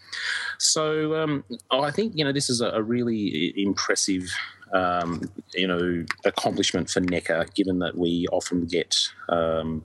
So, 0.58 1.16
um, 1.16 1.46
I 1.72 1.92
think 1.92 2.12
you 2.14 2.26
know 2.26 2.34
this 2.34 2.50
is 2.50 2.60
a 2.60 2.84
really 2.84 3.54
impressive 3.56 4.30
um, 4.74 5.22
you 5.54 5.68
know, 5.68 6.06
accomplishment 6.26 6.90
for 6.90 7.02
NECA, 7.02 7.54
given 7.54 7.80
that 7.80 7.98
we 7.98 8.28
often 8.32 8.66
get 8.66 8.96
um, 9.30 9.84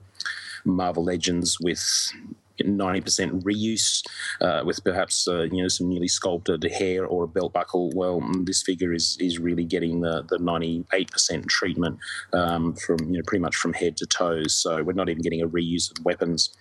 Marvel 0.65 1.03
Legends 1.03 1.57
with 1.59 1.81
90% 2.61 3.41
reuse, 3.43 4.03
uh, 4.41 4.63
with 4.65 4.83
perhaps 4.83 5.27
uh, 5.27 5.43
you 5.43 5.61
know 5.61 5.67
some 5.67 5.89
newly 5.89 6.07
sculpted 6.07 6.63
hair 6.63 7.05
or 7.05 7.23
a 7.23 7.27
belt 7.27 7.53
buckle. 7.53 7.91
Well, 7.95 8.21
mm, 8.21 8.45
this 8.45 8.61
figure 8.61 8.93
is 8.93 9.17
is 9.19 9.39
really 9.39 9.63
getting 9.65 10.01
the 10.01 10.23
the 10.29 10.37
98% 10.37 11.47
treatment 11.47 11.97
um, 12.31 12.75
from 12.75 12.99
you 13.09 13.17
know 13.17 13.23
pretty 13.25 13.41
much 13.41 13.55
from 13.55 13.73
head 13.73 13.97
to 13.97 14.05
toes. 14.05 14.53
So 14.55 14.83
we're 14.83 14.93
not 14.93 15.09
even 15.09 15.23
getting 15.23 15.41
a 15.41 15.47
reuse 15.47 15.91
of 15.91 16.03
weapons. 16.05 16.55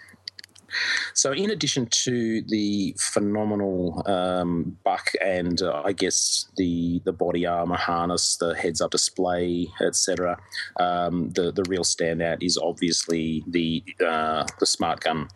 So, 1.14 1.32
in 1.32 1.50
addition 1.50 1.86
to 1.86 2.42
the 2.42 2.96
phenomenal 2.98 4.02
um, 4.06 4.76
buck 4.84 5.10
and 5.24 5.60
uh, 5.62 5.82
I 5.84 5.92
guess 5.92 6.46
the 6.56 7.00
the 7.04 7.12
body 7.12 7.46
armor 7.46 7.76
harness, 7.76 8.36
the 8.36 8.54
heads 8.54 8.80
up 8.80 8.90
display, 8.90 9.68
etc., 9.80 10.38
um, 10.80 11.30
the 11.30 11.52
the 11.52 11.64
real 11.68 11.84
standout 11.84 12.42
is 12.42 12.58
obviously 12.58 13.44
the 13.46 13.84
uh, 14.04 14.44
the 14.58 14.66
smart 14.66 15.00
gun. 15.00 15.28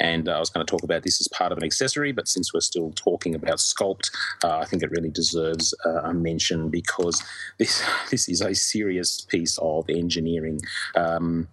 And 0.00 0.28
uh, 0.28 0.32
I 0.32 0.38
was 0.38 0.50
going 0.50 0.66
to 0.66 0.70
talk 0.70 0.82
about 0.82 1.04
this 1.04 1.20
as 1.20 1.28
part 1.28 1.52
of 1.52 1.58
an 1.58 1.64
accessory, 1.64 2.10
but 2.10 2.26
since 2.26 2.52
we're 2.52 2.60
still 2.60 2.90
talking 2.96 3.34
about 3.34 3.58
sculpt, 3.58 4.10
uh, 4.42 4.58
I 4.58 4.64
think 4.64 4.82
it 4.82 4.90
really 4.90 5.10
deserves 5.10 5.74
a 6.04 6.12
mention 6.12 6.70
because 6.70 7.22
this 7.58 7.82
this 8.10 8.28
is 8.28 8.40
a 8.40 8.54
serious 8.54 9.20
piece 9.20 9.58
of 9.58 9.88
engineering. 9.88 10.60
Um, 10.96 11.48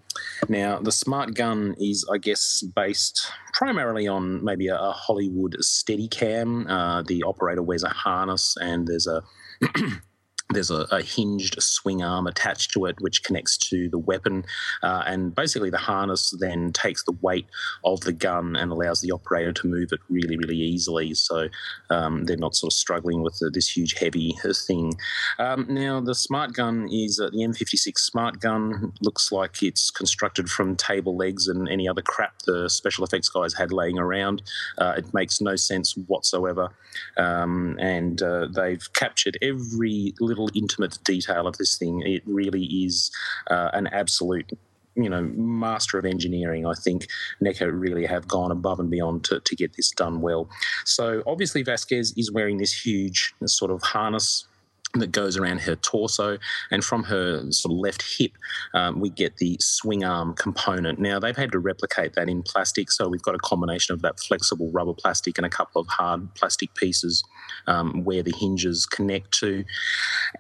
now, 0.50 0.80
the 0.80 0.92
smart 0.92 1.34
gun 1.34 1.76
is, 1.80 2.08
I 2.12 2.18
guess, 2.18 2.62
based 2.76 3.30
primarily 3.54 4.08
on 4.08 4.44
maybe 4.44 4.68
a, 4.68 4.78
a 4.78 4.92
Hollywood 4.92 5.56
Steadicam. 5.62 6.70
Uh, 6.70 7.04
the 7.06 7.24
operator 7.24 7.64
wears 7.64 7.84
a 7.84 7.90
harness, 7.90 8.56
and 8.60 8.88
there's 8.88 9.08
a 9.08 9.24
there's 10.54 10.72
a, 10.72 10.88
a 10.92 11.02
hinged 11.02 11.62
swing 11.62 12.02
arm 12.02 12.26
attached 12.26 12.72
to 12.72 12.86
it, 12.86 12.96
which 13.02 13.24
connects 13.24 13.58
to 13.58 13.90
the 13.90 13.98
weapon. 13.98 14.46
Uh, 14.82 15.04
and 15.06 15.36
basically, 15.36 15.70
the 15.70 15.78
harness 15.78 16.34
then 16.40 16.72
takes 16.72 17.04
the 17.04 17.18
weight 17.22 17.48
of 17.84 18.00
the 18.02 18.14
gun 18.14 18.56
and 18.56 18.72
allows 18.72 19.02
the 19.02 19.12
operator 19.12 19.52
to 19.52 19.68
move 19.68 19.90
it 19.92 20.00
really, 20.10 20.38
really 20.38 20.56
easily. 20.56 21.14
So 21.14 21.50
um, 21.90 22.24
they're 22.26 22.38
not 22.38 22.56
sort 22.56 22.72
of 22.72 22.78
struggling 22.78 23.24
with 23.24 23.38
the, 23.40 23.50
this 23.50 23.76
huge, 23.76 23.96
heavy 23.96 24.36
thing. 24.68 24.94
Um, 25.38 25.66
now, 25.70 26.00
the 26.00 26.16
smart 26.16 26.54
gun 26.54 26.88
is 26.90 27.20
uh, 27.20 27.30
the 27.30 27.40
M56 27.40 27.98
smart 27.98 28.40
gun. 28.40 28.94
Looks 29.02 29.32
like 29.32 29.62
it's 29.62 29.92
constructed 29.92 30.50
from 30.50 30.78
table 30.78 31.18
legs 31.18 31.48
and 31.48 31.68
any 31.68 31.90
other 31.90 32.02
crap 32.02 32.34
the 32.46 32.70
special 32.70 33.04
effects 33.04 33.28
guys 33.28 33.54
had 33.54 33.74
laying 33.74 34.00
around. 34.00 34.44
Uh, 34.78 34.94
it 34.98 35.14
makes 35.14 35.42
no 35.42 35.58
sense 35.58 35.98
whatsoever. 36.08 36.70
Um, 37.18 37.78
and 37.80 38.22
uh, 38.22 38.48
they've 38.48 38.88
captured 38.94 39.38
every 39.42 40.14
little 40.22 40.37
intimate 40.54 40.98
detail 41.04 41.48
of 41.48 41.58
this 41.58 41.78
thing. 41.78 42.02
It 42.06 42.24
really 42.26 42.64
is 42.64 43.12
uh, 43.50 43.70
an 43.74 43.88
absolute 43.88 44.52
you 44.96 45.10
know, 45.10 45.22
master 45.36 46.00
of 46.00 46.06
engineering. 46.06 46.66
I 46.66 46.74
think 46.74 47.08
NECA 47.42 47.70
really 47.72 48.06
have 48.06 48.28
gone 48.28 48.52
above 48.52 48.80
and 48.80 48.90
beyond 48.90 49.24
to, 49.26 49.40
to 49.40 49.56
get 49.56 49.76
this 49.76 49.92
done 49.92 50.22
well. 50.22 50.50
So 50.86 51.22
obviously 51.28 51.62
Vasquez 51.62 52.14
is 52.18 52.32
wearing 52.32 52.58
this 52.58 52.74
huge 52.74 53.34
sort 53.46 53.70
of 53.70 53.84
harness 53.84 54.48
that 54.94 55.12
goes 55.12 55.38
around 55.38 55.62
her 55.62 55.76
torso, 55.76 56.38
and 56.72 56.84
from 56.84 57.04
her 57.04 57.52
sort 57.52 57.74
of 57.74 57.78
left 57.78 58.04
hip, 58.18 58.32
um, 58.74 59.00
we 59.00 59.10
get 59.10 59.38
the 59.38 59.58
swing 59.60 60.04
arm 60.04 60.34
component. 60.34 61.00
Now 61.00 61.20
they've 61.20 61.36
had 61.36 61.52
to 61.52 61.60
replicate 61.60 62.14
that 62.14 62.30
in 62.30 62.42
plastic, 62.44 62.92
so 62.92 63.08
we've 63.08 63.22
got 63.22 63.36
a 63.36 63.40
combination 63.40 63.94
of 63.94 64.02
that 64.02 64.20
flexible 64.20 64.72
rubber 64.72 64.94
plastic 64.94 65.38
and 65.38 65.46
a 65.46 65.50
couple 65.50 65.82
of 65.82 65.88
hard 65.88 66.34
plastic 66.36 66.74
pieces 66.76 67.24
um, 67.68 68.04
where 68.04 68.24
the 68.24 68.34
hinges 68.36 68.86
connect 68.86 69.32
to. 69.40 69.64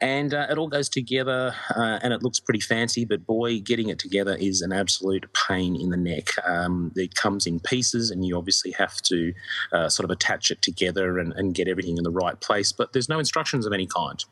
and 0.02 0.34
uh, 0.34 0.48
it 0.50 0.58
all 0.58 0.68
goes 0.68 0.90
together 0.90 1.54
uh, 1.76 2.00
and 2.02 2.14
it 2.14 2.24
looks 2.24 2.40
pretty 2.40 2.60
fancy. 2.60 3.06
But 3.06 3.26
boy, 3.26 3.60
getting 3.60 3.90
it 3.90 4.00
together 4.00 4.36
is 4.40 4.62
an 4.62 4.72
absolute 4.72 5.26
pain 5.34 5.76
in 5.76 5.90
the 5.90 5.98
neck. 5.98 6.30
Um, 6.46 6.92
it 6.96 7.16
comes 7.16 7.46
in 7.46 7.60
pieces, 7.60 8.12
and 8.12 8.26
you 8.26 8.38
obviously 8.38 8.72
have 8.72 9.02
to 9.04 9.34
uh, 9.74 9.90
sort 9.90 10.06
of 10.06 10.12
attach 10.12 10.52
it 10.52 10.62
together 10.62 11.18
and, 11.20 11.34
and 11.34 11.54
get 11.54 11.68
everything 11.68 11.98
in 11.98 12.04
the 12.04 12.12
right 12.12 12.40
place. 12.40 12.72
But 12.72 12.94
there's 12.94 13.10
no 13.10 13.20
instructions 13.20 13.66
of 13.66 13.74
any 13.74 13.88
kind. 13.88 14.24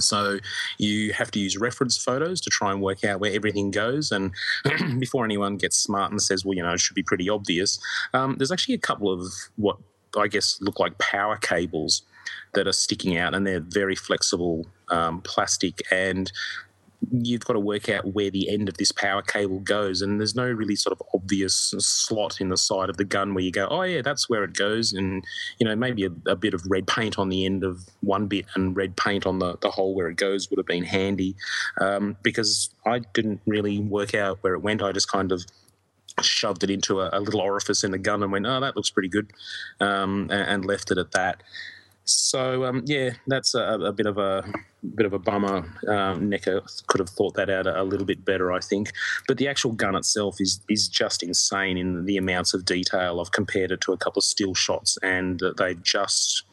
So 0.00 0.38
you 0.78 1.12
have 1.12 1.30
to 1.32 1.38
use 1.38 1.56
reference 1.56 1.96
photos 1.96 2.40
to 2.42 2.50
try 2.50 2.72
and 2.72 2.80
work 2.80 3.04
out 3.04 3.20
where 3.20 3.32
everything 3.32 3.70
goes. 3.70 4.12
And 4.12 4.32
before 4.98 5.24
anyone 5.24 5.56
gets 5.56 5.76
smart 5.76 6.10
and 6.10 6.20
says, 6.20 6.44
well, 6.44 6.54
you 6.54 6.62
know, 6.62 6.72
it 6.72 6.80
should 6.80 6.94
be 6.96 7.02
pretty 7.02 7.28
obvious, 7.28 7.78
um, 8.14 8.36
there's 8.38 8.52
actually 8.52 8.74
a 8.74 8.78
couple 8.78 9.10
of 9.10 9.32
what 9.56 9.76
I 10.18 10.28
guess 10.28 10.60
look 10.60 10.80
like 10.80 10.98
power 10.98 11.36
cables 11.36 12.02
that 12.54 12.66
are 12.66 12.72
sticking 12.72 13.16
out, 13.16 13.34
and 13.34 13.46
they're 13.46 13.60
very 13.60 13.94
flexible 13.94 14.66
um, 14.88 15.20
plastic 15.22 15.80
and 15.90 16.30
you've 17.10 17.44
got 17.44 17.54
to 17.54 17.60
work 17.60 17.88
out 17.88 18.14
where 18.14 18.30
the 18.30 18.48
end 18.50 18.68
of 18.68 18.76
this 18.76 18.92
power 18.92 19.22
cable 19.22 19.58
goes 19.60 20.02
and 20.02 20.20
there's 20.20 20.34
no 20.34 20.46
really 20.46 20.76
sort 20.76 20.92
of 20.92 21.06
obvious 21.14 21.74
slot 21.78 22.40
in 22.40 22.50
the 22.50 22.56
side 22.56 22.90
of 22.90 22.96
the 22.96 23.04
gun 23.04 23.34
where 23.34 23.42
you 23.42 23.50
go 23.50 23.66
oh 23.70 23.82
yeah 23.82 24.02
that's 24.02 24.28
where 24.28 24.44
it 24.44 24.54
goes 24.54 24.92
and 24.92 25.24
you 25.58 25.66
know 25.66 25.74
maybe 25.74 26.04
a, 26.04 26.10
a 26.26 26.36
bit 26.36 26.54
of 26.54 26.62
red 26.68 26.86
paint 26.86 27.18
on 27.18 27.28
the 27.28 27.44
end 27.44 27.64
of 27.64 27.88
one 28.00 28.26
bit 28.26 28.44
and 28.54 28.76
red 28.76 28.96
paint 28.96 29.26
on 29.26 29.38
the, 29.38 29.56
the 29.58 29.70
hole 29.70 29.94
where 29.94 30.08
it 30.08 30.16
goes 30.16 30.50
would 30.50 30.58
have 30.58 30.66
been 30.66 30.84
handy 30.84 31.34
um, 31.80 32.16
because 32.22 32.70
i 32.86 32.98
didn't 33.14 33.40
really 33.46 33.80
work 33.80 34.14
out 34.14 34.38
where 34.42 34.54
it 34.54 34.60
went. 34.60 34.82
I 34.82 34.92
just 34.92 35.10
kind 35.10 35.32
of 35.32 35.44
shoved 36.22 36.62
it 36.64 36.70
into 36.70 37.00
a, 37.00 37.10
a 37.12 37.20
little 37.20 37.40
orifice 37.40 37.84
in 37.84 37.92
the 37.92 37.98
gun 37.98 38.22
and 38.22 38.32
went 38.32 38.46
oh 38.46 38.60
that 38.60 38.76
looks 38.76 38.90
pretty 38.90 39.08
good 39.08 39.32
um, 39.80 40.28
and, 40.30 40.42
and 40.48 40.64
left 40.64 40.90
it 40.90 40.98
at 40.98 41.12
that 41.12 41.42
so 42.10 42.64
um, 42.64 42.82
yeah, 42.86 43.10
that's 43.26 43.54
a, 43.54 43.60
a, 43.60 43.92
bit 43.92 44.06
of 44.06 44.18
a 44.18 44.44
bit 44.94 45.06
of 45.06 45.12
a 45.12 45.18
bummer. 45.18 45.58
Um, 45.88 46.30
NECA 46.30 46.86
could 46.86 46.98
have 46.98 47.10
thought 47.10 47.34
that 47.34 47.50
out 47.50 47.66
a, 47.66 47.82
a, 47.82 47.84
little 47.84 48.06
bit 48.06 48.24
better, 48.24 48.52
I 48.52 48.60
think. 48.60 48.92
But 49.28 49.38
the 49.38 49.48
actual 49.48 49.72
gun 49.72 49.94
itself 49.94 50.40
is 50.40 50.60
is 50.68 50.88
just 50.88 51.22
insane 51.22 51.76
in 51.76 52.04
the 52.04 52.16
amounts 52.16 52.54
of 52.54 52.64
detail. 52.64 53.20
I've 53.20 53.32
compared 53.32 53.70
it 53.70 53.80
to 53.82 53.92
a 53.92 53.96
couple 53.96 54.20
of 54.20 54.24
still 54.24 54.54
shots, 54.54 54.98
and 55.02 55.40
they 55.58 55.74
just 55.82 56.44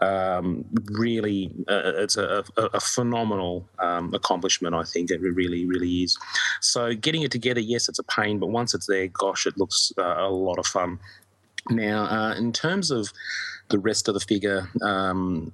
um, 0.00 0.64
really 0.92 1.50
uh, 1.68 1.92
it's 1.96 2.16
a, 2.16 2.44
a, 2.56 2.62
a 2.74 2.80
phenomenal 2.80 3.68
um, 3.78 4.12
accomplishment. 4.12 4.74
I 4.74 4.84
think 4.84 5.10
it 5.10 5.20
really, 5.20 5.64
really 5.66 6.02
is. 6.02 6.18
So 6.60 6.94
getting 6.94 7.22
it 7.22 7.30
together, 7.30 7.60
yes, 7.60 7.88
it's 7.88 7.98
a 7.98 8.04
pain, 8.04 8.38
but 8.38 8.48
once 8.48 8.74
it's 8.74 8.86
there, 8.86 9.08
gosh, 9.08 9.46
it 9.46 9.56
looks 9.56 9.92
uh, 9.98 10.16
a 10.18 10.28
lot 10.28 10.58
of 10.58 10.66
fun. 10.66 10.98
Now, 11.70 12.04
uh, 12.04 12.34
in 12.34 12.52
terms 12.52 12.90
of 12.90 13.12
the 13.68 13.78
rest 13.78 14.08
of 14.08 14.14
the 14.14 14.20
figure, 14.20 14.68
um, 14.82 15.52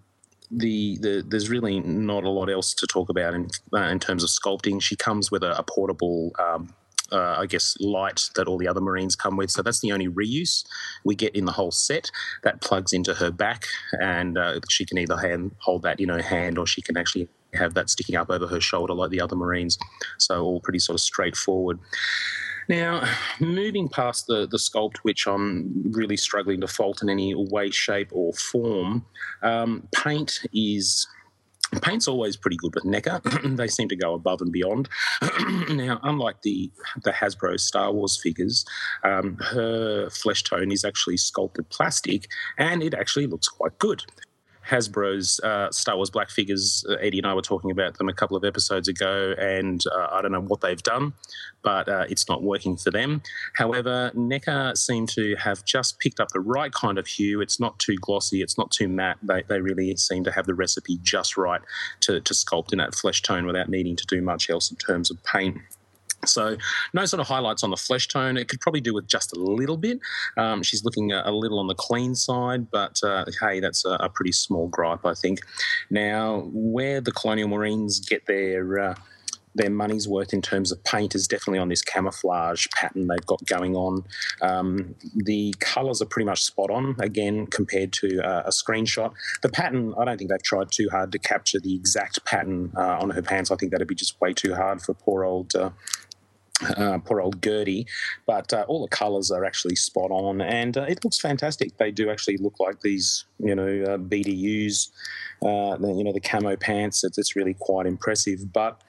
the, 0.51 0.99
the 0.99 1.25
there's 1.27 1.49
really 1.49 1.81
not 1.81 2.25
a 2.25 2.29
lot 2.29 2.51
else 2.51 2.75
to 2.75 2.87
talk 2.87 3.09
about 3.09 3.35
in 3.35 3.49
uh, 3.73 3.79
in 3.79 3.99
terms 3.99 4.23
of 4.23 4.31
sculpting. 4.31 4.83
She 4.83 4.97
comes 4.97 5.31
with 5.31 5.43
a, 5.43 5.59
a 5.59 5.63
portable. 5.63 6.33
Um, 6.39 6.75
uh, 7.11 7.37
I 7.39 7.45
guess 7.45 7.77
light 7.79 8.31
that 8.37 8.49
all 8.49 8.57
the 8.57 8.67
other 8.67 8.81
Marines 8.81 9.15
come 9.15 9.37
with. 9.37 9.51
So 9.51 9.61
that's 9.61 9.81
the 9.81 9.93
only 9.93 10.09
reuse 10.09 10.65
we 11.05 11.15
get 11.15 11.37
in 11.37 11.45
the 11.45 11.53
whole 11.53 11.71
set. 11.71 12.11
That 12.43 12.63
plugs 12.63 12.95
into 12.95 13.13
her 13.13 13.31
back, 13.31 13.67
and 14.01 14.39
uh, 14.39 14.61
she 14.71 14.87
can 14.87 14.97
either 14.97 15.19
hand, 15.19 15.55
hold 15.59 15.83
that 15.83 16.01
in 16.01 16.09
her 16.09 16.23
hand, 16.23 16.57
or 16.57 16.67
she 16.67 16.81
can 16.81 16.97
actually 16.97 17.29
have 17.53 17.75
that 17.75 17.91
sticking 17.91 18.17
up 18.17 18.31
over 18.31 18.47
her 18.47 18.61
shoulder 18.61 18.95
like 18.95 19.11
the 19.11 19.21
other 19.21 19.37
Marines. 19.37 19.79
So 20.19 20.43
all 20.43 20.61
pretty 20.61 20.79
sort 20.79 20.95
of 20.95 21.01
straightforward. 21.01 21.79
Now, 22.73 23.07
moving 23.39 23.87
past 23.87 24.29
the, 24.29 24.49
the 24.51 24.57
sculpt, 24.57 24.97
which 25.03 25.27
I'm 25.27 25.93
really 25.93 26.17
struggling 26.17 26.63
to 26.63 26.67
fault 26.67 27.03
in 27.03 27.11
any 27.11 27.35
way, 27.35 27.71
shape, 27.71 28.09
or 28.13 28.33
form, 28.33 29.05
um, 29.43 29.87
paint 29.95 30.41
is. 30.55 31.07
Paint's 31.83 32.07
always 32.09 32.37
pretty 32.37 32.57
good 32.59 32.75
with 32.75 32.85
NECA. 32.85 33.57
they 33.57 33.67
seem 33.67 33.89
to 33.89 33.97
go 33.97 34.15
above 34.15 34.41
and 34.41 34.53
beyond. 34.53 34.89
now, 35.71 36.01
unlike 36.03 36.41
the 36.43 36.71
the 37.05 37.11
Hasbro 37.13 37.61
Star 37.61 37.93
Wars 37.93 38.19
figures, 38.23 38.65
um, 39.05 39.37
her 39.37 40.09
flesh 40.09 40.43
tone 40.43 40.73
is 40.73 40.83
actually 40.83 41.19
sculpted 41.19 41.69
plastic, 41.69 42.27
and 42.57 42.83
it 42.83 42.95
actually 42.95 43.27
looks 43.27 43.49
quite 43.49 43.79
good. 43.79 44.03
Hasbro's 44.69 45.41
uh, 45.41 45.71
Star 45.71 45.97
Wars 45.97 46.11
Black 46.11 46.31
figures. 46.31 46.85
Uh, 46.89 46.95
Eddie 46.95 47.19
and 47.19 47.27
I 47.27 47.35
were 47.35 47.43
talking 47.43 47.71
about 47.71 47.99
them 47.99 48.09
a 48.09 48.13
couple 48.13 48.37
of 48.37 48.45
episodes 48.45 48.89
ago, 48.89 49.35
and 49.39 49.85
uh, 49.87 50.09
I 50.13 50.23
don't 50.23 50.33
know 50.33 50.41
what 50.41 50.61
they've 50.61 50.83
done, 50.83 51.13
but 51.63 51.89
uh, 51.89 52.07
it's 52.09 52.29
not 52.29 52.43
working 52.43 52.77
for 52.77 52.91
them. 52.91 53.23
However, 53.55 54.11
NECA 54.15 54.77
seem 54.77 55.07
to 55.09 55.35
have 55.37 55.65
just 55.65 55.99
picked 55.99 56.21
up 56.21 56.29
the 56.29 56.41
right 56.41 56.73
kind 56.73 56.99
of 56.99 57.07
hue. 57.07 57.41
It's 57.41 57.59
not 57.59 57.79
too 57.79 57.97
glossy, 58.01 58.43
it's 58.43 58.57
not 58.57 58.71
too 58.71 58.89
matte. 58.89 59.19
They, 59.23 59.43
they 59.49 59.61
really 59.61 59.97
seem 59.97 60.25
to 60.25 60.33
have 60.33 60.47
the 60.47 60.55
recipe 60.55 60.99
just 61.03 61.37
right 61.37 61.61
to, 62.01 62.21
to 62.21 62.35
sculpt 62.35 62.73
in 62.73 62.79
that 62.79 62.95
flesh 62.95 63.23
tone 63.23 63.47
without 63.47 63.69
needing 63.69 63.97
to 63.97 64.07
do 64.07 64.23
much 64.23 64.49
else 64.49 64.71
in 64.71 64.77
terms 64.77 65.11
of 65.11 65.23
paint. 65.25 65.59
So, 66.25 66.57
no 66.95 67.05
sort 67.05 67.21
of 67.21 67.27
highlights 67.27 67.65
on 67.65 67.71
the 67.71 67.77
flesh 67.77 68.09
tone. 68.09 68.37
It 68.37 68.49
could 68.49 68.61
probably 68.61 68.81
do 68.81 68.95
with 68.95 69.07
just 69.07 69.37
a 69.37 69.41
little 69.41 69.77
bit. 69.77 69.99
Um, 70.37 70.63
she's 70.63 70.85
looking 70.85 71.13
a, 71.13 71.23
a, 71.25 71.33
little 71.33 71.59
on 71.59 71.67
the 71.67 71.75
clean 71.75 72.15
side, 72.15 72.71
but 72.71 73.01
uh, 73.03 73.25
hey, 73.41 73.61
that's 73.61 73.85
a, 73.85 73.91
a, 74.01 74.09
pretty 74.09 74.33
small 74.33 74.69
gripe, 74.69 75.05
I 75.05 75.15
think. 75.15 75.41
Now, 75.91 76.49
where 76.53 77.01
the 77.01 77.13
Colonial 77.13 77.49
Marines 77.49 77.99
get 78.01 78.27
their 78.27 78.79
uh, 78.79 78.95
their 79.55 79.71
money's 79.71 80.09
worth 80.09 80.33
in 80.33 80.43
terms 80.43 80.73
of 80.73 80.83
paint 80.85 81.15
is 81.15 81.29
definitely 81.29 81.59
on 81.59 81.69
this 81.69 81.83
camouflage 81.83 82.67
pattern 82.75 83.07
they've 83.07 83.27
got 83.27 83.45
going 83.47 83.77
on. 83.77 84.05
Um, 84.41 84.95
the 85.15 85.55
colours 85.61 86.01
are 86.01 86.07
pretty 86.07 86.27
much 86.27 86.43
spot 86.43 86.71
on, 86.71 86.97
again, 86.99 87.47
compared 87.47 87.93
to 87.95 88.21
uh, 88.23 88.45
a 88.47 88.51
screenshot. 88.51 89.13
The 89.43 89.49
pattern, 89.49 89.95
I 89.99 90.05
don't 90.05 90.19
think 90.19 90.31
they've 90.31 90.43
tried 90.43 90.71
too 90.71 90.89
hard 90.91 91.13
to 91.13 91.19
capture 91.19 91.61
the 91.61 91.75
exact 91.75 92.25
pattern 92.25 92.73
uh, 92.77 92.99
on 92.99 93.11
her 93.11 93.23
pants. 93.23 93.51
I 93.51 93.57
think 93.57 93.73
that'd 93.73 93.89
be 93.89 93.95
just 93.95 94.21
way 94.21 94.33
too 94.33 94.55
hard 94.55 94.81
for 94.81 94.95
poor 94.95 95.25
old 95.25 95.55
uh, 95.55 95.71
uh, 96.77 96.99
poor 96.99 97.21
old 97.21 97.43
Gertie, 97.43 97.87
but 98.27 98.53
uh, 98.53 98.65
all 98.69 98.83
the 98.83 98.89
colours 98.89 99.31
are 99.31 99.45
actually 99.45 99.77
spot 99.77 100.11
on, 100.11 100.41
and 100.41 100.77
uh, 100.77 100.83
it 100.83 101.05
looks 101.05 101.19
fantastic. 101.19 101.77
They 101.79 101.91
do 101.91 102.11
actually 102.11 102.37
look 102.39 102.59
like 102.61 102.81
these, 102.81 103.25
you 103.39 103.55
know, 103.55 103.65
uh, 103.65 103.99
BDUs, 103.99 104.89
uh, 105.43 105.77
the, 105.77 105.93
you 105.93 106.05
know, 106.05 106.13
the 106.13 106.21
camo 106.21 106.57
pants. 106.57 107.05
It's, 107.05 107.19
it's, 107.19 107.37
really 107.37 107.55
quite 107.55 107.87
impressive. 107.87 108.53
But 108.53 108.81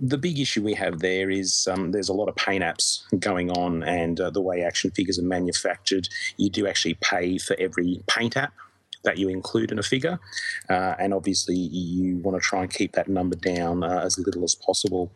the 0.00 0.18
big 0.18 0.38
issue 0.38 0.62
we 0.62 0.74
have 0.74 1.00
there 1.00 1.30
is 1.30 1.68
um, 1.70 1.92
there's 1.92 2.08
a 2.08 2.14
lot 2.14 2.28
of 2.28 2.36
paint 2.36 2.64
apps 2.64 3.02
going 3.18 3.50
on, 3.50 3.82
and 3.82 4.20
uh, 4.20 4.30
the 4.30 4.40
way 4.40 4.62
action 4.62 4.90
figures 4.90 5.18
are 5.18 5.24
manufactured, 5.24 6.08
you 6.36 6.50
do 6.50 6.66
actually 6.66 6.94
pay 6.94 7.38
for 7.38 7.56
every 7.58 8.02
paint 8.06 8.36
app 8.36 8.54
that 9.08 9.16
you 9.16 9.30
include 9.30 9.72
in 9.72 9.78
a 9.78 9.82
figure. 9.82 10.20
Uh, 10.68 10.94
and 10.98 11.14
obviously, 11.14 11.56
you 11.56 12.18
want 12.18 12.36
to 12.36 12.46
try 12.46 12.60
and 12.60 12.70
keep 12.70 12.92
that 12.92 13.08
number 13.08 13.36
down 13.36 13.82
uh, 13.82 14.02
as 14.04 14.18
little 14.18 14.44
as 14.44 14.54
possible. 14.54 15.10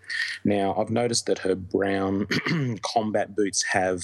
Now, 0.44 0.74
I've 0.78 0.88
noticed 0.88 1.26
that 1.26 1.40
her 1.40 1.54
brown 1.54 2.26
combat 2.82 3.36
boots 3.36 3.62
have 3.72 4.02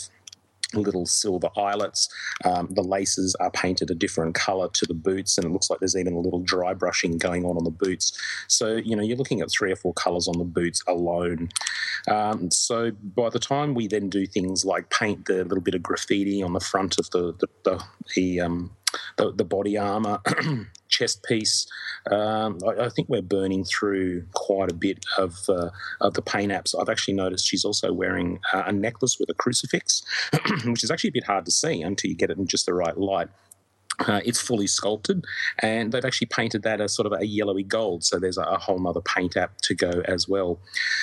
little 0.74 1.06
silver 1.06 1.48
eyelets. 1.56 2.08
Um, 2.44 2.68
the 2.70 2.82
laces 2.82 3.34
are 3.36 3.50
painted 3.50 3.90
a 3.90 3.94
different 3.94 4.34
color 4.34 4.68
to 4.68 4.86
the 4.86 4.94
boots, 4.94 5.38
and 5.38 5.46
it 5.46 5.50
looks 5.50 5.70
like 5.70 5.80
there's 5.80 5.96
even 5.96 6.12
a 6.12 6.20
little 6.20 6.40
dry 6.40 6.74
brushing 6.74 7.16
going 7.16 7.46
on 7.46 7.56
on 7.56 7.64
the 7.64 7.70
boots. 7.70 8.12
So, 8.48 8.76
you 8.76 8.94
know, 8.94 9.02
you're 9.02 9.16
looking 9.16 9.40
at 9.40 9.50
three 9.50 9.72
or 9.72 9.76
four 9.76 9.94
colors 9.94 10.28
on 10.28 10.38
the 10.38 10.44
boots 10.44 10.82
alone. 10.86 11.48
Um, 12.08 12.50
so, 12.50 12.90
by 12.90 13.30
the 13.30 13.38
time 13.38 13.74
we 13.74 13.88
then 13.88 14.10
do 14.10 14.26
things 14.26 14.64
like 14.64 14.90
paint 14.90 15.24
the 15.26 15.44
little 15.44 15.62
bit 15.62 15.74
of 15.74 15.82
graffiti 15.82 16.42
on 16.42 16.52
the 16.52 16.60
front 16.60 16.98
of 16.98 17.10
the, 17.10 17.34
the, 17.38 17.48
the, 17.64 17.84
the 18.14 18.40
um, 18.40 18.70
the, 19.16 19.32
the 19.32 19.44
body 19.44 19.76
armor, 19.76 20.20
chest 20.88 21.24
piece. 21.24 21.66
Um, 22.10 22.58
I, 22.66 22.86
I, 22.86 22.88
think 22.88 23.08
we're 23.08 23.22
burning 23.22 23.64
through 23.64 24.24
quite 24.32 24.70
a 24.70 24.74
bit 24.74 25.04
of, 25.18 25.36
uh, 25.48 25.70
of 26.00 26.14
the 26.14 26.22
paint 26.22 26.52
apps. 26.52 26.74
I've 26.78 26.88
actually 26.88 27.14
noticed 27.14 27.46
she's 27.46 27.64
also 27.64 27.92
wearing 27.92 28.40
a 28.52 28.72
necklace 28.72 29.18
with 29.18 29.28
a 29.28 29.34
crucifix, 29.34 30.02
which 30.64 30.84
is 30.84 30.90
actually 30.90 31.08
a 31.08 31.12
bit 31.12 31.24
hard 31.24 31.44
to 31.46 31.50
see 31.50 31.82
until 31.82 32.10
you 32.10 32.16
get 32.16 32.30
it 32.30 32.38
in 32.38 32.46
just 32.46 32.66
the 32.66 32.74
right 32.74 32.96
light. 32.96 33.28
Uh, 34.06 34.20
it's 34.24 34.40
fully 34.40 34.66
sculpted, 34.66 35.24
and 35.58 35.92
they've 35.92 36.04
actually 36.04 36.28
painted 36.28 36.62
that 36.62 36.80
as 36.80 36.94
sort 36.94 37.06
of 37.06 37.20
a 37.20 37.26
yellowy 37.26 37.64
gold. 37.64 38.04
So 38.04 38.18
there's 38.18 38.38
a, 38.38 38.42
a 38.42 38.58
whole 38.58 38.86
other 38.86 39.00
paint 39.00 39.36
app 39.36 39.60
to 39.62 39.74
go 39.74 39.90
as 40.04 40.28
well. 40.28 40.60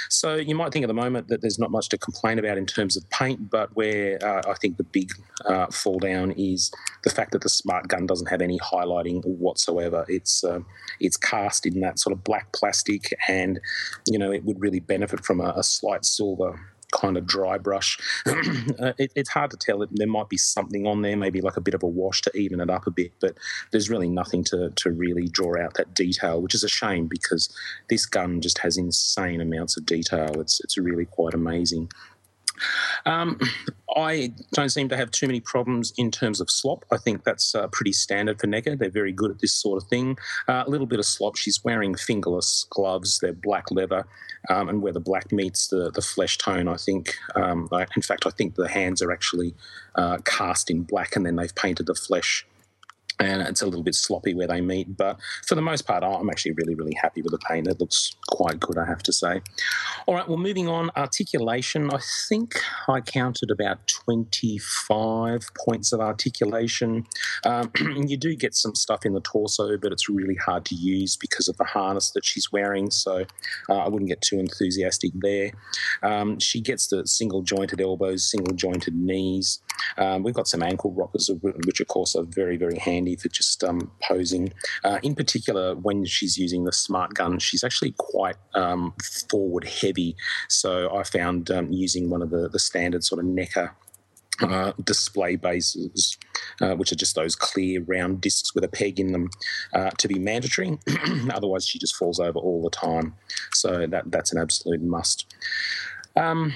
So 0.10 0.36
you 0.36 0.56
might 0.56 0.72
think 0.72 0.84
at 0.84 0.88
the 0.88 0.94
moment 0.94 1.28
that 1.28 1.42
there's 1.42 1.60
not 1.60 1.72
much 1.72 1.90
to 1.90 1.98
complain 1.98 2.40
about 2.40 2.58
in 2.58 2.66
terms 2.66 2.96
of 2.96 3.10
paint, 3.10 3.50
but 3.50 3.76
where 3.76 4.18
uh, 4.26 4.44
I 4.50 4.54
think 4.54 4.78
the 4.78 4.84
big 4.84 5.12
uh, 5.46 5.68
fall 5.68 6.00
down 6.00 6.32
is 6.32 6.72
the 7.04 7.10
fact 7.10 7.32
that 7.34 7.42
the 7.42 7.50
smart 7.50 7.88
gun 7.90 8.06
doesn't 8.06 8.30
have 8.30 8.42
any 8.42 8.60
highlighting 8.60 9.26
whatsoever. 9.26 10.06
It's 10.08 10.44
uh, 10.44 10.60
it's 11.00 11.18
cast 11.18 11.66
in 11.66 11.82
that 11.82 12.00
sort 12.00 12.14
of 12.14 12.24
black 12.24 12.54
plastic, 12.54 13.14
and 13.28 13.60
you 14.08 14.18
know 14.18 14.32
it 14.32 14.46
would 14.46 14.62
really 14.62 14.80
benefit 14.80 15.26
from 15.26 15.42
a, 15.42 15.54
a 15.58 15.64
slight 15.64 16.06
silver 16.06 16.60
kind 16.96 17.18
of 17.18 17.26
dry 17.26 17.58
brush. 17.58 17.98
uh, 18.26 18.94
it, 18.98 19.12
it's 19.16 19.30
hard 19.30 19.52
to 19.52 19.58
tell. 19.58 19.86
There 19.92 20.08
might 20.08 20.30
be 20.30 20.38
something 20.38 20.88
on 20.88 21.02
there, 21.02 21.18
maybe 21.18 21.42
like 21.42 21.58
a 21.58 21.62
bit 21.62 21.74
of 21.74 21.84
a 21.84 21.88
wash 21.88 22.22
to 22.24 22.38
even 22.38 22.60
it 22.60 22.70
up 22.70 22.88
a 22.88 22.92
bit, 22.92 23.12
but 23.20 23.38
there's 23.72 23.90
really 23.90 24.10
nothing 24.10 24.44
to, 24.46 24.72
to 24.72 24.92
really 24.92 25.28
draw 25.28 25.62
out 25.62 25.76
that 25.76 25.94
detail, 25.94 26.42
which 26.42 26.56
is 26.56 26.64
a 26.64 26.70
shame 26.70 27.08
because 27.08 27.54
this 27.90 28.06
gun 28.06 28.42
just 28.42 28.60
has 28.60 28.78
insane 28.78 29.42
amounts 29.42 29.78
of 29.78 29.86
detail. 29.86 30.40
It's, 30.40 30.60
it's 30.64 30.78
really 30.78 31.06
quite 31.06 31.34
amazing. 31.34 31.90
Um, 33.06 33.40
I 33.96 34.34
don't 34.54 34.70
seem 34.70 34.90
to 34.90 34.98
have 34.98 35.12
too 35.12 35.28
many 35.28 35.40
problems 35.40 35.94
in 35.98 36.12
terms 36.12 36.42
of 36.42 36.50
slop. 36.50 36.86
I 36.92 36.98
think 36.98 37.24
that's 37.24 37.56
uh, 37.56 37.68
pretty 37.68 37.94
standard 37.94 38.40
for 38.40 38.48
NECA. 38.48 38.78
They're 38.78 38.90
very 38.90 39.12
good 39.12 39.32
at 39.32 39.40
this 39.40 39.54
sort 39.54 39.82
of 39.82 39.88
thing. 39.88 40.18
Uh, 40.48 40.64
a 40.66 40.70
little 40.70 40.88
bit 40.88 41.00
of 41.00 41.06
slop. 41.06 41.38
She's 41.38 41.64
wearing 41.64 41.96
fingerless 41.96 42.66
gloves. 42.70 43.20
They're 43.20 43.34
black 43.34 43.72
leather, 43.72 44.06
um, 44.50 44.70
and 44.70 44.82
where 44.82 44.94
the 44.94 45.00
black 45.00 45.32
meets 45.32 45.68
the, 45.68 45.92
the 45.92 46.02
flesh 46.02 46.38
tone, 46.38 46.68
I 46.68 46.78
think. 46.78 47.16
Um, 47.36 47.70
I, 47.72 47.86
in 47.96 48.02
fact, 48.02 48.26
I 48.26 48.32
think 48.32 48.56
the 48.56 48.68
hands 48.68 49.02
are 49.02 49.12
actually 49.12 49.54
uh, 49.96 50.18
cast 50.26 50.70
in 50.70 50.84
black, 50.84 51.16
and 51.16 51.26
then 51.26 51.36
they've 51.36 51.56
painted 51.56 51.86
the 51.86 51.96
flesh 51.96 52.46
and 53.20 53.42
it's 53.42 53.62
a 53.62 53.66
little 53.66 53.84
bit 53.84 53.96
sloppy 53.96 54.34
where 54.34 54.48
they 54.48 54.62
meet. 54.62 54.96
But 54.98 55.20
for 55.48 55.56
the 55.56 55.62
most 55.62 55.84
part, 55.84 56.04
I'm 56.04 56.30
actually 56.30 56.54
really, 56.54 56.76
really 56.76 56.96
happy 57.02 57.22
with 57.22 57.32
the 57.32 57.38
paint. 57.40 57.68
It 57.68 57.80
looks 57.80 58.16
quite 58.28 58.60
good, 58.60 58.78
I 58.78 58.86
have 58.86 59.04
to 59.04 59.14
say. 59.14 59.42
All 60.06 60.16
right, 60.16 60.28
well, 60.28 60.38
moving 60.38 60.68
on, 60.68 60.92
articulation. 60.96 61.90
I 61.92 62.00
think 62.30 62.56
I 62.88 63.02
counted 63.02 63.52
about 63.52 63.88
25 63.88 65.50
points 65.66 65.94
of 65.94 66.00
articulation. 66.00 67.06
Um, 67.44 67.72
you 68.08 68.18
do 68.18 68.36
get 68.36 68.56
some 68.56 68.76
stuff 68.76 69.06
in 69.06 69.14
the 69.14 69.22
torso, 69.22 69.78
but 69.78 69.92
it's 69.92 70.10
really 70.10 70.36
hard 70.36 70.66
to 70.66 70.76
use 70.76 71.16
because 71.16 71.48
of 71.48 71.58
the 71.58 71.64
harness 71.64 72.12
that 72.12 72.26
she's 72.26 72.52
wearing. 72.52 72.92
So 72.92 73.26
uh, 73.70 73.78
I 73.78 73.88
wouldn't 73.88 74.10
get 74.10 74.22
too 74.22 74.40
enthusiastic 74.40 75.12
there. 75.16 75.52
Um, 76.04 76.40
she 76.40 76.62
gets 76.62 76.88
the 76.88 77.06
single 77.08 77.42
jointed 77.42 77.82
elbows, 77.82 78.30
single 78.30 78.56
jointed 78.56 78.96
knees. 78.96 79.60
Um, 79.98 80.24
we've 80.24 80.34
got 80.34 80.48
some 80.48 80.64
ankle 80.64 80.92
rockers, 80.92 81.30
which 81.42 81.80
of 81.80 81.88
course 81.88 82.16
are 82.16 82.24
very, 82.24 82.58
very 82.58 82.78
handy 82.78 83.16
for 83.16 83.30
just 83.30 83.64
um, 83.64 83.92
posing. 84.02 84.54
Uh, 84.84 85.00
in 85.04 85.16
particular, 85.16 85.76
when 85.76 86.06
she's 86.06 86.38
using 86.38 86.66
the 86.66 86.72
smart 86.72 87.14
gun, 87.14 87.40
she's 87.40 87.64
actually 87.64 87.94
quite 87.98 88.38
um, 88.54 88.94
forward 89.30 89.66
heavy. 89.66 90.16
So 90.50 90.96
I 90.96 91.04
found 91.04 91.52
um, 91.52 91.72
using 91.72 92.10
one 92.10 92.22
of 92.22 92.30
the, 92.30 92.50
the 92.50 92.60
standard 92.60 93.04
sort 93.04 93.20
of 93.20 93.26
NECA 93.26 93.72
uh, 94.42 94.74
display 94.84 95.36
bases, 95.36 96.18
uh, 96.62 96.76
which 96.76 96.92
are 96.92 96.96
just 96.96 97.16
those 97.16 97.36
clear 97.36 97.82
round 97.84 98.22
discs 98.22 98.54
with 98.54 98.64
a 98.64 98.68
peg 98.68 99.00
in 99.00 99.12
them, 99.12 99.30
uh, 99.74 99.92
to 99.92 100.08
be 100.08 100.20
mandatory. 100.20 100.78
Otherwise, 101.30 101.66
she 101.66 101.80
just 101.80 101.96
falls 101.96 102.20
over 102.20 102.38
all 102.40 102.62
the 102.62 102.70
time. 102.70 103.16
So 103.54 103.88
that 103.88 104.12
that's 104.12 104.34
an 104.34 104.42
absolute 104.42 104.82
must. 104.82 105.34
Um, 106.16 106.54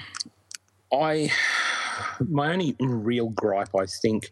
I 0.92 1.30
my 2.28 2.52
only 2.52 2.76
real 2.80 3.30
gripe, 3.30 3.74
I 3.78 3.86
think, 3.86 4.30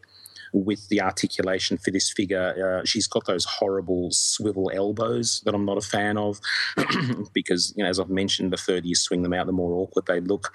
with 0.53 0.87
the 0.89 1.01
articulation 1.01 1.77
for 1.77 1.91
this 1.91 2.11
figure, 2.11 2.79
uh, 2.81 2.85
she's 2.85 3.07
got 3.07 3.25
those 3.25 3.45
horrible 3.45 4.09
swivel 4.11 4.71
elbows 4.73 5.41
that 5.45 5.53
I'm 5.53 5.65
not 5.65 5.77
a 5.77 5.81
fan 5.81 6.17
of, 6.17 6.39
because 7.33 7.73
you 7.75 7.83
know, 7.83 7.89
as 7.89 7.99
I've 7.99 8.09
mentioned, 8.09 8.51
the 8.51 8.57
further 8.57 8.87
you 8.87 8.95
swing 8.95 9.21
them 9.23 9.33
out, 9.33 9.45
the 9.45 9.51
more 9.51 9.73
awkward 9.73 10.05
they 10.07 10.19
look. 10.19 10.53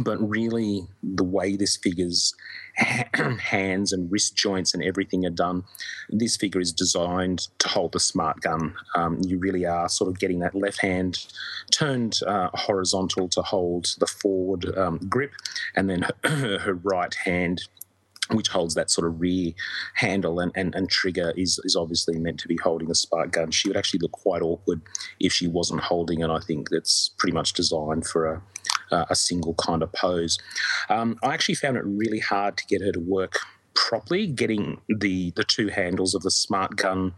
But 0.00 0.18
really, 0.18 0.88
the 1.02 1.22
way 1.22 1.56
this 1.56 1.76
figure's 1.76 2.34
hands 3.40 3.92
and 3.92 4.10
wrist 4.10 4.36
joints 4.36 4.74
and 4.74 4.82
everything 4.82 5.24
are 5.24 5.30
done, 5.30 5.64
this 6.08 6.36
figure 6.36 6.60
is 6.60 6.72
designed 6.72 7.48
to 7.58 7.68
hold 7.68 7.92
the 7.92 8.00
smart 8.00 8.40
gun. 8.40 8.74
Um, 8.94 9.20
you 9.24 9.38
really 9.38 9.64
are 9.66 9.88
sort 9.88 10.08
of 10.08 10.18
getting 10.18 10.40
that 10.40 10.54
left 10.54 10.80
hand 10.80 11.26
turned 11.70 12.20
uh, 12.26 12.50
horizontal 12.54 13.28
to 13.28 13.42
hold 13.42 13.94
the 13.98 14.06
forward 14.06 14.76
um, 14.76 14.98
grip, 15.08 15.32
and 15.76 15.88
then 15.88 16.02
her, 16.24 16.58
her 16.58 16.74
right 16.74 17.14
hand 17.14 17.62
which 18.30 18.48
holds 18.48 18.74
that 18.74 18.90
sort 18.90 19.06
of 19.06 19.20
rear 19.20 19.52
handle 19.94 20.40
and, 20.40 20.50
and, 20.54 20.74
and 20.74 20.88
trigger 20.88 21.34
is, 21.36 21.60
is 21.64 21.76
obviously 21.76 22.18
meant 22.18 22.40
to 22.40 22.48
be 22.48 22.56
holding 22.56 22.90
a 22.90 22.94
smart 22.94 23.30
gun. 23.30 23.50
She 23.50 23.68
would 23.68 23.76
actually 23.76 24.00
look 24.00 24.12
quite 24.12 24.40
awkward 24.40 24.80
if 25.20 25.32
she 25.32 25.46
wasn't 25.46 25.80
holding 25.80 26.20
it. 26.20 26.30
I 26.30 26.38
think 26.38 26.70
that's 26.70 27.10
pretty 27.18 27.34
much 27.34 27.52
designed 27.52 28.06
for 28.06 28.26
a, 28.26 28.42
uh, 28.94 29.04
a 29.10 29.16
single 29.16 29.54
kind 29.54 29.82
of 29.82 29.92
pose. 29.92 30.38
Um, 30.88 31.18
I 31.22 31.34
actually 31.34 31.56
found 31.56 31.76
it 31.76 31.84
really 31.84 32.20
hard 32.20 32.56
to 32.58 32.64
get 32.66 32.80
her 32.82 32.92
to 32.92 33.00
work 33.00 33.38
properly, 33.74 34.26
getting 34.26 34.80
the, 34.88 35.32
the 35.32 35.44
two 35.44 35.68
handles 35.68 36.14
of 36.14 36.22
the 36.22 36.30
smart 36.30 36.76
gun 36.76 37.12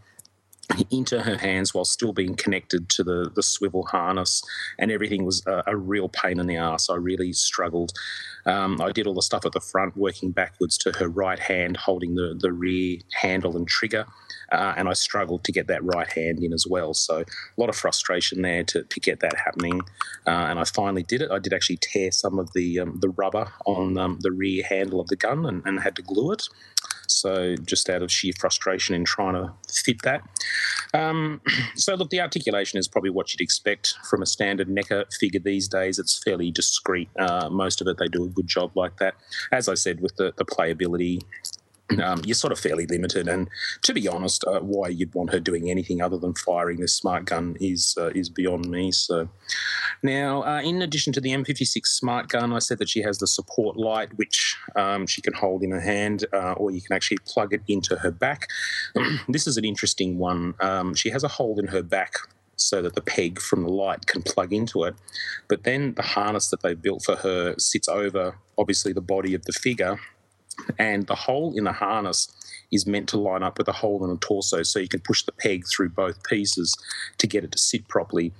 into 0.89 1.21
her 1.21 1.37
hands 1.37 1.73
while 1.73 1.85
still 1.85 2.13
being 2.13 2.35
connected 2.35 2.89
to 2.89 3.03
the, 3.03 3.31
the 3.33 3.43
swivel 3.43 3.85
harness, 3.85 4.43
and 4.77 4.91
everything 4.91 5.25
was 5.25 5.41
a, 5.47 5.63
a 5.67 5.77
real 5.77 6.09
pain 6.09 6.39
in 6.39 6.47
the 6.47 6.57
ass. 6.57 6.89
I 6.89 6.95
really 6.95 7.33
struggled. 7.33 7.93
Um, 8.45 8.81
I 8.81 8.91
did 8.91 9.07
all 9.07 9.13
the 9.13 9.21
stuff 9.21 9.45
at 9.45 9.51
the 9.51 9.59
front, 9.59 9.97
working 9.97 10.31
backwards 10.31 10.77
to 10.79 10.91
her 10.93 11.07
right 11.07 11.39
hand, 11.39 11.77
holding 11.77 12.15
the, 12.15 12.37
the 12.39 12.51
rear 12.51 12.99
handle 13.13 13.55
and 13.55 13.67
trigger, 13.67 14.05
uh, 14.51 14.73
and 14.77 14.87
I 14.87 14.93
struggled 14.93 15.43
to 15.45 15.51
get 15.51 15.67
that 15.67 15.83
right 15.83 16.07
hand 16.07 16.43
in 16.43 16.53
as 16.53 16.65
well. 16.67 16.93
So 16.93 17.19
a 17.21 17.25
lot 17.61 17.69
of 17.69 17.75
frustration 17.75 18.41
there 18.41 18.63
to, 18.65 18.83
to 18.83 18.99
get 18.99 19.19
that 19.21 19.37
happening, 19.37 19.81
uh, 20.25 20.47
and 20.49 20.59
I 20.59 20.63
finally 20.65 21.03
did 21.03 21.21
it. 21.21 21.31
I 21.31 21.39
did 21.39 21.53
actually 21.53 21.77
tear 21.77 22.11
some 22.11 22.39
of 22.39 22.51
the 22.53 22.79
um, 22.79 22.99
the 22.99 23.09
rubber 23.09 23.51
on 23.65 23.97
um, 23.97 24.19
the 24.21 24.31
rear 24.31 24.63
handle 24.69 24.99
of 24.99 25.07
the 25.07 25.15
gun 25.15 25.45
and, 25.45 25.61
and 25.65 25.79
had 25.79 25.95
to 25.95 26.01
glue 26.01 26.31
it. 26.31 26.47
So 27.07 27.55
just 27.55 27.89
out 27.89 28.01
of 28.01 28.11
sheer 28.11 28.33
frustration 28.39 28.95
in 28.95 29.05
trying 29.05 29.33
to 29.33 29.53
fit 29.71 30.01
that. 30.03 30.21
Um, 30.93 31.41
so 31.75 31.95
look, 31.95 32.09
the 32.09 32.21
articulation 32.21 32.79
is 32.79 32.87
probably 32.87 33.09
what 33.09 33.33
you'd 33.33 33.43
expect 33.43 33.95
from 34.09 34.21
a 34.21 34.25
standard 34.25 34.67
NECA 34.67 35.13
figure 35.13 35.39
these 35.39 35.67
days. 35.67 35.99
It's 35.99 36.21
fairly 36.23 36.51
discreet. 36.51 37.09
Uh, 37.17 37.49
most 37.49 37.81
of 37.81 37.87
it, 37.87 37.97
they 37.97 38.07
do 38.07 38.25
a 38.25 38.29
good 38.29 38.47
job 38.47 38.75
like 38.75 38.97
that. 38.97 39.15
As 39.51 39.69
I 39.69 39.73
said, 39.73 40.01
with 40.01 40.15
the, 40.17 40.33
the 40.37 40.45
playability, 40.45 41.21
um, 42.03 42.21
you're 42.25 42.35
sort 42.35 42.51
of 42.51 42.59
fairly 42.59 42.85
limited. 42.85 43.27
And 43.27 43.49
to 43.83 43.93
be 43.93 44.07
honest, 44.07 44.43
uh, 44.45 44.59
why 44.59 44.89
you'd 44.89 45.13
want 45.13 45.31
her 45.31 45.39
doing 45.39 45.69
anything 45.69 46.01
other 46.01 46.17
than 46.17 46.33
firing 46.33 46.79
this 46.79 46.93
smart 46.93 47.25
gun 47.25 47.55
is 47.59 47.95
uh, 47.97 48.11
is 48.13 48.29
beyond 48.29 48.69
me. 48.69 48.91
So 48.91 49.29
now, 50.03 50.43
uh, 50.43 50.61
in 50.61 50.81
addition 50.81 51.13
to 51.13 51.21
the 51.21 51.31
M56 51.31 51.85
smart 51.85 52.27
gun, 52.27 52.53
I 52.53 52.59
said 52.59 52.79
that 52.79 52.89
she 52.89 53.01
has 53.01 53.19
the 53.19 53.27
support 53.27 53.77
light, 53.77 54.17
which 54.17 54.55
um, 54.75 55.07
she 55.07 55.21
can 55.21 55.33
hold 55.33 55.63
in 55.63 55.71
her 55.71 55.81
hand, 55.81 56.25
uh, 56.33 56.53
or 56.53 56.71
you 56.71 56.81
can 56.81 56.95
actually 56.95 57.19
plug 57.25 57.53
it 57.53 57.61
into 57.67 57.95
her 57.97 58.11
back. 58.11 58.49
this 59.29 59.47
is 59.47 59.57
an 59.57 59.65
interesting 59.65 60.17
one. 60.17 60.55
Um, 60.59 60.93
she 60.93 61.09
has 61.09 61.23
a 61.23 61.29
hole 61.29 61.59
in 61.59 61.67
her 61.67 61.81
back 61.81 62.15
so 62.57 62.81
that 62.81 62.95
the 62.95 63.01
peg 63.01 63.39
from 63.39 63.61
the 63.61 63.69
light 63.69 64.07
can 64.07 64.23
plug 64.23 64.51
into 64.51 64.83
it. 64.83 64.95
But 65.47 65.63
then 65.63 65.93
the 65.93 66.01
harness 66.01 66.49
that 66.49 66.63
they 66.63 66.73
built 66.73 67.03
for 67.03 67.15
her 67.17 67.55
sits 67.57 67.87
over, 67.87 68.37
obviously, 68.57 68.93
the 68.93 69.01
body 69.01 69.35
of 69.35 69.45
the 69.45 69.53
figure 69.53 69.99
and 70.77 71.07
the 71.07 71.15
hole 71.15 71.57
in 71.57 71.63
the 71.63 71.71
harness 71.71 72.31
is 72.71 72.85
meant 72.85 73.07
to 73.09 73.17
line 73.17 73.43
up 73.43 73.57
with 73.57 73.65
the 73.65 73.73
hole 73.73 74.03
in 74.03 74.09
the 74.09 74.17
torso 74.17 74.63
so 74.63 74.79
you 74.79 74.87
can 74.87 74.99
push 74.99 75.23
the 75.23 75.31
peg 75.31 75.63
through 75.67 75.89
both 75.89 76.21
pieces 76.23 76.75
to 77.17 77.27
get 77.27 77.43
it 77.43 77.51
to 77.51 77.57
sit 77.57 77.87
properly. 77.87 78.33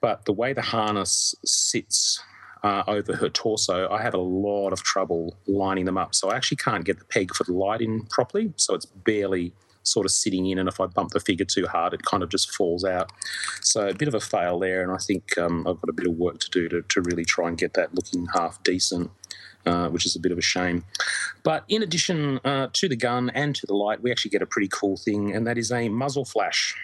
But 0.00 0.24
the 0.24 0.32
way 0.32 0.52
the 0.52 0.62
harness 0.62 1.34
sits 1.44 2.22
uh, 2.62 2.82
over 2.86 3.14
her 3.14 3.28
torso, 3.28 3.88
I 3.88 4.02
have 4.02 4.14
a 4.14 4.18
lot 4.18 4.72
of 4.72 4.82
trouble 4.82 5.36
lining 5.46 5.84
them 5.84 5.96
up. 5.96 6.14
So 6.14 6.30
I 6.30 6.36
actually 6.36 6.56
can't 6.56 6.84
get 6.84 6.98
the 6.98 7.04
peg 7.04 7.34
for 7.34 7.44
the 7.44 7.52
light 7.52 7.80
in 7.80 8.06
properly. 8.06 8.52
So 8.56 8.74
it's 8.74 8.86
barely 8.86 9.52
sort 9.82 10.06
of 10.06 10.12
sitting 10.12 10.46
in, 10.46 10.58
and 10.58 10.68
if 10.68 10.80
I 10.80 10.86
bump 10.86 11.10
the 11.10 11.20
figure 11.20 11.46
too 11.46 11.66
hard, 11.66 11.94
it 11.94 12.02
kind 12.02 12.22
of 12.22 12.28
just 12.28 12.54
falls 12.54 12.84
out. 12.84 13.10
So 13.62 13.88
a 13.88 13.94
bit 13.94 14.08
of 14.08 14.14
a 14.14 14.20
fail 14.20 14.58
there, 14.58 14.82
and 14.82 14.92
I 14.92 14.98
think 14.98 15.36
um, 15.38 15.66
I've 15.66 15.80
got 15.80 15.88
a 15.88 15.92
bit 15.92 16.06
of 16.06 16.14
work 16.14 16.38
to 16.40 16.50
do 16.50 16.68
to, 16.68 16.82
to 16.82 17.00
really 17.00 17.24
try 17.24 17.48
and 17.48 17.56
get 17.56 17.74
that 17.74 17.94
looking 17.94 18.26
half 18.34 18.62
decent. 18.62 19.10
Uh, 19.66 19.88
which 19.90 20.06
is 20.06 20.16
a 20.16 20.18
bit 20.18 20.32
of 20.32 20.38
a 20.38 20.42
shame. 20.42 20.84
But 21.42 21.64
in 21.68 21.82
addition 21.82 22.40
uh, 22.46 22.68
to 22.72 22.88
the 22.88 22.96
gun 22.96 23.28
and 23.34 23.54
to 23.56 23.66
the 23.66 23.74
light, 23.74 24.02
we 24.02 24.10
actually 24.10 24.30
get 24.30 24.40
a 24.40 24.46
pretty 24.46 24.68
cool 24.68 24.96
thing, 24.96 25.36
and 25.36 25.46
that 25.46 25.58
is 25.58 25.70
a 25.70 25.90
muzzle 25.90 26.24
flash. 26.24 26.74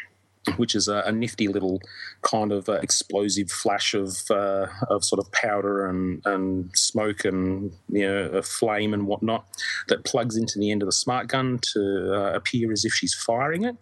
Which 0.58 0.76
is 0.76 0.86
a, 0.86 1.02
a 1.06 1.10
nifty 1.10 1.48
little 1.48 1.80
kind 2.22 2.52
of 2.52 2.68
uh, 2.68 2.74
explosive 2.74 3.50
flash 3.50 3.94
of 3.94 4.30
uh, 4.30 4.66
of 4.88 5.04
sort 5.04 5.18
of 5.18 5.32
powder 5.32 5.86
and, 5.86 6.22
and 6.24 6.70
smoke 6.76 7.24
and 7.24 7.72
you 7.88 8.06
know 8.06 8.42
flame 8.42 8.94
and 8.94 9.08
whatnot 9.08 9.44
that 9.88 10.04
plugs 10.04 10.36
into 10.36 10.60
the 10.60 10.70
end 10.70 10.82
of 10.82 10.86
the 10.86 10.92
smart 10.92 11.26
gun 11.26 11.58
to 11.72 12.14
uh, 12.14 12.32
appear 12.32 12.70
as 12.70 12.84
if 12.84 12.92
she's 12.92 13.12
firing 13.12 13.64
it. 13.64 13.76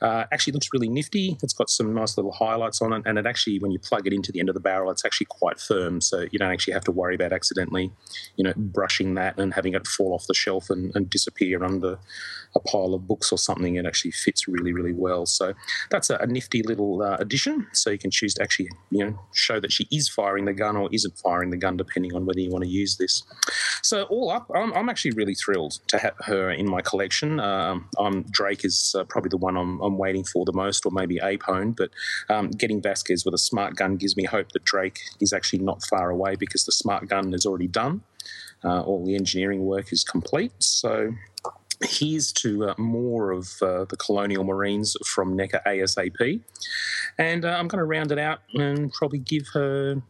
Uh, 0.00 0.24
actually, 0.32 0.52
looks 0.52 0.68
really 0.72 0.88
nifty. 0.88 1.36
It's 1.42 1.52
got 1.52 1.70
some 1.70 1.94
nice 1.94 2.16
little 2.16 2.32
highlights 2.32 2.82
on 2.82 2.92
it, 2.92 3.02
and 3.06 3.18
it 3.18 3.26
actually, 3.26 3.58
when 3.58 3.70
you 3.70 3.78
plug 3.78 4.06
it 4.06 4.12
into 4.12 4.32
the 4.32 4.40
end 4.40 4.48
of 4.48 4.54
the 4.54 4.60
barrel, 4.60 4.90
it's 4.90 5.04
actually 5.04 5.26
quite 5.26 5.60
firm, 5.60 6.00
so 6.00 6.26
you 6.30 6.38
don't 6.38 6.52
actually 6.52 6.74
have 6.74 6.84
to 6.84 6.92
worry 6.92 7.14
about 7.14 7.32
accidentally, 7.32 7.92
you 8.36 8.44
know, 8.44 8.52
brushing 8.56 9.14
that 9.14 9.38
and 9.38 9.54
having 9.54 9.74
it 9.74 9.86
fall 9.86 10.14
off 10.14 10.26
the 10.26 10.34
shelf 10.34 10.70
and, 10.70 10.94
and 10.94 11.10
disappear 11.10 11.64
under 11.64 11.98
a 12.56 12.60
pile 12.60 12.94
of 12.94 13.06
books 13.06 13.30
or 13.32 13.38
something. 13.38 13.76
It 13.76 13.86
actually 13.86 14.10
fits 14.10 14.48
really, 14.48 14.72
really 14.72 14.92
well. 14.92 15.26
So 15.26 15.54
that's 15.90 16.10
a, 16.10 16.16
a 16.16 16.26
nifty 16.26 16.62
little 16.62 17.02
uh, 17.02 17.16
addition. 17.18 17.66
So 17.72 17.90
you 17.90 17.98
can 17.98 18.10
choose 18.10 18.34
to 18.34 18.42
actually, 18.42 18.70
you 18.90 19.04
know, 19.04 19.18
show 19.34 19.60
that 19.60 19.72
she 19.72 19.86
is 19.92 20.08
firing 20.08 20.46
the 20.46 20.52
gun 20.52 20.76
or 20.76 20.88
isn't 20.92 21.16
firing 21.18 21.50
the 21.50 21.56
gun, 21.56 21.76
depending 21.76 22.14
on 22.14 22.26
whether 22.26 22.40
you 22.40 22.50
want 22.50 22.64
to 22.64 22.70
use 22.70 22.96
this. 22.96 23.22
So 23.82 24.04
all 24.04 24.30
up, 24.30 24.50
I'm, 24.54 24.72
I'm 24.72 24.88
actually 24.88 25.12
really 25.12 25.34
thrilled 25.34 25.78
to 25.88 25.98
have 25.98 26.14
her 26.20 26.50
in 26.50 26.68
my 26.68 26.80
collection. 26.80 27.38
Um, 27.40 27.88
I'm, 27.98 28.22
Drake 28.30 28.64
is 28.64 28.94
uh, 28.98 29.04
probably 29.04 29.28
the 29.28 29.36
one 29.36 29.56
I'm, 29.60 29.80
I'm 29.80 29.98
waiting 29.98 30.24
for 30.24 30.44
the 30.44 30.52
most, 30.52 30.84
or 30.86 30.92
maybe 30.92 31.18
Apone. 31.18 31.76
But 31.76 31.90
um, 32.28 32.50
getting 32.50 32.82
Vasquez 32.82 33.24
with 33.24 33.34
a 33.34 33.38
smart 33.38 33.76
gun 33.76 33.96
gives 33.96 34.16
me 34.16 34.24
hope 34.24 34.52
that 34.52 34.64
Drake 34.64 35.00
is 35.20 35.32
actually 35.32 35.60
not 35.60 35.82
far 35.84 36.10
away 36.10 36.36
because 36.36 36.64
the 36.64 36.72
smart 36.72 37.08
gun 37.08 37.34
is 37.34 37.46
already 37.46 37.68
done. 37.68 38.02
Uh, 38.64 38.82
all 38.82 39.04
the 39.04 39.14
engineering 39.14 39.64
work 39.64 39.92
is 39.92 40.04
complete. 40.04 40.52
So 40.58 41.12
here's 41.82 42.32
to 42.32 42.70
uh, 42.70 42.74
more 42.76 43.30
of 43.30 43.48
uh, 43.62 43.86
the 43.86 43.96
Colonial 43.96 44.44
Marines 44.44 44.96
from 45.06 45.36
NECA 45.36 45.62
ASAP. 45.66 46.42
And 47.18 47.44
uh, 47.44 47.48
I'm 47.48 47.68
going 47.68 47.78
to 47.78 47.84
round 47.84 48.12
it 48.12 48.18
out 48.18 48.40
and 48.54 48.92
probably 48.92 49.18
give 49.18 49.46
her 49.54 50.02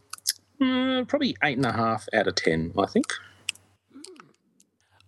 Mm, 0.61 1.07
probably 1.07 1.35
eight 1.43 1.57
and 1.57 1.65
a 1.65 1.71
half 1.71 2.07
out 2.13 2.27
of 2.27 2.35
ten, 2.35 2.71
I 2.77 2.85
think. 2.85 3.07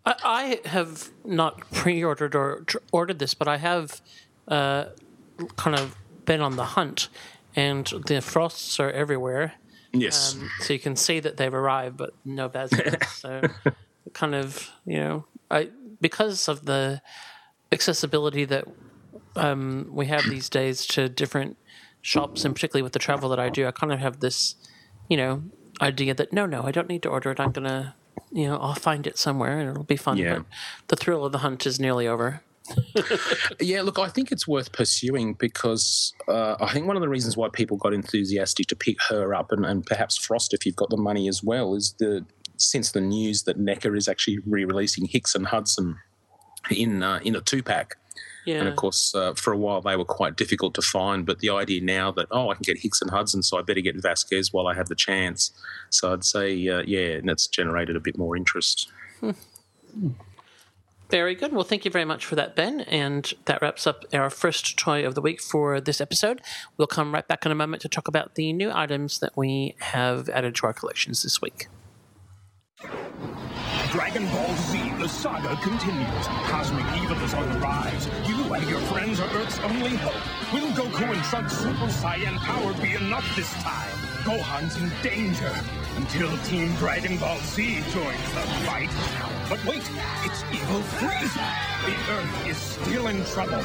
I, 0.03 0.15
I 0.23 0.67
have 0.67 1.09
not 1.23 1.59
pre-ordered 1.71 2.33
or 2.33 2.65
ordered 2.91 3.19
this, 3.19 3.35
but 3.35 3.47
I 3.47 3.57
have 3.57 4.01
uh, 4.47 4.85
kind 5.55 5.77
of 5.77 5.95
been 6.25 6.41
on 6.41 6.55
the 6.55 6.65
hunt, 6.65 7.09
and 7.55 7.91
the 8.07 8.21
frosts 8.21 8.79
are 8.79 8.91
everywhere. 8.91 9.53
Yes. 9.91 10.35
Um, 10.35 10.49
so 10.61 10.73
you 10.73 10.79
can 10.79 10.95
see 10.95 11.19
that 11.19 11.37
they've 11.37 11.53
arrived, 11.53 11.97
but 11.97 12.13
no 12.25 12.47
Vasquez. 12.47 13.07
so 13.15 13.41
kind 14.13 14.35
of, 14.35 14.71
you 14.85 14.97
know, 14.97 15.25
I 15.51 15.69
because 16.01 16.47
of 16.47 16.65
the 16.65 17.01
accessibility 17.71 18.45
that 18.45 18.65
um, 19.35 19.89
we 19.91 20.07
have 20.07 20.23
these 20.29 20.49
days 20.49 20.85
to 20.87 21.09
different 21.09 21.57
shops, 22.01 22.45
and 22.45 22.53
particularly 22.53 22.83
with 22.83 22.93
the 22.93 22.99
travel 22.99 23.29
that 23.29 23.39
I 23.39 23.49
do, 23.49 23.67
I 23.67 23.71
kind 23.71 23.91
of 23.91 23.99
have 23.99 24.19
this, 24.19 24.55
you 25.09 25.17
know, 25.17 25.43
idea 25.81 26.13
that 26.13 26.33
no, 26.33 26.45
no, 26.45 26.63
I 26.63 26.71
don't 26.71 26.87
need 26.87 27.03
to 27.03 27.09
order 27.09 27.31
it. 27.31 27.39
I'm 27.39 27.51
gonna, 27.51 27.95
you 28.31 28.47
know, 28.47 28.57
I'll 28.57 28.75
find 28.75 29.07
it 29.07 29.17
somewhere 29.17 29.59
and 29.59 29.69
it'll 29.69 29.83
be 29.83 29.97
fun. 29.97 30.17
Yeah. 30.17 30.37
But 30.37 30.45
the 30.89 30.95
thrill 30.95 31.25
of 31.25 31.31
the 31.31 31.39
hunt 31.39 31.65
is 31.65 31.79
nearly 31.79 32.07
over. 32.07 32.41
Yeah, 33.59 33.81
look, 33.81 33.99
I 33.99 34.09
think 34.09 34.31
it's 34.31 34.47
worth 34.47 34.71
pursuing 34.71 35.33
because 35.33 36.13
uh, 36.27 36.55
I 36.59 36.71
think 36.73 36.87
one 36.87 36.95
of 36.95 37.01
the 37.01 37.09
reasons 37.09 37.35
why 37.35 37.49
people 37.51 37.77
got 37.77 37.93
enthusiastic 37.93 38.67
to 38.67 38.75
pick 38.75 38.97
her 39.09 39.33
up 39.33 39.51
and, 39.51 39.65
and 39.65 39.85
perhaps 39.85 40.17
Frost, 40.17 40.53
if 40.53 40.65
you've 40.65 40.75
got 40.75 40.89
the 40.89 40.97
money 40.97 41.27
as 41.27 41.43
well, 41.43 41.75
is 41.75 41.95
the 41.99 42.25
since 42.57 42.91
the 42.91 43.01
news 43.01 43.43
that 43.43 43.59
NECA 43.59 43.95
is 43.97 44.07
actually 44.07 44.39
re-releasing 44.45 45.05
Hicks 45.05 45.35
and 45.35 45.47
Hudson 45.47 45.97
in 46.69 47.03
uh, 47.03 47.19
in 47.23 47.35
a 47.35 47.41
two 47.41 47.63
pack. 47.63 47.95
Yeah. 48.45 48.59
And 48.59 48.67
of 48.67 48.75
course, 48.75 49.15
uh, 49.15 49.33
for 49.35 49.53
a 49.53 49.57
while 49.57 49.81
they 49.81 49.95
were 49.95 50.05
quite 50.05 50.35
difficult 50.35 50.73
to 50.75 50.81
find. 50.81 51.25
But 51.25 51.39
the 51.39 51.49
idea 51.49 51.81
now 51.81 52.11
that 52.11 52.27
oh, 52.31 52.49
I 52.49 52.55
can 52.55 52.63
get 52.63 52.77
Hicks 52.77 53.01
and 53.01 53.09
Hudson, 53.09 53.43
so 53.43 53.57
I 53.57 53.61
better 53.61 53.81
get 53.81 54.01
Vasquez 54.01 54.51
while 54.51 54.67
I 54.67 54.73
have 54.73 54.89
the 54.89 54.95
chance. 54.95 55.51
So 55.89 56.13
I'd 56.13 56.25
say, 56.25 56.67
uh, 56.67 56.83
yeah, 56.85 57.17
and 57.17 57.27
that's 57.27 57.47
generated 57.47 57.95
a 57.95 58.01
bit 58.01 58.17
more 58.17 58.35
interest. 58.35 58.91
Very 61.13 61.35
good. 61.35 61.53
Well, 61.53 61.63
thank 61.63 61.85
you 61.85 61.91
very 61.91 62.05
much 62.05 62.25
for 62.25 62.33
that, 62.37 62.55
Ben. 62.55 62.81
And 62.81 63.31
that 63.45 63.61
wraps 63.61 63.85
up 63.85 64.03
our 64.13 64.31
first 64.31 64.79
toy 64.79 65.05
of 65.05 65.13
the 65.13 65.21
week 65.21 65.41
for 65.41 65.79
this 65.79 66.01
episode. 66.01 66.41
We'll 66.75 66.87
come 66.87 67.13
right 67.13 67.27
back 67.27 67.45
in 67.45 67.51
a 67.51 67.55
moment 67.55 67.83
to 67.83 67.87
talk 67.87 68.07
about 68.07 68.33
the 68.33 68.51
new 68.51 68.71
items 68.73 69.19
that 69.19 69.37
we 69.37 69.75
have 69.77 70.27
added 70.29 70.55
to 70.55 70.65
our 70.65 70.73
collections 70.73 71.21
this 71.21 71.39
week. 71.39 71.67
Dragon 73.91 74.25
Ball 74.25 74.55
Z, 74.55 74.79
the 74.97 75.07
saga 75.07 75.55
continues. 75.61 76.25
Cosmic 76.49 76.85
evil 77.03 77.23
is 77.23 77.35
on 77.35 77.47
the 77.47 77.59
rise. 77.59 78.07
You 78.27 78.51
and 78.51 78.67
your 78.67 78.79
friends 78.79 79.19
are 79.19 79.29
Earth's 79.35 79.59
only 79.59 79.95
hope. 79.97 80.51
Will 80.51 80.71
Goku 80.71 81.13
and 81.13 81.23
Trunks' 81.25 81.55
Super 81.59 81.91
Saiyan 81.93 82.37
power 82.39 82.73
be 82.81 82.95
enough 82.95 83.35
this 83.35 83.53
time? 83.61 84.12
Gohan's 84.23 84.77
in 84.77 84.89
danger 85.01 85.53
until 85.97 86.37
Team 86.45 86.73
Dragon 86.75 87.17
Ball 87.17 87.37
Z 87.39 87.75
joins 87.91 88.33
the 88.33 88.41
fight. 88.63 88.89
But 89.49 89.63
wait, 89.65 89.83
it's 90.23 90.43
evil 90.49 90.79
Frieza. 90.95 91.43
The 91.85 92.13
Earth 92.13 92.47
is 92.47 92.57
still 92.57 93.07
in 93.07 93.21
trouble. 93.25 93.61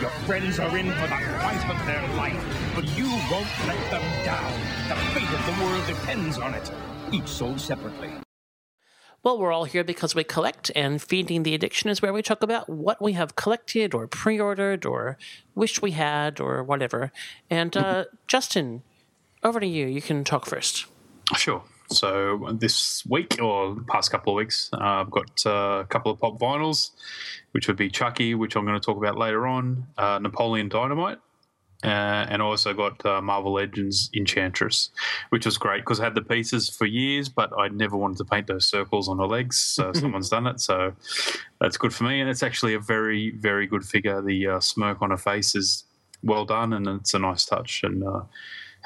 Your 0.00 0.10
friends 0.24 0.60
are 0.60 0.78
in 0.78 0.92
for 0.92 1.08
the 1.08 1.20
fight 1.40 1.68
of 1.68 1.86
their 1.86 2.06
life, 2.16 2.72
but 2.76 2.84
you 2.96 3.08
won't 3.32 3.48
let 3.66 3.90
them 3.90 4.24
down. 4.24 4.52
The 4.88 4.94
fate 5.12 5.28
of 5.28 5.44
the 5.44 5.64
world 5.64 5.86
depends 5.88 6.38
on 6.38 6.54
it. 6.54 6.70
Each 7.10 7.26
sold 7.26 7.60
separately. 7.60 8.12
Well, 9.24 9.40
we're 9.40 9.52
all 9.52 9.64
here 9.64 9.82
because 9.82 10.14
we 10.14 10.22
collect, 10.22 10.70
and 10.76 11.02
Feeding 11.02 11.42
the 11.42 11.54
Addiction 11.54 11.90
is 11.90 12.00
where 12.00 12.12
we 12.12 12.22
talk 12.22 12.44
about 12.44 12.68
what 12.68 13.02
we 13.02 13.14
have 13.14 13.34
collected 13.34 13.92
or 13.92 14.06
pre 14.06 14.38
ordered 14.38 14.86
or 14.86 15.18
wished 15.56 15.82
we 15.82 15.90
had 15.90 16.38
or 16.38 16.62
whatever. 16.62 17.10
And 17.50 17.76
uh, 17.76 18.04
Justin, 18.28 18.84
over 19.42 19.60
to 19.60 19.66
you. 19.66 19.86
You 19.86 20.02
can 20.02 20.24
talk 20.24 20.46
first. 20.46 20.86
Sure. 21.36 21.62
So 21.88 22.48
this 22.58 23.04
week 23.06 23.40
or 23.40 23.74
the 23.74 23.82
past 23.82 24.10
couple 24.10 24.32
of 24.32 24.36
weeks, 24.36 24.70
uh, 24.72 24.78
I've 24.80 25.10
got 25.10 25.46
uh, 25.46 25.80
a 25.82 25.86
couple 25.88 26.10
of 26.10 26.20
pop 26.20 26.38
vinyls, 26.38 26.90
which 27.52 27.68
would 27.68 27.76
be 27.76 27.88
Chucky, 27.88 28.34
which 28.34 28.56
I'm 28.56 28.64
going 28.66 28.78
to 28.78 28.84
talk 28.84 28.96
about 28.96 29.16
later 29.16 29.46
on, 29.46 29.86
uh, 29.96 30.18
Napoleon 30.18 30.68
Dynamite, 30.68 31.18
uh, 31.84 32.26
and 32.28 32.40
I 32.40 32.44
also 32.44 32.72
got 32.72 33.04
uh, 33.04 33.20
Marvel 33.20 33.52
Legends 33.52 34.10
Enchantress, 34.14 34.90
which 35.28 35.44
was 35.44 35.58
great 35.58 35.82
because 35.82 36.00
I 36.00 36.04
had 36.04 36.14
the 36.14 36.22
pieces 36.22 36.68
for 36.70 36.86
years, 36.86 37.28
but 37.28 37.52
I 37.58 37.68
never 37.68 37.96
wanted 37.96 38.18
to 38.18 38.24
paint 38.24 38.46
those 38.46 38.66
circles 38.66 39.08
on 39.08 39.18
her 39.18 39.26
legs. 39.26 39.58
So 39.58 39.92
someone's 39.94 40.30
done 40.30 40.46
it, 40.46 40.60
so 40.60 40.94
that's 41.60 41.76
good 41.76 41.94
for 41.94 42.04
me. 42.04 42.20
And 42.20 42.30
it's 42.30 42.42
actually 42.42 42.74
a 42.74 42.80
very, 42.80 43.30
very 43.30 43.66
good 43.66 43.84
figure. 43.84 44.22
The 44.22 44.48
uh, 44.48 44.60
smirk 44.60 45.02
on 45.02 45.10
her 45.10 45.16
face 45.16 45.54
is 45.54 45.84
well 46.22 46.46
done, 46.46 46.72
and 46.72 46.88
it's 46.88 47.12
a 47.14 47.18
nice 47.18 47.44
touch. 47.44 47.82
And 47.84 48.02
uh, 48.02 48.22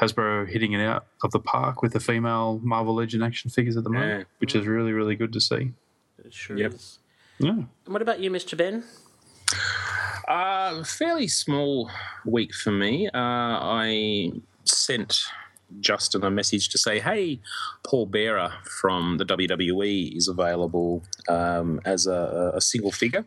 Hasbro 0.01 0.49
hitting 0.49 0.73
it 0.73 0.81
out 0.81 1.07
of 1.23 1.31
the 1.33 1.39
park 1.41 1.83
with 1.83 1.93
the 1.93 2.01
female 2.01 2.61
Marvel 2.63 2.95
Legend 2.95 3.23
action 3.23 3.51
figures 3.51 3.77
at 3.77 3.85
the 3.85 3.91
moment, 3.91 4.21
Yeah. 4.21 4.25
which 4.39 4.55
is 4.55 4.67
really, 4.67 4.93
really 4.93 5.15
good 5.17 5.33
to 5.35 5.41
see. 5.41 5.73
It 6.25 6.33
sure 6.33 6.57
Yep. 6.57 6.73
is. 6.75 6.99
Yeah. 7.39 7.51
And 7.51 7.67
what 7.87 8.03
about 8.03 8.21
you, 8.21 8.31
Mr. 8.31 8.57
Ben? 8.57 8.85
Uh, 10.29 10.85
fairly 10.85 11.27
small 11.29 11.91
week 12.25 12.55
for 12.55 12.71
me. 12.71 13.09
Uh, 13.09 13.11
I 13.15 14.33
sent 14.65 15.21
Justin 15.81 16.25
a 16.25 16.31
message 16.31 16.69
to 16.71 16.79
say, 16.79 17.01
hey, 17.01 17.41
Paul 17.83 18.07
Bearer 18.07 18.53
from 18.65 19.19
the 19.19 19.25
WWE 19.25 20.17
is 20.17 20.29
available 20.29 21.03
um, 21.29 21.81
as 21.85 22.07
a, 22.07 22.53
a 22.55 22.61
single 22.61 22.93
figure. 22.93 23.25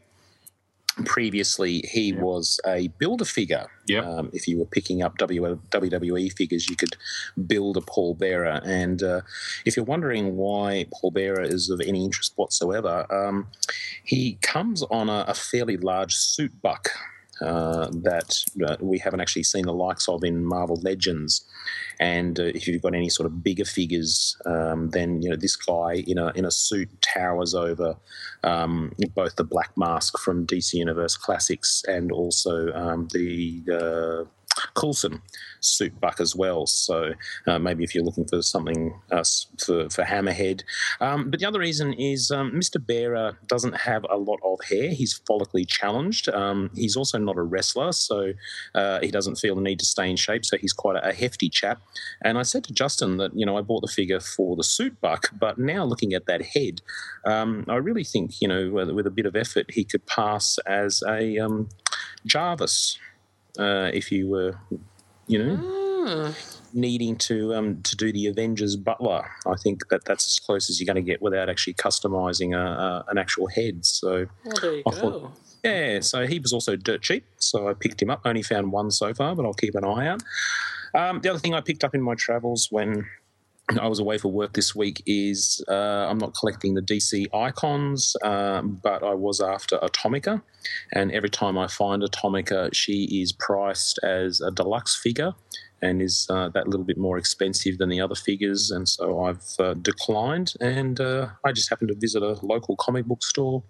Previously, 1.05 1.83
he 1.91 2.13
was 2.13 2.59
a 2.67 2.87
builder 2.99 3.25
figure. 3.25 3.67
Yep. 3.87 4.05
Um, 4.05 4.29
if 4.31 4.47
you 4.47 4.59
were 4.59 4.65
picking 4.65 5.01
up 5.01 5.17
WWE 5.17 6.33
figures, 6.33 6.69
you 6.69 6.75
could 6.75 6.95
build 7.47 7.77
a 7.77 7.81
Paul 7.81 8.13
Bearer. 8.13 8.61
And 8.63 9.01
uh, 9.01 9.21
if 9.65 9.75
you're 9.75 9.85
wondering 9.85 10.35
why 10.35 10.85
Paul 10.93 11.11
Bearer 11.11 11.41
is 11.41 11.69
of 11.69 11.81
any 11.81 12.05
interest 12.05 12.33
whatsoever, 12.35 13.05
um, 13.11 13.47
he 14.03 14.37
comes 14.41 14.83
on 14.83 15.09
a, 15.09 15.25
a 15.27 15.33
fairly 15.33 15.77
large 15.77 16.13
suit 16.13 16.61
buck 16.61 16.89
uh, 17.41 17.89
that 17.91 18.43
uh, 18.65 18.77
we 18.79 18.99
haven't 18.99 19.19
actually 19.19 19.43
seen 19.43 19.65
the 19.65 19.73
likes 19.73 20.07
of 20.07 20.23
in 20.23 20.45
Marvel 20.45 20.79
Legends. 20.81 21.43
And 21.99 22.39
uh, 22.39 22.43
if 22.43 22.67
you've 22.67 22.81
got 22.81 22.95
any 22.95 23.09
sort 23.09 23.27
of 23.27 23.43
bigger 23.43 23.65
figures, 23.65 24.37
um, 24.45 24.89
then 24.89 25.21
you 25.21 25.29
know 25.29 25.35
this 25.35 25.55
guy 25.55 26.03
in 26.07 26.17
a 26.17 26.31
in 26.35 26.45
a 26.45 26.51
suit 26.51 26.89
towers 27.01 27.53
over 27.53 27.95
um, 28.43 28.93
both 29.15 29.35
the 29.35 29.43
Black 29.43 29.71
Mask 29.77 30.17
from 30.17 30.45
DC 30.47 30.73
Universe 30.73 31.15
Classics 31.15 31.83
and 31.87 32.11
also 32.11 32.71
um, 32.73 33.07
the 33.13 33.63
uh, 33.71 34.29
Coulson 34.75 35.21
suit 35.59 35.99
buck 35.99 36.19
as 36.19 36.35
well. 36.35 36.65
So 36.65 37.13
uh, 37.47 37.59
maybe 37.59 37.83
if 37.83 37.95
you're 37.95 38.03
looking 38.03 38.25
for 38.25 38.41
something 38.41 38.99
uh, 39.11 39.23
for, 39.63 39.89
for 39.89 40.03
Hammerhead. 40.03 40.63
Um, 40.99 41.29
but 41.29 41.39
the 41.39 41.45
other 41.45 41.59
reason 41.59 41.93
is 41.93 42.31
um, 42.31 42.51
Mr. 42.51 42.85
Bearer 42.85 43.37
doesn't 43.47 43.75
have 43.77 44.05
a 44.09 44.17
lot 44.17 44.39
of 44.43 44.59
hair. 44.69 44.89
He's 44.89 45.19
follically 45.29 45.67
challenged. 45.67 46.29
Um, 46.29 46.69
he's 46.75 46.95
also 46.95 47.17
not 47.17 47.37
a 47.37 47.41
wrestler, 47.41 47.91
so 47.91 48.33
uh, 48.75 48.99
he 49.01 49.11
doesn't 49.11 49.35
feel 49.35 49.55
the 49.55 49.61
need 49.61 49.79
to 49.79 49.85
stay 49.85 50.09
in 50.09 50.15
shape. 50.15 50.45
So 50.45 50.57
he's 50.57 50.73
quite 50.73 50.97
a, 50.97 51.09
a 51.09 51.13
hefty 51.13 51.49
chap. 51.49 51.81
And 52.21 52.37
I 52.37 52.43
said 52.43 52.63
to 52.65 52.73
Justin 52.73 53.17
that, 53.17 53.31
you 53.35 53.45
know, 53.45 53.57
I 53.57 53.61
bought 53.61 53.81
the 53.81 53.87
figure 53.87 54.19
for 54.19 54.55
the 54.55 54.63
suit 54.63 54.99
buck, 55.01 55.29
but 55.37 55.57
now 55.57 55.83
looking 55.83 56.13
at 56.13 56.25
that 56.25 56.41
head, 56.41 56.81
um, 57.25 57.65
I 57.67 57.75
really 57.75 58.03
think, 58.03 58.41
you 58.41 58.47
know, 58.47 58.69
with, 58.69 58.89
with 58.91 59.07
a 59.07 59.11
bit 59.11 59.25
of 59.25 59.35
effort, 59.35 59.71
he 59.71 59.83
could 59.83 60.05
pass 60.05 60.57
as 60.65 61.03
a 61.07 61.39
um, 61.39 61.69
Jarvis 62.25 62.97
uh, 63.59 63.89
if 63.93 64.11
you 64.11 64.27
were, 64.29 64.57
you 65.27 65.43
know, 65.43 66.33
needing 66.73 67.15
to 67.15 67.53
um, 67.53 67.81
to 67.83 67.95
do 67.95 68.11
the 68.11 68.27
Avengers 68.27 68.75
Butler. 68.75 69.29
I 69.45 69.55
think 69.55 69.87
that 69.89 70.05
that's 70.05 70.27
as 70.27 70.39
close 70.39 70.69
as 70.69 70.79
you're 70.79 70.91
going 70.91 71.03
to 71.03 71.09
get 71.11 71.21
without 71.21 71.49
actually 71.49 71.75
customizing 71.75 72.55
a, 72.55 72.59
a, 72.59 73.05
an 73.09 73.17
actual 73.17 73.47
head. 73.47 73.85
So, 73.85 74.25
Well, 74.45 74.55
there 74.61 74.73
you 74.75 74.83
I 74.87 74.91
go. 74.91 74.97
thought- 74.97 75.31
yeah, 75.63 76.01
so 76.01 76.27
he 76.27 76.39
was 76.39 76.51
also 76.51 76.75
dirt 76.75 77.01
cheap, 77.01 77.23
so 77.37 77.69
I 77.69 77.73
picked 77.73 78.01
him 78.01 78.09
up. 78.09 78.21
Only 78.25 78.41
found 78.41 78.73
one 78.73 78.91
so 78.91 79.13
far, 79.13 79.33
but 79.33 79.45
I'll 79.45 79.53
keep 79.53 79.75
an 79.75 79.85
eye 79.85 80.07
out. 80.07 80.21
Um, 80.93 81.21
the 81.21 81.29
other 81.29 81.39
thing 81.39 81.53
I 81.53 81.61
picked 81.61 81.85
up 81.85 81.95
in 81.95 82.01
my 82.01 82.15
travels 82.15 82.67
when 82.69 83.05
I 83.79 83.87
was 83.87 83.99
away 83.99 84.17
for 84.17 84.29
work 84.31 84.53
this 84.53 84.75
week 84.75 85.01
is 85.05 85.63
uh, 85.69 85.73
I'm 86.09 86.17
not 86.17 86.35
collecting 86.37 86.73
the 86.73 86.81
DC 86.81 87.27
icons, 87.33 88.15
um, 88.21 88.79
but 88.83 89.03
I 89.03 89.13
was 89.13 89.39
after 89.39 89.77
Atomica. 89.77 90.41
And 90.91 91.11
every 91.13 91.29
time 91.29 91.57
I 91.57 91.67
find 91.67 92.03
Atomica, 92.03 92.73
she 92.73 93.21
is 93.21 93.31
priced 93.31 93.99
as 94.03 94.41
a 94.41 94.51
deluxe 94.51 94.95
figure 94.95 95.33
and 95.81 96.01
is 96.01 96.27
uh, 96.29 96.49
that 96.49 96.67
little 96.67 96.85
bit 96.85 96.97
more 96.97 97.17
expensive 97.17 97.77
than 97.77 97.89
the 97.89 98.01
other 98.01 98.15
figures. 98.15 98.69
And 98.69 98.87
so 98.87 99.23
I've 99.23 99.43
uh, 99.59 99.75
declined. 99.75 100.53
And 100.59 100.99
uh, 100.99 101.29
I 101.45 101.53
just 101.53 101.69
happened 101.69 101.89
to 101.89 101.95
visit 101.95 102.21
a 102.21 102.37
local 102.45 102.75
comic 102.75 103.05
book 103.05 103.23
store 103.23 103.63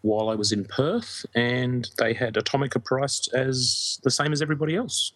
while 0.00 0.30
I 0.30 0.34
was 0.34 0.52
in 0.52 0.64
Perth, 0.64 1.26
and 1.34 1.88
they 1.98 2.12
had 2.14 2.34
Atomica 2.34 2.82
priced 2.82 3.32
as 3.34 3.98
the 4.04 4.10
same 4.10 4.32
as 4.32 4.40
everybody 4.40 4.76
else. 4.76 5.12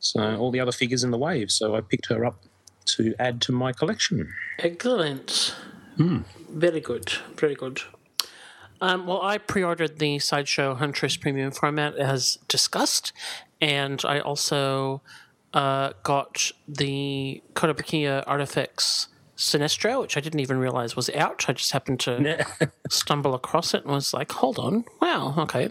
So 0.00 0.36
all 0.36 0.50
the 0.50 0.60
other 0.60 0.72
figures 0.72 1.04
in 1.04 1.12
the 1.12 1.18
wave. 1.18 1.50
So 1.50 1.76
I 1.76 1.80
picked 1.80 2.06
her 2.08 2.24
up 2.24 2.42
to 2.86 3.14
add 3.18 3.40
to 3.42 3.52
my 3.52 3.72
collection. 3.72 4.32
Excellent. 4.58 5.54
Very 6.50 6.80
good. 6.80 7.12
Very 7.36 7.54
good. 7.54 7.82
Um, 8.80 9.06
well, 9.06 9.22
I 9.22 9.38
pre 9.38 9.62
ordered 9.62 9.98
the 9.98 10.18
Sideshow 10.18 10.74
Huntress 10.74 11.16
premium 11.16 11.52
format 11.52 11.94
as 11.96 12.38
discussed, 12.48 13.12
and 13.60 14.02
I 14.04 14.18
also 14.18 15.02
uh, 15.54 15.92
got 16.02 16.50
the 16.66 17.42
Kotobukiya 17.54 18.26
ArtFX 18.26 19.06
Sinestro, 19.36 20.00
which 20.00 20.16
I 20.16 20.20
didn't 20.20 20.40
even 20.40 20.58
realize 20.58 20.96
was 20.96 21.10
out. 21.10 21.44
I 21.48 21.52
just 21.52 21.72
happened 21.72 22.00
to 22.00 22.44
stumble 22.90 23.34
across 23.34 23.72
it 23.72 23.84
and 23.84 23.92
was 23.92 24.12
like, 24.12 24.32
hold 24.32 24.58
on, 24.58 24.84
wow, 25.00 25.34
okay. 25.38 25.70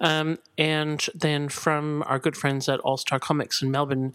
Um, 0.00 0.38
and 0.56 1.04
then 1.14 1.48
from 1.48 2.04
our 2.06 2.18
good 2.18 2.36
friends 2.36 2.68
at 2.68 2.80
All 2.80 2.96
Star 2.96 3.18
Comics 3.18 3.62
in 3.62 3.70
Melbourne, 3.70 4.14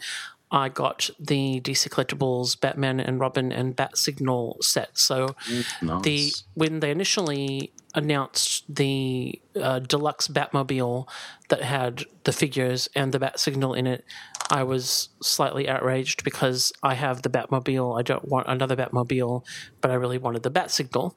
I 0.52 0.70
got 0.70 1.10
the 1.20 1.62
DC 1.62 1.90
Collectibles 1.90 2.60
Batman 2.60 3.00
and 3.00 3.20
Robin 3.20 3.52
and 3.52 3.76
Bat 3.76 3.98
Signal 3.98 4.58
set. 4.62 4.98
So 4.98 5.36
Nice. 5.82 6.02
the 6.04 6.32
when 6.56 6.80
they 6.80 6.92
initially 6.92 7.72
announced 7.96 8.64
the 8.74 9.40
uh, 9.60 9.80
deluxe 9.80 10.28
Batmobile 10.28 11.08
that 11.50 11.64
had 11.64 12.04
the 12.24 12.32
figures 12.32 12.88
and 12.96 13.12
the 13.12 13.20
Bat 13.20 13.40
Signal 13.40 13.74
in 13.74 13.88
it, 13.88 14.06
I 14.50 14.64
was 14.64 15.10
slightly 15.22 15.70
outraged 15.70 16.24
because 16.24 16.74
I 16.82 16.96
have 16.96 17.22
the 17.22 17.30
Batmobile. 17.30 18.00
I 18.00 18.02
don't 18.02 18.28
want 18.28 18.48
another 18.48 18.76
Batmobile, 18.76 19.46
but 19.82 19.92
I 19.92 19.94
really 19.94 20.18
wanted 20.18 20.44
the 20.44 20.50
Bat 20.50 20.72
Signal. 20.72 21.16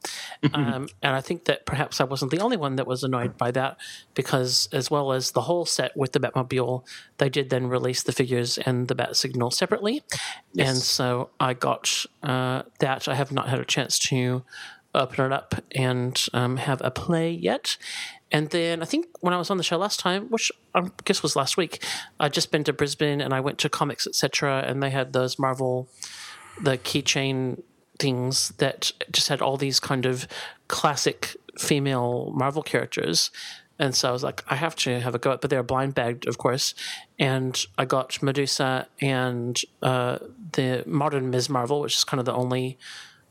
um, 0.52 0.88
and 1.02 1.16
I 1.16 1.20
think 1.20 1.44
that 1.46 1.64
perhaps 1.64 2.00
I 2.00 2.04
wasn't 2.04 2.30
the 2.30 2.40
only 2.40 2.56
one 2.56 2.76
that 2.76 2.86
was 2.86 3.02
annoyed 3.02 3.38
by 3.38 3.50
that 3.52 3.78
because, 4.14 4.68
as 4.72 4.90
well 4.90 5.12
as 5.12 5.30
the 5.30 5.42
whole 5.42 5.64
set 5.64 5.96
with 5.96 6.12
the 6.12 6.20
Batmobile, 6.20 6.84
they 7.18 7.28
did 7.28 7.50
then 7.50 7.68
release 7.68 8.02
the 8.02 8.12
figures 8.12 8.58
and 8.58 8.88
the 8.88 8.94
Bat 8.94 9.16
Signal 9.16 9.50
separately. 9.50 10.02
And 10.58 10.76
so 10.78 11.30
I 11.40 11.54
got 11.54 12.04
uh, 12.22 12.62
that. 12.80 13.08
I 13.08 13.14
have 13.14 13.32
not 13.32 13.48
had 13.48 13.58
a 13.60 13.64
chance 13.64 13.98
to 14.10 14.42
open 14.94 15.24
it 15.24 15.32
up 15.32 15.54
and 15.74 16.26
um, 16.34 16.58
have 16.58 16.82
a 16.84 16.90
play 16.90 17.30
yet. 17.30 17.78
And 18.32 18.48
then 18.48 18.82
I 18.82 18.86
think 18.86 19.06
when 19.20 19.34
I 19.34 19.36
was 19.36 19.50
on 19.50 19.58
the 19.58 19.62
show 19.62 19.76
last 19.76 20.00
time, 20.00 20.28
which 20.30 20.50
I 20.74 20.88
guess 21.04 21.22
was 21.22 21.36
last 21.36 21.58
week, 21.58 21.84
I'd 22.18 22.32
just 22.32 22.50
been 22.50 22.64
to 22.64 22.72
Brisbane 22.72 23.20
and 23.20 23.34
I 23.34 23.40
went 23.40 23.58
to 23.58 23.68
Comics 23.68 24.06
Etc. 24.06 24.64
and 24.66 24.82
they 24.82 24.90
had 24.90 25.12
those 25.12 25.38
Marvel, 25.38 25.88
the 26.60 26.78
keychain 26.78 27.62
things 27.98 28.48
that 28.56 28.90
just 29.12 29.28
had 29.28 29.42
all 29.42 29.58
these 29.58 29.78
kind 29.78 30.06
of 30.06 30.26
classic 30.66 31.36
female 31.58 32.32
Marvel 32.34 32.62
characters. 32.62 33.30
And 33.78 33.94
so 33.94 34.08
I 34.08 34.12
was 34.12 34.22
like, 34.22 34.42
I 34.48 34.56
have 34.56 34.74
to 34.76 35.00
have 35.00 35.14
a 35.14 35.18
go 35.18 35.32
at 35.32 35.42
but 35.42 35.50
they 35.50 35.56
were 35.56 35.62
blind 35.62 35.94
bagged, 35.94 36.26
of 36.26 36.38
course. 36.38 36.74
And 37.18 37.62
I 37.76 37.84
got 37.84 38.22
Medusa 38.22 38.88
and 39.00 39.60
uh, 39.82 40.18
the 40.52 40.84
modern 40.86 41.30
Ms. 41.30 41.50
Marvel, 41.50 41.80
which 41.80 41.96
is 41.96 42.04
kind 42.04 42.18
of 42.18 42.24
the 42.24 42.32
only 42.32 42.78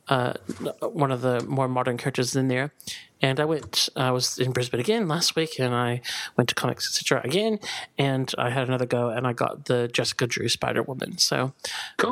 uh, 0.09 0.33
one 0.81 1.11
of 1.11 1.21
the 1.21 1.41
more 1.45 1.67
modern 1.67 1.97
characters 1.97 2.35
in 2.35 2.49
there. 2.49 2.73
And 3.21 3.39
I 3.39 3.45
went, 3.45 3.89
I 3.95 4.11
was 4.11 4.39
in 4.39 4.51
Brisbane 4.51 4.79
again 4.79 5.07
last 5.07 5.35
week, 5.35 5.59
and 5.59 5.73
I 5.73 6.01
went 6.37 6.49
to 6.49 6.55
Comics 6.55 6.87
Etc. 6.87 7.21
again, 7.23 7.59
and 7.97 8.33
I 8.37 8.49
had 8.49 8.67
another 8.67 8.85
go, 8.85 9.09
and 9.09 9.27
I 9.27 9.33
got 9.33 9.65
the 9.65 9.87
Jessica 9.87 10.27
Drew 10.27 10.49
Spider 10.49 10.81
Woman. 10.81 11.17
So, 11.17 11.53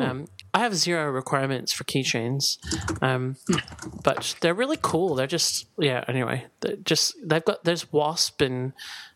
um, 0.04 0.28
I 0.54 0.60
have 0.60 0.76
zero 0.76 1.10
requirements 1.10 1.74
for 1.74 1.84
keychains, 1.84 2.58
um, 3.02 3.38
but 4.04 4.36
they're 4.42 4.54
really 4.54 4.78
cool. 4.82 5.16
They're 5.16 5.28
just, 5.28 5.68
yeah. 5.78 6.04
Anyway, 6.08 6.46
they're 6.62 6.76
just 6.76 7.16
they've 7.24 7.44
got 7.44 7.64
there's 7.64 7.92
Wasp 7.92 8.42
and 8.42 8.74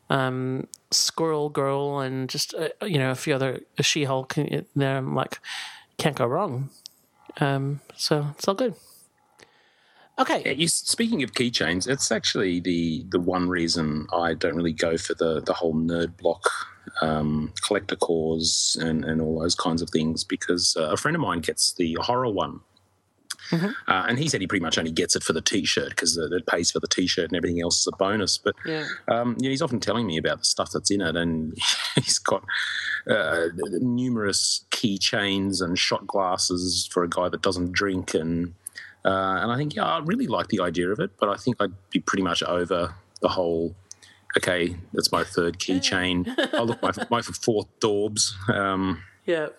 um, 0.10 0.68
Squirrel 0.91 1.49
Girl, 1.49 1.99
and 1.99 2.30
just 2.30 2.53
uh, 2.53 2.70
you 2.86 2.98
know 2.98 3.11
a 3.11 3.15
few 3.15 3.36
other 3.36 3.61
She 3.82 4.03
Hulk. 4.03 4.36
There, 4.76 4.98
I'm 4.98 5.15
like, 5.15 5.40
can't 5.98 6.15
go 6.15 6.26
wrong. 6.26 6.70
Um, 7.40 7.82
so 7.95 8.28
it's 8.38 8.48
all 8.48 8.56
good. 8.56 8.76
Okay. 10.19 10.53
You, 10.53 10.68
speaking 10.68 11.23
of 11.23 11.34
keychains, 11.34 11.88
it's 11.88 12.11
actually 12.11 12.60
the 12.60 13.03
the 13.10 13.19
one 13.19 13.49
reason 13.49 14.06
I 14.14 14.35
don't 14.35 14.56
really 14.56 14.73
go 14.73 14.98
for 14.98 15.14
the 15.15 15.41
the 15.41 15.53
whole 15.53 15.73
nerd 15.73 16.18
block 16.18 16.44
um, 17.02 17.52
Collector 17.65 17.95
Corps 17.95 18.76
and 18.80 19.03
and 19.06 19.22
all 19.22 19.40
those 19.40 19.56
kinds 19.56 19.81
of 19.81 19.90
things 19.90 20.23
because 20.23 20.76
uh, 20.80 20.91
a 20.91 20.98
friend 20.98 21.15
of 21.15 21.22
mine 21.22 21.40
gets 21.40 21.73
the 21.73 21.98
horror 22.02 22.30
one. 22.30 22.60
Uh, 23.52 24.06
and 24.07 24.18
he 24.18 24.27
said 24.30 24.41
he 24.41 24.48
pretty 24.48 24.64
much 24.64 24.77
only 24.80 24.91
gets 24.91 25.15
it 25.15 25.22
for 25.22 25.34
the 25.34 25.41
T-shirt 25.41 25.90
because 25.90 26.18
it 26.18 26.31
it 26.31 26.45
pays 26.48 26.72
for 26.72 26.80
the 26.80 26.88
T-shirt 26.88 27.26
and 27.26 27.35
everything 27.35 27.61
else 27.61 27.81
is 27.81 27.88
a 27.88 27.95
bonus. 27.98 28.38
But 28.38 28.56
Yeah. 28.65 28.88
um, 29.07 29.35
yeah, 29.40 29.49
he's 29.49 29.61
often 29.61 29.80
telling 29.80 30.07
me 30.07 30.18
about 30.18 30.40
the 30.40 30.45
stuff 30.45 30.72
that's 30.72 30.90
in 30.90 31.02
it, 31.02 31.15
and 31.15 31.56
he's 31.95 32.18
got 32.19 32.44
uh, 33.07 33.48
numerous 33.81 34.65
keychains 34.72 35.61
and 35.61 35.77
shot 35.77 36.07
glasses 36.07 36.88
for 36.91 37.03
a 37.03 37.10
guy 37.10 37.30
that 37.30 37.41
doesn't 37.44 37.73
drink, 37.73 38.14
and 38.15 38.56
uh, 39.06 39.40
and 39.42 39.52
I 39.52 39.58
think 39.58 39.76
yeah, 39.76 39.86
I 39.86 40.00
really 40.00 40.28
like 40.28 40.48
the 40.48 40.62
idea 40.62 40.90
of 40.90 41.00
it, 41.00 41.12
but 41.20 41.30
I 41.30 41.36
think 41.36 41.58
I'd 41.60 41.74
be 41.90 42.00
pretty 42.00 42.24
much 42.24 42.42
over 42.44 42.96
the 43.22 43.28
whole. 43.28 43.76
Okay, 44.38 44.76
that's 44.94 45.12
my 45.12 45.24
third 45.24 45.60
keychain. 45.60 46.28
I'll 46.54 46.66
look 46.66 46.82
my 46.82 46.92
my 47.10 47.22
fourth 47.22 47.68
Dorbz. 47.80 48.34
Um, 48.50 49.04
Yeah. 49.26 49.50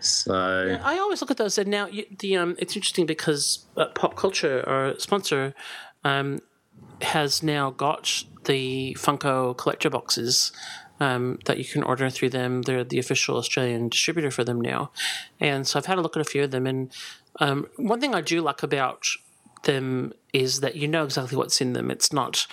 so 0.00 0.66
Yeah, 0.66 0.82
I 0.84 0.98
always 0.98 1.20
look 1.20 1.30
at 1.30 1.36
those, 1.38 1.56
and 1.56 1.68
now 1.70 1.86
you, 1.86 2.04
the 2.18 2.36
um, 2.36 2.56
it's 2.58 2.76
interesting 2.76 3.06
because 3.06 3.64
uh, 3.76 3.86
pop 3.94 4.16
culture, 4.16 4.62
our 4.68 4.98
sponsor, 4.98 5.54
um, 6.04 6.40
has 7.00 7.42
now 7.42 7.70
got 7.70 8.24
the 8.44 8.94
Funko 8.98 9.56
collector 9.56 9.88
boxes 9.88 10.52
um, 11.00 11.38
that 11.46 11.58
you 11.58 11.64
can 11.64 11.82
order 11.82 12.10
through 12.10 12.30
them. 12.30 12.62
They're 12.62 12.84
the 12.84 12.98
official 12.98 13.36
Australian 13.36 13.88
distributor 13.88 14.30
for 14.30 14.44
them 14.44 14.60
now, 14.60 14.90
and 15.40 15.66
so 15.66 15.78
I've 15.78 15.86
had 15.86 15.98
a 15.98 16.02
look 16.02 16.16
at 16.16 16.20
a 16.20 16.24
few 16.24 16.44
of 16.44 16.50
them. 16.50 16.66
And 16.66 16.92
um, 17.40 17.66
one 17.76 18.00
thing 18.00 18.14
I 18.14 18.20
do 18.20 18.40
like 18.40 18.62
about 18.62 19.06
them 19.64 20.12
is 20.32 20.60
that 20.60 20.76
you 20.76 20.86
know 20.86 21.04
exactly 21.04 21.36
what's 21.36 21.60
in 21.60 21.72
them. 21.72 21.90
It's 21.90 22.12
not 22.12 22.46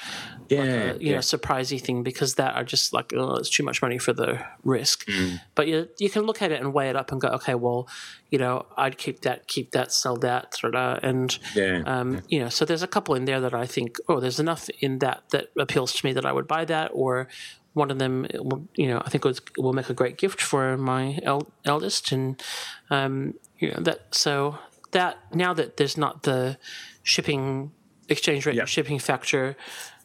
yeah, 0.50 0.60
like 0.60 0.70
a, 0.70 1.04
you 1.04 1.10
yeah. 1.10 1.14
know 1.14 1.20
surprisey 1.20 1.80
thing 1.82 2.04
because 2.04 2.36
that 2.36 2.56
are 2.56 2.64
just 2.64 2.94
like 2.94 3.14
oh, 3.14 3.36
it's 3.36 3.50
too 3.50 3.64
much 3.64 3.82
money 3.82 3.98
for 3.98 4.14
the 4.14 4.44
risk. 4.64 5.06
Mm. 5.08 5.42
But 5.56 5.68
you 5.68 5.90
you 6.00 6.10
can 6.10 6.24
look 6.24 6.42
at 6.42 6.52
it 6.52 6.60
and 6.60 6.74
weigh 6.74 6.90
it 6.90 6.96
up 6.96 7.12
and 7.12 7.22
go, 7.22 7.28
okay, 7.30 7.56
well, 7.56 7.88
you 8.30 8.38
know, 8.38 8.66
I'd 8.78 8.98
keep 8.98 9.22
that, 9.22 9.48
keep 9.48 9.72
that, 9.72 9.92
sell 9.92 10.18
that, 10.18 10.58
and 11.04 11.38
Yeah, 11.56 11.84
um, 11.86 12.22
you 12.28 12.40
know, 12.40 12.50
so 12.50 12.66
there's 12.66 12.84
a 12.84 12.88
couple 12.88 13.16
in 13.16 13.26
there 13.26 13.42
that 13.42 13.54
I 13.54 13.66
think, 13.66 13.98
oh, 14.08 14.20
there's 14.20 14.40
enough 14.40 14.70
in 14.80 15.00
that 15.00 15.24
that 15.32 15.52
appeals 15.58 15.94
to 15.94 16.06
me 16.06 16.14
that 16.14 16.26
I 16.26 16.32
would 16.32 16.48
buy 16.48 16.66
that, 16.66 16.92
or 16.94 17.28
one 17.74 17.90
of 17.90 18.00
them, 18.00 18.28
will, 18.34 18.68
you 18.76 18.88
know, 18.88 19.02
I 19.06 19.10
think 19.10 19.24
was, 19.24 19.42
will 19.58 19.72
make 19.72 19.90
a 19.90 19.94
great 19.94 20.18
gift 20.18 20.42
for 20.42 20.78
my 20.78 21.20
el- 21.24 21.48
eldest, 21.64 22.12
and 22.12 22.42
um, 22.90 23.36
you 23.60 23.70
know 23.72 23.80
that. 23.80 24.14
So 24.14 24.60
that 24.92 25.18
now 25.34 25.54
that 25.54 25.78
there's 25.78 25.98
not 25.98 26.24
the 26.24 26.58
shipping 27.04 27.72
exchange 28.10 28.46
rate, 28.46 28.58
and 28.60 28.68
shipping 28.70 29.00
factor, 29.00 29.56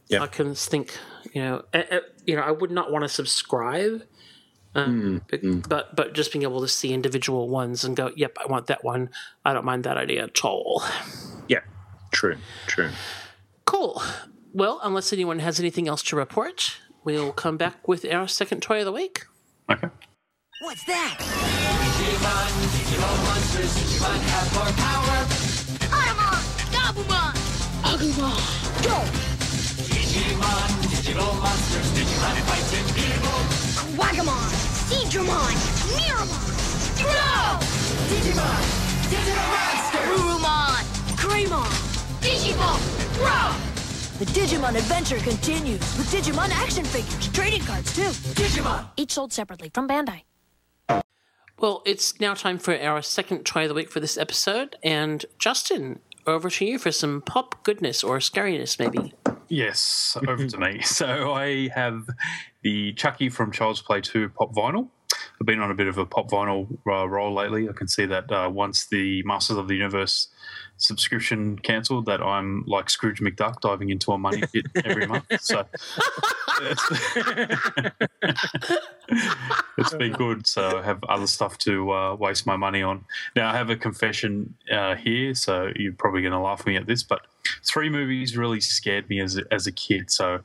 Yeah. 0.09 0.23
I 0.23 0.27
can 0.29 0.55
think, 0.55 0.97
you 1.33 1.43
know, 1.43 1.65
you 2.25 2.37
know, 2.37 2.43
I 2.43 2.53
would 2.53 2.71
not 2.71 2.91
want 2.93 3.03
to 3.03 3.09
subscribe. 3.09 4.03
Um, 4.75 5.23
but- 5.31 5.69
But 5.69 5.97
but 5.97 6.13
just 6.15 6.33
being 6.33 6.43
able 6.43 6.61
to 6.61 6.69
see 6.69 6.93
individual 6.93 7.49
ones 7.49 7.83
and 7.85 7.97
go, 7.97 8.13
yep, 8.15 8.37
I 8.39 8.47
want 8.47 8.67
that 8.67 8.85
one. 8.85 9.11
I 9.45 9.53
don't 9.55 9.65
mind 9.65 9.85
that 9.85 9.97
idea 9.97 10.25
at 10.25 10.45
all. 10.45 10.83
yeah, 11.49 11.61
true, 12.13 12.37
true. 12.67 12.91
Cool. 13.65 14.01
Well, 14.53 14.79
unless 14.83 15.13
anyone 15.13 15.39
has 15.41 15.59
anything 15.59 15.89
else 15.89 16.03
to 16.05 16.17
report, 16.17 16.77
we'll 17.05 17.33
come 17.33 17.57
back 17.57 17.89
with 17.89 18.05
our 18.05 18.29
second 18.29 18.61
toy 18.63 18.81
of 18.81 18.85
the 18.85 18.93
week. 18.93 19.25
Okay. 19.71 19.89
What's 20.59 20.85
that? 20.85 21.17
Digimon, 21.21 22.49
Digimon 22.73 23.17
monsters, 23.29 23.77
Digimon 23.77 24.21
have 24.25 24.49
more 24.57 24.73
power. 24.81 25.21
Automon! 25.93 26.41
Gabumon! 26.73 27.37
Agumon! 27.85 28.41
Go! 28.81 28.97
Digimon, 29.93 30.69
Digimon 30.89 31.37
monsters, 31.45 31.89
Digimon 31.93 32.37
fight 32.49 32.73
in 32.73 32.89
evil. 33.05 33.37
Quagamon! 34.01 34.49
Seadramon! 34.89 35.53
Miramon! 35.93 36.49
Throw! 36.97 37.61
Digimon, 38.09 38.63
Digimon 39.13 39.49
monsters. 39.53 40.09
Gurumon! 40.09 40.81
Greymon! 41.21 41.69
Digimon, 42.25 42.81
Throw! 43.13 43.53
The 44.19 44.33
Digimon 44.33 44.75
adventure 44.77 45.19
continues 45.19 45.81
with 45.99 46.11
Digimon 46.11 46.49
action 46.49 46.87
figures, 46.87 47.29
trading 47.35 47.61
cards 47.61 47.95
too. 47.95 48.09
Digimon! 48.33 48.87
Each 48.97 49.13
sold 49.13 49.35
separately 49.35 49.71
from 49.75 49.87
Bandai. 49.87 50.23
Well, 51.59 51.83
it's 51.87 52.21
now 52.21 52.35
time 52.35 52.59
for 52.59 52.79
our 52.79 53.01
second 53.01 53.45
try 53.45 53.63
of 53.63 53.69
the 53.69 53.75
week 53.75 53.91
for 53.91 54.01
this 54.01 54.19
episode. 54.19 54.77
And 54.83 55.25
Justin, 55.39 56.01
over 56.27 56.51
to 56.51 56.65
you 56.65 56.79
for 56.79 56.93
some 56.93 57.23
pop 57.23 57.63
goodness 57.65 58.05
or 58.05 58.19
scariness, 58.19 58.79
maybe. 58.79 59.15
Yes, 59.49 60.17
over 60.27 60.47
to 60.47 60.59
me. 60.59 60.81
So 60.85 61.33
I 61.33 61.69
have 61.75 62.09
the 62.63 62.93
Chucky 62.95 63.29
from 63.29 63.53
Child's 63.53 63.81
Play 63.81 64.01
2 64.01 64.31
pop 64.31 64.55
vinyl. 64.55 64.89
I've 65.41 65.47
been 65.47 65.61
on 65.61 65.71
a 65.71 65.75
bit 65.75 65.87
of 65.87 65.99
a 65.99 66.07
pop 66.07 66.31
vinyl 66.31 66.67
uh, 66.87 67.09
roll 67.09 67.35
lately. 67.35 67.69
I 67.69 67.73
can 67.73 67.89
see 67.89 68.07
that 68.07 68.31
uh, 68.33 68.51
once 68.53 68.87
the 68.87 69.23
Masters 69.25 69.59
of 69.59 69.69
the 69.69 69.75
Universe 69.75 70.29
subscription 70.79 71.59
cancelled, 71.59 72.07
that 72.07 72.23
I'm 72.23 72.65
like 72.67 72.89
Scrooge 72.89 73.21
McDuck 73.21 73.61
diving 73.61 73.91
into 73.91 74.13
a 74.13 74.19
money 74.19 74.43
pit 74.53 74.67
every 74.85 75.07
month. 75.09 75.25
So 75.41 75.67
it's 79.79 79.95
been 79.95 80.13
good. 80.13 80.47
So 80.47 80.79
I 80.79 80.83
have 80.83 81.05
other 81.05 81.27
stuff 81.27 81.59
to 81.59 81.93
uh, 81.93 82.15
waste 82.15 82.47
my 82.47 82.57
money 82.57 82.83
on. 82.83 83.05
Now 83.35 83.51
I 83.51 83.57
have 83.57 83.69
a 83.69 83.77
confession 83.77 84.55
uh, 84.73 84.95
here, 84.95 85.35
so 85.35 85.71
you're 85.77 85.93
probably 85.93 86.23
going 86.23 86.33
to 86.33 86.41
laugh 86.41 86.61
at 86.61 86.67
me 86.67 86.77
at 86.77 86.87
this, 86.87 87.03
but 87.03 87.27
three 87.63 87.91
movies 87.91 88.37
really 88.37 88.61
scared 88.61 89.09
me 89.11 89.21
as 89.21 89.37
a, 89.37 89.43
as 89.51 89.67
a 89.67 89.73
kid. 89.73 90.11
So 90.11 90.41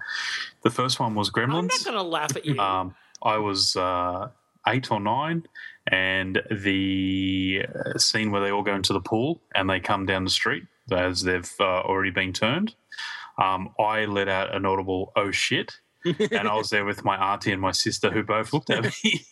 the 0.63 0.69
first 0.69 0.99
one 0.99 1.15
was 1.15 1.29
Gremlins. 1.29 1.57
I'm 1.59 1.67
not 1.67 1.85
going 1.85 1.97
to 1.97 2.03
laugh 2.03 2.35
at 2.35 2.45
you. 2.45 2.59
Um, 2.59 2.95
I 3.23 3.37
was 3.37 3.75
uh, 3.75 4.29
eight 4.67 4.91
or 4.91 4.99
nine, 4.99 5.43
and 5.91 6.41
the 6.51 7.65
uh, 7.73 7.97
scene 7.97 8.31
where 8.31 8.41
they 8.41 8.51
all 8.51 8.63
go 8.63 8.75
into 8.75 8.93
the 8.93 9.01
pool 9.01 9.41
and 9.55 9.69
they 9.69 9.79
come 9.79 10.05
down 10.05 10.23
the 10.23 10.29
street 10.29 10.63
as 10.91 11.23
they've 11.23 11.51
uh, 11.59 11.81
already 11.81 12.11
been 12.11 12.33
turned. 12.33 12.75
Um, 13.37 13.69
I 13.79 14.05
let 14.05 14.27
out 14.27 14.53
an 14.55 14.65
audible 14.65 15.11
"oh 15.15 15.31
shit," 15.31 15.73
and 16.05 16.47
I 16.47 16.55
was 16.55 16.69
there 16.69 16.85
with 16.85 17.03
my 17.05 17.15
auntie 17.33 17.51
and 17.51 17.61
my 17.61 17.71
sister, 17.71 18.11
who 18.11 18.23
both 18.23 18.53
looked 18.53 18.69
at 18.69 18.83
me 19.03 19.25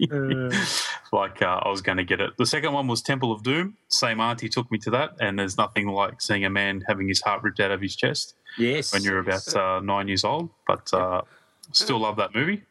like 1.12 1.42
uh, 1.42 1.60
I 1.62 1.68
was 1.68 1.82
going 1.82 1.98
to 1.98 2.04
get 2.04 2.20
it. 2.20 2.30
The 2.38 2.46
second 2.46 2.72
one 2.72 2.86
was 2.88 3.02
Temple 3.02 3.32
of 3.32 3.42
Doom. 3.42 3.76
Same 3.88 4.20
auntie 4.20 4.48
took 4.48 4.70
me 4.70 4.78
to 4.78 4.90
that, 4.90 5.10
and 5.20 5.38
there's 5.38 5.56
nothing 5.58 5.88
like 5.88 6.20
seeing 6.22 6.44
a 6.44 6.50
man 6.50 6.82
having 6.88 7.08
his 7.08 7.20
heart 7.20 7.42
ripped 7.42 7.60
out 7.60 7.70
of 7.70 7.80
his 7.80 7.96
chest 7.96 8.34
Yes. 8.58 8.92
when 8.92 9.02
you're 9.02 9.18
about 9.18 9.54
uh, 9.54 9.80
nine 9.80 10.08
years 10.08 10.24
old. 10.24 10.50
But 10.66 10.92
uh, 10.94 11.22
still 11.72 11.98
love 11.98 12.16
that 12.16 12.34
movie. 12.34 12.62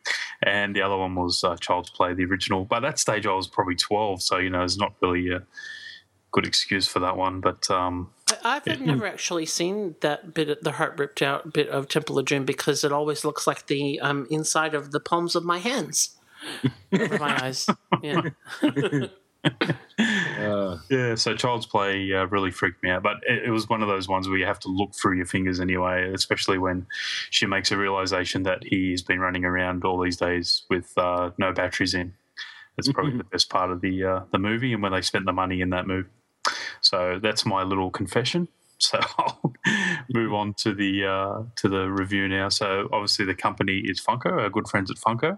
And 0.44 0.76
the 0.76 0.82
other 0.82 0.98
one 0.98 1.16
was 1.16 1.44
uh, 1.44 1.56
Child's 1.58 1.90
Play, 1.92 2.14
the 2.14 2.26
original. 2.26 2.66
By 2.66 2.80
that 2.80 2.98
stage, 2.98 3.28
I 3.28 3.34
was 3.34 3.48
probably 3.48 3.76
12, 3.76 4.22
so 4.22 4.38
you 4.38 4.50
know, 4.50 4.64
it's 4.64 4.78
not 4.78 4.94
really 5.02 5.30
a 5.30 5.44
good 6.32 6.48
excuse 6.48 6.88
for 6.88 7.00
that 7.00 7.16
one. 7.16 7.42
But 7.42 7.70
um, 7.70 8.10
I- 8.44 8.62
I've 8.66 8.82
never 8.82 9.06
actually 9.06 9.46
seen 9.46 9.96
that 10.02 10.34
bit, 10.34 10.50
of, 10.50 10.62
the 10.62 10.72
heart 10.74 10.98
ripped 10.98 11.22
out 11.22 11.54
bit 11.54 11.70
of 11.70 11.88
Temple 11.88 12.18
of 12.18 12.26
Doom 12.26 12.46
because 12.46 12.84
it 12.84 12.92
always 12.92 13.24
looks 13.24 13.46
like 13.46 13.68
the 13.68 14.00
um, 14.00 14.26
inside 14.32 14.74
of 14.74 14.92
the 14.92 15.00
palms 15.00 15.36
of 15.36 15.44
my 15.44 15.60
hands 15.60 16.18
over 16.94 17.20
my 17.20 17.44
eyes. 17.46 17.68
Yeah. 18.02 18.30
Uh, 20.42 20.80
yeah, 20.90 21.16
so 21.16 21.36
Child's 21.36 21.66
Play 21.66 22.14
uh, 22.14 22.26
really 22.26 22.52
freaked 22.52 22.82
me 22.84 22.90
out. 22.90 23.04
But 23.04 23.18
it, 23.28 23.46
it 23.46 23.52
was 23.52 23.70
one 23.70 23.82
of 23.82 23.88
those 23.88 24.08
ones 24.08 24.28
where 24.28 24.38
you 24.38 24.46
have 24.46 24.60
to 24.62 24.70
look 24.70 24.94
through 24.94 25.18
your 25.18 25.26
fingers 25.26 25.60
anyway, 25.60 26.12
especially 26.14 26.58
when 26.58 26.88
she 27.30 27.46
makes 27.46 27.72
a 27.72 27.78
realization 27.78 28.44
that 28.44 28.64
he's 28.64 29.02
been 29.02 29.20
running 29.20 29.46
around 29.46 29.86
all 29.86 30.02
these 30.02 30.18
days 30.18 30.64
with 30.70 30.98
uh, 30.98 31.32
no 31.38 31.52
batteries 31.52 31.94
in. 31.94 32.14
That's 32.78 32.92
probably 32.92 33.18
the 33.18 33.26
best 33.26 33.50
part 33.50 33.70
of 33.70 33.82
the 33.82 34.04
uh, 34.04 34.22
the 34.32 34.40
movie, 34.40 34.74
and 34.74 34.82
when 34.82 34.94
they 34.94 35.02
spent 35.02 35.26
the 35.26 35.34
money 35.34 35.62
in 35.62 35.70
that 35.72 35.88
movie. 35.88 36.10
So 36.80 37.20
that's 37.22 37.46
my 37.46 37.64
little 37.64 37.92
confession. 37.92 38.48
So 38.82 39.00
I'll 39.20 39.54
move 40.12 40.34
on 40.34 40.56
to 40.56 40.74
the 40.74 41.06
uh, 41.06 41.44
to 41.58 41.70
the 41.70 41.92
review 41.92 42.28
now. 42.28 42.50
So 42.50 42.90
obviously 42.92 43.26
the 43.26 43.36
company 43.36 43.84
is 43.86 44.02
Funko, 44.02 44.42
our 44.42 44.50
good 44.50 44.68
friends 44.68 44.90
at 44.90 44.98
Funko. 44.98 45.38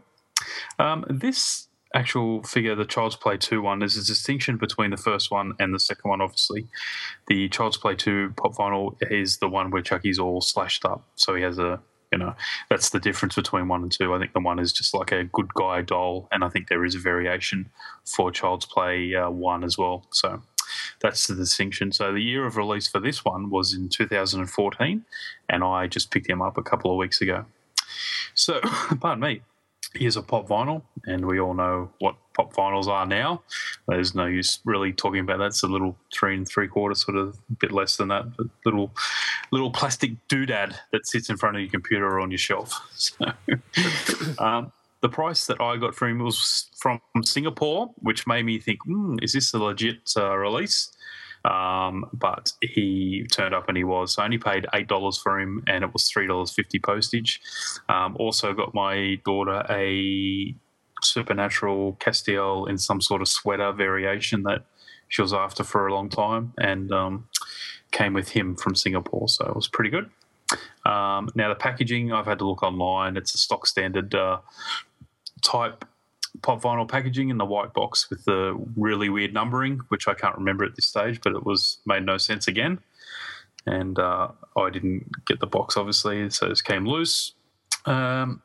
Um, 0.80 1.04
this 1.10 1.68
actual 1.94 2.44
figure, 2.44 2.76
the 2.76 2.86
Child's 2.86 3.16
Play 3.16 3.38
2 3.38 3.62
one, 3.62 3.80
there's 3.80 3.98
a 3.98 4.04
distinction 4.04 4.58
between 4.58 4.92
the 4.92 4.98
first 4.98 5.32
one 5.32 5.54
and 5.60 5.74
the 5.74 5.80
second 5.80 6.10
one, 6.10 6.22
obviously. 6.22 6.68
The 7.28 7.50
Child's 7.50 7.78
Play 7.78 7.96
2 7.96 8.34
pop 8.36 8.56
vinyl 8.56 8.96
is 9.12 9.38
the 9.38 9.48
one 9.48 9.72
where 9.72 9.82
Chucky's 9.82 10.20
all 10.20 10.42
slashed 10.42 10.86
up. 10.86 11.06
So 11.16 11.36
he 11.36 11.44
has 11.44 11.60
a, 11.60 11.80
you 12.12 12.18
know, 12.18 12.36
that's 12.70 12.90
the 12.90 13.00
difference 13.00 13.36
between 13.36 13.68
one 13.68 13.84
and 13.84 13.92
two. 13.92 14.14
I 14.14 14.20
think 14.20 14.34
the 14.34 14.40
one 14.40 14.60
is 14.60 14.74
just 14.74 14.94
like 14.94 15.12
a 15.12 15.24
good 15.26 15.54
guy 15.54 15.82
doll, 15.82 16.28
and 16.32 16.44
I 16.44 16.50
think 16.50 16.68
there 16.68 16.86
is 16.86 16.96
a 16.96 17.00
variation 17.00 17.70
for 18.06 18.32
Child's 18.32 18.66
Play 18.66 19.16
uh, 19.16 19.30
1 19.30 19.64
as 19.64 19.78
well. 19.78 20.06
So 20.12 20.42
that's 21.02 21.28
the 21.28 21.36
distinction. 21.36 21.92
So 21.92 22.14
the 22.14 22.22
year 22.22 22.46
of 22.46 22.58
release 22.58 22.88
for 22.88 23.00
this 23.00 23.24
one 23.24 23.50
was 23.50 23.74
in 23.74 23.90
2014, 23.90 25.06
and 25.50 25.64
I 25.64 25.88
just 25.88 26.12
picked 26.12 26.30
him 26.30 26.42
up 26.42 26.58
a 26.58 26.64
couple 26.64 26.92
of 26.92 26.98
weeks 26.98 27.22
ago. 27.22 27.46
So, 28.34 28.60
pardon 29.00 29.20
me. 29.20 29.42
Here's 29.96 30.18
a 30.18 30.22
pop 30.22 30.48
vinyl, 30.48 30.82
and 31.06 31.26
we 31.26 31.40
all 31.40 31.54
know 31.54 31.92
what 32.00 32.16
pop 32.34 32.54
vinyls 32.54 32.88
are 32.88 33.06
now. 33.06 33.44
There's 33.88 34.16
no 34.16 34.26
use 34.26 34.60
really 34.66 34.92
talking 34.92 35.20
about 35.20 35.38
that. 35.40 35.48
It's 35.48 35.64
a 35.64 35.68
little 35.68 35.96
three 36.12 36.36
and 36.36 36.48
three 36.48 36.68
quarter, 36.68 36.96
sort 36.96 37.18
of 37.18 37.38
bit 37.60 37.72
less 37.72 37.98
than 37.98 38.08
that, 38.08 38.36
but 38.36 38.48
little 38.66 38.92
little 39.52 39.72
plastic 39.72 40.14
doodad 40.30 40.76
that 40.92 41.06
sits 41.06 41.30
in 41.30 41.38
front 41.38 41.56
of 41.58 41.62
your 41.62 41.70
computer 41.70 42.08
or 42.08 42.20
on 42.20 42.32
your 42.32 42.40
shelf. 42.40 42.74
So, 42.96 43.26
um, 44.40 44.72
the 45.02 45.10
price 45.10 45.46
that 45.48 45.60
I 45.60 45.76
got 45.76 45.94
for 45.94 46.08
him 46.08 46.20
was 46.20 46.70
from 46.78 47.02
Singapore, 47.24 47.92
which 47.98 48.26
made 48.26 48.46
me 48.46 48.58
think, 48.60 48.80
hmm, 48.86 49.18
is 49.22 49.34
this 49.34 49.54
a 49.54 49.60
legit 49.60 50.14
uh, 50.16 50.36
release? 50.36 50.92
Um, 51.46 52.06
but 52.14 52.54
he 52.62 53.28
turned 53.32 53.54
up 53.54 53.68
and 53.68 53.78
he 53.78 53.84
was. 53.84 54.14
So 54.14 54.22
I 54.22 54.26
only 54.26 54.38
paid 54.38 54.66
eight 54.74 54.88
dollars 54.88 55.18
for 55.18 55.40
him, 55.40 55.64
and 55.68 55.84
it 55.84 55.92
was 55.94 56.10
three 56.10 56.28
dollars 56.28 56.52
fifty 56.52 56.80
postage. 56.80 57.42
Um, 57.90 58.16
also 58.18 58.54
got 58.54 58.74
my 58.74 59.20
daughter 59.26 59.66
a 59.70 60.56
supernatural 61.02 61.98
Castiel 62.00 62.70
in 62.70 62.78
some 62.78 63.02
sort 63.02 63.22
of 63.22 63.28
sweater 63.28 63.74
variation 63.74 64.44
that 64.44 64.66
she 65.10 65.22
was 65.22 65.34
after 65.34 65.64
for 65.64 65.88
a 65.88 65.94
long 65.94 66.10
time, 66.10 66.54
and 66.58 66.92
um, 66.92 67.28
came 67.92 68.14
with 68.14 68.30
him 68.30 68.56
from 68.56 68.74
Singapore. 68.76 69.28
So 69.28 69.46
it 69.46 69.56
was 69.56 69.68
pretty 69.68 69.90
good. 69.90 70.10
Um, 70.86 71.30
now 71.36 71.50
the 71.50 71.56
packaging, 71.56 72.12
I've 72.12 72.26
had 72.26 72.40
to 72.40 72.48
look 72.48 72.64
online. 72.64 73.18
It's 73.18 73.34
a 73.36 73.38
stock 73.38 73.66
standard 73.68 74.14
uh, 74.16 74.40
type 75.42 75.86
pop 76.42 76.62
vinyl 76.62 76.88
packaging 76.88 77.30
in 77.30 77.38
the 77.38 77.46
white 77.46 77.74
box 77.74 78.10
with 78.10 78.26
the 78.26 78.60
really 78.76 79.10
weird 79.10 79.34
numbering, 79.34 79.80
which 79.90 80.08
I 80.08 80.14
can't 80.14 80.36
remember 80.38 80.66
at 80.66 80.76
this 80.76 80.86
stage, 80.86 81.22
but 81.22 81.34
it 81.34 81.46
was 81.46 81.78
made 81.86 82.06
no 82.06 82.18
sense 82.18 82.48
again. 82.48 82.80
And 83.66 83.98
uh, 83.98 84.30
I 84.58 84.70
didn't 84.70 85.26
get 85.26 85.40
the 85.40 85.48
box, 85.48 85.78
obviously, 85.78 86.30
so 86.30 86.50
this 86.50 86.62
came 86.62 86.86
loose. 86.86 87.34
Um, 87.86 88.42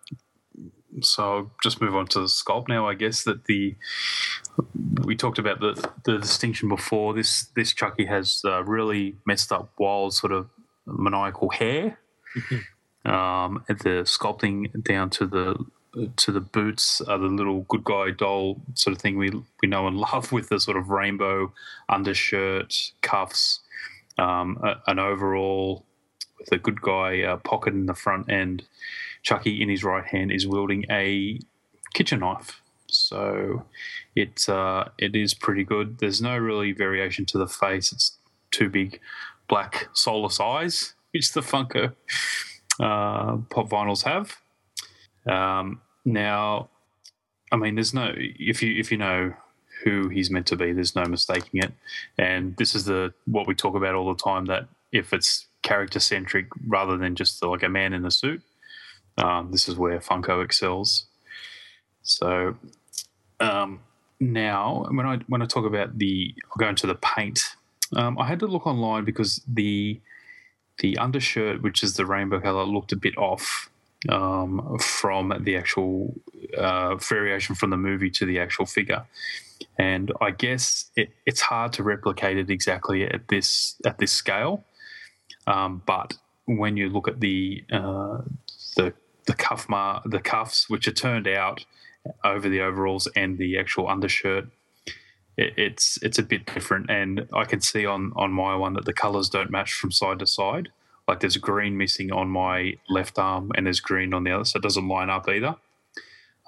so 1.02 1.22
I'll 1.22 1.50
just 1.62 1.80
move 1.80 1.94
on 1.96 2.06
to 2.08 2.20
the 2.20 2.26
sculpt 2.26 2.68
now. 2.68 2.88
I 2.88 2.94
guess 2.94 3.24
that 3.24 3.44
the 3.44 3.74
we 5.04 5.16
talked 5.16 5.38
about 5.38 5.60
the 5.60 5.90
the 6.04 6.18
distinction 6.18 6.68
before. 6.68 7.14
This 7.14 7.48
this 7.56 7.74
Chucky 7.74 8.06
has 8.06 8.42
uh, 8.44 8.64
really 8.64 9.16
messed 9.26 9.52
up 9.52 9.70
wild 9.78 10.14
sort 10.14 10.32
of 10.32 10.48
maniacal 10.86 11.50
hair. 11.50 11.98
um, 13.04 13.64
the 13.68 14.04
sculpting 14.04 14.82
down 14.82 15.10
to 15.10 15.26
the 15.26 15.56
to 16.16 16.32
the 16.32 16.40
boots 16.40 16.98
the 16.98 17.16
little 17.16 17.62
good 17.62 17.82
guy 17.82 18.10
doll 18.10 18.60
sort 18.74 18.94
of 18.94 19.00
thing 19.00 19.16
we 19.16 19.30
we 19.62 19.68
know 19.68 19.86
and 19.86 19.96
love 20.12 20.32
with 20.32 20.48
the 20.48 20.60
sort 20.60 20.76
of 20.76 20.90
rainbow 20.90 21.52
undershirt, 21.88 22.92
cuffs, 23.00 23.60
um, 24.18 24.58
a, 24.62 24.76
an 24.90 24.98
overall 24.98 25.84
with 26.38 26.52
a 26.52 26.58
good 26.58 26.80
guy 26.80 27.22
uh, 27.22 27.36
pocket 27.38 27.74
in 27.74 27.86
the 27.86 27.94
front 27.94 28.30
end. 28.30 28.64
Chucky 29.22 29.60
in 29.60 29.68
his 29.68 29.82
right 29.82 30.04
hand 30.04 30.30
is 30.30 30.46
wielding 30.46 30.84
a 30.90 31.40
kitchen 31.94 32.20
knife. 32.20 32.62
So 32.86 33.64
it 34.14 34.48
uh, 34.48 34.86
it 34.98 35.14
is 35.14 35.34
pretty 35.34 35.64
good. 35.64 35.98
There's 35.98 36.22
no 36.22 36.36
really 36.36 36.72
variation 36.72 37.26
to 37.26 37.38
the 37.38 37.48
face. 37.48 37.92
It's 37.92 38.16
two 38.50 38.68
big 38.68 39.00
black 39.48 39.88
soulless 39.92 40.40
eyes, 40.40 40.94
which 41.12 41.32
the 41.32 41.40
Funko 41.40 41.92
uh, 42.80 43.36
pop 43.50 43.68
vinyls 43.68 44.04
have. 44.04 44.38
Um, 45.28 45.80
now, 46.04 46.70
I 47.52 47.56
mean, 47.56 47.74
there's 47.74 47.94
no 47.94 48.12
if 48.16 48.62
you 48.62 48.78
if 48.78 48.90
you 48.90 48.98
know 48.98 49.34
who 49.84 50.08
he's 50.08 50.30
meant 50.30 50.46
to 50.48 50.56
be, 50.56 50.72
there's 50.72 50.96
no 50.96 51.04
mistaking 51.04 51.62
it. 51.62 51.72
And 52.16 52.56
this 52.56 52.74
is 52.74 52.84
the 52.84 53.12
what 53.26 53.46
we 53.46 53.54
talk 53.54 53.74
about 53.74 53.94
all 53.94 54.12
the 54.12 54.22
time 54.22 54.46
that 54.46 54.66
if 54.92 55.12
it's 55.12 55.46
character 55.62 56.00
centric 56.00 56.46
rather 56.66 56.96
than 56.96 57.14
just 57.14 57.44
like 57.44 57.62
a 57.62 57.68
man 57.68 57.92
in 57.92 58.04
a 58.04 58.10
suit, 58.10 58.42
um, 59.18 59.50
this 59.52 59.68
is 59.68 59.76
where 59.76 59.98
Funko 59.98 60.44
excels. 60.44 61.06
So 62.02 62.56
um, 63.40 63.80
now, 64.20 64.86
when 64.90 65.06
I 65.06 65.18
when 65.28 65.42
I 65.42 65.46
talk 65.46 65.64
about 65.64 65.98
the, 65.98 66.34
I'll 66.46 66.58
go 66.58 66.68
into 66.68 66.86
the 66.86 66.94
paint. 66.96 67.40
Um, 67.96 68.18
I 68.18 68.26
had 68.26 68.40
to 68.40 68.46
look 68.46 68.66
online 68.66 69.04
because 69.04 69.40
the 69.46 70.00
the 70.78 70.98
undershirt, 70.98 71.62
which 71.62 71.82
is 71.82 71.94
the 71.94 72.06
rainbow 72.06 72.40
color, 72.40 72.64
looked 72.64 72.92
a 72.92 72.96
bit 72.96 73.16
off 73.16 73.70
um, 74.08 74.78
from 74.78 75.34
the 75.40 75.56
actual 75.56 76.14
uh, 76.56 76.94
variation 76.96 77.54
from 77.54 77.70
the 77.70 77.76
movie 77.76 78.10
to 78.10 78.26
the 78.26 78.38
actual 78.38 78.66
figure. 78.66 79.04
And 79.76 80.12
I 80.20 80.30
guess 80.30 80.90
it, 80.96 81.10
it's 81.26 81.40
hard 81.40 81.72
to 81.74 81.82
replicate 81.82 82.36
it 82.36 82.50
exactly 82.50 83.04
at 83.04 83.28
this 83.28 83.76
at 83.84 83.98
this 83.98 84.12
scale. 84.12 84.64
Um, 85.46 85.82
but 85.86 86.14
when 86.46 86.76
you 86.76 86.88
look 86.88 87.08
at 87.08 87.20
the 87.20 87.64
uh, 87.72 88.18
the 88.76 88.94
the 89.26 89.34
cuff 89.34 89.68
mar- 89.68 90.02
the 90.04 90.20
cuffs, 90.20 90.70
which 90.70 90.86
are 90.88 90.92
turned 90.92 91.26
out 91.26 91.64
over 92.24 92.48
the 92.48 92.60
overalls 92.60 93.08
and 93.16 93.38
the 93.38 93.58
actual 93.58 93.88
undershirt, 93.88 94.46
it, 95.36 95.54
it's 95.56 95.98
it's 96.02 96.18
a 96.18 96.22
bit 96.22 96.46
different. 96.46 96.90
And 96.90 97.28
I 97.32 97.44
can 97.44 97.60
see 97.60 97.84
on 97.84 98.12
on 98.16 98.32
my 98.32 98.54
one 98.54 98.74
that 98.74 98.84
the 98.84 98.92
colors 98.92 99.28
don't 99.28 99.50
match 99.50 99.72
from 99.72 99.90
side 99.90 100.20
to 100.20 100.26
side. 100.26 100.68
Like 101.08 101.20
there's 101.20 101.38
green 101.38 101.76
missing 101.78 102.12
on 102.12 102.28
my 102.28 102.74
left 102.88 103.18
arm, 103.18 103.50
and 103.56 103.66
there's 103.66 103.80
green 103.80 104.12
on 104.14 104.24
the 104.24 104.32
other, 104.32 104.44
so 104.44 104.58
it 104.58 104.62
doesn't 104.62 104.86
line 104.86 105.10
up 105.10 105.28
either. 105.28 105.56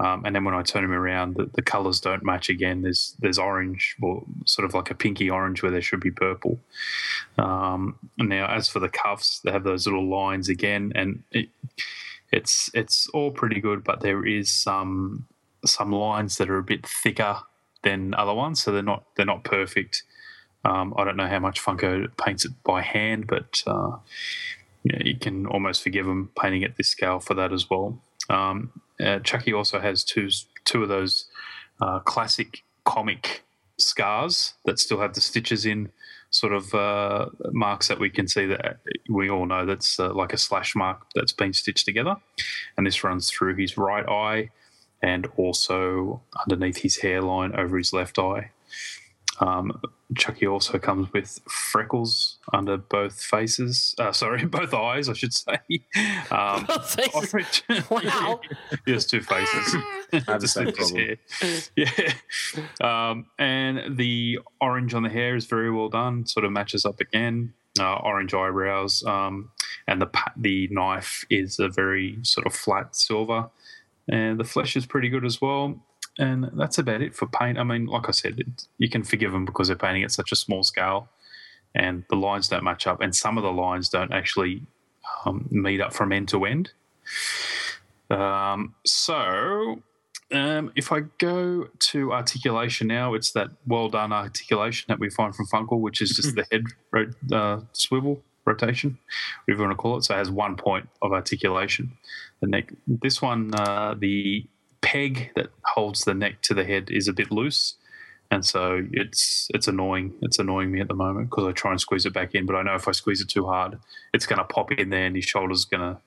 Um, 0.00 0.24
and 0.24 0.34
then 0.34 0.44
when 0.44 0.54
I 0.54 0.62
turn 0.62 0.82
them 0.82 0.92
around, 0.92 1.34
the, 1.34 1.50
the 1.52 1.60
colors 1.62 2.00
don't 2.00 2.24
match 2.24 2.48
again. 2.48 2.80
There's 2.80 3.14
there's 3.18 3.38
orange, 3.38 3.96
or 4.00 4.24
sort 4.46 4.64
of 4.64 4.72
like 4.74 4.90
a 4.90 4.94
pinky 4.94 5.28
orange 5.28 5.62
where 5.62 5.70
there 5.70 5.82
should 5.82 6.00
be 6.00 6.10
purple. 6.10 6.58
Um, 7.36 7.98
now, 8.18 8.46
as 8.46 8.68
for 8.68 8.80
the 8.80 8.88
cuffs, 8.88 9.40
they 9.40 9.50
have 9.50 9.64
those 9.64 9.86
little 9.86 10.08
lines 10.08 10.48
again, 10.48 10.92
and 10.94 11.22
it, 11.32 11.48
it's 12.32 12.70
it's 12.72 13.08
all 13.08 13.30
pretty 13.30 13.60
good, 13.60 13.84
but 13.84 14.00
there 14.00 14.24
is 14.24 14.50
some 14.50 15.26
some 15.66 15.92
lines 15.92 16.38
that 16.38 16.48
are 16.48 16.58
a 16.58 16.62
bit 16.62 16.86
thicker 16.86 17.36
than 17.82 18.14
other 18.14 18.34
ones, 18.34 18.62
so 18.62 18.72
they're 18.72 18.82
not 18.82 19.04
they're 19.16 19.26
not 19.26 19.44
perfect. 19.44 20.02
Um, 20.64 20.94
I 20.96 21.04
don't 21.04 21.16
know 21.16 21.26
how 21.26 21.38
much 21.38 21.62
Funko 21.62 22.08
paints 22.16 22.44
it 22.44 22.52
by 22.64 22.82
hand, 22.82 23.26
but 23.26 23.62
uh, 23.66 23.96
you, 24.82 24.92
know, 24.92 24.98
you 25.04 25.16
can 25.16 25.46
almost 25.46 25.82
forgive 25.82 26.06
them 26.06 26.30
painting 26.38 26.64
at 26.64 26.76
this 26.76 26.88
scale 26.88 27.20
for 27.20 27.34
that 27.34 27.52
as 27.52 27.68
well. 27.70 27.98
Um, 28.28 28.70
uh, 29.02 29.20
Chucky 29.20 29.52
also 29.52 29.80
has 29.80 30.04
two 30.04 30.28
two 30.64 30.82
of 30.82 30.88
those 30.88 31.26
uh, 31.80 32.00
classic 32.00 32.62
comic 32.84 33.42
scars 33.78 34.54
that 34.66 34.78
still 34.78 35.00
have 35.00 35.14
the 35.14 35.20
stitches 35.20 35.64
in 35.64 35.90
sort 36.30 36.52
of 36.52 36.72
uh, 36.74 37.26
marks 37.50 37.88
that 37.88 37.98
we 37.98 38.08
can 38.08 38.28
see 38.28 38.46
that 38.46 38.78
we 39.08 39.28
all 39.28 39.46
know 39.46 39.66
that's 39.66 39.98
uh, 39.98 40.12
like 40.14 40.32
a 40.32 40.38
slash 40.38 40.76
mark 40.76 41.06
that's 41.14 41.32
been 41.32 41.52
stitched 41.52 41.84
together. 41.84 42.16
And 42.76 42.86
this 42.86 43.02
runs 43.02 43.30
through 43.30 43.56
his 43.56 43.76
right 43.76 44.08
eye 44.08 44.50
and 45.02 45.26
also 45.36 46.22
underneath 46.38 46.78
his 46.78 46.98
hairline 46.98 47.54
over 47.56 47.76
his 47.78 47.92
left 47.92 48.18
eye. 48.18 48.50
Um, 49.40 49.80
Chucky 50.16 50.46
also 50.46 50.78
comes 50.78 51.12
with 51.12 51.40
freckles 51.48 52.36
under 52.52 52.76
both 52.76 53.20
faces. 53.22 53.94
Uh, 53.98 54.12
sorry, 54.12 54.44
both 54.58 54.74
eyes, 54.74 55.08
I 55.08 55.14
should 55.14 55.32
say. 55.34 55.58
Um, 56.30 56.66
orange- 57.14 57.64
Wow. 57.90 58.40
Yes, 58.86 59.04
two 59.06 59.20
faces. 59.20 59.74
have 60.12 60.26
the 60.26 60.38
Just 60.40 60.54
same 60.54 60.66
his 60.66 60.76
problem. 60.76 61.16
hair. 61.42 61.60
Yeah. 61.76 62.12
Um, 63.10 63.26
and 63.38 63.96
the 63.96 64.38
orange 64.60 64.94
on 64.94 65.02
the 65.02 65.08
hair 65.08 65.34
is 65.34 65.46
very 65.46 65.70
well 65.72 65.88
done. 65.88 66.26
Sort 66.26 66.44
of 66.44 66.52
matches 66.52 66.84
up 66.84 67.00
again. 67.00 67.52
Uh, 67.78 67.94
orange 67.96 68.34
eyebrows. 68.34 69.02
Um, 69.04 69.50
and 69.88 70.00
the 70.02 70.08
the 70.36 70.68
knife 70.70 71.24
is 71.30 71.58
a 71.58 71.68
very 71.68 72.18
sort 72.22 72.46
of 72.46 72.54
flat 72.54 72.94
silver. 72.94 73.48
And 74.08 74.38
the 74.38 74.44
flesh 74.44 74.76
is 74.76 74.86
pretty 74.86 75.08
good 75.08 75.24
as 75.24 75.40
well. 75.40 75.80
And 76.20 76.50
that's 76.52 76.76
about 76.76 77.00
it 77.00 77.14
for 77.14 77.26
paint. 77.26 77.58
I 77.58 77.64
mean, 77.64 77.86
like 77.86 78.06
I 78.08 78.12
said, 78.12 78.38
it, 78.38 78.66
you 78.76 78.90
can 78.90 79.02
forgive 79.02 79.32
them 79.32 79.46
because 79.46 79.68
they're 79.68 79.76
painting 79.76 80.04
at 80.04 80.12
such 80.12 80.32
a 80.32 80.36
small 80.36 80.62
scale, 80.62 81.08
and 81.74 82.04
the 82.10 82.16
lines 82.16 82.48
don't 82.48 82.62
match 82.62 82.86
up, 82.86 83.00
and 83.00 83.16
some 83.16 83.38
of 83.38 83.42
the 83.42 83.50
lines 83.50 83.88
don't 83.88 84.12
actually 84.12 84.62
um, 85.24 85.48
meet 85.50 85.80
up 85.80 85.94
from 85.94 86.12
end 86.12 86.28
to 86.28 86.44
end. 86.44 86.72
Um, 88.10 88.74
so, 88.84 89.82
um, 90.30 90.72
if 90.76 90.92
I 90.92 91.00
go 91.16 91.68
to 91.78 92.12
articulation 92.12 92.88
now, 92.88 93.14
it's 93.14 93.32
that 93.32 93.48
well 93.66 93.88
done 93.88 94.12
articulation 94.12 94.86
that 94.88 94.98
we 94.98 95.08
find 95.08 95.34
from 95.34 95.46
Funko, 95.46 95.80
which 95.80 96.02
is 96.02 96.10
just 96.10 96.34
the 96.36 96.44
head 96.52 96.64
ro- 96.90 97.10
uh, 97.32 97.60
swivel 97.72 98.22
rotation, 98.44 98.98
whatever 99.46 99.62
you 99.62 99.68
want 99.68 99.78
to 99.78 99.82
call 99.82 99.96
it. 99.96 100.04
So 100.04 100.14
it 100.14 100.18
has 100.18 100.30
one 100.30 100.56
point 100.56 100.86
of 101.00 101.12
articulation. 101.12 101.96
The 102.40 102.46
neck. 102.46 102.74
This 102.86 103.22
one, 103.22 103.54
uh, 103.54 103.94
the 103.98 104.44
peg 104.82 105.30
that 105.36 105.48
holds 105.64 106.04
the 106.04 106.14
neck 106.14 106.42
to 106.42 106.54
the 106.54 106.64
head 106.64 106.90
is 106.90 107.08
a 107.08 107.12
bit 107.12 107.30
loose, 107.30 107.74
and 108.30 108.44
so 108.44 108.86
it's 108.92 109.48
it's 109.54 109.68
annoying. 109.68 110.14
It's 110.22 110.38
annoying 110.38 110.70
me 110.70 110.80
at 110.80 110.88
the 110.88 110.94
moment 110.94 111.30
because 111.30 111.46
I 111.46 111.52
try 111.52 111.70
and 111.72 111.80
squeeze 111.80 112.06
it 112.06 112.12
back 112.12 112.34
in, 112.34 112.46
but 112.46 112.56
I 112.56 112.62
know 112.62 112.74
if 112.74 112.88
I 112.88 112.92
squeeze 112.92 113.20
it 113.20 113.28
too 113.28 113.46
hard, 113.46 113.78
it's 114.14 114.26
going 114.26 114.38
to 114.38 114.44
pop 114.44 114.72
in 114.72 114.90
there, 114.90 115.06
and 115.06 115.16
his 115.16 115.24
shoulders 115.24 115.64
going 115.64 115.82
to 115.82 116.00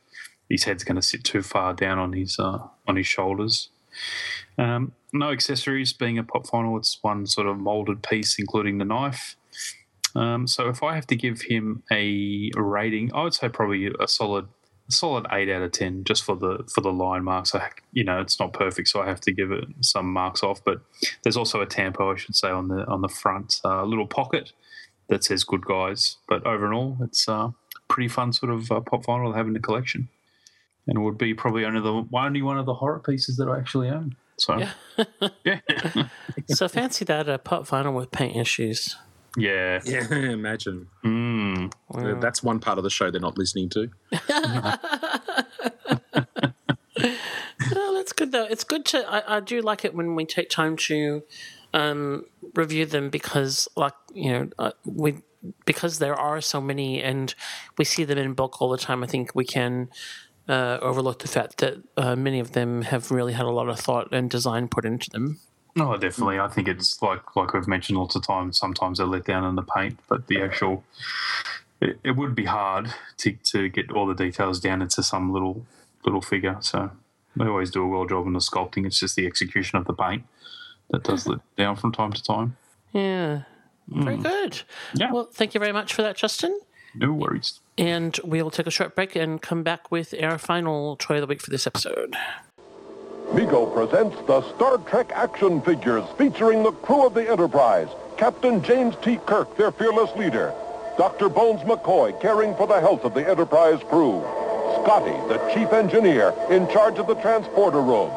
his 0.50 0.64
head's 0.64 0.84
going 0.84 0.95
to 0.95 1.02
sit 1.02 1.24
too 1.24 1.41
far 1.41 1.74
down 1.74 2.00
on 2.00 2.14
his 2.14 2.38
uh, 2.40 2.60
on 2.88 2.95
his 2.95 3.08
shoulders. 3.08 3.70
Um, 4.58 4.94
no 5.12 5.32
accessories. 5.32 5.94
Being 5.94 6.18
a 6.18 6.24
pop 6.24 6.48
vinyl, 6.48 6.78
it's 6.78 7.00
one 7.02 7.26
sort 7.26 7.48
of 7.48 7.58
molded 7.58 8.04
piece, 8.04 8.38
including 8.40 8.78
the 8.78 8.86
knife. 8.86 9.36
Um, 10.16 10.48
so 10.48 10.70
if 10.70 10.84
I 10.84 10.95
have 10.95 11.08
to 11.08 11.16
give 11.16 11.41
him 11.41 11.84
a 11.91 12.52
rating, 12.56 13.12
I 13.14 13.24
would 13.24 13.34
say 13.34 13.50
probably 13.50 13.91
a 14.00 14.08
solid, 14.08 14.48
solid 14.90 15.26
eight 15.32 15.50
out 15.50 15.62
of 15.62 15.72
ten, 15.72 16.04
just 16.04 16.24
for 16.24 16.36
the 16.36 16.64
for 16.74 16.82
the 16.82 16.92
line 16.92 17.24
marks. 17.24 17.54
I, 17.56 17.70
you 17.92 18.04
know, 18.04 18.20
it's 18.20 18.40
not 18.40 18.54
perfect, 18.54 18.88
so 18.88 19.02
I 19.02 19.08
have 19.08 19.22
to 19.22 19.32
give 19.32 19.52
it 19.52 19.66
some 19.82 20.12
marks 20.12 20.44
off. 20.44 20.64
But 20.64 20.82
there's 21.24 21.38
also 21.38 21.62
a 21.62 21.66
tampo, 21.66 22.12
I 22.12 22.16
should 22.16 22.36
say, 22.36 22.50
on 22.50 22.68
the 22.68 22.86
on 22.88 23.02
the 23.02 23.10
front, 23.10 23.60
uh, 23.64 23.84
little 23.84 24.08
pocket 24.08 24.52
that 25.10 25.24
says 25.24 25.44
"Good 25.44 25.66
Guys." 25.66 26.18
But 26.28 26.46
overall, 26.46 26.98
it's 27.02 27.28
uh, 27.28 27.50
pretty 27.88 28.08
fun 28.08 28.34
sort 28.34 28.52
of 28.52 28.72
uh, 28.72 28.82
pop 28.82 29.06
vinyl 29.06 29.32
to 29.32 29.38
have 29.38 29.48
in 29.48 29.54
the 29.54 29.60
collection, 29.60 30.10
and 30.88 30.98
it 30.98 31.02
would 31.02 31.18
be 31.18 31.34
probably 31.34 31.66
only 31.66 31.82
the 31.82 32.08
only 32.18 32.42
one 32.42 32.58
of 32.58 32.66
the 32.66 32.76
horror 32.76 33.00
pieces 33.00 33.38
that 33.38 33.48
I 33.48 33.58
actually 33.58 33.90
own. 33.90 34.16
So 34.38 34.58
yeah, 35.46 35.60
so 36.50 36.68
fancy 36.68 37.06
that 37.06 37.30
uh, 37.30 37.38
pop 37.38 37.68
vinyl 37.68 37.96
with 37.96 38.12
paint 38.12 38.36
issues. 38.36 38.96
Yeah, 39.38 39.82
Yeah, 39.86 40.08
imagine. 40.12 40.88
Mm. 41.04 41.74
Wow. 41.90 42.20
That's 42.20 42.44
one 42.44 42.60
part 42.60 42.78
of 42.78 42.84
the 42.84 42.90
show 42.90 43.12
they're 43.12 43.22
not 43.22 43.38
listening 43.38 43.70
to. 43.70 43.90
Oh, 47.76 47.94
that's 47.96 48.14
good 48.14 48.32
though. 48.32 48.46
It's 48.46 48.64
good 48.64 48.86
to. 48.88 49.06
I, 49.10 49.38
I 49.38 49.40
do 49.40 49.62
like 49.62 49.86
it 49.86 49.96
when 49.96 50.16
we 50.16 50.26
take 50.26 50.50
time 50.50 50.78
to 50.78 51.24
um, 51.74 52.26
review 52.56 52.86
them 52.86 53.10
because, 53.10 53.68
like 53.76 53.94
you 54.14 54.32
know, 54.32 54.50
uh, 54.60 54.72
we 54.86 55.22
because 55.66 56.00
there 56.00 56.16
are 56.16 56.42
so 56.42 56.62
many 56.62 57.02
and 57.02 57.34
we 57.78 57.86
see 57.86 58.04
them 58.04 58.18
in 58.18 58.34
bulk 58.34 58.62
all 58.62 58.70
the 58.70 58.78
time. 58.78 59.04
I 59.04 59.08
think 59.08 59.34
we 59.36 59.46
can 59.46 59.90
uh, 60.48 60.78
overlook 60.82 61.20
the 61.20 61.28
fact 61.28 61.58
that 61.60 61.78
uh, 61.98 62.16
many 62.16 62.40
of 62.40 62.52
them 62.54 62.84
have 62.84 63.12
really 63.12 63.34
had 63.34 63.46
a 63.46 63.52
lot 63.52 63.70
of 63.70 63.80
thought 63.80 64.14
and 64.14 64.30
design 64.30 64.68
put 64.68 64.86
into 64.86 65.10
them. 65.10 65.40
No, 65.76 65.98
definitely. 65.98 66.40
I 66.40 66.48
think 66.48 66.68
it's 66.68 67.02
like 67.02 67.36
like 67.36 67.54
we've 67.54 67.68
mentioned 67.68 67.98
lots 67.98 68.16
of 68.16 68.26
times. 68.26 68.60
Sometimes 68.60 69.00
they're 69.00 69.08
let 69.08 69.26
down 69.26 69.44
in 69.44 69.56
the 69.56 69.64
paint, 69.64 70.00
but 70.08 70.28
the 70.28 70.41
actual 70.41 70.84
it, 71.82 72.00
it 72.04 72.12
would 72.12 72.36
be 72.36 72.45
hard 72.45 72.94
to 73.18 73.32
to 73.32 73.70
get 73.70 73.91
all 73.91 74.06
the 74.06 74.14
details 74.14 74.60
down 74.60 74.82
into 74.82 75.02
some 75.02 75.34
little 75.34 75.66
little 76.06 76.22
figure. 76.22 76.58
So 76.62 76.91
they 77.36 77.45
always 77.45 77.72
do 77.72 77.84
a 77.84 77.88
well 77.88 78.06
job 78.06 78.28
in 78.28 78.34
the 78.34 78.40
sculpting. 78.40 78.86
It's 78.86 79.00
just 79.00 79.16
the 79.16 79.26
execution 79.26 79.78
of 79.78 79.86
the 79.86 79.94
paint 79.94 80.24
that 80.91 81.04
does 81.04 81.26
let 81.26 81.40
down 81.56 81.76
from 81.76 81.91
time 81.91 82.14
to 82.14 82.24
time. 82.24 82.56
Yeah, 82.91 83.44
very 83.88 84.18
hmm. 84.18 84.22
good. 84.22 84.62
Yeah. 84.94 85.12
Well, 85.12 85.30
thank 85.32 85.54
you 85.54 85.60
very 85.60 85.74
much 85.74 85.94
for 85.94 86.04
that, 86.04 86.18
Justin. 86.18 86.60
No 86.95 87.12
worries. 87.12 87.60
And 87.78 88.20
we'll 88.24 88.52
take 88.52 88.68
a 88.68 88.72
short 88.72 88.95
break 88.95 89.16
and 89.16 89.41
come 89.41 89.64
back 89.64 89.90
with 89.91 90.14
our 90.22 90.38
final 90.38 90.95
toy 90.98 91.16
of 91.16 91.22
the 91.22 91.28
week 91.28 91.41
for 91.41 91.50
this 91.50 91.66
episode. 91.66 92.16
Mego 93.32 93.74
presents 93.74 94.16
the 94.28 94.41
Star 94.54 94.78
Trek 94.78 95.12
action 95.16 95.60
figures 95.62 96.04
featuring 96.18 96.62
the 96.62 96.72
crew 96.72 97.08
of 97.08 97.16
the 97.16 97.28
Enterprise. 97.28 97.88
Captain 98.16 98.62
James 98.62 98.95
T. 99.02 99.18
Kirk, 99.26 99.58
their 99.58 99.72
fearless 99.72 100.16
leader. 100.16 100.54
Dr. 100.98 101.30
Bones 101.30 101.62
McCoy, 101.62 102.20
caring 102.22 102.54
for 102.56 102.68
the 102.68 102.80
health 102.80 103.04
of 103.04 103.16
the 103.16 103.28
Enterprise 103.28 103.80
crew. 103.90 104.22
Scotty, 104.84 105.18
the 105.30 105.40
chief 105.52 105.74
engineer, 105.74 106.32
in 106.52 106.68
charge 106.68 107.00
of 107.00 107.08
the 107.08 107.16
transporter 107.16 107.82
room. 107.82 108.12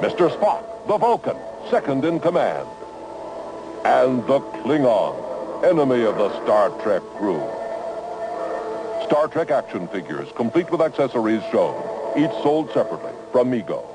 Mr. 0.00 0.28
Spock, 0.36 0.64
the 0.88 0.98
Vulcan, 0.98 1.36
second 1.70 2.04
in 2.04 2.18
command. 2.18 2.66
And 3.84 4.26
the 4.26 4.40
Klingon, 4.40 5.62
enemy 5.62 6.04
of 6.04 6.16
the 6.16 6.30
Star 6.42 6.70
Trek 6.82 7.02
crew. 7.16 7.42
Star 9.06 9.28
Trek 9.28 9.52
action 9.52 9.86
figures, 9.86 10.28
complete 10.34 10.68
with 10.70 10.80
accessories 10.80 11.42
shown. 11.52 11.76
Each 12.18 12.32
sold 12.42 12.72
separately 12.72 13.12
from 13.32 13.50
Mego. 13.50 13.86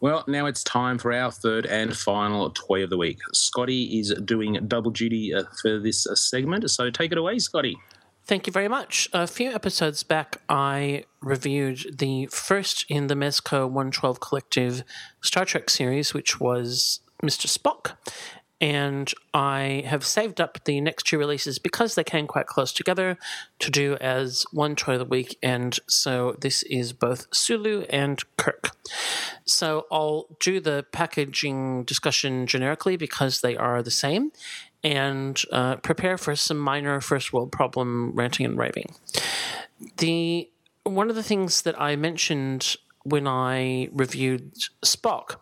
Well, 0.00 0.24
now 0.28 0.46
it's 0.46 0.62
time 0.62 0.98
for 0.98 1.12
our 1.12 1.32
third 1.32 1.66
and 1.66 1.96
final 1.96 2.50
toy 2.50 2.84
of 2.84 2.90
the 2.90 2.96
week. 2.96 3.18
Scotty 3.32 3.98
is 3.98 4.14
doing 4.24 4.58
double 4.68 4.92
duty 4.92 5.34
uh, 5.34 5.42
for 5.60 5.78
this 5.78 6.06
uh, 6.06 6.14
segment, 6.14 6.70
so 6.70 6.88
take 6.90 7.10
it 7.10 7.18
away, 7.18 7.40
Scotty. 7.40 7.76
Thank 8.24 8.46
you 8.46 8.52
very 8.52 8.68
much. 8.68 9.08
A 9.12 9.26
few 9.26 9.50
episodes 9.50 10.02
back, 10.02 10.36
I 10.48 11.04
reviewed 11.20 11.98
the 11.98 12.26
first 12.26 12.84
in 12.88 13.08
the 13.08 13.14
Mezco 13.14 13.64
112 13.64 14.20
Collective 14.20 14.84
Star 15.22 15.44
Trek 15.44 15.70
series, 15.70 16.14
which 16.14 16.38
was 16.38 17.00
Mr. 17.22 17.46
Spock. 17.48 17.96
And 18.60 19.12
I 19.32 19.84
have 19.86 20.04
saved 20.04 20.40
up 20.40 20.64
the 20.64 20.80
next 20.80 21.04
two 21.04 21.18
releases 21.18 21.58
because 21.58 21.94
they 21.94 22.02
came 22.02 22.26
quite 22.26 22.46
close 22.46 22.72
together 22.72 23.16
to 23.60 23.70
do 23.70 23.96
as 24.00 24.44
one 24.52 24.74
toy 24.74 24.94
of 24.94 24.98
the 24.98 25.04
week. 25.04 25.38
And 25.42 25.78
so 25.86 26.36
this 26.40 26.64
is 26.64 26.92
both 26.92 27.26
Sulu 27.32 27.82
and 27.88 28.22
Kirk. 28.36 28.72
So 29.44 29.86
I'll 29.92 30.26
do 30.40 30.58
the 30.60 30.84
packaging 30.90 31.84
discussion 31.84 32.46
generically 32.46 32.96
because 32.96 33.40
they 33.40 33.56
are 33.56 33.82
the 33.82 33.90
same 33.92 34.32
and 34.84 35.40
uh, 35.52 35.76
prepare 35.76 36.18
for 36.18 36.36
some 36.36 36.58
minor 36.58 37.00
first 37.00 37.32
world 37.32 37.52
problem 37.52 38.12
ranting 38.12 38.46
and 38.46 38.58
raving. 38.58 38.94
The 39.98 40.50
one 40.84 41.10
of 41.10 41.16
the 41.16 41.22
things 41.22 41.62
that 41.62 41.80
I 41.80 41.96
mentioned 41.96 42.76
when 43.04 43.26
I 43.26 43.88
reviewed 43.92 44.54
Spock 44.84 45.36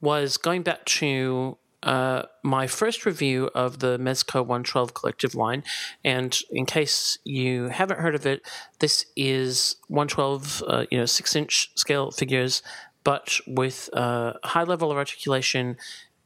was 0.00 0.36
going 0.36 0.62
back 0.62 0.84
to 0.84 1.58
uh, 1.82 2.22
my 2.42 2.66
first 2.66 3.04
review 3.04 3.50
of 3.54 3.80
the 3.80 3.98
Mezco 3.98 4.40
112 4.40 4.94
collective 4.94 5.34
line. 5.34 5.64
And 6.04 6.36
in 6.50 6.66
case 6.66 7.18
you 7.24 7.68
haven't 7.68 8.00
heard 8.00 8.14
of 8.14 8.26
it, 8.26 8.42
this 8.78 9.06
is 9.16 9.76
112, 9.88 10.62
uh, 10.66 10.86
you 10.90 10.98
know, 10.98 11.06
six 11.06 11.34
inch 11.34 11.70
scale 11.74 12.10
figures, 12.10 12.62
but 13.04 13.38
with 13.46 13.90
a 13.92 14.34
high 14.44 14.62
level 14.64 14.90
of 14.90 14.96
articulation, 14.96 15.76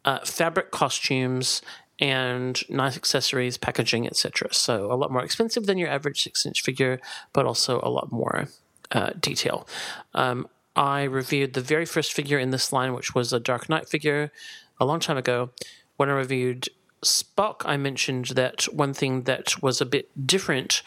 uh, 0.05 0.21
fabric 0.25 0.71
costumes, 0.71 1.63
and 1.99 2.63
nice 2.69 2.97
accessories, 2.97 3.57
packaging, 3.57 4.07
etc. 4.07 4.53
So 4.53 4.93
a 4.93 4.97
lot 4.97 5.11
more 5.11 5.25
expensive 5.25 5.67
than 5.67 5.79
your 5.79 5.89
average 5.89 6.23
six 6.23 6.45
inch 6.45 6.63
figure, 6.63 7.01
but 7.33 7.47
also 7.47 7.81
a 7.83 7.89
lot 7.89 8.13
more 8.13 8.49
uh, 8.91 9.11
detail. 9.19 9.67
Um, 10.15 10.47
I 10.75 11.05
reviewed 11.05 11.55
the 11.55 11.63
very 11.63 11.87
first 11.87 12.13
figure 12.13 12.39
in 12.39 12.51
this 12.51 12.73
line, 12.73 12.93
which 12.93 13.15
was 13.15 13.33
a 13.33 13.41
Dark 13.41 13.71
Knight 13.71 13.89
figure, 13.89 14.31
a 14.79 14.85
long 14.85 15.01
time 15.01 15.17
ago. 15.17 15.51
When 15.97 16.09
I 16.09 16.13
reviewed 16.13 16.69
Spock, 17.03 17.63
I 17.65 17.77
mentioned 17.77 18.27
that 18.27 18.65
one 18.65 18.93
thing 18.93 19.23
that 19.23 19.63
was 19.63 19.81
a 19.81 19.87
bit 19.87 20.11
different 20.27 20.83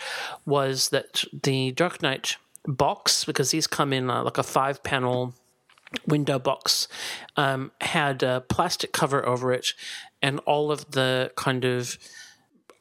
was 0.45 0.89
that 0.89 1.23
the 1.43 1.71
Dark 1.71 2.01
Knight 2.01 2.37
box, 2.65 3.25
because 3.25 3.51
these 3.51 3.67
come 3.67 3.93
in 3.93 4.09
uh, 4.09 4.23
like 4.23 4.37
a 4.37 4.43
five 4.43 4.83
panel 4.83 5.33
window 6.05 6.37
box 6.37 6.87
um, 7.35 7.71
had 7.81 8.21
a 8.21 8.41
plastic 8.41 8.91
cover 8.91 9.25
over 9.25 9.51
it, 9.51 9.73
and 10.21 10.39
all 10.39 10.71
of 10.71 10.91
the 10.91 11.31
kind 11.35 11.65
of 11.65 11.97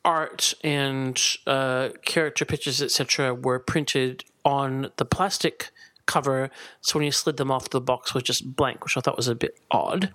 art 0.04 0.54
and 0.64 1.20
uh, 1.46 1.90
character 2.04 2.44
pictures, 2.44 2.82
etc., 2.82 3.34
were 3.34 3.58
printed 3.58 4.24
on 4.44 4.90
the 4.96 5.04
plastic 5.04 5.70
cover. 6.06 6.50
So 6.80 6.98
when 6.98 7.04
you 7.04 7.12
slid 7.12 7.36
them 7.36 7.50
off, 7.50 7.70
the 7.70 7.80
box 7.80 8.14
was 8.14 8.22
just 8.22 8.56
blank, 8.56 8.84
which 8.84 8.96
I 8.96 9.00
thought 9.00 9.16
was 9.16 9.28
a 9.28 9.34
bit 9.34 9.58
odd. 9.70 10.12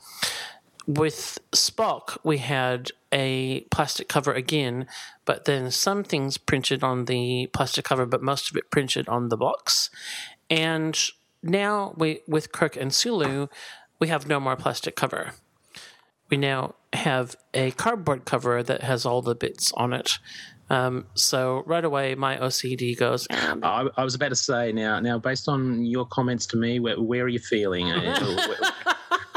With 0.85 1.39
Spock, 1.51 2.17
we 2.23 2.39
had 2.39 2.91
a 3.13 3.61
plastic 3.71 4.09
cover 4.09 4.33
again, 4.33 4.87
but 5.23 5.45
then 5.45 5.71
some 5.71 6.03
things 6.03 6.37
printed 6.37 6.83
on 6.83 7.05
the 7.05 7.49
plastic 7.53 7.85
cover, 7.85 8.05
but 8.05 8.21
most 8.21 8.51
of 8.51 8.57
it 8.57 8.69
printed 8.69 9.07
on 9.07 9.29
the 9.29 9.37
box. 9.37 9.89
And 10.49 10.99
now 11.41 11.93
we, 11.95 12.21
with 12.27 12.51
Kirk 12.51 12.75
and 12.75 12.93
Sulu, 12.93 13.47
we 13.99 14.09
have 14.09 14.27
no 14.27 14.39
more 14.39 14.57
plastic 14.57 14.95
cover. 14.95 15.33
We 16.29 16.37
now 16.37 16.75
have 16.91 17.35
a 17.53 17.71
cardboard 17.71 18.25
cover 18.25 18.61
that 18.63 18.83
has 18.83 19.05
all 19.05 19.21
the 19.21 19.35
bits 19.35 19.71
on 19.73 19.93
it. 19.93 20.19
Um, 20.69 21.05
so 21.13 21.63
right 21.65 21.83
away, 21.83 22.15
my 22.15 22.37
OCD 22.37 22.97
goes. 22.97 23.27
"Ah, 23.29 23.55
I, 23.61 23.87
I 23.95 24.03
was 24.03 24.15
about 24.15 24.29
to 24.29 24.35
say 24.35 24.71
now. 24.71 24.99
Now, 24.99 25.19
based 25.19 25.47
on 25.47 25.85
your 25.85 26.05
comments 26.07 26.45
to 26.47 26.57
me, 26.57 26.79
where, 26.79 26.99
where 26.99 27.23
are 27.23 27.29
you 27.29 27.39
feeling? 27.39 27.87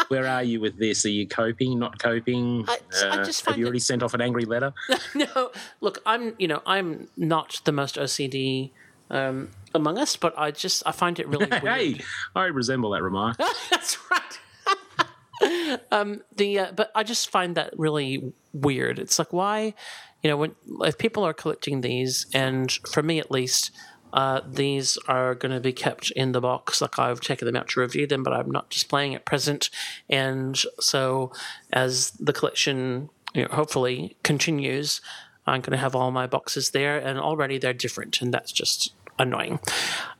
Where, 0.08 0.26
are 0.26 0.42
you 0.42 0.60
with 0.60 0.78
this? 0.78 1.04
Are 1.04 1.10
you 1.10 1.26
coping? 1.26 1.78
Not 1.78 1.98
coping? 1.98 2.64
I- 2.68 2.78
I 3.02 3.06
Uh, 3.20 3.24
just 3.24 3.44
have 3.46 3.58
you 3.58 3.64
already 3.64 3.78
sent 3.80 4.02
off 4.02 4.14
an 4.14 4.20
angry 4.20 4.44
letter? 4.44 4.72
no, 5.14 5.50
look, 5.80 6.00
I'm 6.06 6.34
you 6.38 6.48
know 6.48 6.62
I'm 6.66 7.08
not 7.16 7.60
the 7.64 7.72
most 7.72 7.96
OCD 7.96 8.70
um, 9.10 9.50
among 9.74 9.98
us, 9.98 10.16
but 10.16 10.34
I 10.38 10.50
just 10.50 10.82
I 10.86 10.92
find 10.92 11.18
it 11.18 11.28
really 11.28 11.46
weird. 11.50 11.62
hey, 11.64 12.00
I 12.34 12.46
resemble 12.46 12.90
that 12.90 13.02
remark. 13.02 13.36
That's 13.70 13.98
right. 14.10 15.80
um, 15.92 16.22
the 16.34 16.58
uh, 16.58 16.72
but 16.74 16.90
I 16.94 17.02
just 17.02 17.30
find 17.30 17.54
that 17.56 17.78
really 17.78 18.32
weird. 18.52 18.98
It's 18.98 19.18
like 19.18 19.32
why, 19.32 19.74
you 20.22 20.30
know, 20.30 20.36
when 20.36 20.54
if 20.80 20.96
people 20.98 21.24
are 21.24 21.34
collecting 21.34 21.82
these, 21.82 22.26
and 22.32 22.70
for 22.90 23.02
me 23.02 23.18
at 23.18 23.30
least, 23.30 23.70
uh, 24.12 24.40
these 24.46 24.98
are 25.08 25.34
going 25.34 25.52
to 25.52 25.60
be 25.60 25.72
kept 25.72 26.10
in 26.12 26.32
the 26.32 26.40
box. 26.40 26.80
Like 26.80 26.98
I've 26.98 27.20
taken 27.20 27.46
them 27.46 27.56
out 27.56 27.68
to 27.68 27.80
review 27.80 28.06
them, 28.06 28.22
but 28.22 28.32
I'm 28.32 28.50
not 28.50 28.70
displaying 28.70 29.14
at 29.14 29.24
present. 29.24 29.70
And 30.08 30.58
so, 30.80 31.32
as 31.72 32.12
the 32.12 32.32
collection, 32.32 33.10
you 33.34 33.42
know, 33.42 33.48
hopefully 33.52 34.16
continues, 34.22 35.00
I'm 35.46 35.60
going 35.60 35.72
to 35.72 35.78
have 35.78 35.94
all 35.94 36.10
my 36.10 36.26
boxes 36.26 36.70
there, 36.70 36.98
and 36.98 37.18
already 37.18 37.58
they're 37.58 37.72
different, 37.72 38.20
and 38.20 38.32
that's 38.32 38.52
just 38.52 38.92
annoying. 39.18 39.60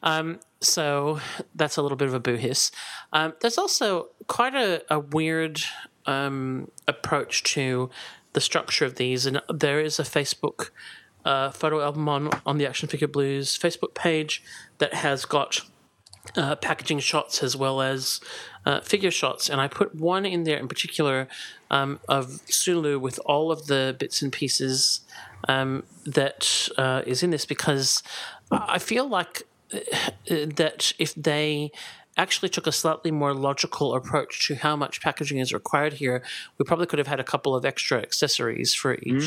Um, 0.02 0.40
so 0.60 1.20
that's 1.54 1.76
a 1.76 1.82
little 1.82 1.96
bit 1.96 2.08
of 2.08 2.14
a 2.14 2.20
boo 2.20 2.36
hiss. 2.36 2.70
Um, 3.12 3.34
there's 3.40 3.58
also 3.58 4.08
quite 4.26 4.54
a, 4.54 4.82
a 4.90 4.98
weird 4.98 5.60
um, 6.06 6.70
approach 6.86 7.42
to 7.54 7.90
the 8.32 8.40
structure 8.40 8.84
of 8.84 8.96
these, 8.96 9.26
and 9.26 9.40
there 9.48 9.80
is 9.80 9.98
a 9.98 10.02
Facebook 10.02 10.70
uh, 11.26 11.50
photo 11.50 11.82
album 11.82 12.08
on 12.08 12.30
on 12.46 12.56
the 12.58 12.66
Action 12.66 12.88
Figure 12.88 13.08
Blues 13.08 13.58
Facebook 13.58 13.94
page 13.94 14.42
that 14.78 14.94
has 14.94 15.24
got 15.24 15.60
uh, 16.36 16.56
packaging 16.56 17.00
shots 17.00 17.42
as 17.42 17.56
well 17.56 17.80
as 17.80 18.20
uh, 18.64 18.80
figure 18.80 19.10
shots. 19.10 19.48
And 19.48 19.60
I 19.60 19.68
put 19.68 19.94
one 19.94 20.24
in 20.24 20.44
there 20.44 20.58
in 20.58 20.68
particular 20.68 21.28
um, 21.70 22.00
of 22.08 22.40
Sulu 22.46 22.98
with 22.98 23.18
all 23.26 23.52
of 23.52 23.66
the 23.66 23.94
bits 23.98 24.22
and 24.22 24.32
pieces 24.32 25.00
um, 25.48 25.84
that 26.04 26.68
uh, 26.78 27.02
is 27.06 27.22
in 27.22 27.30
this 27.30 27.44
because 27.44 28.02
I 28.50 28.78
feel 28.78 29.08
like 29.08 29.42
uh, 29.72 29.78
that 30.28 30.92
if 30.98 31.14
they 31.14 31.72
actually 32.16 32.48
took 32.48 32.66
a 32.66 32.72
slightly 32.72 33.10
more 33.10 33.34
logical 33.34 33.94
approach 33.94 34.46
to 34.48 34.54
how 34.54 34.76
much 34.76 35.00
packaging 35.00 35.38
is 35.38 35.52
required 35.52 35.94
here, 35.94 36.22
we 36.58 36.64
probably 36.64 36.86
could 36.86 36.98
have 36.98 37.08
had 37.08 37.20
a 37.20 37.24
couple 37.24 37.54
of 37.54 37.64
extra 37.64 37.98
accessories 37.98 38.74
for 38.74 38.96
each 39.02 39.24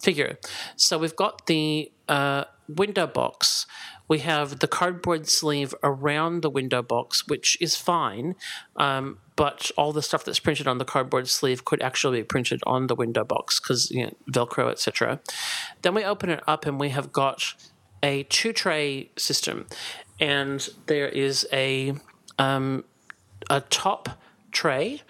figure. 0.00 0.38
So 0.76 0.98
we've 0.98 1.16
got 1.16 1.46
the 1.46 1.90
uh, 2.08 2.44
window 2.68 3.06
box. 3.06 3.66
We 4.08 4.20
have 4.20 4.58
the 4.58 4.66
cardboard 4.66 5.28
sleeve 5.28 5.74
around 5.82 6.42
the 6.42 6.50
window 6.50 6.82
box, 6.82 7.26
which 7.28 7.56
is 7.60 7.76
fine, 7.76 8.34
um, 8.76 9.18
but 9.36 9.70
all 9.76 9.92
the 9.92 10.02
stuff 10.02 10.24
that's 10.24 10.40
printed 10.40 10.66
on 10.66 10.78
the 10.78 10.84
cardboard 10.84 11.28
sleeve 11.28 11.64
could 11.64 11.80
actually 11.80 12.18
be 12.18 12.24
printed 12.24 12.60
on 12.66 12.88
the 12.88 12.96
window 12.96 13.24
box 13.24 13.60
because 13.60 13.90
you 13.90 14.06
know, 14.06 14.14
Velcro, 14.30 14.70
etc. 14.70 15.20
Then 15.82 15.94
we 15.94 16.04
open 16.04 16.28
it 16.28 16.42
up 16.46 16.66
and 16.66 16.80
we 16.80 16.88
have 16.88 17.12
got 17.12 17.54
a 18.02 18.24
two 18.24 18.52
tray 18.52 19.10
system, 19.16 19.66
and 20.18 20.68
there 20.86 21.08
is 21.08 21.46
a 21.52 21.94
um, 22.40 22.84
a 23.48 23.60
top 23.60 24.08
tray 24.50 25.02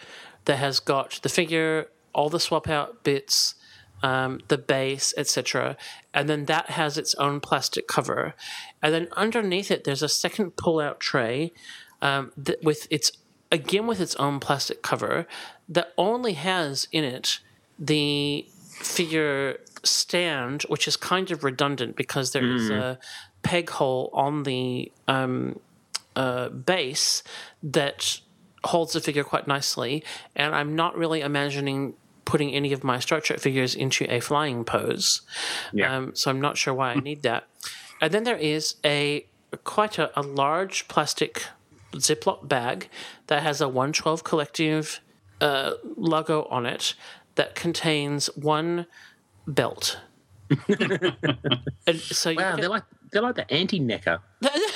that 0.47 0.57
has 0.57 0.81
got 0.81 1.21
the 1.23 1.29
figure, 1.29 1.87
all 2.15 2.29
the 2.29 2.41
swap 2.41 2.69
out 2.69 3.05
bits, 3.05 3.55
um, 4.03 4.41
the 4.49 4.59
base, 4.59 5.15
etc. 5.17 5.77
And 6.13 6.29
then 6.29 6.47
that 6.47 6.71
has 6.71 6.97
its 6.99 7.15
own 7.17 7.41
plastic 7.41 7.87
cover. 7.87 8.35
And 8.83 8.93
then 8.95 9.09
underneath 9.17 9.71
it, 9.71 9.85
there's 9.85 10.03
a 10.03 10.09
second 10.09 10.57
pull 10.57 10.81
out 10.81 11.01
tray 11.01 11.53
um, 12.03 12.33
that 12.37 12.63
with 12.63 12.87
its 12.91 13.13
again 13.53 13.87
with 13.87 14.01
its 14.01 14.15
own 14.17 14.41
plastic 14.41 14.81
cover 14.83 15.27
that 15.69 15.93
only 15.99 16.35
has 16.35 16.89
in 16.93 17.05
it 17.05 17.41
the 17.79 18.47
figure 18.97 19.59
stand, 19.85 20.63
which 20.69 20.87
is 20.89 20.97
kind 20.97 21.31
of 21.31 21.45
redundant 21.45 21.97
because 21.97 22.33
there 22.33 22.47
is 22.57 22.71
Mm. 22.71 22.79
a 22.81 22.99
peg 23.43 23.71
hole 23.71 24.11
on 24.13 24.45
the 24.45 24.91
um, 25.09 25.59
uh, 26.21 26.49
base 26.73 27.23
that 27.63 28.21
holds 28.65 28.93
the 28.93 29.01
figure 29.01 29.25
quite 29.25 29.47
nicely. 29.57 30.05
And 30.37 30.55
I'm 30.59 30.73
not 30.77 30.93
really 31.03 31.21
imagining 31.23 31.95
putting 32.25 32.51
any 32.55 32.73
of 32.73 32.85
my 32.85 32.99
Star 33.01 33.21
Trek 33.21 33.41
figures 33.41 33.75
into 33.75 34.05
a 34.17 34.21
flying 34.21 34.65
pose. 34.65 35.23
Yeah. 35.73 35.97
Um, 35.97 36.15
so 36.15 36.31
I'm 36.31 36.41
not 36.41 36.57
sure 36.57 36.75
why 36.75 36.89
I 36.93 36.97
need 36.97 37.23
that. 37.23 37.43
And 38.03 38.13
then 38.13 38.25
there 38.25 38.37
is 38.55 38.77
a 38.85 39.25
quite 39.65 39.99
a, 39.99 40.07
a 40.19 40.23
large 40.23 40.87
plastic 40.89 41.45
Ziploc 41.95 42.47
bag 42.47 42.89
that 43.27 43.43
has 43.43 43.61
a 43.61 43.67
112 43.69 44.23
Collective 44.23 45.01
uh, 45.41 45.73
logo 45.97 46.45
on 46.51 46.67
it 46.67 46.95
that 47.35 47.55
contains 47.55 48.27
one 48.37 48.87
belt. 49.47 49.99
and 50.69 51.99
so 52.01 52.31
you 52.31 52.37
Wow, 52.37 52.51
can- 52.53 52.61
they're 52.61 52.69
like 52.71 52.85
they're 53.13 53.23
like 53.23 53.35
the 53.37 53.51
anti-NECA. 53.53 54.21
they 54.41 54.49
really 54.55 54.70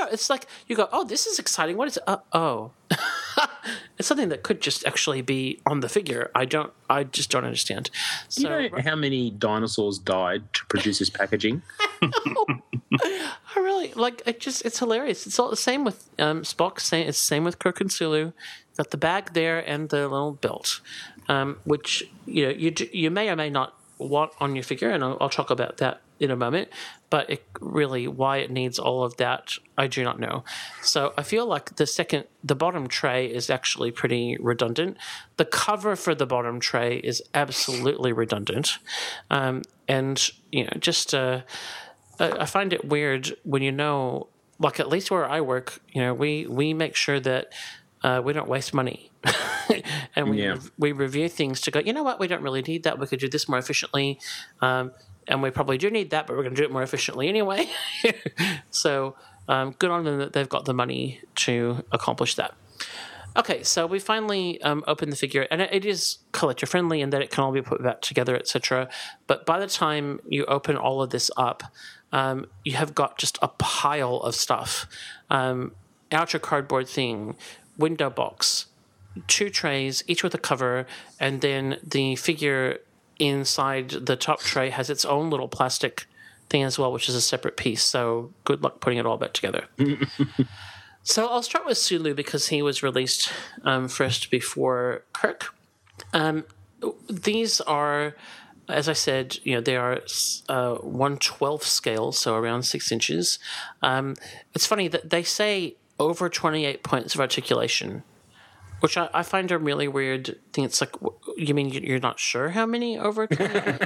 are. 0.00 0.08
It's 0.10 0.30
like 0.30 0.46
you 0.66 0.76
go, 0.76 0.88
oh, 0.92 1.04
this 1.04 1.26
is 1.26 1.38
exciting. 1.38 1.76
What 1.76 1.88
is 1.88 1.96
it? 1.96 2.02
Uh, 2.06 2.18
oh, 2.32 2.72
it's 3.98 4.08
something 4.08 4.28
that 4.30 4.42
could 4.42 4.60
just 4.60 4.86
actually 4.86 5.22
be 5.22 5.60
on 5.66 5.80
the 5.80 5.88
figure. 5.88 6.30
I 6.34 6.44
don't. 6.44 6.72
I 6.88 7.04
just 7.04 7.30
don't 7.30 7.44
understand. 7.44 7.90
Do 8.30 8.42
you 8.42 8.48
So 8.48 8.68
know 8.68 8.82
how 8.82 8.96
many 8.96 9.30
dinosaurs 9.30 9.98
died 9.98 10.52
to 10.54 10.66
produce 10.66 10.98
this 10.98 11.10
packaging? 11.10 11.62
I 12.02 13.32
really 13.56 13.92
like. 13.94 14.22
It 14.26 14.40
just 14.40 14.64
it's 14.64 14.78
hilarious. 14.78 15.26
It's 15.26 15.38
all 15.38 15.50
the 15.50 15.56
same 15.56 15.84
with 15.84 16.08
um, 16.18 16.42
Spock. 16.42 16.80
Same. 16.80 17.06
It's 17.08 17.20
the 17.20 17.26
same 17.26 17.44
with 17.44 17.58
Kirk 17.58 17.80
and 17.80 17.92
Sulu. 17.92 18.32
Got 18.76 18.90
the 18.90 18.96
bag 18.96 19.34
there 19.34 19.58
and 19.58 19.88
the 19.90 20.08
little 20.08 20.32
belt, 20.32 20.80
um, 21.28 21.58
which 21.64 22.08
you 22.26 22.46
know 22.46 22.52
you 22.52 22.70
do, 22.70 22.88
you 22.92 23.10
may 23.10 23.28
or 23.28 23.36
may 23.36 23.50
not 23.50 23.74
want 23.98 24.32
on 24.40 24.56
your 24.56 24.64
figure, 24.64 24.90
and 24.90 25.04
I'll, 25.04 25.18
I'll 25.20 25.28
talk 25.28 25.50
about 25.50 25.76
that 25.78 26.00
in 26.20 26.30
a 26.30 26.36
moment. 26.36 26.68
But 27.08 27.28
it 27.28 27.44
really 27.60 28.06
why 28.06 28.36
it 28.38 28.50
needs 28.52 28.78
all 28.78 29.02
of 29.02 29.16
that, 29.16 29.54
I 29.76 29.88
do 29.88 30.04
not 30.04 30.20
know. 30.20 30.44
So 30.82 31.12
I 31.18 31.22
feel 31.24 31.46
like 31.46 31.74
the 31.76 31.86
second, 31.86 32.26
the 32.44 32.54
bottom 32.54 32.86
tray 32.86 33.26
is 33.26 33.50
actually 33.50 33.90
pretty 33.90 34.36
redundant. 34.38 34.96
The 35.38 35.44
cover 35.44 35.96
for 35.96 36.14
the 36.14 36.26
bottom 36.26 36.60
tray 36.60 36.98
is 36.98 37.20
absolutely 37.34 38.12
redundant, 38.12 38.78
um, 39.30 39.62
and 39.88 40.30
you 40.52 40.64
know 40.64 40.72
just. 40.78 41.14
Uh, 41.14 41.40
I 42.22 42.44
find 42.44 42.74
it 42.74 42.84
weird 42.84 43.34
when 43.44 43.62
you 43.62 43.72
know, 43.72 44.28
like 44.58 44.78
at 44.78 44.90
least 44.90 45.10
where 45.10 45.24
I 45.24 45.40
work, 45.40 45.80
you 45.90 46.02
know, 46.02 46.12
we 46.12 46.46
we 46.46 46.74
make 46.74 46.94
sure 46.94 47.18
that 47.18 47.50
uh, 48.04 48.20
we 48.22 48.34
don't 48.34 48.46
waste 48.46 48.74
money, 48.74 49.10
and 50.14 50.28
we 50.28 50.42
Yeah. 50.42 50.58
we 50.78 50.92
review 50.92 51.30
things 51.30 51.62
to 51.62 51.70
go. 51.70 51.80
You 51.80 51.94
know 51.94 52.02
what? 52.02 52.20
We 52.20 52.26
don't 52.28 52.42
really 52.42 52.60
need 52.60 52.82
that. 52.82 52.98
We 52.98 53.06
could 53.06 53.20
do 53.20 53.28
this 53.28 53.48
more 53.48 53.58
efficiently, 53.58 54.20
um, 54.60 54.92
and 55.30 55.42
we 55.42 55.50
probably 55.50 55.78
do 55.78 55.90
need 55.90 56.10
that, 56.10 56.26
but 56.26 56.36
we're 56.36 56.42
going 56.42 56.54
to 56.54 56.60
do 56.60 56.64
it 56.64 56.72
more 56.72 56.82
efficiently 56.82 57.28
anyway. 57.28 57.68
so 58.70 59.16
um, 59.48 59.74
good 59.78 59.90
on 59.90 60.04
them 60.04 60.18
that 60.18 60.32
they've 60.32 60.48
got 60.48 60.64
the 60.64 60.74
money 60.74 61.20
to 61.36 61.84
accomplish 61.92 62.34
that. 62.34 62.54
Okay, 63.36 63.62
so 63.62 63.86
we 63.86 64.00
finally 64.00 64.60
um, 64.62 64.82
open 64.88 65.08
the 65.08 65.16
figure, 65.16 65.46
and 65.52 65.60
it 65.62 65.84
is 65.84 66.18
collector 66.32 66.66
friendly 66.66 67.00
in 67.00 67.10
that 67.10 67.22
it 67.22 67.30
can 67.30 67.44
all 67.44 67.52
be 67.52 67.62
put 67.62 67.80
back 67.80 68.00
together, 68.00 68.34
etc. 68.34 68.88
But 69.28 69.46
by 69.46 69.60
the 69.60 69.68
time 69.68 70.20
you 70.28 70.44
open 70.46 70.76
all 70.76 71.00
of 71.00 71.10
this 71.10 71.30
up, 71.36 71.62
um, 72.12 72.46
you 72.64 72.72
have 72.74 72.92
got 72.92 73.18
just 73.18 73.38
a 73.40 73.46
pile 73.46 74.16
of 74.16 74.34
stuff: 74.34 74.88
um, 75.30 75.76
outer 76.10 76.40
cardboard 76.40 76.88
thing, 76.88 77.36
window 77.78 78.10
box, 78.10 78.66
two 79.28 79.48
trays, 79.48 80.02
each 80.08 80.24
with 80.24 80.34
a 80.34 80.38
cover, 80.38 80.86
and 81.20 81.40
then 81.40 81.78
the 81.84 82.16
figure 82.16 82.78
inside 83.20 83.90
the 83.90 84.16
top 84.16 84.40
tray 84.40 84.70
has 84.70 84.90
its 84.90 85.04
own 85.04 85.30
little 85.30 85.48
plastic 85.48 86.06
thing 86.48 86.62
as 86.62 86.78
well, 86.78 86.92
which 86.92 87.08
is 87.08 87.14
a 87.14 87.20
separate 87.20 87.56
piece. 87.56 87.84
So 87.84 88.32
good 88.44 88.62
luck 88.62 88.80
putting 88.80 88.98
it 88.98 89.06
all 89.06 89.16
back 89.16 89.32
together. 89.32 89.66
So 91.02 91.26
I'll 91.26 91.42
start 91.42 91.66
with 91.66 91.78
Sulu 91.78 92.14
because 92.14 92.48
he 92.48 92.60
was 92.62 92.82
released 92.82 93.32
um, 93.64 93.88
first 93.88 94.30
before 94.30 95.02
Kirk. 95.12 95.54
Um, 96.12 96.44
these 97.08 97.60
are, 97.62 98.14
as 98.68 98.88
I 98.88 98.92
said, 98.92 99.38
you 99.42 99.54
know, 99.54 99.60
they 99.60 99.76
are 99.76 100.00
uh, 100.48 100.74
one 100.76 101.16
twelfth 101.16 101.66
scale, 101.66 102.12
so 102.12 102.36
around 102.36 102.64
six 102.64 102.92
inches. 102.92 103.38
Um, 103.82 104.14
it's 104.54 104.66
funny 104.66 104.88
that 104.88 105.10
they 105.10 105.22
say 105.22 105.76
over 105.98 106.28
twenty 106.28 106.66
eight 106.66 106.82
points 106.82 107.14
of 107.14 107.20
articulation, 107.20 108.02
which 108.80 108.96
I, 108.96 109.08
I 109.14 109.22
find 109.22 109.50
a 109.50 109.58
really 109.58 109.88
weird 109.88 110.36
thing. 110.52 110.64
It's 110.64 110.80
like, 110.80 110.94
you 111.36 111.54
mean 111.54 111.70
you- 111.70 111.80
you're 111.80 111.98
not 112.00 112.18
sure 112.18 112.50
how 112.50 112.66
many 112.66 112.98
over 112.98 113.26
twenty 113.26 113.54
eight? 113.58 113.82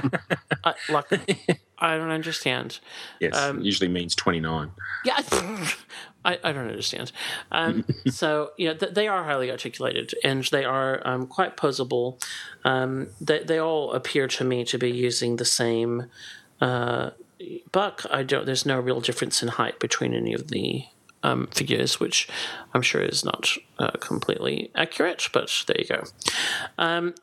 I, 0.63 0.73
like, 0.89 1.59
I 1.77 1.95
don't 1.97 2.09
understand. 2.09 2.79
Yes, 3.19 3.37
Um, 3.37 3.59
it 3.59 3.65
usually 3.65 3.89
means 3.89 4.15
29. 4.15 4.71
Yeah, 5.05 5.19
I, 6.23 6.39
I 6.43 6.51
don't 6.51 6.67
understand. 6.67 7.11
Um, 7.51 7.85
so 8.07 8.51
you 8.57 8.67
know 8.69 8.73
th- 8.75 8.93
they 8.93 9.07
are 9.07 9.23
highly 9.23 9.51
articulated 9.51 10.13
and 10.23 10.43
they 10.45 10.65
are 10.65 11.01
um, 11.07 11.27
quite 11.27 11.55
posable. 11.57 12.19
Um, 12.63 13.07
they 13.21 13.43
they 13.43 13.59
all 13.59 13.93
appear 13.93 14.27
to 14.29 14.43
me 14.43 14.63
to 14.65 14.77
be 14.79 14.89
using 14.89 15.35
the 15.35 15.45
same 15.45 16.05
uh, 16.61 17.11
buck. 17.71 18.05
I 18.09 18.23
don't. 18.23 18.45
There's 18.45 18.65
no 18.65 18.79
real 18.79 19.01
difference 19.01 19.43
in 19.43 19.49
height 19.49 19.79
between 19.79 20.13
any 20.15 20.33
of 20.33 20.47
the 20.47 20.85
um, 21.25 21.47
figures, 21.47 21.99
which 21.99 22.29
I'm 22.73 22.81
sure 22.81 23.01
is 23.01 23.25
not 23.25 23.49
uh, 23.79 23.91
completely 23.99 24.71
accurate. 24.75 25.27
But 25.33 25.51
there 25.67 25.77
you 25.79 25.85
go. 25.85 26.03
Um, 26.77 27.15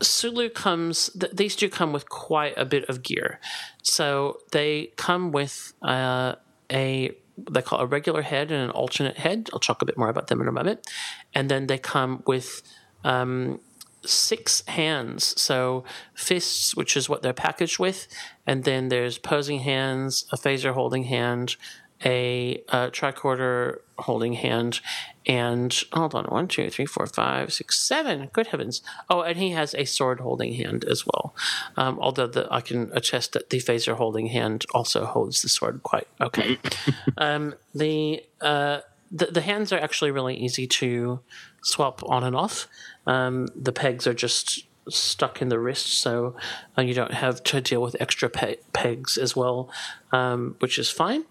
Sulu 0.00 0.48
comes. 0.50 1.10
Th- 1.18 1.32
these 1.32 1.56
do 1.56 1.68
come 1.68 1.92
with 1.92 2.08
quite 2.08 2.54
a 2.56 2.64
bit 2.64 2.88
of 2.88 3.02
gear, 3.02 3.40
so 3.82 4.38
they 4.52 4.92
come 4.96 5.32
with 5.32 5.72
uh, 5.82 6.36
a 6.70 7.10
they 7.36 7.62
call 7.62 7.80
a 7.80 7.86
regular 7.86 8.22
head 8.22 8.50
and 8.50 8.62
an 8.62 8.70
alternate 8.70 9.18
head. 9.18 9.50
I'll 9.52 9.58
talk 9.58 9.82
a 9.82 9.84
bit 9.84 9.98
more 9.98 10.08
about 10.08 10.28
them 10.28 10.40
in 10.40 10.48
a 10.48 10.52
moment, 10.52 10.86
and 11.34 11.50
then 11.50 11.66
they 11.66 11.78
come 11.78 12.22
with 12.26 12.62
um, 13.04 13.60
six 14.04 14.62
hands. 14.66 15.34
So 15.40 15.84
fists, 16.14 16.76
which 16.76 16.96
is 16.96 17.08
what 17.08 17.22
they're 17.22 17.32
packaged 17.32 17.78
with, 17.78 18.06
and 18.46 18.64
then 18.64 18.88
there's 18.88 19.18
posing 19.18 19.60
hands, 19.60 20.26
a 20.32 20.36
phaser 20.36 20.72
holding 20.72 21.04
hand, 21.04 21.56
a, 22.04 22.62
uh 22.68 22.90
tricorder 22.90 23.78
holding 23.98 24.34
hand, 24.34 24.80
and 25.26 25.82
hold 25.92 26.14
on, 26.14 26.24
one, 26.26 26.46
two, 26.48 26.70
three, 26.70 26.86
four, 26.86 27.06
five, 27.06 27.52
six, 27.52 27.78
seven. 27.78 28.28
Good 28.32 28.48
heavens! 28.48 28.82
Oh, 29.08 29.22
and 29.22 29.38
he 29.38 29.50
has 29.50 29.74
a 29.74 29.84
sword 29.84 30.20
holding 30.20 30.54
hand 30.54 30.84
as 30.84 31.04
well. 31.06 31.34
Um, 31.76 31.98
although 32.00 32.26
the, 32.26 32.46
I 32.50 32.60
can 32.60 32.90
attest 32.92 33.32
that 33.32 33.50
the 33.50 33.58
phaser 33.58 33.96
holding 33.96 34.26
hand 34.26 34.66
also 34.74 35.04
holds 35.06 35.42
the 35.42 35.48
sword 35.48 35.82
quite 35.82 36.06
okay. 36.20 36.58
um, 37.18 37.54
the 37.74 38.22
uh, 38.40 38.80
the, 39.10 39.26
the 39.26 39.40
hands 39.40 39.72
are 39.72 39.78
actually 39.78 40.10
really 40.10 40.36
easy 40.36 40.66
to 40.66 41.20
swap 41.62 42.02
on 42.08 42.24
and 42.24 42.36
off. 42.36 42.68
Um, 43.06 43.48
the 43.54 43.72
pegs 43.72 44.06
are 44.06 44.14
just 44.14 44.66
stuck 44.88 45.42
in 45.42 45.48
the 45.48 45.58
wrist, 45.58 45.86
so 46.00 46.36
uh, 46.78 46.82
you 46.82 46.94
don't 46.94 47.12
have 47.12 47.42
to 47.44 47.60
deal 47.60 47.82
with 47.82 47.96
extra 48.00 48.28
pe- 48.28 48.56
pegs 48.72 49.16
as 49.18 49.34
well, 49.34 49.70
um, 50.12 50.56
which 50.60 50.78
is 50.78 50.90
fine. 50.90 51.24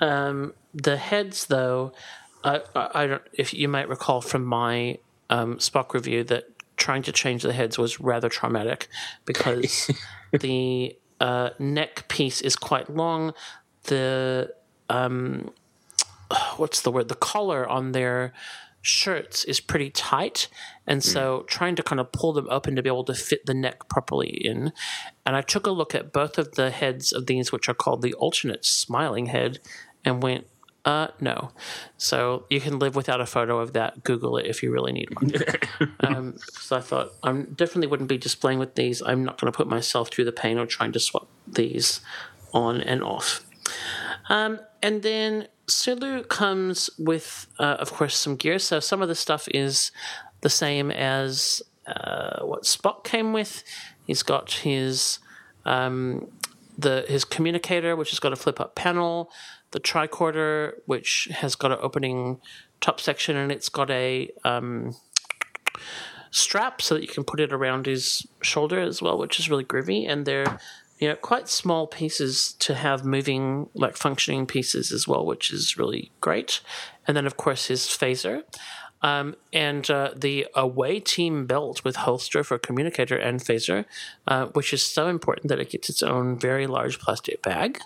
Um, 0.00 0.54
the 0.74 0.96
heads, 0.96 1.46
though, 1.46 1.92
I, 2.44 2.62
I, 2.74 2.90
I 2.94 3.06
don't. 3.06 3.22
If 3.32 3.52
you 3.52 3.68
might 3.68 3.88
recall 3.88 4.20
from 4.20 4.44
my 4.44 4.98
um, 5.30 5.56
Spock 5.56 5.92
review 5.92 6.24
that 6.24 6.44
trying 6.76 7.02
to 7.02 7.12
change 7.12 7.42
the 7.42 7.52
heads 7.52 7.76
was 7.76 8.00
rather 8.00 8.28
traumatic 8.28 8.88
because 9.24 9.90
the 10.32 10.96
uh, 11.20 11.50
neck 11.58 12.08
piece 12.08 12.40
is 12.40 12.56
quite 12.56 12.94
long. 12.94 13.34
The 13.84 14.54
um, 14.88 15.50
what's 16.56 16.80
the 16.80 16.90
word? 16.90 17.08
The 17.08 17.14
collar 17.14 17.68
on 17.68 17.92
their 17.92 18.32
shirts 18.80 19.44
is 19.44 19.60
pretty 19.60 19.90
tight, 19.90 20.48
and 20.86 21.02
so 21.02 21.44
trying 21.48 21.76
to 21.76 21.82
kind 21.82 22.00
of 22.00 22.12
pull 22.12 22.32
them 22.32 22.46
open 22.48 22.76
to 22.76 22.82
be 22.82 22.88
able 22.88 23.04
to 23.04 23.14
fit 23.14 23.44
the 23.44 23.54
neck 23.54 23.88
properly 23.88 24.28
in. 24.28 24.72
And 25.26 25.36
I 25.36 25.42
took 25.42 25.66
a 25.66 25.70
look 25.70 25.94
at 25.94 26.12
both 26.12 26.38
of 26.38 26.54
the 26.54 26.70
heads 26.70 27.12
of 27.12 27.26
these, 27.26 27.50
which 27.52 27.68
are 27.68 27.74
called 27.74 28.02
the 28.02 28.14
alternate 28.14 28.64
smiling 28.64 29.26
head, 29.26 29.58
and 30.04 30.22
went, 30.22 30.46
uh, 30.84 31.08
no. 31.20 31.50
So 31.96 32.46
you 32.48 32.60
can 32.60 32.78
live 32.78 32.96
without 32.96 33.20
a 33.20 33.26
photo 33.26 33.58
of 33.58 33.74
that. 33.74 34.04
Google 34.04 34.38
it 34.38 34.46
if 34.46 34.62
you 34.62 34.72
really 34.72 34.92
need 34.92 35.08
one. 35.20 35.32
um, 36.00 36.38
so 36.38 36.76
I 36.76 36.80
thought 36.80 37.12
I 37.22 37.32
definitely 37.32 37.88
wouldn't 37.88 38.08
be 38.08 38.16
displaying 38.16 38.58
with 38.58 38.74
these. 38.74 39.02
I'm 39.02 39.24
not 39.24 39.40
going 39.40 39.52
to 39.52 39.56
put 39.56 39.66
myself 39.66 40.10
through 40.10 40.24
the 40.24 40.32
pain 40.32 40.56
of 40.56 40.68
trying 40.68 40.92
to 40.92 41.00
swap 41.00 41.28
these 41.46 42.00
on 42.54 42.80
and 42.80 43.02
off. 43.02 43.44
Um, 44.30 44.60
and 44.82 45.02
then 45.02 45.48
Sulu 45.66 46.24
comes 46.24 46.88
with, 46.98 47.46
uh, 47.58 47.76
of 47.78 47.92
course, 47.92 48.16
some 48.16 48.36
gear. 48.36 48.58
So 48.58 48.80
some 48.80 49.02
of 49.02 49.08
the 49.08 49.14
stuff 49.14 49.46
is 49.52 49.90
the 50.40 50.50
same 50.50 50.90
as 50.90 51.60
uh, 51.86 52.44
what 52.44 52.62
Spock 52.62 53.04
came 53.04 53.32
with. 53.32 53.62
He's 54.06 54.22
got 54.22 54.50
his 54.52 55.18
um, 55.64 56.30
the 56.78 57.04
his 57.08 57.24
communicator, 57.24 57.96
which 57.96 58.10
has 58.10 58.20
got 58.20 58.32
a 58.32 58.36
flip 58.36 58.60
up 58.60 58.74
panel, 58.74 59.30
the 59.70 59.80
tricorder, 59.80 60.72
which 60.86 61.28
has 61.30 61.54
got 61.54 61.72
an 61.72 61.78
opening 61.80 62.40
top 62.80 63.00
section, 63.00 63.36
and 63.36 63.52
it's 63.52 63.68
got 63.68 63.90
a 63.90 64.30
um, 64.44 64.96
strap 66.30 66.80
so 66.80 66.94
that 66.94 67.02
you 67.02 67.08
can 67.08 67.24
put 67.24 67.40
it 67.40 67.52
around 67.52 67.86
his 67.86 68.26
shoulder 68.42 68.80
as 68.80 69.02
well, 69.02 69.18
which 69.18 69.38
is 69.38 69.50
really 69.50 69.64
groovy. 69.64 70.08
And 70.08 70.26
they're 70.26 70.58
you 70.98 71.08
know 71.08 71.16
quite 71.16 71.48
small 71.48 71.86
pieces 71.86 72.54
to 72.58 72.74
have 72.74 73.04
moving 73.04 73.68
like 73.74 73.96
functioning 73.96 74.46
pieces 74.46 74.92
as 74.92 75.06
well, 75.06 75.24
which 75.24 75.52
is 75.52 75.76
really 75.76 76.10
great. 76.20 76.60
And 77.06 77.16
then 77.16 77.26
of 77.26 77.36
course 77.36 77.66
his 77.66 77.82
phaser. 77.82 78.42
Um, 79.00 79.36
and 79.52 79.88
uh, 79.88 80.10
the 80.16 80.48
away 80.56 80.98
team 80.98 81.46
belt 81.46 81.84
with 81.84 81.96
holster 81.96 82.42
for 82.42 82.58
communicator 82.58 83.16
and 83.16 83.38
phaser, 83.38 83.84
uh, 84.26 84.46
which 84.46 84.72
is 84.72 84.84
so 84.84 85.06
important 85.06 85.48
that 85.48 85.60
it 85.60 85.70
gets 85.70 85.88
its 85.88 86.02
own 86.02 86.36
very 86.36 86.66
large 86.66 86.98
plastic 86.98 87.40
bag, 87.40 87.78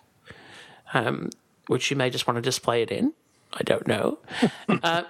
um, 0.94 1.28
which 1.66 1.90
you 1.90 1.96
may 1.96 2.10
just 2.10 2.26
want 2.26 2.36
to 2.36 2.42
display 2.42 2.82
it 2.82 2.90
in. 2.90 3.12
I 3.52 3.62
don't 3.62 3.86
know. 3.86 4.18
uh, 4.68 5.02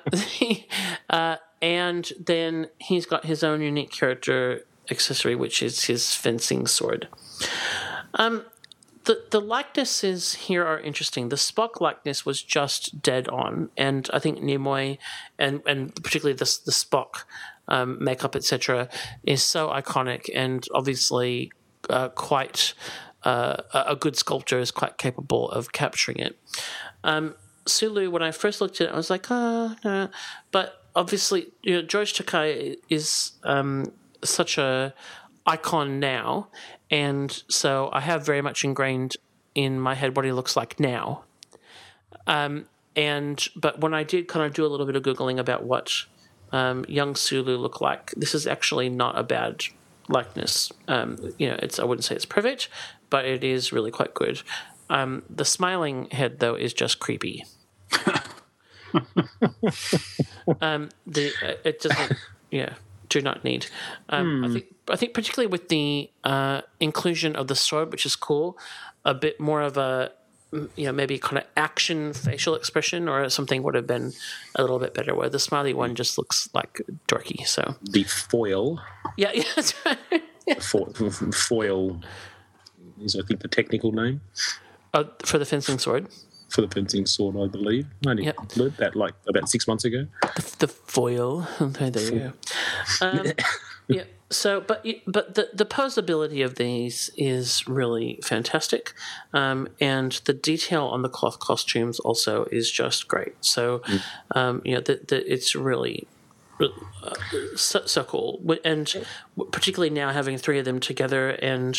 uh, 1.11 1.37
and 1.61 2.13
then 2.19 2.69
he's 2.79 3.07
got 3.07 3.25
his 3.25 3.45
own 3.45 3.63
unique 3.63 3.93
character 3.93 4.65
accessory, 4.91 5.35
which 5.35 5.63
is 5.63 5.85
his 5.85 6.15
fencing 6.15 6.67
sword. 6.67 7.09
Um, 8.15 8.45
the 9.05 9.25
the 9.31 9.41
likenesses 9.41 10.35
here 10.35 10.65
are 10.65 10.79
interesting. 10.79 11.29
The 11.29 11.37
Spock 11.37 11.81
likeness 11.81 12.25
was 12.25 12.43
just 12.43 13.03
dead 13.03 13.29
on, 13.29 13.71
and 13.77 14.09
I 14.13 14.19
think 14.19 14.39
Nimoy 14.39 14.99
and 15.39 15.63
and 15.67 15.95
particularly 15.97 16.35
the 16.35 16.59
the 16.65 16.73
Spock 16.73 17.25
um, 17.69 18.03
makeup 18.03 18.37
etc. 18.37 18.89
is 19.25 19.43
so 19.43 19.69
iconic, 19.69 20.29
and 20.35 20.67
obviously 20.75 21.53
uh, 21.91 22.11
quite 22.11 22.75
uh, 23.25 23.63
a 23.73 23.97
good 23.97 24.17
sculptor 24.17 24.59
is 24.59 24.71
quite 24.71 24.99
capable 24.99 25.51
of 25.51 25.73
capturing 25.73 26.19
it. 26.19 26.39
Um, 27.05 27.35
Sulu, 27.67 28.11
when 28.11 28.23
I 28.23 28.33
first 28.33 28.61
looked 28.61 28.81
at 28.81 28.89
it, 28.89 28.93
I 28.93 28.97
was 28.97 29.11
like, 29.11 29.31
ah, 29.31 29.77
no. 29.85 30.09
But 30.51 30.83
obviously, 30.97 31.49
you 31.63 31.75
know, 31.75 31.83
George 31.83 32.15
Takei 32.15 32.77
is 32.89 33.33
um, 33.45 33.93
such 34.25 34.59
a 34.59 34.95
icon 35.47 36.01
now, 36.01 36.49
and 36.91 37.43
so 37.49 37.91
I 37.93 38.01
have 38.01 38.27
very 38.27 38.43
much 38.43 38.65
ingrained 38.65 39.17
in 39.55 39.79
my 39.79 39.95
head 39.95 40.17
what 40.17 40.25
he 40.25 40.33
looks 40.33 40.57
like 40.57 40.81
now. 40.81 41.25
Um, 42.27 42.67
and 42.95 43.47
but 43.57 43.81
when 43.81 43.95
I 43.95 44.03
did 44.03 44.29
kind 44.29 44.45
of 44.45 44.55
do 44.55 44.65
a 44.65 44.69
little 44.69 44.87
bit 44.87 44.97
of 44.97 45.03
googling 45.03 45.39
about 45.39 45.65
what 45.65 45.93
um, 46.53 46.85
young 46.89 47.15
Sulu 47.15 47.57
looked 47.57 47.81
like, 47.81 48.13
this 48.17 48.35
is 48.35 48.47
actually 48.47 48.89
not 48.89 49.19
a 49.19 49.23
bad 49.23 49.65
likeness. 50.09 50.73
Um, 50.89 51.33
you 51.39 51.49
know, 51.49 51.57
it's 51.63 51.79
I 51.79 51.85
wouldn't 51.85 52.05
say 52.05 52.15
it's 52.15 52.25
perfect, 52.25 52.69
but 53.13 53.27
it 53.27 53.45
is 53.45 53.73
really 53.75 53.91
quite 53.91 54.15
good. 54.15 54.41
Um, 54.89 55.23
the 55.29 55.45
smiling 55.45 56.09
head 56.11 56.41
though 56.41 56.55
is 56.55 56.73
just 56.73 56.99
creepy. 56.99 57.45
um, 60.63 60.89
the 61.07 61.31
uh, 61.43 61.55
it 61.63 61.81
doesn't. 61.83 62.17
Yeah, 62.51 62.75
do 63.11 63.21
not 63.21 63.45
need. 63.45 63.67
Um, 64.09 64.45
I 64.45 64.49
think 64.49 64.65
I 64.89 64.97
think 64.97 65.13
particularly 65.13 65.47
with 65.47 65.69
the 65.69 66.11
uh, 66.25 66.63
inclusion 66.81 67.37
of 67.37 67.49
the 67.49 67.55
sword, 67.55 67.93
which 67.93 68.07
is 68.07 68.17
cool, 68.17 68.59
a 69.05 69.13
bit 69.13 69.39
more 69.39 69.61
of 69.61 69.77
a 69.77 70.13
mm, 70.53 70.71
you 70.75 70.87
know 70.87 70.93
maybe 70.93 71.19
kind 71.19 71.37
of 71.37 71.45
action 71.55 72.15
facial 72.15 72.55
expression 72.55 73.09
or 73.11 73.29
something 73.29 73.63
would 73.63 73.75
have 73.75 73.87
been 73.87 74.13
a 74.57 74.63
little 74.63 74.79
bit 74.79 74.95
better. 74.95 75.15
Where 75.15 75.29
the 75.29 75.39
smiley 75.39 75.75
one 75.75 75.95
just 75.95 76.17
looks 76.17 76.49
like 76.55 76.81
dorky. 77.09 77.47
So 77.47 77.77
The 77.83 78.05
foil, 78.05 78.81
yeah, 79.19 79.33
yeah, 79.35 79.45
that's 79.55 79.75
right. 79.85 80.63
fo- 80.63 80.93
foil 81.33 82.01
is 83.05 83.17
I 83.17 83.23
think 83.27 83.41
the 83.41 83.49
technical 83.49 83.93
name 83.93 84.21
Uh, 84.95 85.05
for 85.25 85.39
the 85.39 85.47
fencing 85.47 85.79
sword, 85.79 86.07
for 86.51 86.61
the 86.61 86.69
fencing 86.69 87.07
sword, 87.07 87.35
I 87.37 87.47
believe. 87.47 87.87
I 88.07 88.11
only 88.11 88.33
learned 88.57 88.77
that 88.77 88.95
like 88.95 89.15
about 89.27 89.49
six 89.49 89.67
months 89.67 89.85
ago. 89.85 90.07
the 90.59 90.69
foil. 90.69 91.47
Okay, 91.61 91.89
there 91.95 92.03
you 92.13 92.21
go. 92.21 92.33
Um, 93.07 93.27
yeah. 93.89 94.05
So, 94.31 94.61
but 94.61 94.85
but 95.07 95.35
the 95.35 95.49
the 95.55 95.65
posability 95.67 96.45
of 96.45 96.55
these 96.57 97.11
is 97.17 97.67
really 97.69 98.19
fantastic, 98.23 98.95
um, 99.35 99.69
and 99.81 100.13
the 100.25 100.33
detail 100.33 100.87
on 100.87 101.03
the 101.03 101.09
cloth 101.11 101.39
costumes 101.39 102.01
also 102.01 102.45
is 102.53 102.71
just 102.71 103.09
great. 103.09 103.35
So, 103.41 103.83
um, 104.35 104.63
you 104.65 104.75
know, 104.75 104.81
the, 104.81 105.01
the, 105.07 105.33
it's 105.33 105.55
really. 105.55 106.07
uh, 106.61 106.69
So, 107.57 107.85
so 107.87 108.05
cool, 108.05 108.41
and 108.65 109.05
particularly 109.51 109.91
now 109.91 110.13
having 110.13 110.39
three 110.39 110.59
of 110.59 110.65
them 110.65 110.81
together, 110.81 111.31
and 111.31 111.77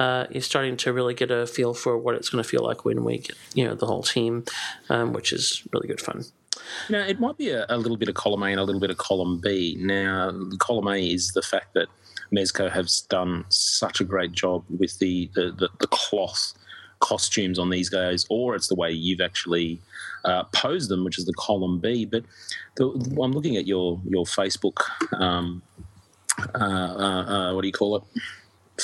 uh, 0.00 0.26
you're 0.30 0.40
starting 0.40 0.76
to 0.78 0.92
really 0.92 1.12
get 1.12 1.30
a 1.30 1.46
feel 1.46 1.74
for 1.74 1.98
what 1.98 2.14
it's 2.14 2.30
going 2.30 2.42
to 2.42 2.48
feel 2.48 2.64
like 2.64 2.86
when 2.86 3.04
we 3.04 3.18
get, 3.18 3.36
you 3.54 3.64
know, 3.66 3.74
the 3.74 3.86
whole 3.86 4.02
team, 4.02 4.44
um, 4.88 5.12
which 5.12 5.30
is 5.30 5.62
really 5.72 5.86
good 5.86 6.00
fun. 6.00 6.24
Now, 6.88 7.02
it 7.12 7.20
might 7.20 7.36
be 7.36 7.50
a, 7.50 7.66
a 7.68 7.76
little 7.76 7.98
bit 7.98 8.08
of 8.08 8.14
column 8.14 8.42
A 8.42 8.46
and 8.46 8.60
a 8.60 8.64
little 8.64 8.80
bit 8.80 8.90
of 8.90 8.96
column 8.96 9.40
B. 9.40 9.76
Now, 9.78 10.32
column 10.58 10.88
A 10.88 10.98
is 10.98 11.32
the 11.32 11.42
fact 11.42 11.74
that 11.74 11.88
Mezco 12.32 12.70
has 12.70 13.02
done 13.10 13.44
such 13.50 14.00
a 14.00 14.04
great 14.04 14.32
job 14.32 14.64
with 14.78 14.98
the, 15.00 15.30
the, 15.34 15.52
the, 15.58 15.68
the 15.80 15.86
cloth 15.88 16.54
costumes 17.00 17.58
on 17.58 17.70
these 17.70 17.90
guys, 17.90 18.24
or 18.30 18.54
it's 18.54 18.68
the 18.68 18.74
way 18.74 18.90
you've 18.90 19.20
actually 19.20 19.80
uh, 20.24 20.44
posed 20.44 20.90
them, 20.90 21.04
which 21.04 21.18
is 21.18 21.26
the 21.26 21.34
column 21.34 21.78
B. 21.78 22.06
But 22.06 22.24
the, 22.76 22.88
I'm 23.22 23.32
looking 23.32 23.56
at 23.56 23.66
your 23.66 24.00
your 24.08 24.24
Facebook, 24.24 24.78
um, 25.18 25.62
uh, 26.54 26.58
uh, 26.58 27.24
uh, 27.34 27.54
what 27.54 27.62
do 27.62 27.68
you 27.68 27.72
call 27.72 27.96
it? 27.96 28.02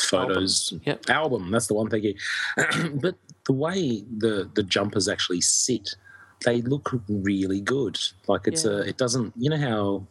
Photos 0.05 0.73
Yep. 0.85 1.11
album. 1.11 1.51
That's 1.51 1.67
the 1.67 1.75
one. 1.75 1.89
Thank 1.91 2.05
you. 2.05 2.15
but 2.95 3.17
the 3.45 3.53
way 3.53 4.03
the 4.19 4.51
the 4.55 4.63
jumpers 4.63 5.09
actually 5.09 5.41
sit, 5.41 5.97
they 6.45 6.61
look 6.63 6.91
really 7.09 7.61
good. 7.61 7.99
Like 8.27 8.47
it's 8.47 8.65
a. 8.65 8.81
It 8.81 8.97
doesn't. 8.99 9.33
You 9.37 9.51
know 9.51 9.59
how. 9.59 10.07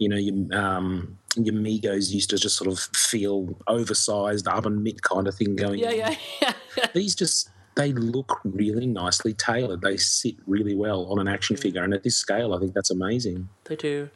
You 0.00 0.08
know, 0.08 0.16
your, 0.16 0.56
um, 0.56 1.18
your 1.34 1.54
Megos 1.54 2.12
used 2.12 2.30
to 2.30 2.38
just 2.38 2.56
sort 2.56 2.70
of 2.70 2.78
feel 2.94 3.58
oversized, 3.66 4.46
oven 4.46 4.80
mitt 4.84 5.02
kind 5.02 5.26
of 5.26 5.34
thing 5.34 5.56
going 5.56 5.80
Yeah, 5.80 5.88
on. 5.88 5.96
yeah, 5.96 6.14
yeah. 6.76 6.86
These 6.94 7.16
just, 7.16 7.50
they 7.74 7.92
look 7.92 8.38
really 8.44 8.86
nicely 8.86 9.34
tailored. 9.34 9.80
They 9.82 9.96
sit 9.96 10.36
really 10.46 10.76
well 10.76 11.06
on 11.10 11.18
an 11.18 11.26
action 11.26 11.56
figure. 11.56 11.82
And 11.82 11.92
at 11.92 12.04
this 12.04 12.14
scale, 12.14 12.54
I 12.54 12.60
think 12.60 12.74
that's 12.74 12.92
amazing. 12.92 13.48
They 13.64 13.74
do. 13.74 14.10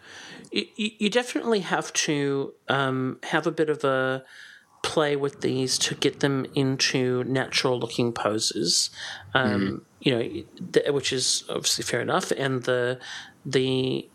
You, 0.52 0.66
you 0.76 0.90
you 1.00 1.10
definitely 1.10 1.60
have 1.60 1.92
to 1.94 2.54
um, 2.68 3.18
have 3.24 3.48
a 3.48 3.52
bit 3.52 3.68
of 3.68 3.82
a 3.82 4.22
play 4.82 5.16
with 5.16 5.40
these 5.40 5.78
to 5.78 5.94
get 5.94 6.20
them 6.20 6.46
into 6.54 7.24
natural 7.24 7.78
looking 7.78 8.12
poses. 8.12 8.90
Um, 9.34 9.86
You 10.00 10.12
know, 10.16 10.92
which 10.92 11.12
is 11.12 11.44
obviously 11.48 11.84
fair 11.84 12.00
enough. 12.00 12.32
And 12.32 12.64
the 12.64 12.98
the 13.46 14.08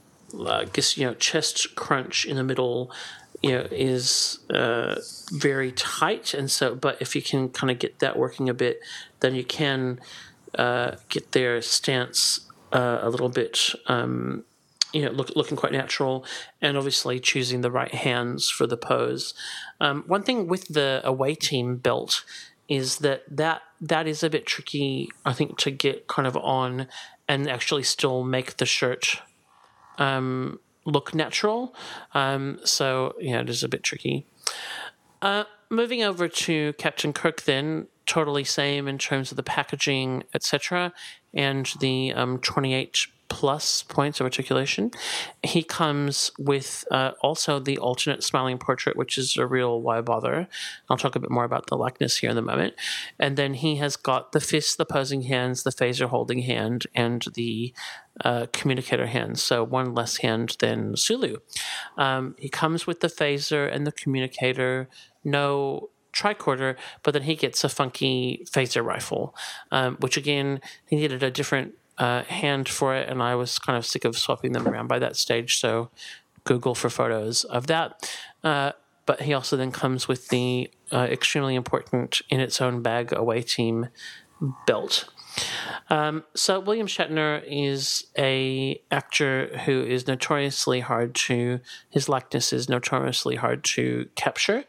I 0.45 0.65
guess 0.65 0.97
you 0.97 1.05
know 1.07 1.13
chest 1.13 1.75
crunch 1.75 2.25
in 2.25 2.35
the 2.35 2.43
middle. 2.43 2.91
You 3.43 3.51
know, 3.51 3.67
is 3.69 4.39
uh, 4.49 4.95
very 5.31 5.71
tight, 5.71 6.33
and 6.33 6.49
so. 6.49 6.75
But 6.75 6.99
if 6.99 7.15
you 7.15 7.21
can 7.21 7.49
kind 7.49 7.69
of 7.69 7.77
get 7.77 7.99
that 7.99 8.17
working 8.17 8.49
a 8.49 8.53
bit, 8.53 8.79
then 9.19 9.35
you 9.35 9.43
can 9.45 9.99
uh, 10.57 10.95
get 11.07 11.31
their 11.33 11.61
stance 11.61 12.41
uh, 12.73 12.99
a 13.01 13.09
little 13.09 13.29
bit 13.29 13.75
um, 13.85 14.43
you 14.93 15.03
know, 15.03 15.11
look, 15.11 15.35
looking 15.35 15.57
quite 15.57 15.71
natural, 15.71 16.25
and 16.61 16.77
obviously 16.77 17.19
choosing 17.19 17.61
the 17.61 17.71
right 17.71 17.93
hands 17.93 18.49
for 18.49 18.67
the 18.67 18.77
pose. 18.77 19.33
Um, 19.79 20.03
one 20.07 20.23
thing 20.23 20.47
with 20.47 20.67
the 20.67 21.01
away 21.03 21.35
team 21.35 21.77
belt 21.77 22.23
is 22.67 22.97
that 22.97 23.23
that 23.29 23.61
that 23.79 24.07
is 24.07 24.23
a 24.23 24.29
bit 24.29 24.45
tricky, 24.45 25.09
I 25.25 25.33
think, 25.33 25.57
to 25.59 25.71
get 25.71 26.07
kind 26.07 26.27
of 26.27 26.35
on 26.37 26.87
and 27.27 27.49
actually 27.49 27.83
still 27.83 28.23
make 28.23 28.57
the 28.57 28.65
shirt 28.65 29.21
um, 29.97 30.59
look 30.85 31.13
natural. 31.13 31.75
Um, 32.13 32.59
so 32.63 33.15
yeah, 33.19 33.41
it 33.41 33.49
is 33.49 33.63
a 33.63 33.69
bit 33.69 33.83
tricky. 33.83 34.25
Uh, 35.21 35.45
moving 35.69 36.03
over 36.03 36.27
to 36.27 36.73
Captain 36.73 37.13
Kirk, 37.13 37.43
then 37.43 37.87
totally 38.05 38.43
same 38.43 38.87
in 38.87 38.97
terms 38.97 39.31
of 39.31 39.37
the 39.37 39.43
packaging, 39.43 40.23
etc., 40.33 40.93
and 41.33 41.73
the 41.79 42.13
um, 42.13 42.39
28 42.39 43.07
plus 43.29 43.83
points 43.83 44.19
of 44.19 44.25
articulation. 44.25 44.91
He 45.43 45.63
comes 45.63 46.31
with 46.39 46.85
uh, 46.91 47.11
also 47.21 47.59
the 47.59 47.77
alternate 47.77 48.23
smiling 48.23 48.57
portrait, 48.57 48.95
which 48.95 49.17
is 49.17 49.37
a 49.37 49.45
real 49.45 49.81
why 49.81 50.01
bother. 50.01 50.47
I'll 50.89 50.97
talk 50.97 51.15
a 51.15 51.19
bit 51.19 51.31
more 51.31 51.43
about 51.43 51.67
the 51.67 51.77
likeness 51.77 52.17
here 52.17 52.29
in 52.29 52.37
a 52.37 52.41
moment. 52.41 52.75
And 53.19 53.37
then 53.37 53.55
he 53.55 53.77
has 53.77 53.95
got 53.95 54.31
the 54.31 54.39
fist, 54.39 54.77
the 54.77 54.85
posing 54.85 55.23
hands, 55.23 55.63
the 55.63 55.71
phaser 55.71 56.07
holding 56.07 56.39
hand, 56.39 56.87
and 56.95 57.25
the 57.33 57.73
uh, 58.23 58.47
communicator 58.53 59.07
hand. 59.07 59.39
So 59.39 59.63
one 59.63 59.93
less 59.93 60.17
hand 60.17 60.57
than 60.59 60.95
Sulu. 60.95 61.37
Um, 61.97 62.35
he 62.37 62.49
comes 62.49 62.87
with 62.87 63.01
the 63.01 63.07
phaser 63.07 63.71
and 63.71 63.85
the 63.85 63.91
communicator. 63.91 64.89
No 65.23 65.89
tricorder, 66.13 66.75
but 67.03 67.13
then 67.13 67.23
he 67.23 67.35
gets 67.35 67.63
a 67.63 67.69
funky 67.69 68.43
phaser 68.49 68.83
rifle, 68.83 69.35
um, 69.71 69.97
which 69.99 70.17
again 70.17 70.61
he 70.87 70.95
needed 70.95 71.21
a 71.21 71.29
different 71.29 71.75
uh, 71.97 72.23
hand 72.23 72.69
for 72.69 72.95
it, 72.95 73.09
and 73.09 73.21
I 73.21 73.35
was 73.35 73.59
kind 73.59 73.77
of 73.77 73.85
sick 73.85 74.05
of 74.05 74.17
swapping 74.17 74.51
them 74.51 74.67
around 74.67 74.87
by 74.87 74.99
that 74.99 75.15
stage. 75.15 75.59
So 75.59 75.89
Google 76.43 76.75
for 76.75 76.89
photos 76.89 77.43
of 77.43 77.67
that. 77.67 78.11
Uh, 78.43 78.71
but 79.05 79.21
he 79.21 79.33
also 79.33 79.55
then 79.55 79.71
comes 79.71 80.07
with 80.07 80.27
the 80.27 80.69
uh, 80.91 81.07
extremely 81.09 81.55
important 81.55 82.21
in 82.29 82.39
its 82.39 82.61
own 82.61 82.81
bag 82.81 83.13
away 83.13 83.41
team 83.41 83.87
belt. 84.67 85.05
Um, 85.89 86.23
so 86.35 86.59
William 86.59 86.87
Shatner 86.87 87.43
is 87.47 88.07
a 88.17 88.81
actor 88.91 89.57
who 89.65 89.81
is 89.81 90.07
notoriously 90.07 90.81
hard 90.81 91.15
to 91.15 91.59
his 91.89 92.09
likeness 92.09 92.51
is 92.51 92.67
notoriously 92.67 93.35
hard 93.35 93.63
to 93.63 94.09
capture. 94.15 94.65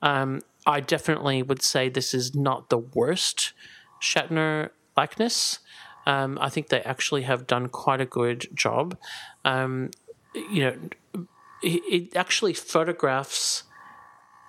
Um, 0.00 0.40
I 0.66 0.80
definitely 0.80 1.42
would 1.42 1.62
say 1.62 1.88
this 1.88 2.14
is 2.14 2.34
not 2.34 2.70
the 2.70 2.78
worst 2.78 3.52
Shatner 4.00 4.70
likeness. 4.96 5.58
Um, 6.06 6.38
I 6.40 6.48
think 6.48 6.68
they 6.68 6.80
actually 6.82 7.22
have 7.22 7.46
done 7.46 7.68
quite 7.68 8.00
a 8.00 8.06
good 8.06 8.48
job. 8.54 8.96
Um, 9.44 9.90
you 10.34 10.64
know, 10.64 11.26
it, 11.62 12.16
actually 12.16 12.54
photographs 12.54 13.64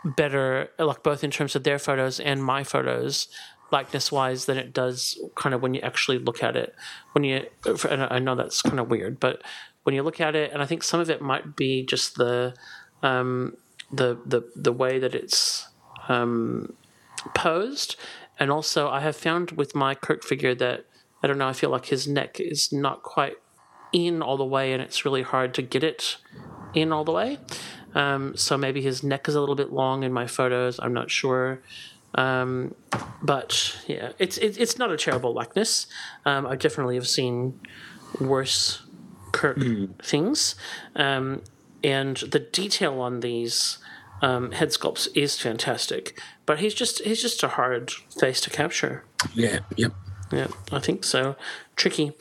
better, 0.04 0.70
like 0.80 1.04
both 1.04 1.24
in 1.24 1.32
terms 1.32 1.56
of 1.56 1.64
their 1.64 1.80
photos 1.80 2.20
and 2.20 2.44
my 2.44 2.64
photos, 2.64 3.28
likeness 3.72 4.12
wise, 4.12 4.46
than 4.46 4.58
it 4.58 4.74
does 4.74 5.20
kind 5.36 5.54
of 5.54 5.62
when 5.62 5.74
you 5.74 5.82
actually 5.82 6.18
look 6.18 6.44
at 6.44 6.56
it. 6.56 6.76
When 7.14 7.24
you, 7.24 7.46
and 7.90 8.04
I 8.04 8.20
know 8.20 8.36
that's 8.36 8.62
kind 8.62 8.80
of 8.80 8.90
weird, 8.90 9.20
but 9.20 9.42
when 9.84 9.96
you 9.96 10.04
look 10.04 10.20
at 10.20 10.36
it, 10.36 10.52
and 10.52 10.62
I 10.62 10.66
think 10.66 10.84
some 10.84 11.00
of 11.00 11.10
it 11.10 11.22
might 11.22 11.56
be 11.56 11.86
just 11.86 12.16
the, 12.16 12.56
um, 13.02 13.58
the 13.92 14.18
the 14.26 14.42
the 14.56 14.72
way 14.72 14.98
that 14.98 15.14
it's 15.14 15.68
um, 16.08 16.74
posed, 17.36 17.96
and 18.40 18.50
also 18.50 18.90
I 18.90 19.02
have 19.02 19.16
found 19.16 19.52
with 19.52 19.76
my 19.76 19.94
Kirk 19.94 20.24
figure 20.24 20.56
that 20.56 20.86
I 21.24 21.28
don't 21.28 21.38
know. 21.38 21.48
I 21.48 21.54
feel 21.54 21.70
like 21.70 21.86
his 21.86 22.08
neck 22.08 22.40
is 22.40 22.72
not 22.72 23.02
quite 23.02 23.38
in 23.94 24.22
all 24.22 24.38
the 24.38 24.45
way, 24.45 24.74
and 24.74 24.82
it's 24.82 25.06
really 25.06 25.22
hard 25.22 25.54
to 25.56 25.62
get 25.62 25.84
it 25.84 26.18
in 26.74 26.91
all 26.91 27.04
the 27.04 27.12
way. 27.12 27.38
Um, 27.95 28.36
so 28.36 28.58
maybe 28.58 28.82
his 28.82 29.04
neck 29.04 29.28
is 29.28 29.36
a 29.36 29.40
little 29.40 29.56
bit 29.56 29.72
long 29.72 30.04
in 30.04 30.12
my 30.12 30.28
photos. 30.28 30.80
I'm 30.80 30.94
not 30.94 31.12
sure. 31.12 31.62
Um, 32.16 32.76
but 33.22 33.78
yeah, 33.88 34.12
it's 34.20 34.38
it, 34.38 34.58
it's 34.60 34.78
not 34.78 34.91
a 34.91 34.98
terrible 34.98 35.34
likeness. 35.34 35.88
Um, 36.26 36.45
I 36.45 36.56
definitely 36.56 36.95
have 36.95 37.08
seen 37.08 37.60
worse 38.20 38.84
Kirk 39.32 39.60
things, 40.04 40.56
um, 40.95 41.41
and 41.84 42.18
the 42.18 42.40
detail 42.40 43.02
on 43.02 43.22
these 43.22 43.80
um, 44.22 44.52
head 44.52 44.70
sculpts 44.70 45.08
is 45.16 45.40
fantastic. 45.40 46.20
But 46.45 46.60
he's 46.60 46.76
just 46.76 47.02
he's 47.02 47.22
just 47.22 47.41
a 47.41 47.48
hard 47.48 47.91
face 48.20 48.40
to 48.41 48.52
capture. 48.52 49.06
Yeah, 49.34 49.60
yep. 49.76 49.94
Yeah, 50.34 50.48
I 50.72 50.80
think 50.80 51.04
so. 51.04 51.36
Tricky, 51.76 52.14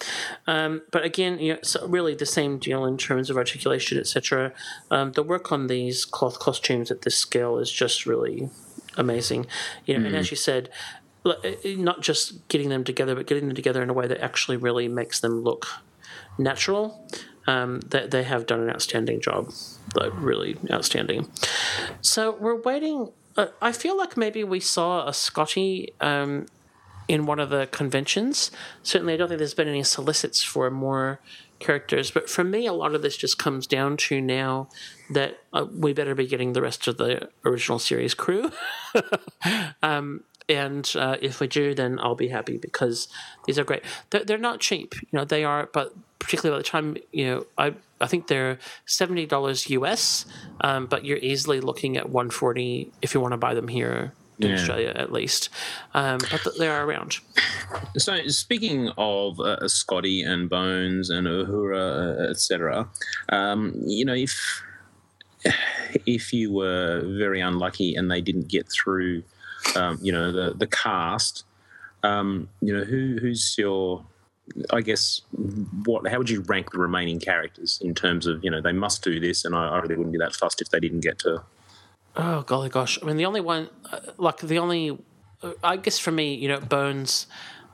um, 0.47 0.83
but 0.91 1.05
again, 1.05 1.39
you 1.39 1.55
know, 1.55 1.59
so 1.63 1.87
really 1.87 2.15
the 2.15 2.27
same 2.27 2.59
deal 2.59 2.85
in 2.85 2.99
terms 2.99 3.31
of 3.31 3.37
articulation, 3.37 3.99
etc. 3.99 4.53
Um, 4.91 5.13
the 5.13 5.23
work 5.23 5.53
on 5.53 5.67
these 5.67 6.05
cloth 6.05 6.39
costumes 6.39 6.91
at 6.91 7.03
this 7.03 7.17
scale 7.17 7.59
is 7.59 7.71
just 7.71 8.07
really 8.07 8.51
amazing. 8.97 9.47
You 9.87 9.99
know, 9.99 10.07
and 10.07 10.17
as 10.17 10.31
you 10.31 10.37
said, 10.37 10.69
not 11.65 12.01
just 12.01 12.47
getting 12.49 12.69
them 12.69 12.85
together, 12.85 13.15
but 13.15 13.27
getting 13.27 13.47
them 13.47 13.55
together 13.55 13.83
in 13.83 13.91
a 13.91 13.93
way 13.93 14.07
that 14.07 14.21
actually 14.21 14.57
really 14.57 14.89
makes 14.89 15.21
them 15.21 15.43
look 15.43 15.67
natural. 16.39 17.07
Um, 17.47 17.81
they, 17.81 18.07
they 18.07 18.23
have 18.23 18.47
done 18.47 18.61
an 18.61 18.71
outstanding 18.71 19.21
job, 19.21 19.53
like 19.95 20.13
really 20.15 20.57
outstanding. 20.71 21.29
So 22.01 22.37
we're 22.39 22.61
waiting. 22.61 23.13
Uh, 23.37 23.47
I 23.61 23.73
feel 23.73 23.97
like 23.97 24.17
maybe 24.17 24.45
we 24.45 24.61
saw 24.61 25.09
a 25.09 25.15
Scotty 25.15 25.93
um, 26.01 26.47
in 27.13 27.27
one 27.27 27.39
of 27.39 27.51
the 27.51 27.69
conventions. 27.71 28.51
Certainly, 28.83 29.13
I 29.13 29.17
don't 29.19 29.29
think 29.29 29.37
there's 29.37 29.53
been 29.53 29.69
any 29.69 29.83
solicits 29.83 30.43
for 30.43 30.71
more 30.71 31.21
characters. 31.61 32.11
But 32.11 32.31
for 32.31 32.43
me, 32.43 32.67
a 32.67 32.73
lot 32.73 32.95
of 32.95 33.03
this 33.03 33.19
just 33.19 33.39
comes 33.39 33.67
down 33.67 33.99
to 34.09 34.19
now 34.19 34.71
that 35.11 35.39
uh, 35.53 35.67
we 35.71 35.93
better 35.93 36.15
be 36.15 36.27
getting 36.27 36.55
the 36.55 36.63
rest 36.63 36.89
of 36.89 36.97
the 36.97 37.29
original 37.45 37.79
series 37.79 38.15
crew. 38.15 38.51
um, 39.83 40.25
and 40.49 40.91
uh, 40.97 41.19
if 41.21 41.39
we 41.39 41.49
do, 41.49 41.75
then 41.75 41.99
I'll 42.01 42.15
be 42.15 42.29
happy 42.29 42.57
because 42.57 43.09
these 43.45 43.59
are 43.59 43.65
great. 43.65 43.83
They're, 44.09 44.25
they're 44.25 44.39
not 44.39 44.61
cheap, 44.61 44.95
you 45.03 45.09
know. 45.13 45.27
They 45.27 45.45
are, 45.45 45.69
but 45.71 45.93
particularly 46.19 46.59
by 46.59 46.63
the 46.63 46.69
time 46.69 46.97
you 47.13 47.27
know, 47.27 47.47
I 47.59 47.75
I 48.01 48.07
think 48.07 48.29
they're 48.29 48.59
seventy 48.87 49.27
dollars 49.27 49.69
US, 49.69 50.25
um, 50.63 50.87
but 50.87 51.05
you're 51.05 51.19
easily 51.19 51.61
looking 51.61 51.99
at 51.99 52.09
one 52.09 52.31
forty 52.31 52.91
if 53.03 53.13
you 53.13 53.21
want 53.21 53.33
to 53.33 53.39
buy 53.39 53.53
them 53.53 53.69
here 53.69 54.15
in 54.43 54.49
Yeah. 54.51 54.55
Australia 54.57 54.93
at 54.95 55.13
least. 55.13 55.49
Um, 55.95 56.19
but 56.31 56.43
th- 56.43 56.57
they 56.59 56.69
are 56.69 56.85
around. 56.85 57.19
So 57.97 58.27
speaking 58.29 58.91
of 58.99 59.41
uh, 59.41 59.67
Scotty 59.69 60.23
and 60.23 60.49
Bones 60.51 61.11
and 61.11 61.27
Uhura, 61.27 62.19
uh, 62.21 62.31
etc., 62.31 62.89
um, 63.31 63.75
you 63.87 64.05
know, 64.05 64.15
if 64.15 64.63
if 66.07 66.33
you 66.33 66.53
were 66.53 67.03
very 67.19 67.41
unlucky 67.41 67.95
and 67.95 68.11
they 68.11 68.21
didn't 68.21 68.49
get 68.49 68.71
through, 68.71 69.23
um, 69.77 69.99
you 70.03 70.13
know, 70.13 70.31
the 70.33 70.55
the 70.55 70.67
cast, 70.67 71.45
um, 72.03 72.49
you 72.61 72.73
know, 72.77 72.85
who 72.85 73.19
who's 73.21 73.57
your 73.59 74.05
I 74.73 74.81
guess 74.81 75.21
what 75.85 76.07
how 76.09 76.19
would 76.19 76.29
you 76.31 76.41
rank 76.43 76.73
the 76.73 76.79
remaining 76.79 77.21
characters 77.21 77.81
in 77.83 77.95
terms 77.95 78.27
of 78.27 78.43
you 78.45 78.51
know 78.51 78.61
they 78.61 78.73
must 78.73 79.03
do 79.03 79.21
this 79.21 79.45
and 79.45 79.55
I, 79.55 79.69
I 79.69 79.79
really 79.79 79.95
wouldn't 79.95 80.13
be 80.13 80.19
that 80.19 80.35
fussed 80.35 80.61
if 80.61 80.69
they 80.71 80.81
didn't 80.81 81.01
get 81.01 81.21
to 81.21 81.43
Oh 82.17 82.43
golly 82.43 82.69
gosh! 82.69 82.99
I 83.03 83.07
mean, 83.07 83.17
the 83.17 83.25
only 83.27 83.41
one, 83.41 83.71
uh, 83.91 84.01
like 84.19 84.39
the 84.39 84.59
only, 84.59 84.99
uh, 85.43 85.53
I 85.65 85.77
guess 85.77 85.99
for 85.99 86.11
me, 86.11 86.35
you 86.35 86.49
know, 86.49 86.61
Bones, 86.61 87.27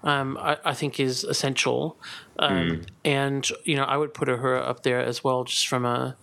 um, 0.05 0.39
I, 0.41 0.57
I 0.65 0.75
think 0.75 1.01
is 1.01 1.25
essential, 1.25 1.99
um, 2.39 2.83
and 3.05 3.49
you 3.65 3.75
know, 3.75 3.85
I 3.85 3.97
would 3.97 4.15
put 4.15 4.29
her 4.29 4.57
up 4.57 4.83
there 4.85 5.01
as 5.01 5.25
well, 5.25 5.43
just 5.45 5.67
from 5.67 5.85
a, 5.85 6.17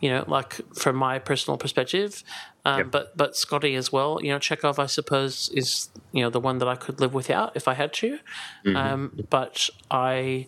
you 0.00 0.08
know, 0.08 0.24
like 0.26 0.60
from 0.74 0.96
my 0.96 1.18
personal 1.18 1.58
perspective. 1.58 2.24
Um, 2.64 2.80
But 2.90 3.16
but 3.16 3.36
Scotty 3.36 3.74
as 3.76 3.92
well. 3.92 4.18
You 4.22 4.32
know, 4.32 4.38
Chekov, 4.38 4.78
I 4.78 4.86
suppose, 4.86 5.50
is 5.54 5.90
you 6.12 6.22
know 6.22 6.30
the 6.30 6.40
one 6.40 6.58
that 6.58 6.68
I 6.68 6.74
could 6.76 7.00
live 7.00 7.12
without 7.12 7.54
if 7.54 7.68
I 7.68 7.74
had 7.74 7.92
to. 7.94 8.18
Um, 8.76 9.26
but 9.28 9.68
I 9.90 10.46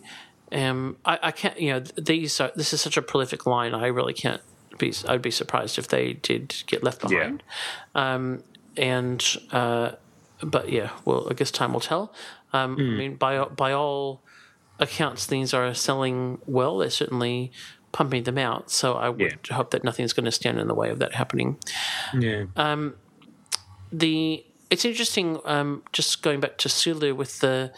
am 0.51 0.97
I, 1.05 1.19
I 1.21 1.31
can't. 1.31 1.59
You 1.59 1.73
know, 1.73 1.79
these 1.79 2.39
are 2.41 2.51
this 2.55 2.73
is 2.73 2.81
such 2.81 2.97
a 2.97 3.01
prolific 3.03 3.45
line. 3.45 3.73
I 3.75 3.87
really 3.87 4.13
can't 4.13 4.41
be. 4.77 4.93
I'd 5.07 5.21
be 5.21 5.31
surprised 5.31 5.77
if 5.77 5.87
they 5.87 6.13
did 6.13 6.55
get 6.67 6.83
left 6.83 7.01
behind. 7.01 7.43
Um, 7.95 8.43
and 8.77 9.23
uh, 9.51 9.91
but 10.43 10.69
yeah, 10.71 10.91
well, 11.05 11.27
I 11.29 11.33
guess 11.33 11.51
time 11.51 11.73
will 11.73 11.79
tell. 11.79 12.13
Um, 12.53 12.75
I 12.77 12.97
mean, 12.97 13.15
by 13.15 13.43
by 13.45 13.71
all 13.73 14.21
accounts, 14.79 15.25
things 15.25 15.53
are 15.53 15.73
selling 15.73 16.39
well. 16.45 16.77
They're 16.79 16.89
certainly 16.89 17.51
pumping 17.91 18.23
them 18.23 18.37
out. 18.37 18.71
So 18.71 18.93
I 18.93 19.09
would 19.09 19.47
hope 19.47 19.71
that 19.71 19.83
nothing's 19.83 20.13
going 20.13 20.25
to 20.25 20.31
stand 20.31 20.59
in 20.59 20.67
the 20.67 20.73
way 20.73 20.89
of 20.89 20.99
that 20.99 21.13
happening. 21.15 21.57
yeah 22.13 22.45
Um, 22.55 22.95
the 23.91 24.45
it's 24.69 24.85
interesting. 24.85 25.39
Um, 25.45 25.83
just 25.91 26.21
going 26.21 26.39
back 26.39 26.57
to 26.59 26.69
Sulu 26.69 27.13
with 27.13 27.39
the 27.39 27.73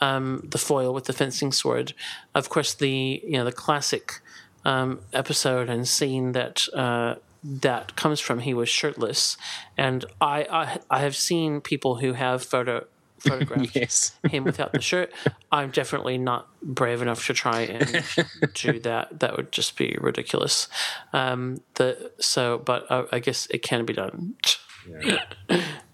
um, 0.00 0.42
the 0.50 0.58
foil 0.58 0.94
with 0.94 1.04
the 1.04 1.12
fencing 1.12 1.52
sword. 1.52 1.92
Of 2.34 2.48
course, 2.48 2.74
the 2.74 3.22
you 3.22 3.32
know 3.32 3.44
the 3.44 3.52
classic 3.52 4.20
um, 4.64 5.00
episode 5.12 5.68
and 5.68 5.86
scene 5.86 6.32
that 6.32 6.62
uh, 6.74 7.16
that 7.42 7.96
comes 7.96 8.20
from. 8.20 8.40
He 8.40 8.54
was 8.54 8.68
shirtless, 8.68 9.36
and 9.76 10.04
I 10.20 10.46
I, 10.50 10.78
I 10.90 11.00
have 11.00 11.16
seen 11.16 11.60
people 11.60 11.96
who 11.96 12.12
have 12.14 12.42
photo 12.42 12.86
photographed 13.18 13.74
yes 13.74 14.16
him 14.28 14.44
without 14.44 14.72
the 14.72 14.80
shirt. 14.80 15.12
I'm 15.50 15.70
definitely 15.70 16.18
not 16.18 16.48
brave 16.62 17.02
enough 17.02 17.26
to 17.26 17.34
try 17.34 17.62
and 17.62 18.04
do 18.54 18.78
that. 18.80 19.20
That 19.20 19.36
would 19.36 19.50
just 19.50 19.76
be 19.76 19.96
ridiculous. 20.00 20.68
Um, 21.12 21.62
the 21.74 22.12
so, 22.20 22.58
but 22.58 22.90
I, 22.90 23.04
I 23.12 23.18
guess 23.18 23.46
it 23.50 23.62
can 23.62 23.84
be 23.84 23.92
done. 23.92 24.36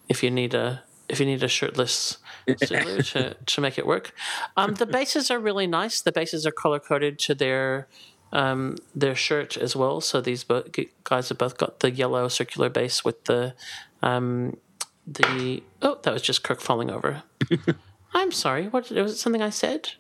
if 0.09 0.23
you 0.23 0.31
need 0.31 0.55
a 0.55 0.83
if 1.09 1.21
you 1.21 1.27
need 1.27 1.43
a 1.43 1.49
shirtless 1.49 2.19
Sulu 2.63 3.03
to 3.03 3.35
to 3.47 3.61
make 3.61 3.79
it 3.79 3.87
work. 3.87 4.13
Um, 4.57 4.75
the 4.75 4.87
bases 4.87 5.31
are 5.31 5.39
really 5.39 5.67
nice. 5.67 6.01
The 6.01 6.13
bases 6.13 6.47
are 6.47 6.53
color 6.53 6.79
coded 6.79 7.19
to 7.21 7.35
their 7.35 7.89
um, 8.35 8.77
their 8.95 9.15
shirt 9.15 9.57
as 9.57 9.75
well. 9.75 10.01
So 10.01 10.21
these 10.21 10.45
bo- 10.45 10.65
guys 11.05 11.31
have 11.31 11.39
both 11.39 11.57
got 11.57 11.81
the 11.81 11.91
yellow 11.91 12.29
circular 12.29 12.69
base 12.69 13.05
with 13.05 13.25
the 13.25 13.55
um, 14.03 14.59
the 15.07 15.63
oh 15.81 15.99
that 16.03 16.13
was 16.13 16.23
just 16.23 16.43
Kirk 16.43 16.61
falling 16.61 16.91
over. 16.91 17.23
I'm 18.15 18.33
sorry. 18.33 18.69
What 18.69 18.91
was 18.91 19.13
it 19.13 19.17
something 19.17 19.43
I 19.43 19.51
said? 19.51 19.93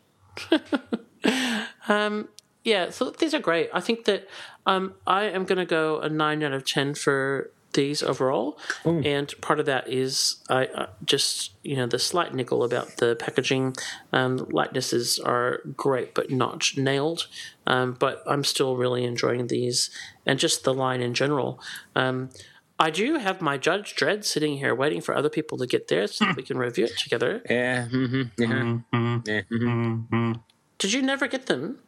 um, 1.88 2.28
yeah, 2.64 2.90
so 2.90 3.10
these 3.10 3.34
are 3.34 3.40
great. 3.40 3.70
I 3.72 3.80
think 3.80 4.04
that 4.06 4.28
um, 4.66 4.94
I 5.06 5.24
am 5.24 5.44
going 5.44 5.58
to 5.58 5.66
go 5.66 6.00
a 6.00 6.08
nine 6.08 6.42
out 6.42 6.52
of 6.52 6.64
ten 6.66 6.94
for 6.94 7.50
these 7.74 8.02
overall, 8.02 8.58
and 8.84 9.32
part 9.40 9.60
of 9.60 9.66
that 9.66 9.88
is 9.88 10.36
I 10.48 10.66
uh, 10.66 10.86
just 11.04 11.52
you 11.62 11.76
know 11.76 11.86
the 11.86 11.98
slight 11.98 12.34
nickel 12.34 12.64
about 12.64 12.96
the 12.96 13.16
packaging. 13.16 13.76
Um, 14.12 14.46
likenesses 14.50 15.18
are 15.18 15.60
great, 15.76 16.14
but 16.14 16.30
not 16.30 16.70
nailed. 16.76 17.26
Um, 17.66 17.92
but 17.92 18.22
I'm 18.26 18.44
still 18.44 18.76
really 18.76 19.04
enjoying 19.04 19.46
these, 19.48 19.90
and 20.26 20.38
just 20.38 20.64
the 20.64 20.74
line 20.74 21.00
in 21.00 21.14
general. 21.14 21.60
Um, 21.94 22.30
I 22.78 22.90
do 22.90 23.18
have 23.18 23.40
my 23.40 23.56
Judge 23.56 23.94
Dredd 23.94 24.24
sitting 24.24 24.58
here 24.58 24.74
waiting 24.74 25.00
for 25.00 25.14
other 25.14 25.28
people 25.28 25.58
to 25.58 25.66
get 25.66 25.88
there 25.88 26.06
so 26.06 26.24
that 26.24 26.36
we 26.36 26.42
can 26.42 26.58
review 26.58 26.86
it 26.86 26.98
together. 26.98 27.40
yeah 27.50 27.86
mm-hmm, 27.86 28.22
yeah, 28.36 29.20
yeah 29.24 29.42
mm-hmm. 29.50 30.32
Did 30.78 30.92
you 30.92 31.02
never 31.02 31.28
get 31.28 31.46
them? 31.46 31.78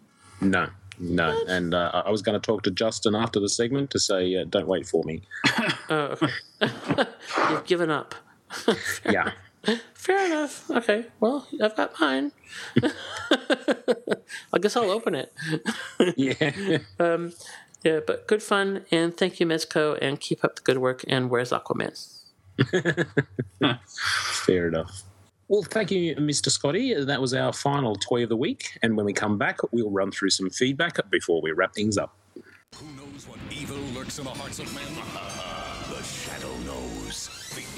No, 0.40 0.68
no. 0.98 1.38
And 1.48 1.74
uh, 1.74 1.90
I- 1.94 2.00
I 2.00 2.10
was 2.10 2.22
going 2.22 2.38
to 2.40 2.44
talk 2.44 2.62
to 2.62 2.70
Justin 2.70 3.14
after 3.14 3.38
the 3.40 3.48
segment 3.48 3.90
to 3.90 3.98
say, 3.98 4.34
uh, 4.36 4.44
don't 4.48 4.66
wait 4.68 4.86
for 4.86 5.02
me. 5.04 5.22
Oh. 5.88 6.16
You've 7.50 7.64
given 7.66 7.90
up. 7.90 8.14
Yeah. 9.08 9.32
Fair 9.94 10.26
enough. 10.26 10.68
Okay. 10.70 11.06
Well, 11.20 11.46
I've 11.62 11.76
got 11.76 11.98
mine. 12.00 12.32
I 14.52 14.58
guess 14.60 14.76
I'll 14.76 14.90
open 14.90 15.14
it. 15.14 15.32
yeah. 16.16 16.78
Um, 17.00 17.32
yeah, 17.84 18.00
but 18.06 18.26
good 18.28 18.42
fun, 18.42 18.84
and 18.90 19.16
thank 19.16 19.38
you, 19.40 19.46
Mezco, 19.46 19.96
and 20.00 20.18
keep 20.20 20.44
up 20.44 20.56
the 20.56 20.62
good 20.62 20.78
work. 20.78 21.04
And 21.08 21.30
where's 21.30 21.50
Aquaman? 21.50 21.96
Fair 24.44 24.68
enough. 24.68 25.02
Well, 25.48 25.62
thank 25.62 25.92
you, 25.92 26.16
Mr. 26.16 26.50
Scotty. 26.50 26.94
That 27.04 27.20
was 27.20 27.32
our 27.32 27.52
final 27.52 27.94
toy 27.94 28.24
of 28.24 28.28
the 28.28 28.36
week. 28.36 28.78
And 28.82 28.96
when 28.96 29.06
we 29.06 29.12
come 29.12 29.38
back, 29.38 29.58
we'll 29.70 29.90
run 29.90 30.10
through 30.10 30.30
some 30.30 30.50
feedback 30.50 30.98
before 31.10 31.40
we 31.40 31.52
wrap 31.52 31.72
things 31.74 31.96
up. 31.96 32.16
Who 32.74 32.86
knows 32.96 33.28
what 33.28 33.38
evil 33.50 33.76
lurks 33.94 34.18
in 34.18 34.24
the 34.24 34.30
hearts 34.30 34.58
of 34.58 34.74
men? 34.74 35.62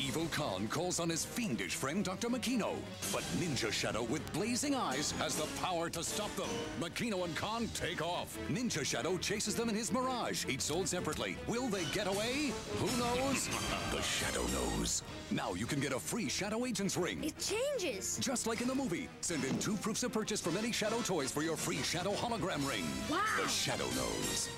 evil 0.08 0.26
Khan 0.30 0.66
calls 0.68 1.00
on 1.00 1.10
his 1.10 1.26
fiendish 1.26 1.74
friend 1.74 2.02
Dr. 2.02 2.30
Makino. 2.30 2.74
But 3.12 3.22
Ninja 3.36 3.70
Shadow 3.70 4.04
with 4.04 4.32
blazing 4.32 4.74
eyes 4.74 5.10
has 5.12 5.36
the 5.36 5.46
power 5.60 5.90
to 5.90 6.02
stop 6.02 6.34
them. 6.34 6.48
Makino 6.80 7.26
and 7.26 7.36
Khan 7.36 7.68
take 7.74 8.00
off. 8.00 8.38
Ninja 8.48 8.86
Shadow 8.86 9.18
chases 9.18 9.54
them 9.54 9.68
in 9.68 9.74
his 9.74 9.92
Mirage, 9.92 10.46
each 10.48 10.62
sold 10.62 10.88
separately. 10.88 11.36
Will 11.46 11.68
they 11.68 11.84
get 11.92 12.06
away? 12.06 12.52
Who 12.78 12.86
knows? 12.98 13.48
the 13.92 14.00
Shadow 14.00 14.44
knows. 14.46 15.02
Now 15.30 15.52
you 15.52 15.66
can 15.66 15.78
get 15.78 15.92
a 15.92 16.00
free 16.00 16.30
Shadow 16.30 16.64
Agent's 16.64 16.96
ring. 16.96 17.22
It 17.22 17.38
changes. 17.38 18.16
Just 18.18 18.46
like 18.46 18.62
in 18.62 18.68
the 18.68 18.74
movie. 18.74 19.10
Send 19.20 19.44
in 19.44 19.58
two 19.58 19.76
proofs 19.76 20.04
of 20.04 20.12
purchase 20.12 20.40
from 20.40 20.56
any 20.56 20.72
Shadow 20.72 21.02
toys 21.02 21.30
for 21.30 21.42
your 21.42 21.56
free 21.56 21.82
Shadow 21.82 22.12
hologram 22.12 22.66
ring. 22.66 22.84
Wow. 23.10 23.20
The 23.36 23.46
Shadow 23.46 23.86
knows. 23.94 24.48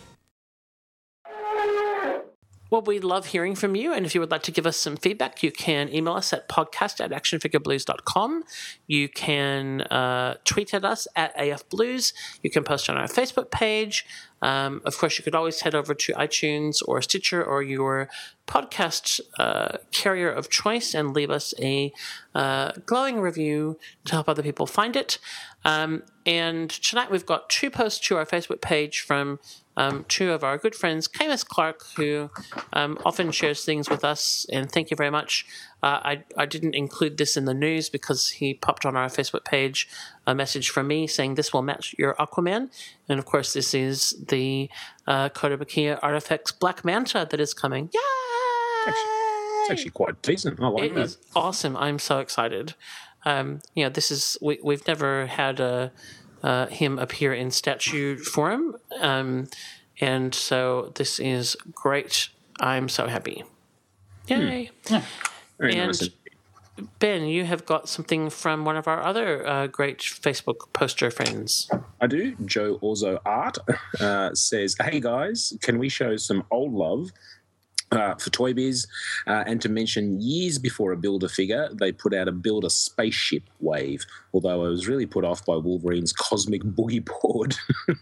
Well, 2.71 2.83
we 2.83 3.01
love 3.01 3.27
hearing 3.27 3.57
from 3.57 3.75
you. 3.75 3.93
And 3.93 4.07
if 4.07 4.15
you 4.15 4.21
would 4.21 4.31
like 4.31 4.45
to 4.45 4.53
give 4.53 4.65
us 4.65 4.77
some 4.77 4.97
feedback, 4.97 5.43
you 5.43 5.51
can 5.51 5.93
email 5.93 6.15
us 6.15 6.33
at 6.33 6.49
podcast 6.49 7.01
at 7.01 7.11
actionfigureblues.com. 7.11 8.45
You 8.87 9.09
can 9.09 9.81
uh, 9.83 10.37
tweet 10.45 10.73
at 10.73 10.85
us 10.85 11.09
at 11.17 11.37
afblues. 11.37 12.13
You 12.43 12.51
can 12.51 12.63
post 12.63 12.89
on 12.89 12.97
our 12.97 13.09
Facebook 13.09 13.51
page. 13.51 14.07
Um, 14.43 14.81
of 14.85 14.97
course, 14.97 15.19
you 15.19 15.25
could 15.25 15.35
always 15.35 15.61
head 15.63 15.75
over 15.75 15.95
to 15.95 16.13
iTunes 16.15 16.81
or 16.87 17.03
Stitcher 17.03 17.45
or 17.45 17.63
your 17.63 18.09
podcast 18.47 19.21
uh, 19.39 19.79
carrier 19.93 20.31
of 20.31 20.49
choice 20.49 20.95
and 20.95 21.15
leave 21.15 21.31
us 21.31 21.53
a 21.61 21.93
uh, 22.35 22.73
glowing 22.87 23.21
review 23.21 23.79
to 24.05 24.13
help 24.13 24.29
other 24.29 24.43
people 24.43 24.67
find 24.67 24.97
it. 24.97 25.19
Um, 25.65 26.05
and 26.25 26.71
tonight 26.71 27.11
we've 27.11 27.27
got 27.27 27.51
two 27.51 27.71
posts 27.71 28.07
to 28.09 28.17
our 28.17 28.25
Facebook 28.25 28.61
page 28.61 29.01
from 29.01 29.41
um, 29.81 30.05
two 30.09 30.31
of 30.33 30.45
our 30.45 30.59
good 30.59 30.75
friends, 30.75 31.09
Camus 31.09 31.43
Clark, 31.43 31.85
who 31.97 32.31
um, 32.75 32.99
often 33.05 33.31
shares 33.33 33.65
things 33.65 33.89
with 33.89 34.05
us, 34.05 34.45
and 34.53 34.71
thank 34.71 34.91
you 34.91 34.97
very 34.97 35.11
much. 35.11 35.47
Uh, 35.83 35.99
I, 36.11 36.25
I 36.37 36.45
didn't 36.45 36.75
include 36.75 37.17
this 37.17 37.37
in 37.39 37.47
the 37.47 37.55
news 37.55 37.89
because 37.89 38.29
he 38.29 38.53
popped 38.53 38.85
on 38.85 38.95
our 38.97 39.09
Facebook 39.09 39.45
page 39.45 39.89
a 40.27 40.35
message 40.35 40.69
from 40.69 40.87
me 40.89 41.07
saying 41.07 41.35
this 41.37 41.53
will 41.55 41.63
match 41.63 41.95
your 41.99 42.15
Aquaman. 42.17 42.69
And 43.09 43.19
of 43.19 43.25
course, 43.25 43.55
this 43.55 43.73
is 43.73 44.23
the 44.29 44.69
uh, 45.07 45.31
Kotobukiya 45.31 45.99
ArtFX 46.01 46.59
Black 46.59 46.85
Manta 46.85 47.27
that 47.31 47.41
is 47.41 47.55
coming. 47.55 47.89
Yay! 47.95 48.93
It's 49.63 49.71
actually 49.71 49.91
quite 49.91 50.21
decent. 50.23 50.61
I 50.61 50.69
like 50.69 50.85
It 50.85 50.95
that. 50.95 51.01
is 51.01 51.19
awesome. 51.35 51.77
I'm 51.77 51.99
so 51.99 52.19
excited. 52.19 52.75
Um, 53.25 53.61
you 53.75 53.85
know, 53.85 53.91
this 53.91 54.11
is 54.11 54.37
we 54.41 54.59
we've 54.63 54.87
never 54.87 55.27
had 55.27 55.61
a 55.61 55.93
uh, 56.43 56.67
him 56.67 56.99
appear 56.99 57.33
in 57.33 57.51
statue 57.51 58.17
form, 58.17 58.77
um, 59.01 59.49
and 60.01 60.35
so 60.35 60.93
this 60.95 61.19
is 61.19 61.57
great. 61.75 62.29
I'm 62.61 62.89
so 62.89 63.07
happy. 63.07 63.45
Yay! 64.29 64.71
Very 65.59 65.77
and 65.77 65.89
nice. 65.89 66.09
Ben, 66.99 67.25
you 67.27 67.45
have 67.45 67.67
got 67.67 67.89
something 67.89 68.31
from 68.31 68.65
one 68.65 68.77
of 68.77 68.89
our 68.89 69.03
other 69.03 69.47
uh, 69.47 69.67
great 69.67 69.99
Facebook 69.99 70.73
poster 70.73 71.11
friends. 71.11 71.71
I 72.01 72.07
do. 72.07 72.35
Joe 72.45 72.79
Orzo 72.79 73.19
Art 73.27 73.59
uh, 74.01 74.35
says, 74.35 74.77
"Hey 74.81 75.01
guys, 75.01 75.53
can 75.61 75.79
we 75.79 75.89
show 75.89 76.17
some 76.17 76.45
old 76.51 76.73
love?" 76.73 77.11
Uh, 77.93 78.15
for 78.15 78.31
Toy 78.31 78.55
Biz, 78.55 78.87
uh, 79.27 79.43
and 79.49 79.61
to 79.63 79.69
mention 79.69 80.21
years 80.21 80.59
before 80.59 80.93
a 80.93 80.97
Builder 80.97 81.29
figure, 81.29 81.69
they 81.73 81.91
put 81.91 82.15
out 82.15 82.29
a 82.29 82.33
Builder 82.33 82.69
spaceship 82.69 83.43
wave. 83.59 84.07
Although 84.33 84.65
I 84.65 84.69
was 84.69 84.87
really 84.87 85.07
put 85.07 85.25
off 85.25 85.45
by 85.45 85.57
Wolverine's 85.57 86.13
cosmic 86.13 86.63
boogie 86.63 87.05
board. 87.05 87.57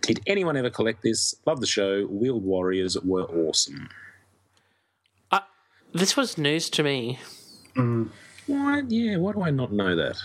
Did 0.00 0.20
anyone 0.26 0.56
ever 0.56 0.70
collect 0.70 1.02
this? 1.02 1.34
Love 1.44 1.60
the 1.60 1.66
show. 1.66 2.06
Wheeled 2.06 2.42
Warriors 2.42 2.96
were 3.00 3.24
awesome. 3.24 3.90
This 5.92 6.16
was 6.16 6.36
news 6.36 6.68
to 6.70 6.82
me. 6.82 7.18
What? 7.74 8.90
Yeah. 8.90 9.16
Why 9.16 9.32
do 9.32 9.42
I 9.42 9.50
not 9.50 9.72
know 9.72 9.96
that? 9.96 10.18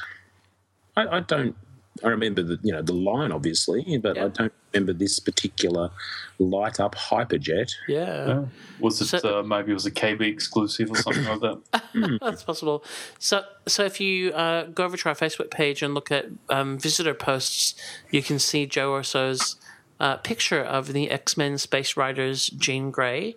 I, 0.97 1.17
I 1.17 1.19
don't. 1.21 1.55
I 2.03 2.07
remember 2.07 2.41
the 2.41 2.59
you 2.63 2.71
know 2.71 2.81
the 2.81 2.93
line 2.93 3.31
obviously, 3.31 3.97
but 3.97 4.17
I 4.17 4.29
don't 4.29 4.53
remember 4.73 4.93
this 4.93 5.19
particular 5.19 5.91
light 6.39 6.79
up 6.79 6.95
hyperjet. 6.95 7.71
Yeah. 7.87 8.45
Was 8.79 9.13
it 9.13 9.23
uh, 9.23 9.43
maybe 9.43 9.71
it 9.71 9.75
was 9.75 9.85
a 9.85 9.91
KB 9.91 10.21
exclusive 10.21 10.89
or 10.91 10.95
something 10.95 11.25
like 11.25 11.39
that? 11.41 11.59
That's 12.21 12.43
possible. 12.43 12.83
So, 13.19 13.43
so 13.67 13.83
if 13.85 13.99
you 13.99 14.31
uh, 14.33 14.65
go 14.65 14.85
over 14.85 14.97
to 14.97 15.09
our 15.09 15.15
Facebook 15.15 15.51
page 15.51 15.83
and 15.83 15.93
look 15.93 16.11
at 16.11 16.25
um, 16.49 16.79
visitor 16.79 17.13
posts, 17.13 17.75
you 18.09 18.23
can 18.23 18.39
see 18.39 18.65
Joe 18.65 18.91
Orso's 18.91 19.57
uh, 19.99 20.17
picture 20.17 20.61
of 20.61 20.93
the 20.93 21.11
X 21.11 21.37
Men 21.37 21.57
Space 21.57 21.95
Riders 21.95 22.47
Jean 22.47 22.91
Grey, 22.91 23.35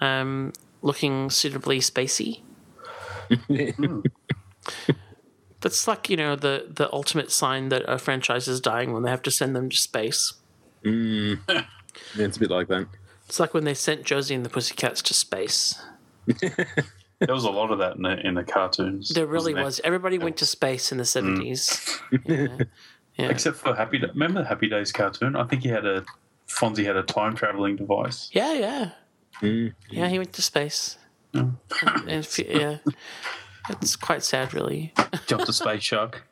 um, 0.00 0.52
looking 0.82 1.30
suitably 1.30 1.80
spacey. 1.80 2.40
That's 5.60 5.88
like 5.88 6.08
you 6.08 6.16
know 6.16 6.36
the 6.36 6.66
the 6.68 6.92
ultimate 6.92 7.30
sign 7.30 7.68
that 7.70 7.82
a 7.88 7.98
franchise 7.98 8.48
is 8.48 8.60
dying 8.60 8.92
when 8.92 9.02
they 9.02 9.10
have 9.10 9.22
to 9.22 9.30
send 9.30 9.56
them 9.56 9.68
to 9.70 9.76
space. 9.76 10.34
Mm. 10.84 11.40
yeah, 11.48 11.64
it's 12.14 12.36
a 12.36 12.40
bit 12.40 12.50
like 12.50 12.68
that. 12.68 12.86
It's 13.26 13.40
like 13.40 13.54
when 13.54 13.64
they 13.64 13.74
sent 13.74 14.04
Josie 14.04 14.34
and 14.34 14.44
the 14.44 14.50
Pussycats 14.50 15.02
to 15.02 15.14
space. 15.14 15.80
There 17.20 17.34
was 17.34 17.42
a 17.42 17.50
lot 17.50 17.72
of 17.72 17.78
that 17.78 17.96
in 17.96 18.02
the 18.02 18.26
in 18.26 18.34
the 18.34 18.44
cartoons. 18.44 19.08
There 19.08 19.26
really 19.26 19.52
wasn't 19.52 19.56
there? 19.56 19.64
was. 19.64 19.80
Everybody 19.82 20.18
went 20.18 20.36
to 20.36 20.46
space 20.46 20.92
in 20.92 20.98
the 20.98 21.04
seventies. 21.04 22.00
Yeah. 23.18 23.30
Except 23.30 23.56
for 23.56 23.74
Happy 23.74 23.98
Day. 23.98 24.06
Remember 24.12 24.42
the 24.42 24.48
Happy 24.48 24.68
Days 24.68 24.92
cartoon? 24.92 25.34
I 25.34 25.42
think 25.42 25.62
he 25.62 25.68
had 25.68 25.84
a 25.84 26.04
Fonzie 26.48 26.84
had 26.84 26.96
a 26.96 27.02
time 27.02 27.34
traveling 27.34 27.74
device. 27.74 28.30
Yeah, 28.32 28.52
yeah. 28.52 28.90
Yeah, 29.90 30.08
he 30.08 30.18
went 30.18 30.32
to 30.34 30.42
space. 30.42 30.98
And, 31.34 31.56
and 32.06 32.38
yeah, 32.38 32.78
it's 33.70 33.96
quite 33.96 34.22
sad, 34.22 34.54
really. 34.54 34.92
Jump 35.26 35.42
a 35.42 35.52
space 35.52 35.82
shark. 35.82 36.24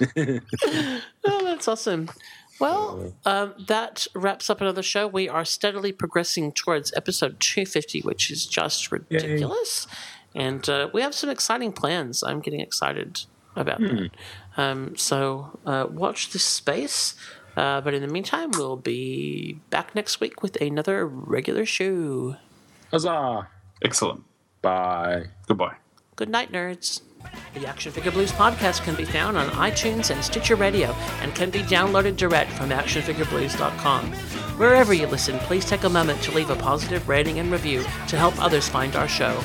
oh, 0.16 0.40
that's 1.24 1.68
awesome. 1.68 2.08
Well, 2.60 3.12
um, 3.24 3.54
that 3.66 4.06
wraps 4.14 4.48
up 4.48 4.60
another 4.60 4.82
show. 4.82 5.06
We 5.06 5.28
are 5.28 5.44
steadily 5.44 5.92
progressing 5.92 6.52
towards 6.52 6.92
episode 6.94 7.40
250, 7.40 8.00
which 8.02 8.30
is 8.30 8.46
just 8.46 8.92
ridiculous. 8.92 9.86
And 10.34 10.68
uh, 10.68 10.88
we 10.92 11.02
have 11.02 11.14
some 11.14 11.30
exciting 11.30 11.72
plans. 11.72 12.22
I'm 12.22 12.40
getting 12.40 12.60
excited 12.60 13.22
about 13.56 13.80
that. 13.80 14.10
Um, 14.56 14.96
so 14.96 15.58
uh, 15.66 15.86
watch 15.88 16.30
this 16.30 16.44
space. 16.44 17.14
Uh, 17.56 17.80
but 17.80 17.94
in 17.94 18.02
the 18.02 18.08
meantime, 18.08 18.50
we'll 18.52 18.76
be 18.76 19.60
back 19.70 19.94
next 19.94 20.20
week 20.20 20.42
with 20.42 20.60
another 20.60 21.06
regular 21.06 21.64
show. 21.64 22.36
Huzzah! 22.90 23.48
Excellent. 23.84 24.24
Bye. 24.64 25.26
Goodbye. 25.46 25.76
Good 26.16 26.30
night, 26.30 26.50
nerds. 26.50 27.02
The 27.52 27.66
Action 27.66 27.92
Figure 27.92 28.10
Blues 28.10 28.32
podcast 28.32 28.82
can 28.82 28.94
be 28.94 29.04
found 29.04 29.36
on 29.36 29.48
iTunes 29.50 30.10
and 30.10 30.24
Stitcher 30.24 30.56
Radio 30.56 30.92
and 31.20 31.34
can 31.34 31.50
be 31.50 31.60
downloaded 31.60 32.16
direct 32.16 32.50
from 32.52 32.70
actionfigureblues.com. 32.70 34.12
Wherever 34.58 34.94
you 34.94 35.06
listen, 35.06 35.38
please 35.40 35.66
take 35.66 35.84
a 35.84 35.88
moment 35.88 36.22
to 36.22 36.32
leave 36.32 36.48
a 36.48 36.56
positive 36.56 37.08
rating 37.08 37.38
and 37.40 37.52
review 37.52 37.82
to 38.08 38.16
help 38.16 38.40
others 38.42 38.68
find 38.68 38.96
our 38.96 39.06
show. 39.08 39.38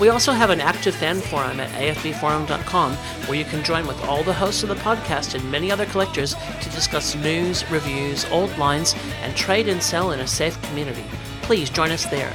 We 0.00 0.08
also 0.08 0.32
have 0.32 0.50
an 0.50 0.60
active 0.60 0.96
fan 0.96 1.20
forum 1.20 1.60
at 1.60 1.70
afbforum.com 1.70 2.94
where 3.26 3.38
you 3.38 3.44
can 3.44 3.62
join 3.62 3.86
with 3.86 4.02
all 4.04 4.24
the 4.24 4.32
hosts 4.32 4.64
of 4.64 4.68
the 4.68 4.74
podcast 4.76 5.36
and 5.36 5.52
many 5.52 5.70
other 5.70 5.86
collectors 5.86 6.34
to 6.34 6.70
discuss 6.70 7.14
news, 7.14 7.68
reviews, 7.70 8.24
old 8.26 8.56
lines, 8.58 8.96
and 9.22 9.36
trade 9.36 9.68
and 9.68 9.80
sell 9.80 10.10
in 10.10 10.18
a 10.18 10.26
safe 10.26 10.60
community. 10.62 11.04
Please 11.42 11.70
join 11.70 11.92
us 11.92 12.06
there. 12.06 12.32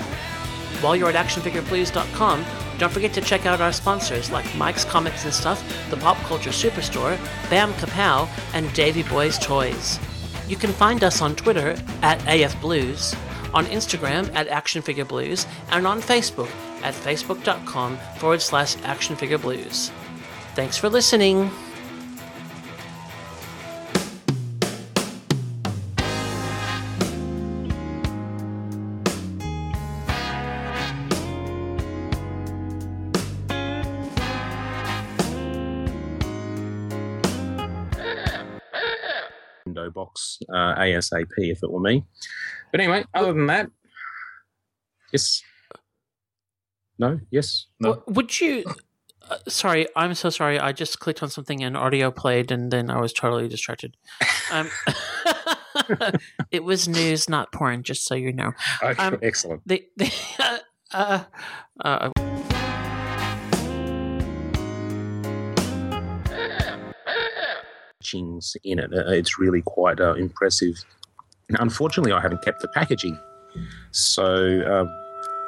While 0.81 0.95
you're 0.95 1.09
at 1.09 1.15
actionfigureblues.com, 1.15 2.45
don't 2.77 2.91
forget 2.91 3.13
to 3.13 3.21
check 3.21 3.45
out 3.45 3.61
our 3.61 3.73
sponsors 3.73 4.29
like 4.29 4.55
Mike's 4.55 4.85
Comics 4.85 5.25
and 5.25 5.33
Stuff, 5.33 5.63
the 5.89 5.97
Pop 5.97 6.17
Culture 6.17 6.51
Superstore, 6.51 7.17
Bam 7.49 7.73
Kapow, 7.73 8.27
and 8.53 8.71
Davy 8.73 9.03
Boy's 9.03 9.39
Toys. 9.39 9.99
You 10.47 10.55
can 10.55 10.71
find 10.71 11.03
us 11.03 11.21
on 11.21 11.35
Twitter 11.35 11.71
at 12.01 12.19
AFBlues, 12.19 13.17
on 13.53 13.65
Instagram 13.65 14.33
at 14.35 14.47
actionfigureblues, 14.47 15.47
and 15.71 15.87
on 15.87 16.01
Facebook 16.01 16.49
at 16.83 16.93
facebook.com 16.93 17.97
forward 18.17 18.41
slash 18.41 18.75
actionfigureblues. 18.77 19.89
Thanks 20.55 20.77
for 20.77 20.89
listening. 20.89 21.51
Uh, 40.57 40.75
ASAP 40.79 41.27
if 41.37 41.59
it 41.63 41.71
were 41.71 41.79
me. 41.79 42.03
But 42.71 42.81
anyway, 42.81 43.05
other 43.13 43.33
than 43.33 43.47
that, 43.47 43.69
yes. 45.11 45.41
No, 46.99 47.19
yes, 47.29 47.67
no. 47.79 48.01
Would 48.07 48.41
you? 48.41 48.63
Uh, 49.29 49.37
sorry, 49.47 49.87
I'm 49.95 50.15
so 50.15 50.29
sorry. 50.29 50.59
I 50.59 50.71
just 50.71 50.99
clicked 50.99 51.21
on 51.21 51.29
something 51.29 51.63
and 51.63 51.77
audio 51.77 52.09
played, 52.11 52.51
and 52.51 52.71
then 52.71 52.89
I 52.89 52.99
was 52.99 53.13
totally 53.13 53.47
distracted. 53.47 53.95
Um, 54.51 54.69
it 56.51 56.63
was 56.63 56.87
news, 56.87 57.29
not 57.29 57.51
porn. 57.51 57.83
Just 57.83 58.05
so 58.05 58.15
you 58.15 58.33
know. 58.33 58.53
Okay, 58.81 59.03
Um, 59.03 59.19
excellent. 59.21 59.61
They, 59.67 59.87
they, 59.95 60.11
uh, 60.91 61.23
uh, 67.99 68.03
Chings 68.03 68.55
in 68.63 68.79
it. 68.79 68.91
Uh, 68.93 69.11
It's 69.11 69.39
really 69.39 69.61
quite 69.65 69.99
uh, 69.99 70.13
impressive. 70.15 70.83
Unfortunately, 71.49 72.11
I 72.11 72.21
haven't 72.21 72.41
kept 72.43 72.61
the 72.61 72.67
packaging, 72.69 73.17
so 73.91 74.85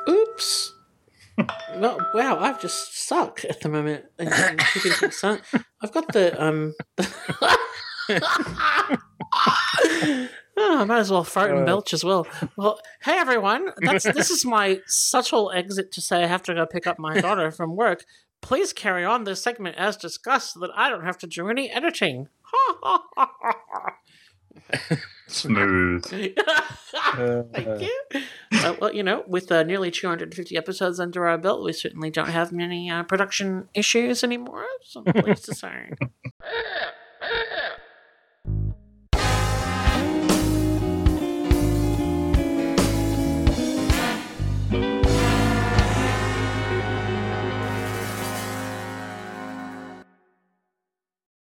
um, 0.08 0.14
oops. 0.14 0.74
Well, 1.78 1.98
wow, 2.14 2.38
I've 2.38 2.60
just 2.60 3.08
suck 3.08 3.46
at 3.46 3.62
the 3.62 3.70
moment. 3.70 4.04
in- 4.18 4.28
in 4.28 4.58
keeping 4.74 4.92
things 4.92 5.18
sun- 5.18 5.40
I've 5.82 5.94
got 5.94 6.12
the 6.12 6.42
um. 6.44 6.74
Oh, 10.62 10.82
I 10.82 10.84
might 10.84 11.00
as 11.00 11.10
well 11.10 11.24
fart 11.24 11.52
and 11.52 11.62
Uh. 11.62 11.66
belch 11.66 11.94
as 11.94 12.04
well. 12.04 12.28
Well, 12.58 12.82
hey 13.04 13.18
everyone, 13.18 13.70
that's 13.82 14.04
this 14.04 14.30
is 14.30 14.44
my 14.44 14.80
subtle 14.88 15.52
exit 15.54 15.92
to 15.94 16.02
say 16.02 16.24
I 16.24 16.28
have 16.28 16.44
to 16.44 16.54
go 16.54 16.66
pick 16.66 16.86
up 16.86 17.00
my 17.00 17.22
daughter 17.22 17.50
from 17.52 17.78
work. 17.78 18.04
Please 18.42 18.74
carry 18.74 19.06
on 19.06 19.24
this 19.24 19.42
segment 19.42 19.78
as 19.78 19.96
discussed 19.96 20.54
so 20.54 20.60
that 20.62 20.72
I 20.76 20.90
don't 20.90 21.06
have 21.06 21.18
to 21.20 21.28
do 21.28 21.48
any 21.50 21.70
editing. 21.70 22.28
Smooth. 25.28 26.06
Thank 27.54 27.82
you. 27.82 28.02
Uh, 28.52 28.76
well, 28.80 28.94
you 28.94 29.04
know, 29.04 29.24
with 29.28 29.52
uh, 29.52 29.64
nearly 29.64 29.92
250 29.92 30.58
episodes 30.58 31.00
under 31.00 31.28
our 31.28 31.38
belt, 31.38 31.64
we 31.64 31.74
certainly 31.74 32.10
don't 32.10 32.30
have 32.30 32.52
many 32.52 32.90
uh, 32.90 33.04
production 33.04 33.70
issues 33.74 34.24
anymore. 34.24 34.66
So 34.84 35.04
I'm 35.06 35.14
pleased 35.22 35.46
to 35.46 35.56
say. 35.56 35.92